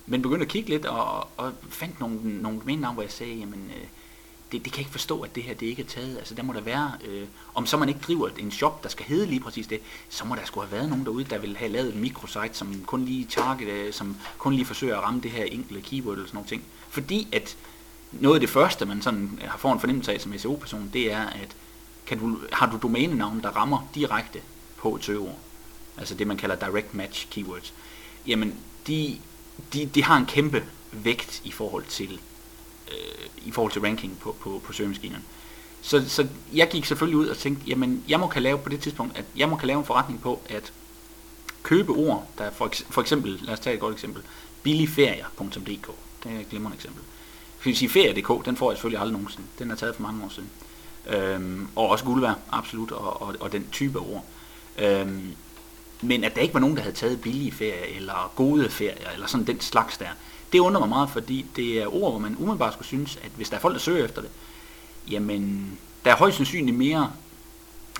men 0.06 0.22
begyndte 0.22 0.44
at 0.44 0.48
kigge 0.48 0.70
lidt 0.70 0.86
og, 0.86 1.28
og 1.36 1.52
fandt 1.68 2.00
nogle, 2.00 2.42
nogle 2.42 2.60
domænenavne, 2.60 2.94
hvor 2.94 3.02
jeg 3.02 3.10
sagde, 3.10 3.34
jamen, 3.34 3.70
øh, 3.76 3.86
det, 4.52 4.64
det 4.64 4.72
kan 4.72 4.72
jeg 4.72 4.80
ikke 4.80 4.90
forstå, 4.90 5.20
at 5.20 5.34
det 5.34 5.42
her 5.42 5.54
det 5.54 5.66
ikke 5.66 5.82
er 5.82 5.86
taget. 5.86 6.18
Altså 6.18 6.34
der 6.34 6.42
må 6.42 6.52
der 6.52 6.60
være, 6.60 6.92
øh, 7.08 7.26
om 7.54 7.66
så 7.66 7.76
man 7.76 7.88
ikke 7.88 8.00
driver 8.06 8.28
en 8.38 8.50
shop, 8.50 8.82
der 8.82 8.88
skal 8.88 9.06
hedde 9.06 9.26
lige 9.26 9.40
præcis 9.40 9.66
det, 9.66 9.80
så 10.08 10.24
må 10.24 10.34
der 10.34 10.44
skulle 10.44 10.66
have 10.66 10.76
været 10.78 10.88
nogen 10.88 11.04
derude, 11.04 11.24
der 11.24 11.38
vil 11.38 11.56
have 11.56 11.72
lavet 11.72 11.94
en 11.94 12.00
microsite, 12.00 12.54
som 12.54 12.82
kun 12.86 13.04
lige 13.04 13.24
target, 13.24 13.68
øh, 13.68 13.92
som 13.92 14.16
kun 14.38 14.52
lige 14.52 14.64
forsøger 14.64 14.96
at 14.96 15.02
ramme 15.02 15.20
det 15.20 15.30
her 15.30 15.44
enkelte 15.44 15.80
keyword 15.82 16.14
eller 16.14 16.26
sådan 16.26 16.36
nogle 16.36 16.48
ting. 16.48 16.64
Fordi 16.88 17.28
at 17.32 17.56
noget 18.12 18.36
af 18.36 18.40
det 18.40 18.50
første, 18.50 18.86
man 18.86 19.02
sådan 19.02 19.38
har 19.42 19.58
fået 19.58 19.72
en 19.72 19.80
fornemmelse 19.80 20.12
af 20.12 20.20
som 20.20 20.38
SEO-person, 20.38 20.90
det 20.92 21.12
er, 21.12 21.26
at 21.26 21.56
kan 22.06 22.18
du, 22.18 22.38
har 22.52 22.70
du 22.70 22.78
domænenavn, 22.82 23.42
der 23.42 23.48
rammer 23.48 23.88
direkte 23.94 24.40
på 24.86 24.96
et 24.96 25.04
søgeord, 25.04 25.38
altså 25.98 26.14
det 26.14 26.26
man 26.26 26.36
kalder 26.36 26.56
direct 26.56 26.94
match 26.94 27.26
keywords, 27.30 27.74
jamen 28.26 28.54
de, 28.86 29.18
de, 29.72 29.86
de 29.86 30.04
har 30.04 30.16
en 30.16 30.26
kæmpe 30.26 30.64
vægt 30.92 31.40
i 31.44 31.50
forhold 31.50 31.84
til 31.84 32.20
øh, 32.92 33.46
i 33.46 33.50
forhold 33.50 33.72
til 33.72 33.82
ranking 33.82 34.18
på, 34.18 34.36
på, 34.40 34.62
på 34.64 34.72
søgemaskinerne. 34.72 35.22
Så, 35.82 36.04
så 36.08 36.28
jeg 36.52 36.68
gik 36.68 36.84
selvfølgelig 36.84 37.18
ud 37.18 37.28
og 37.28 37.38
tænkte, 37.38 37.64
jamen 37.66 38.04
jeg 38.08 38.20
må 38.20 38.26
kan 38.26 38.42
lave 38.42 38.58
på 38.58 38.68
det 38.68 38.80
tidspunkt, 38.80 39.18
at 39.18 39.24
jeg 39.36 39.48
må 39.48 39.56
kan 39.56 39.66
lave 39.66 39.78
en 39.78 39.84
forretning 39.84 40.20
på 40.20 40.40
at 40.48 40.72
købe 41.62 41.92
ord, 41.92 42.28
der 42.38 42.50
for, 42.50 42.72
for 42.90 43.00
eksempel, 43.00 43.40
lad 43.42 43.52
os 43.52 43.60
tage 43.60 43.74
et 43.74 43.80
godt 43.80 43.94
eksempel, 43.94 44.22
billigferier.dk, 44.62 45.90
det 46.24 46.32
er 46.32 46.40
et 46.40 46.48
glimrende 46.50 46.74
eksempel. 46.74 47.02
Hvis 47.62 47.78
sige 47.78 47.88
ferie.dk, 47.88 48.46
den 48.46 48.56
får 48.56 48.70
jeg 48.70 48.76
selvfølgelig 48.76 49.00
aldrig 49.00 49.12
nogensinde. 49.12 49.46
Den 49.58 49.70
er 49.70 49.74
taget 49.74 49.94
for 49.94 50.02
mange 50.02 50.24
år 50.24 50.28
siden. 50.28 50.50
Øhm, 51.06 51.68
og 51.76 51.88
også 51.88 52.04
guld 52.04 52.20
værd, 52.20 52.38
absolut, 52.50 52.92
og, 52.92 53.22
og, 53.22 53.36
og 53.40 53.52
den 53.52 53.68
type 53.72 53.98
ord. 53.98 54.24
Øhm, 54.78 55.34
men 56.02 56.24
at 56.24 56.34
der 56.34 56.40
ikke 56.40 56.54
var 56.54 56.60
nogen, 56.60 56.76
der 56.76 56.82
havde 56.82 56.96
taget 56.96 57.20
billige 57.20 57.52
ferie, 57.52 57.96
eller 57.96 58.32
gode 58.36 58.70
ferier, 58.70 59.10
eller 59.14 59.26
sådan 59.26 59.46
den 59.46 59.60
slags 59.60 59.98
der, 59.98 60.08
det 60.52 60.58
undrer 60.58 60.80
mig 60.80 60.88
meget, 60.88 61.10
fordi 61.10 61.46
det 61.56 61.82
er 61.82 61.94
ord, 61.94 62.12
hvor 62.12 62.18
man 62.18 62.36
umiddelbart 62.38 62.72
skulle 62.72 62.86
synes, 62.86 63.16
at 63.16 63.30
hvis 63.36 63.48
der 63.48 63.56
er 63.56 63.60
folk, 63.60 63.74
der 63.74 63.80
søger 63.80 64.04
efter 64.04 64.20
det, 64.20 64.30
jamen, 65.10 65.78
der 66.04 66.10
er 66.10 66.16
højst 66.16 66.36
sandsynligt 66.36 66.76
mere 66.76 67.12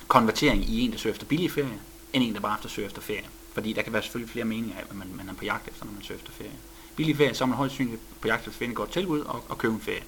konvertering 0.08 0.64
i 0.64 0.80
en, 0.80 0.92
der 0.92 0.98
søger 0.98 1.14
efter 1.14 1.26
billige 1.26 1.50
ferie, 1.50 1.78
end 2.12 2.24
en, 2.24 2.34
der 2.34 2.40
bare 2.40 2.56
efter 2.58 2.68
søger 2.68 2.88
efter 2.88 3.02
ferie. 3.02 3.24
Fordi 3.52 3.72
der 3.72 3.82
kan 3.82 3.92
være 3.92 4.02
selvfølgelig 4.02 4.32
flere 4.32 4.44
meninger 4.44 4.76
af, 4.76 4.84
hvad 4.84 4.96
man, 4.96 5.16
man 5.16 5.28
er 5.28 5.34
på 5.34 5.44
jagt 5.44 5.68
efter, 5.68 5.84
når 5.84 5.92
man 5.92 6.02
søger 6.02 6.18
efter 6.18 6.32
ferie. 6.32 6.52
Billig 6.96 7.16
ferie, 7.16 7.34
så 7.34 7.44
er 7.44 7.48
man 7.48 7.56
højst 7.56 7.76
sandsynligt 7.76 8.02
på 8.20 8.28
jagt 8.28 8.40
efter 8.40 8.50
at 8.50 8.54
finde 8.54 8.70
et 8.72 8.76
godt 8.76 8.90
tilbud 8.90 9.20
og, 9.20 9.44
og 9.48 9.58
købe 9.58 9.74
en 9.74 9.80
ferie. 9.80 10.02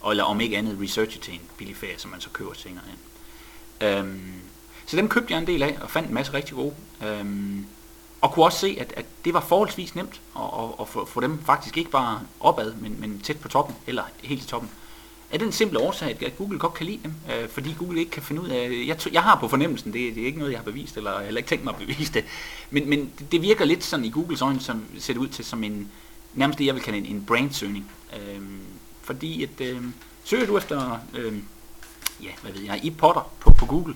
Og, 0.00 0.10
eller 0.10 0.24
om 0.24 0.40
ikke 0.40 0.56
andet 0.56 0.78
researche 0.82 1.20
til 1.20 1.34
en 1.34 1.40
billig 1.58 1.76
ferie, 1.76 1.98
som 1.98 2.10
man 2.10 2.20
så 2.20 2.30
køber 2.30 2.52
senere 2.54 2.84
hen. 2.86 2.98
Øhm, 3.88 4.32
så 4.86 4.96
dem 4.96 5.08
købte 5.08 5.32
jeg 5.32 5.40
en 5.40 5.46
del 5.46 5.62
af, 5.62 5.78
og 5.80 5.90
fandt 5.90 6.08
en 6.08 6.14
masse 6.14 6.34
rigtig 6.34 6.54
gode. 6.54 6.74
Øhm, 7.06 7.66
og 8.20 8.32
kunne 8.32 8.44
også 8.44 8.58
se, 8.58 8.76
at, 8.80 8.92
at 8.96 9.06
det 9.24 9.34
var 9.34 9.40
forholdsvis 9.40 9.94
nemt 9.94 10.20
at, 10.36 10.42
at, 10.42 10.68
at 10.80 10.88
få, 10.88 11.04
få 11.04 11.20
dem 11.20 11.42
faktisk 11.46 11.76
ikke 11.78 11.90
bare 11.90 12.20
opad, 12.40 12.74
men, 12.74 13.00
men 13.00 13.20
tæt 13.20 13.40
på 13.40 13.48
toppen, 13.48 13.76
eller 13.86 14.02
helt 14.22 14.40
til 14.40 14.50
toppen. 14.50 14.70
Er 15.30 15.38
den 15.38 15.52
simple 15.52 15.78
årsag, 15.78 16.22
at 16.26 16.36
Google 16.36 16.58
godt 16.58 16.74
kan 16.74 16.86
lide 16.86 17.00
dem, 17.02 17.14
øh, 17.32 17.48
fordi 17.48 17.74
Google 17.78 17.98
ikke 17.98 18.10
kan 18.10 18.22
finde 18.22 18.42
ud 18.42 18.48
af, 18.48 18.84
jeg, 18.86 19.12
jeg 19.12 19.22
har 19.22 19.38
på 19.40 19.48
fornemmelsen, 19.48 19.92
det, 19.92 20.14
det 20.14 20.22
er 20.22 20.26
ikke 20.26 20.38
noget, 20.38 20.52
jeg 20.52 20.58
har 20.58 20.64
bevist, 20.64 20.96
eller 20.96 21.20
jeg 21.20 21.30
har 21.30 21.36
ikke 21.36 21.48
tænkt 21.48 21.64
mig 21.64 21.74
at 21.74 21.86
bevise 21.86 22.12
det, 22.12 22.24
men, 22.70 22.88
men 22.88 23.12
det 23.32 23.42
virker 23.42 23.64
lidt 23.64 23.84
sådan 23.84 24.04
i 24.04 24.10
Googles 24.10 24.42
øjne, 24.42 24.60
som 24.60 24.84
ser 24.98 25.12
det 25.12 25.20
ud 25.20 25.28
til 25.28 25.44
som 25.44 25.64
en, 25.64 25.90
nærmest 26.34 26.58
det 26.58 26.66
jeg 26.66 26.74
vil 26.74 26.82
kalde 26.82 26.98
en, 26.98 27.06
en 27.06 27.24
brandsøgning. 27.24 27.90
Øh, 28.16 28.40
fordi 29.02 29.42
at, 29.42 29.60
øh, 29.60 29.82
søger 30.24 30.46
du 30.46 30.58
efter, 30.58 30.98
øh, 31.14 31.38
ja, 32.22 32.30
hvad 32.42 32.52
ved 32.52 32.62
jeg, 32.62 32.80
i 32.84 32.90
Potter 32.90 33.30
på, 33.40 33.50
på 33.50 33.66
Google, 33.66 33.94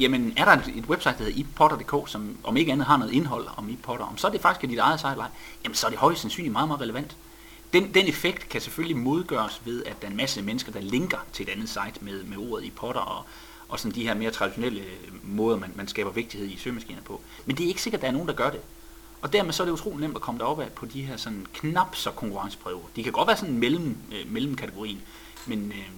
jamen 0.00 0.32
er 0.36 0.44
der 0.44 0.52
et, 0.52 0.72
et 0.76 0.84
website, 0.84 1.14
der 1.18 1.24
hedder 1.24 1.40
ipotter.dk, 1.40 2.08
som 2.08 2.36
om 2.44 2.56
ikke 2.56 2.72
andet 2.72 2.86
har 2.86 2.96
noget 2.96 3.12
indhold 3.12 3.46
om 3.56 3.68
ipotter, 3.68 4.04
om 4.04 4.18
så 4.18 4.26
er 4.26 4.30
det 4.30 4.40
faktisk 4.40 4.70
dit 4.70 4.78
eget 4.78 5.00
site, 5.00 5.24
jamen 5.64 5.74
så 5.74 5.86
er 5.86 5.90
det 5.90 5.98
højst 5.98 6.20
sandsynligt 6.20 6.52
meget, 6.52 6.68
meget 6.68 6.80
relevant. 6.80 7.16
Den, 7.72 7.94
den 7.94 8.08
effekt 8.08 8.48
kan 8.48 8.60
selvfølgelig 8.60 8.96
modgøres 8.96 9.60
ved, 9.64 9.84
at 9.84 10.00
der 10.00 10.06
er 10.06 10.10
en 10.10 10.16
masse 10.16 10.42
mennesker, 10.42 10.72
der 10.72 10.80
linker 10.80 11.18
til 11.32 11.48
et 11.48 11.52
andet 11.52 11.68
site 11.68 12.04
med, 12.04 12.24
med 12.24 12.36
ordet 12.38 12.64
ipotter 12.64 13.00
og, 13.00 13.24
og 13.68 13.80
sådan 13.80 13.94
de 13.94 14.06
her 14.06 14.14
mere 14.14 14.30
traditionelle 14.30 14.80
øh, 14.80 14.86
måder, 15.22 15.56
man, 15.56 15.72
man 15.74 15.88
skaber 15.88 16.10
vigtighed 16.10 16.48
i 16.48 16.56
søgemaskiner 16.56 17.02
på. 17.02 17.20
Men 17.46 17.56
det 17.56 17.64
er 17.64 17.68
ikke 17.68 17.82
sikkert, 17.82 17.98
at 17.98 18.02
der 18.02 18.08
er 18.08 18.12
nogen, 18.12 18.28
der 18.28 18.34
gør 18.34 18.50
det. 18.50 18.60
Og 19.22 19.32
dermed 19.32 19.52
så 19.52 19.62
er 19.62 19.64
det 19.64 19.72
utrolig 19.72 20.00
nemt 20.00 20.16
at 20.16 20.22
komme 20.22 20.38
derop 20.38 20.60
af 20.60 20.72
på 20.72 20.86
de 20.86 21.02
her 21.02 21.16
sådan 21.16 21.46
knap 21.54 21.96
så 21.96 22.10
konkurrenceprøver. 22.10 22.82
De 22.96 23.02
kan 23.02 23.12
godt 23.12 23.26
være 23.26 23.36
sådan 23.36 23.58
mellem, 23.58 23.96
øh, 24.12 24.32
mellemkategorien, 24.32 25.00
men, 25.46 25.72
øh, 25.72 25.88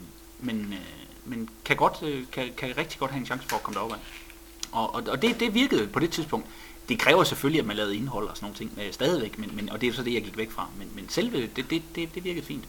men 0.40 0.72
øh, 0.72 1.01
men 1.24 1.48
kan, 1.64 1.76
godt, 1.76 2.02
øh, 2.02 2.24
kan, 2.32 2.52
kan 2.56 2.76
rigtig 2.76 2.98
godt 2.98 3.10
have 3.10 3.20
en 3.20 3.26
chance 3.26 3.48
for 3.48 3.56
at 3.56 3.62
komme 3.62 3.78
derop 3.78 3.92
af. 3.92 3.98
Og, 4.72 4.94
og, 4.94 5.02
og 5.08 5.22
det, 5.22 5.40
det 5.40 5.54
virkede 5.54 5.86
på 5.86 5.98
det 5.98 6.10
tidspunkt. 6.10 6.46
Det 6.88 6.98
kræver 6.98 7.24
selvfølgelig, 7.24 7.60
at 7.60 7.66
man 7.66 7.76
lavede 7.76 7.96
indhold 7.96 8.28
og 8.28 8.36
sådan 8.36 8.44
nogle 8.46 8.56
ting 8.56 8.86
øh, 8.86 8.92
stadigvæk, 8.92 9.38
men, 9.38 9.56
men, 9.56 9.70
og 9.70 9.80
det 9.80 9.88
er 9.88 9.92
så 9.92 10.02
det, 10.02 10.14
jeg 10.14 10.24
gik 10.24 10.36
væk 10.36 10.50
fra. 10.50 10.68
Men, 10.78 10.88
men 10.94 11.08
selve, 11.08 11.46
det, 11.56 11.70
det, 11.70 11.82
det, 11.94 12.14
det 12.14 12.24
virkede 12.24 12.46
fint. 12.46 12.64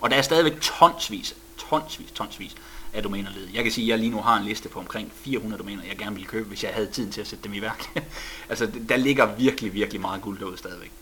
Og 0.00 0.10
der 0.10 0.16
er 0.16 0.22
stadigvæk 0.22 0.60
tonsvis, 0.60 1.36
tonsvis, 1.58 2.10
tonsvis 2.10 2.56
af 2.92 3.02
domæner 3.02 3.30
ledige. 3.30 3.54
Jeg 3.54 3.62
kan 3.62 3.72
sige, 3.72 3.84
at 3.84 3.88
jeg 3.88 3.98
lige 3.98 4.10
nu 4.10 4.20
har 4.20 4.36
en 4.36 4.44
liste 4.44 4.68
på 4.68 4.78
omkring 4.78 5.12
400 5.14 5.62
domæner, 5.62 5.82
jeg 5.84 5.98
gerne 5.98 6.14
ville 6.14 6.28
købe, 6.28 6.48
hvis 6.48 6.64
jeg 6.64 6.72
havde 6.74 6.86
tiden 6.86 7.12
til 7.12 7.20
at 7.20 7.26
sætte 7.26 7.44
dem 7.44 7.54
i 7.54 7.60
værk. 7.60 8.02
altså, 8.48 8.70
der 8.88 8.96
ligger 8.96 9.34
virkelig, 9.36 9.72
virkelig 9.72 10.00
meget 10.00 10.22
guld 10.22 10.38
derude 10.38 10.56
stadigvæk 10.56 10.92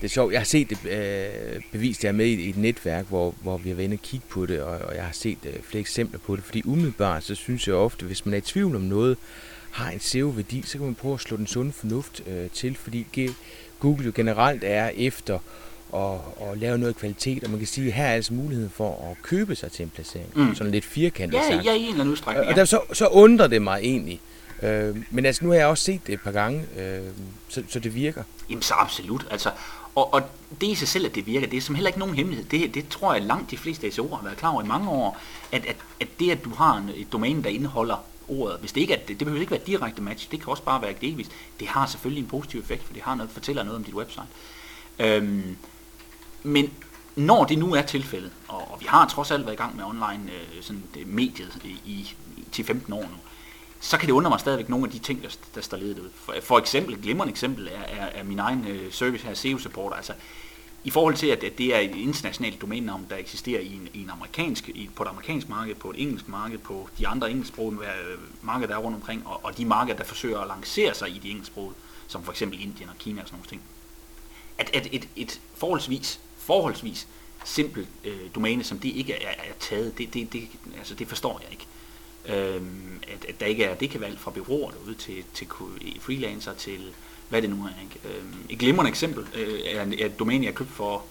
det 0.00 0.04
er 0.04 0.08
sjovt. 0.08 0.32
Jeg 0.32 0.40
har 0.40 0.44
set 0.44 0.70
det 0.70 0.78
øh, 0.90 1.62
bevist, 1.72 2.04
jeg 2.04 2.08
er 2.08 2.12
med 2.12 2.26
i 2.26 2.48
et 2.48 2.56
netværk, 2.56 3.06
hvor, 3.08 3.34
hvor 3.42 3.56
vi 3.56 3.68
har 3.68 3.76
været 3.76 3.84
inde 3.84 3.94
og 3.94 4.02
kigge 4.02 4.26
på 4.28 4.46
det, 4.46 4.62
og, 4.62 4.78
og 4.78 4.94
jeg 4.94 5.04
har 5.04 5.12
set 5.12 5.38
øh, 5.46 5.52
flere 5.62 5.80
eksempler 5.80 6.18
på 6.18 6.36
det. 6.36 6.44
Fordi 6.44 6.62
umiddelbart, 6.64 7.24
så 7.24 7.34
synes 7.34 7.66
jeg 7.66 7.74
ofte, 7.74 8.06
hvis 8.06 8.26
man 8.26 8.34
er 8.34 8.38
i 8.38 8.40
tvivl 8.40 8.76
om 8.76 8.82
noget, 8.82 9.16
har 9.70 9.90
en 9.90 10.00
SEO-værdi, 10.00 10.62
så 10.66 10.78
kan 10.78 10.86
man 10.86 10.94
prøve 10.94 11.14
at 11.14 11.20
slå 11.20 11.36
den 11.36 11.46
sunde 11.46 11.72
fornuft 11.72 12.22
øh, 12.26 12.50
til, 12.50 12.76
fordi 12.76 13.30
Google 13.80 14.04
jo 14.04 14.12
generelt 14.14 14.64
er 14.64 14.90
efter 14.96 15.38
og, 15.92 16.40
og 16.40 16.56
lave 16.56 16.78
noget 16.78 16.96
kvalitet, 16.96 17.44
og 17.44 17.50
man 17.50 17.58
kan 17.58 17.66
sige, 17.66 17.86
at 17.86 17.92
her 17.92 18.04
er 18.04 18.14
altså 18.14 18.34
muligheden 18.34 18.70
for 18.70 19.10
at 19.10 19.22
købe 19.22 19.54
sig 19.54 19.72
til 19.72 19.82
en 19.82 19.90
placering. 19.90 20.28
Mm. 20.34 20.54
Sådan 20.54 20.70
lidt 20.72 20.84
firkantet 20.84 21.38
ja, 21.38 21.50
sagt. 21.50 21.64
Ja, 21.64 21.72
i 21.72 21.80
en 21.80 21.86
eller 21.86 22.00
anden 22.00 22.12
udstrækning. 22.12 22.44
Ja. 22.44 22.50
Og 22.50 22.56
der, 22.56 22.64
så, 22.64 22.80
så 22.92 23.06
undrer 23.06 23.46
det 23.46 23.62
mig 23.62 23.80
egentlig. 23.82 24.20
Øh, 24.62 24.96
men 25.10 25.26
altså, 25.26 25.44
nu 25.44 25.50
har 25.50 25.58
jeg 25.58 25.66
også 25.66 25.84
set 25.84 26.00
det 26.06 26.12
et 26.12 26.20
par 26.20 26.32
gange, 26.32 26.64
øh, 26.78 27.00
så, 27.48 27.62
så 27.68 27.78
det 27.78 27.94
virker. 27.94 28.22
Jamen 28.50 28.62
så 28.62 28.74
absolut. 28.74 29.26
Altså, 29.30 29.50
og, 29.96 30.14
og 30.14 30.22
det 30.60 30.66
i 30.66 30.74
sig 30.74 30.88
selv, 30.88 31.06
at 31.06 31.14
det 31.14 31.26
virker, 31.26 31.46
det 31.46 31.56
er 31.56 31.60
som 31.60 31.74
heller 31.74 31.88
ikke 31.88 31.98
nogen 31.98 32.14
hemmelighed. 32.14 32.46
Det, 32.46 32.74
det 32.74 32.88
tror 32.88 33.14
jeg 33.14 33.22
langt 33.22 33.50
de 33.50 33.56
fleste 33.56 33.86
SEO'er 33.86 34.16
har 34.16 34.22
været 34.22 34.36
klar 34.36 34.50
over 34.50 34.62
i 34.62 34.66
mange 34.66 34.90
år, 34.90 35.18
at, 35.52 35.66
at, 35.66 35.76
at 36.00 36.08
det, 36.20 36.30
at 36.30 36.44
du 36.44 36.50
har 36.50 36.76
en, 36.76 36.90
et 36.94 37.12
domæne, 37.12 37.42
der 37.42 37.50
indeholder 37.50 37.96
ordet, 38.28 38.56
hvis 38.60 38.72
det 38.72 38.80
ikke 38.80 38.94
er, 38.94 38.98
det, 38.98 39.08
det 39.08 39.18
behøver 39.18 39.40
ikke 39.40 39.50
være 39.50 39.60
direkte 39.66 40.02
match, 40.02 40.30
det 40.30 40.40
kan 40.40 40.48
også 40.48 40.62
bare 40.62 40.82
være 40.82 40.94
delvis, 41.00 41.30
det 41.60 41.68
har 41.68 41.86
selvfølgelig 41.86 42.22
en 42.22 42.28
positiv 42.28 42.60
effekt, 42.60 42.84
for 42.84 42.92
det 42.92 43.02
har 43.02 43.14
noget, 43.14 43.30
fortæller 43.30 43.62
noget 43.62 43.76
om 43.76 43.84
dit 43.84 43.94
website. 43.94 44.26
Øhm, 44.98 45.56
men 46.42 46.70
når 47.16 47.44
det 47.44 47.58
nu 47.58 47.74
er 47.74 47.82
tilfældet, 47.82 48.32
og, 48.48 48.70
og 48.72 48.80
vi 48.80 48.86
har 48.88 49.08
trods 49.08 49.30
alt 49.30 49.46
været 49.46 49.54
i 49.54 49.56
gang 49.56 49.76
med 49.76 49.84
online 49.84 50.32
øh, 50.32 50.62
sådan 50.62 50.82
det, 50.94 51.06
mediet 51.06 51.58
i, 51.64 51.68
i, 51.68 52.14
til 52.52 52.64
15 52.64 52.92
år 52.92 53.02
nu, 53.02 53.16
så 53.80 53.98
kan 53.98 54.06
det 54.06 54.12
undre 54.12 54.30
mig 54.30 54.40
stadigvæk 54.40 54.68
nogle 54.68 54.86
af 54.86 54.92
de 54.92 54.98
ting, 54.98 55.22
der, 55.22 55.36
der 55.54 55.60
står 55.60 55.76
ledet 55.76 55.98
ud. 55.98 56.10
For, 56.14 56.34
for 56.42 56.58
eksempel, 56.58 56.94
et 56.94 57.02
glimrende 57.02 57.30
eksempel 57.30 57.68
er, 57.68 58.02
er, 58.02 58.06
er 58.06 58.24
min 58.24 58.38
egen 58.38 58.66
øh, 58.68 58.92
service 58.92 59.26
her, 59.26 59.34
SEO 59.34 59.58
Support. 59.58 59.92
Altså, 59.96 60.12
i 60.84 60.90
forhold 60.90 61.14
til, 61.14 61.26
at, 61.26 61.44
at 61.44 61.58
det 61.58 61.74
er 61.74 61.78
et 61.78 61.96
internationalt 61.96 62.60
domænenavn, 62.60 63.06
der 63.10 63.16
eksisterer 63.16 63.60
i 63.60 63.74
en, 63.74 63.88
i 63.94 64.02
en 64.02 64.10
amerikansk, 64.10 64.68
i, 64.68 64.90
på 64.96 65.02
et 65.02 65.08
amerikansk 65.08 65.48
marked, 65.48 65.74
på 65.74 65.90
et 65.90 66.02
engelsk 66.02 66.28
marked, 66.28 66.58
på 66.58 66.88
de 66.98 67.08
andre 67.08 67.30
engelsksprogede 67.30 67.80
øh, 67.80 68.18
markeder, 68.42 68.66
der 68.66 68.74
er 68.74 68.78
rundt 68.78 68.96
omkring, 68.96 69.26
og, 69.26 69.44
og 69.44 69.58
de 69.58 69.64
markeder, 69.64 69.96
der 69.96 70.04
forsøger 70.04 70.38
at 70.38 70.48
lancere 70.48 70.94
sig 70.94 71.08
i 71.08 71.18
de 71.18 71.30
engelsksprogede, 71.30 71.74
som 72.08 72.22
for 72.22 72.32
eksempel 72.32 72.62
Indien 72.62 72.88
og 72.88 72.98
Kina 72.98 73.22
og 73.22 73.28
sådan 73.28 73.38
nogle 73.38 73.48
ting. 73.48 73.62
At, 74.58 74.70
at 74.74 74.88
et, 74.92 75.08
et 75.16 75.40
forholdsvis, 75.54 76.20
forholdsvis 76.38 77.08
simpelt 77.44 77.88
øh, 78.04 78.20
domæne, 78.34 78.64
som 78.64 78.78
det 78.78 78.88
ikke 78.88 79.12
er, 79.12 79.28
er 79.28 79.52
taget, 79.60 79.98
det, 79.98 80.14
det, 80.14 80.32
det, 80.32 80.48
altså 80.78 80.94
det 80.94 81.08
forstår 81.08 81.40
jeg 81.42 81.52
ikke. 81.52 81.66
Øhm, 82.28 83.00
at, 83.12 83.24
at 83.28 83.40
der 83.40 83.46
ikke 83.46 83.64
er, 83.64 83.74
det 83.74 83.90
kan 83.90 84.00
valg 84.00 84.18
fra 84.18 84.30
byråer 84.30 84.70
derude 84.70 84.94
til, 84.94 85.24
til 85.34 85.46
freelancer 86.00 86.54
til 86.54 86.80
hvad 87.28 87.42
det 87.42 87.50
nu 87.50 87.64
er. 87.64 87.82
Ikke? 87.82 88.18
Øhm, 88.18 88.34
et 88.50 88.58
glimrende 88.58 88.88
eksempel 88.88 89.26
øh, 89.34 89.60
er, 89.64 89.80
er 89.80 90.06
et 90.06 90.18
domæne, 90.18 90.46
jeg 90.46 90.54
købte 90.54 90.72
for 90.72 91.04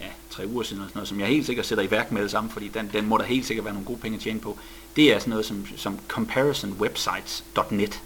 ja, 0.00 0.06
tre 0.30 0.46
uger 0.46 0.62
siden, 0.62 0.82
og 0.82 0.88
sådan 0.88 0.98
noget, 0.98 1.08
som 1.08 1.20
jeg 1.20 1.28
helt 1.28 1.46
sikkert 1.46 1.66
sætter 1.66 1.84
i 1.84 1.90
værk 1.90 2.12
med 2.12 2.22
det 2.22 2.30
samme, 2.30 2.50
fordi 2.50 2.68
den, 2.68 2.90
den 2.92 3.06
må 3.06 3.18
der 3.18 3.24
helt 3.24 3.46
sikkert 3.46 3.64
være 3.64 3.74
nogle 3.74 3.86
gode 3.86 3.98
penge 3.98 4.16
at 4.16 4.22
tjene 4.22 4.40
på. 4.40 4.58
Det 4.96 5.14
er 5.14 5.18
sådan 5.18 5.30
noget 5.30 5.46
som, 5.46 5.66
som 5.76 5.98
comparisonwebsites.net. 6.08 8.02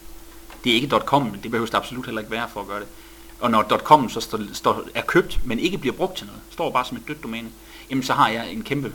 Det 0.65 0.73
er 0.73 0.75
ikke 0.75 0.89
.com, 0.89 1.23
men 1.23 1.41
det 1.43 1.51
behøver 1.51 1.67
det 1.67 1.75
absolut 1.75 2.07
heller 2.07 2.21
ikke 2.21 2.31
være 2.31 2.49
for 2.53 2.61
at 2.61 2.67
gøre 2.67 2.81
det. 2.81 2.89
Og 3.41 3.51
når 3.51 3.63
.com 3.63 4.09
så 4.09 4.21
står, 4.21 4.41
står, 4.53 4.85
er 4.95 5.03
købt, 5.03 5.41
men 5.45 5.59
ikke 5.59 5.79
bliver 5.79 5.97
brugt 5.97 6.17
til 6.17 6.27
noget, 6.27 6.43
står 6.51 6.71
bare 6.71 6.85
som 6.85 6.97
et 6.97 7.09
dødt 7.09 7.23
domæne, 7.23 7.49
jamen 7.93 8.03
så 8.03 8.13
har 8.13 8.29
jeg 8.29 8.53
en 8.53 8.63
kæmpe 8.63 8.95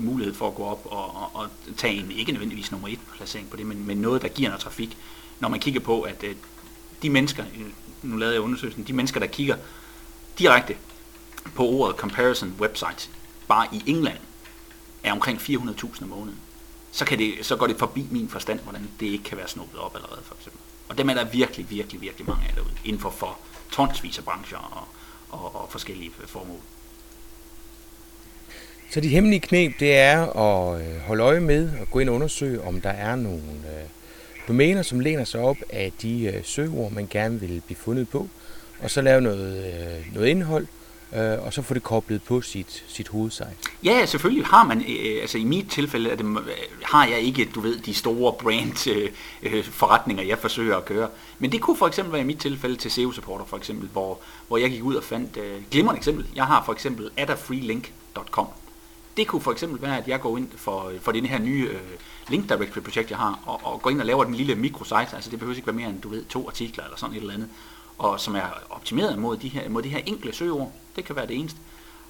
mulighed 0.00 0.34
for 0.34 0.48
at 0.48 0.54
gå 0.54 0.64
op 0.64 0.86
og, 0.86 1.16
og, 1.16 1.30
og 1.34 1.48
tage 1.76 1.94
en, 1.94 2.10
ikke 2.10 2.32
nødvendigvis 2.32 2.70
nummer 2.70 2.88
et 2.88 2.98
placering 3.16 3.50
på 3.50 3.56
det, 3.56 3.66
men, 3.66 3.86
men 3.86 3.96
noget, 3.96 4.22
der 4.22 4.28
giver 4.28 4.48
noget 4.48 4.62
trafik. 4.62 4.96
Når 5.40 5.48
man 5.48 5.60
kigger 5.60 5.80
på, 5.80 6.02
at 6.02 6.24
øh, 6.24 6.36
de 7.02 7.10
mennesker, 7.10 7.44
øh, 7.58 7.66
nu 8.02 8.16
lavede 8.16 8.34
jeg 8.34 8.42
undersøgelsen, 8.42 8.84
de 8.84 8.92
mennesker, 8.92 9.20
der 9.20 9.26
kigger 9.26 9.56
direkte 10.38 10.76
på 11.54 11.66
ordet 11.66 11.96
comparison 11.96 12.54
website, 12.60 13.10
bare 13.48 13.66
i 13.72 13.82
England, 13.86 14.18
er 15.02 15.12
omkring 15.12 15.38
400.000 15.38 16.02
om 16.02 16.08
måneden. 16.08 16.38
Så, 16.92 17.04
kan 17.04 17.18
det, 17.18 17.34
så 17.42 17.56
går 17.56 17.66
det 17.66 17.78
forbi 17.78 18.06
min 18.10 18.28
forstand, 18.28 18.60
hvordan 18.60 18.90
det 19.00 19.06
ikke 19.06 19.24
kan 19.24 19.38
være 19.38 19.48
snuppet 19.48 19.80
op 19.80 19.96
allerede, 19.96 20.20
for 20.24 20.34
eksempel. 20.34 20.60
Og 20.88 20.98
dem 20.98 21.10
er 21.10 21.14
der 21.14 21.24
virkelig, 21.24 21.70
virkelig, 21.70 22.00
virkelig 22.00 22.28
mange 22.28 22.48
af 22.48 22.54
derude, 22.54 22.74
inden 22.84 23.00
for, 23.00 23.10
for 23.10 23.38
tonsvis 23.70 24.18
af 24.18 24.24
brancher 24.24 24.58
og, 24.58 24.88
og, 25.38 25.62
og 25.62 25.68
forskellige 25.70 26.10
formål. 26.26 26.60
Så 28.90 29.00
de 29.00 29.08
hemmelige 29.08 29.40
knep, 29.40 29.80
det 29.80 29.96
er 29.96 30.36
at 30.36 30.80
øh, 30.80 31.00
holde 31.00 31.22
øje 31.22 31.40
med 31.40 31.70
og 31.80 31.90
gå 31.90 31.98
ind 31.98 32.08
og 32.08 32.14
undersøge, 32.14 32.62
om 32.62 32.80
der 32.80 32.90
er 32.90 33.16
nogle 33.16 33.38
øh, 33.38 33.88
domæner, 34.48 34.82
som 34.82 35.00
læner 35.00 35.24
sig 35.24 35.40
op 35.40 35.56
af 35.70 35.92
de 36.02 36.24
øh, 36.24 36.44
søgeord, 36.44 36.92
man 36.92 37.06
gerne 37.10 37.40
vil 37.40 37.62
blive 37.66 37.76
fundet 37.76 38.08
på, 38.08 38.28
og 38.82 38.90
så 38.90 39.02
lave 39.02 39.20
noget, 39.20 40.04
noget 40.14 40.28
indhold, 40.28 40.66
øh, 41.16 41.46
og 41.46 41.52
så 41.52 41.62
få 41.62 41.74
det 41.74 41.82
koblet 41.82 42.22
på 42.22 42.40
sit, 42.40 42.84
sit 42.88 43.08
hovedsite. 43.08 43.50
Ja, 43.84 44.06
selvfølgelig 44.06 44.46
har 44.46 44.64
man, 44.64 44.80
øh, 44.80 45.20
altså 45.20 45.38
i 45.38 45.44
mit 45.44 45.66
tilfælde 45.70 46.10
er 46.10 46.16
det, 46.16 46.26
har 46.84 47.06
jeg 47.06 47.20
ikke, 47.20 47.48
du 47.54 47.60
ved, 47.60 47.78
de 47.78 47.94
store 47.94 48.32
brand 48.32 48.88
øh, 49.42 49.64
forretninger, 49.64 50.24
jeg 50.24 50.38
forsøger 50.38 50.76
at 50.76 50.84
køre. 50.84 51.08
Men 51.38 51.52
det 51.52 51.60
kunne 51.60 51.76
for 51.76 51.86
eksempel 51.86 52.12
være 52.12 52.22
i 52.22 52.26
mit 52.26 52.38
tilfælde 52.38 52.76
til 52.76 52.90
SEO 52.90 53.12
Supporter 53.12 53.44
for 53.44 53.56
eksempel, 53.56 53.88
hvor, 53.92 54.18
hvor 54.48 54.56
jeg 54.56 54.70
gik 54.70 54.82
ud 54.82 54.94
og 54.94 55.04
fandt, 55.04 55.36
øh, 55.36 55.62
glimrende 55.70 55.98
eksempel, 55.98 56.26
jeg 56.36 56.44
har 56.44 56.62
for 56.66 56.72
eksempel 56.72 57.10
adafreelink.com. 57.16 58.46
Det 59.18 59.26
kunne 59.26 59.42
for 59.42 59.52
eksempel 59.52 59.82
være, 59.82 59.98
at 59.98 60.08
jeg 60.08 60.20
går 60.20 60.36
ind 60.36 60.50
for, 60.56 60.92
for 61.00 61.12
den 61.12 61.26
her 61.26 61.38
nye 61.38 61.68
øh, 61.72 61.80
link 62.28 62.48
directory 62.48 62.82
projekt, 62.82 63.10
jeg 63.10 63.18
har, 63.18 63.40
og, 63.46 63.60
og 63.64 63.82
går 63.82 63.90
ind 63.90 64.00
og 64.00 64.06
laver 64.06 64.24
den 64.24 64.34
lille 64.34 64.54
mikrosite, 64.54 65.14
altså 65.14 65.30
det 65.30 65.38
behøver 65.38 65.56
ikke 65.56 65.66
være 65.66 65.76
mere 65.76 65.88
end, 65.88 66.00
du 66.00 66.08
ved, 66.08 66.24
to 66.24 66.48
artikler 66.48 66.84
eller 66.84 66.96
sådan 66.96 67.16
et 67.16 67.20
eller 67.20 67.34
andet, 67.34 67.48
og 67.98 68.20
som 68.20 68.36
er 68.36 68.42
optimeret 68.70 69.18
mod 69.18 69.36
de 69.36 69.48
her, 69.48 69.68
mod 69.68 69.82
de 69.82 69.88
her 69.88 69.98
enkle 70.06 70.32
søgeord, 70.32 70.72
det 70.96 71.04
kan 71.04 71.16
være 71.16 71.26
det 71.26 71.36
eneste, 71.36 71.58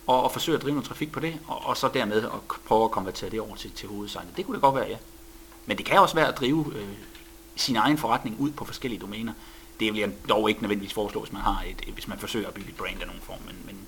og, 0.07 0.23
og 0.23 0.33
forsøge 0.33 0.57
at 0.57 0.63
drive 0.63 0.75
noget 0.75 0.89
trafik 0.89 1.13
på 1.13 1.21
det, 1.21 1.39
og, 1.47 1.67
og 1.67 1.77
så 1.77 1.89
dermed 1.95 2.23
at 2.23 2.41
prøve 2.67 2.85
at 2.85 2.91
konvertere 2.91 3.31
det 3.31 3.41
over 3.41 3.57
til, 3.57 3.71
til 3.71 3.89
hovedsejlet. 3.89 4.37
Det 4.37 4.47
kunne 4.47 4.55
det 4.55 4.63
godt 4.63 4.75
være, 4.75 4.89
ja. 4.89 4.97
Men 5.67 5.79
det 5.79 5.87
kan 5.87 5.99
også 5.99 6.15
være 6.15 6.29
at 6.29 6.39
drive 6.39 6.73
øh, 6.77 6.89
sin 7.57 7.77
egen 7.77 7.99
forretning 7.99 8.37
ud 8.39 8.51
på 8.51 8.65
forskellige 8.65 9.01
domæner. 9.01 9.33
Det 9.81 9.93
vil 9.93 10.01
jeg 10.01 10.11
dog 10.29 10.49
ikke 10.49 10.63
nødvendigvis 10.63 10.95
foreslå, 10.95 11.21
hvis 11.21 11.33
man, 11.33 11.43
har 11.43 11.65
et, 11.71 11.95
hvis 11.95 12.09
man 12.09 12.19
forsøger 12.19 12.49
at 12.49 12.55
bygge 12.55 12.69
et 12.69 12.77
brand 12.77 13.01
af 13.01 13.07
nogen 13.07 13.23
form, 13.23 13.39
men, 13.47 13.57
men 13.67 13.88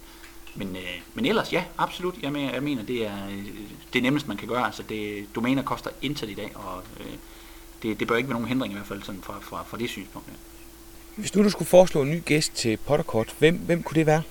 men, 0.55 0.77
øh, 0.77 1.01
men 1.15 1.27
ellers, 1.27 1.53
ja, 1.53 1.65
absolut. 1.79 2.15
Jeg 2.23 2.33
mener, 2.33 2.53
jeg 2.53 2.63
mener 2.63 2.83
det 2.83 3.07
er 3.07 3.27
øh, 3.31 3.47
det 3.93 4.03
nemmeste, 4.03 4.29
man 4.29 4.37
kan 4.37 4.49
gøre. 4.49 4.67
Altså, 4.67 4.83
det, 4.89 5.27
domæner 5.35 5.63
koster 5.63 5.91
intet 6.03 6.31
i 6.31 6.35
dag, 6.35 6.53
og 6.55 6.83
øh, 7.01 7.07
det, 7.83 8.01
det 8.01 8.09
bør 8.09 8.17
ikke 8.17 8.29
være 8.29 8.35
nogen 8.35 8.49
hindring 8.49 8.73
i 8.73 8.77
hvert 8.77 8.87
fald 8.87 9.03
sådan 9.03 9.23
fra, 9.23 9.39
fra, 9.41 9.65
fra 9.69 9.79
det 9.79 9.91
synspunkt. 9.91 10.29
Ja. 10.29 10.35
Hvis 11.17 11.35
nu 11.35 11.45
du 11.45 11.51
skulle 11.51 11.69
foreslå 11.69 12.03
en 12.03 12.11
ny 12.11 12.23
gæst 12.25 12.55
til 12.55 12.77
Potterkort, 12.77 13.35
hvem, 13.39 13.57
hvem 13.57 13.83
kunne 13.83 13.95
det 13.95 14.07
være? 14.07 14.23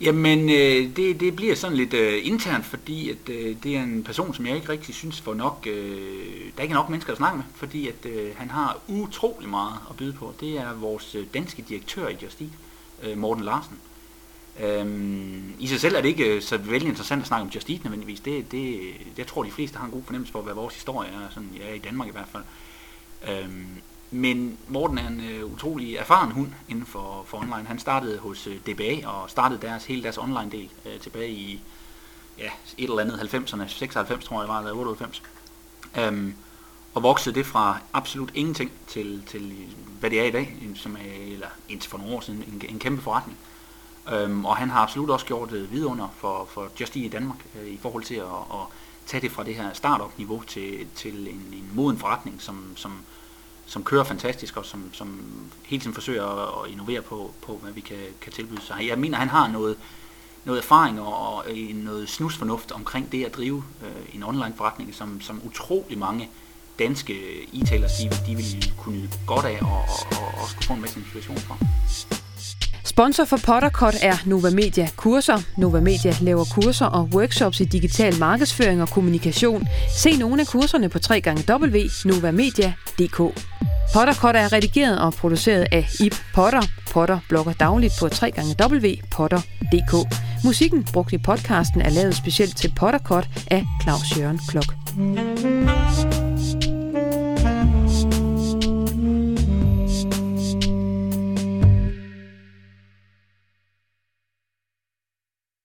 Jamen, 0.00 0.50
øh, 0.50 0.96
det, 0.96 1.20
det 1.20 1.36
bliver 1.36 1.54
sådan 1.54 1.76
lidt 1.76 1.94
øh, 1.94 2.26
internt, 2.26 2.66
fordi 2.66 3.10
at, 3.10 3.28
øh, 3.28 3.56
det 3.62 3.76
er 3.76 3.82
en 3.82 4.02
person, 4.04 4.34
som 4.34 4.46
jeg 4.46 4.56
ikke 4.56 4.68
rigtig 4.68 4.94
synes 4.94 5.20
for 5.20 5.34
nok, 5.34 5.66
øh, 5.70 6.52
der 6.56 6.62
ikke 6.62 6.72
er 6.72 6.76
nok 6.76 6.88
mennesker 6.88 7.12
at 7.12 7.16
snakke 7.16 7.36
med, 7.36 7.44
fordi 7.54 7.88
at 7.88 8.06
øh, 8.06 8.36
han 8.36 8.50
har 8.50 8.78
utrolig 8.88 9.48
meget 9.48 9.74
at 9.90 9.96
byde 9.96 10.12
på. 10.12 10.34
Det 10.40 10.58
er 10.58 10.74
vores 10.74 11.14
øh, 11.14 11.26
danske 11.34 11.64
direktør 11.68 12.08
i 12.08 12.16
Justit, 12.22 12.52
øh, 13.02 13.18
Morten 13.18 13.44
Larsen. 13.44 13.78
Øhm, 14.60 15.54
I 15.58 15.66
sig 15.66 15.80
selv 15.80 15.96
er 15.96 16.00
det 16.00 16.08
ikke 16.08 16.34
øh, 16.34 16.42
så 16.42 16.56
vældig 16.56 16.88
interessant 16.88 17.20
at 17.20 17.28
snakke 17.28 17.42
om 17.42 17.48
Just 17.54 17.70
Eat 17.70 17.84
nødvendigvis. 17.84 18.20
Det, 18.20 18.52
det, 18.52 18.94
jeg 19.18 19.26
tror, 19.26 19.42
de 19.42 19.50
fleste 19.50 19.78
har 19.78 19.84
en 19.84 19.92
god 19.92 20.02
fornemmelse 20.04 20.32
for, 20.32 20.42
hvad 20.42 20.54
vores 20.54 20.74
historie 20.74 21.10
er, 21.10 21.30
sådan, 21.30 21.50
ja, 21.56 21.74
i 21.74 21.78
Danmark 21.78 22.08
i 22.08 22.12
hvert 22.12 22.28
fald. 22.32 22.42
Øhm, 23.28 23.66
men 24.10 24.58
Morten 24.68 24.98
er 24.98 25.08
en 25.08 25.20
øh, 25.30 25.52
utrolig 25.52 25.96
erfaren 25.96 26.32
hund 26.32 26.52
inden 26.68 26.86
for, 26.86 27.24
for 27.26 27.38
online. 27.38 27.64
Han 27.66 27.78
startede 27.78 28.18
hos 28.18 28.46
øh, 28.46 28.56
DBA 28.56 29.08
og 29.08 29.30
startede 29.30 29.60
deres, 29.60 29.84
hele 29.84 30.02
deres 30.02 30.18
online 30.18 30.50
del 30.50 30.68
øh, 30.86 31.00
tilbage 31.00 31.30
i 31.30 31.60
ja, 32.38 32.50
et 32.78 32.90
eller 32.90 33.02
andet 33.02 33.34
90'erne, 33.34 33.68
96 33.68 34.24
tror 34.24 34.36
jeg 34.36 34.42
det 34.42 34.48
var, 34.48 34.58
eller 34.58 34.72
98. 34.72 35.22
Øhm, 35.98 36.34
og 36.94 37.02
voksede 37.02 37.34
det 37.34 37.46
fra 37.46 37.78
absolut 37.92 38.30
ingenting 38.34 38.70
til, 38.86 39.22
til 39.26 39.52
hvad 40.00 40.10
det 40.10 40.20
er 40.20 40.24
i 40.24 40.30
dag, 40.30 40.56
som 40.74 40.96
er, 40.96 41.32
eller 41.32 41.48
indtil 41.68 41.90
for 41.90 41.98
nogle 41.98 42.14
år 42.14 42.20
siden, 42.20 42.44
en, 42.52 42.62
en 42.68 42.78
kæmpe 42.78 43.02
forretning. 43.02 43.38
Øhm, 44.12 44.44
og 44.44 44.56
han 44.56 44.70
har 44.70 44.80
absolut 44.80 45.10
også 45.10 45.26
gjort 45.26 45.50
det 45.50 45.72
vidunder 45.72 46.08
for, 46.18 46.48
for 46.50 46.68
Just 46.80 46.96
i 46.96 47.08
Danmark 47.08 47.38
øh, 47.60 47.68
i 47.68 47.78
forhold 47.82 48.04
til 48.04 48.14
at, 48.14 48.22
at 48.52 48.66
tage 49.06 49.20
det 49.20 49.32
fra 49.32 49.44
det 49.44 49.54
her 49.54 49.72
startup-niveau 49.72 50.42
til, 50.46 50.86
til 50.94 51.28
en, 51.28 51.44
en 51.52 51.70
moden 51.74 51.98
forretning, 51.98 52.42
som, 52.42 52.72
som, 52.76 52.92
som 53.66 53.84
kører 53.84 54.04
fantastisk 54.04 54.56
og 54.56 54.64
som, 54.64 54.90
som 54.92 55.20
hele 55.66 55.80
tiden 55.80 55.94
forsøger 55.94 56.24
at, 56.24 56.64
at 56.64 56.72
innovere 56.72 57.02
på, 57.02 57.30
på, 57.42 57.58
hvad 57.62 57.72
vi 57.72 57.80
kan, 57.80 57.98
kan 58.20 58.32
tilbyde. 58.32 58.60
Så 58.60 58.74
jeg 58.76 58.98
mener, 58.98 59.18
han 59.18 59.28
har 59.28 59.48
noget, 59.48 59.76
noget 60.44 60.58
erfaring 60.58 61.00
og, 61.00 61.34
og 61.34 61.44
noget 61.74 62.08
snusfornuft 62.08 62.72
omkring 62.72 63.12
det 63.12 63.24
at 63.24 63.34
drive 63.34 63.64
øh, 63.82 64.14
en 64.14 64.22
online 64.22 64.54
forretning, 64.56 64.94
som, 64.94 65.20
som 65.20 65.40
utrolig 65.44 65.98
mange 65.98 66.30
danske 66.78 67.12
e-tailers, 67.52 68.02
de, 68.02 68.10
de 68.26 68.36
vil 68.36 68.72
kunne 68.78 68.98
nyde 68.98 69.10
godt 69.26 69.46
af 69.46 69.58
og, 69.62 69.68
og, 69.68 70.18
og 70.18 70.42
også 70.42 70.56
kunne 70.56 70.66
få 70.66 70.72
en 70.72 70.80
masse 70.80 71.00
inspiration 71.00 71.38
fra. 71.38 71.56
Sponsor 72.96 73.24
for 73.24 73.36
Pottercut 73.36 73.94
er 74.02 74.16
Nova 74.26 74.50
Media 74.50 74.88
Kurser. 74.96 75.38
Nova 75.56 75.80
Media 75.80 76.14
laver 76.20 76.44
kurser 76.44 76.86
og 76.86 77.08
workshops 77.12 77.60
i 77.60 77.64
digital 77.64 78.18
markedsføring 78.18 78.82
og 78.82 78.88
kommunikation. 78.88 79.68
Se 79.96 80.16
nogle 80.16 80.40
af 80.40 80.46
kurserne 80.46 80.88
på 80.88 80.98
www.novamedia.dk. 81.08 83.16
Pottercut 83.94 84.36
er 84.36 84.52
redigeret 84.52 85.00
og 85.00 85.12
produceret 85.12 85.66
af 85.72 85.88
Ip 86.00 86.14
Potter. 86.34 86.62
Potter 86.92 87.18
blogger 87.28 87.52
dagligt 87.52 87.92
på 88.00 88.06
www.potter.dk. 88.06 89.94
Musikken 90.44 90.84
brugt 90.92 91.12
i 91.12 91.18
podcasten 91.18 91.80
er 91.80 91.90
lavet 91.90 92.16
specielt 92.16 92.56
til 92.56 92.72
Pottercut 92.76 93.28
af 93.50 93.64
Claus 93.82 94.18
Jørgen 94.18 94.40
Klok. 94.48 94.74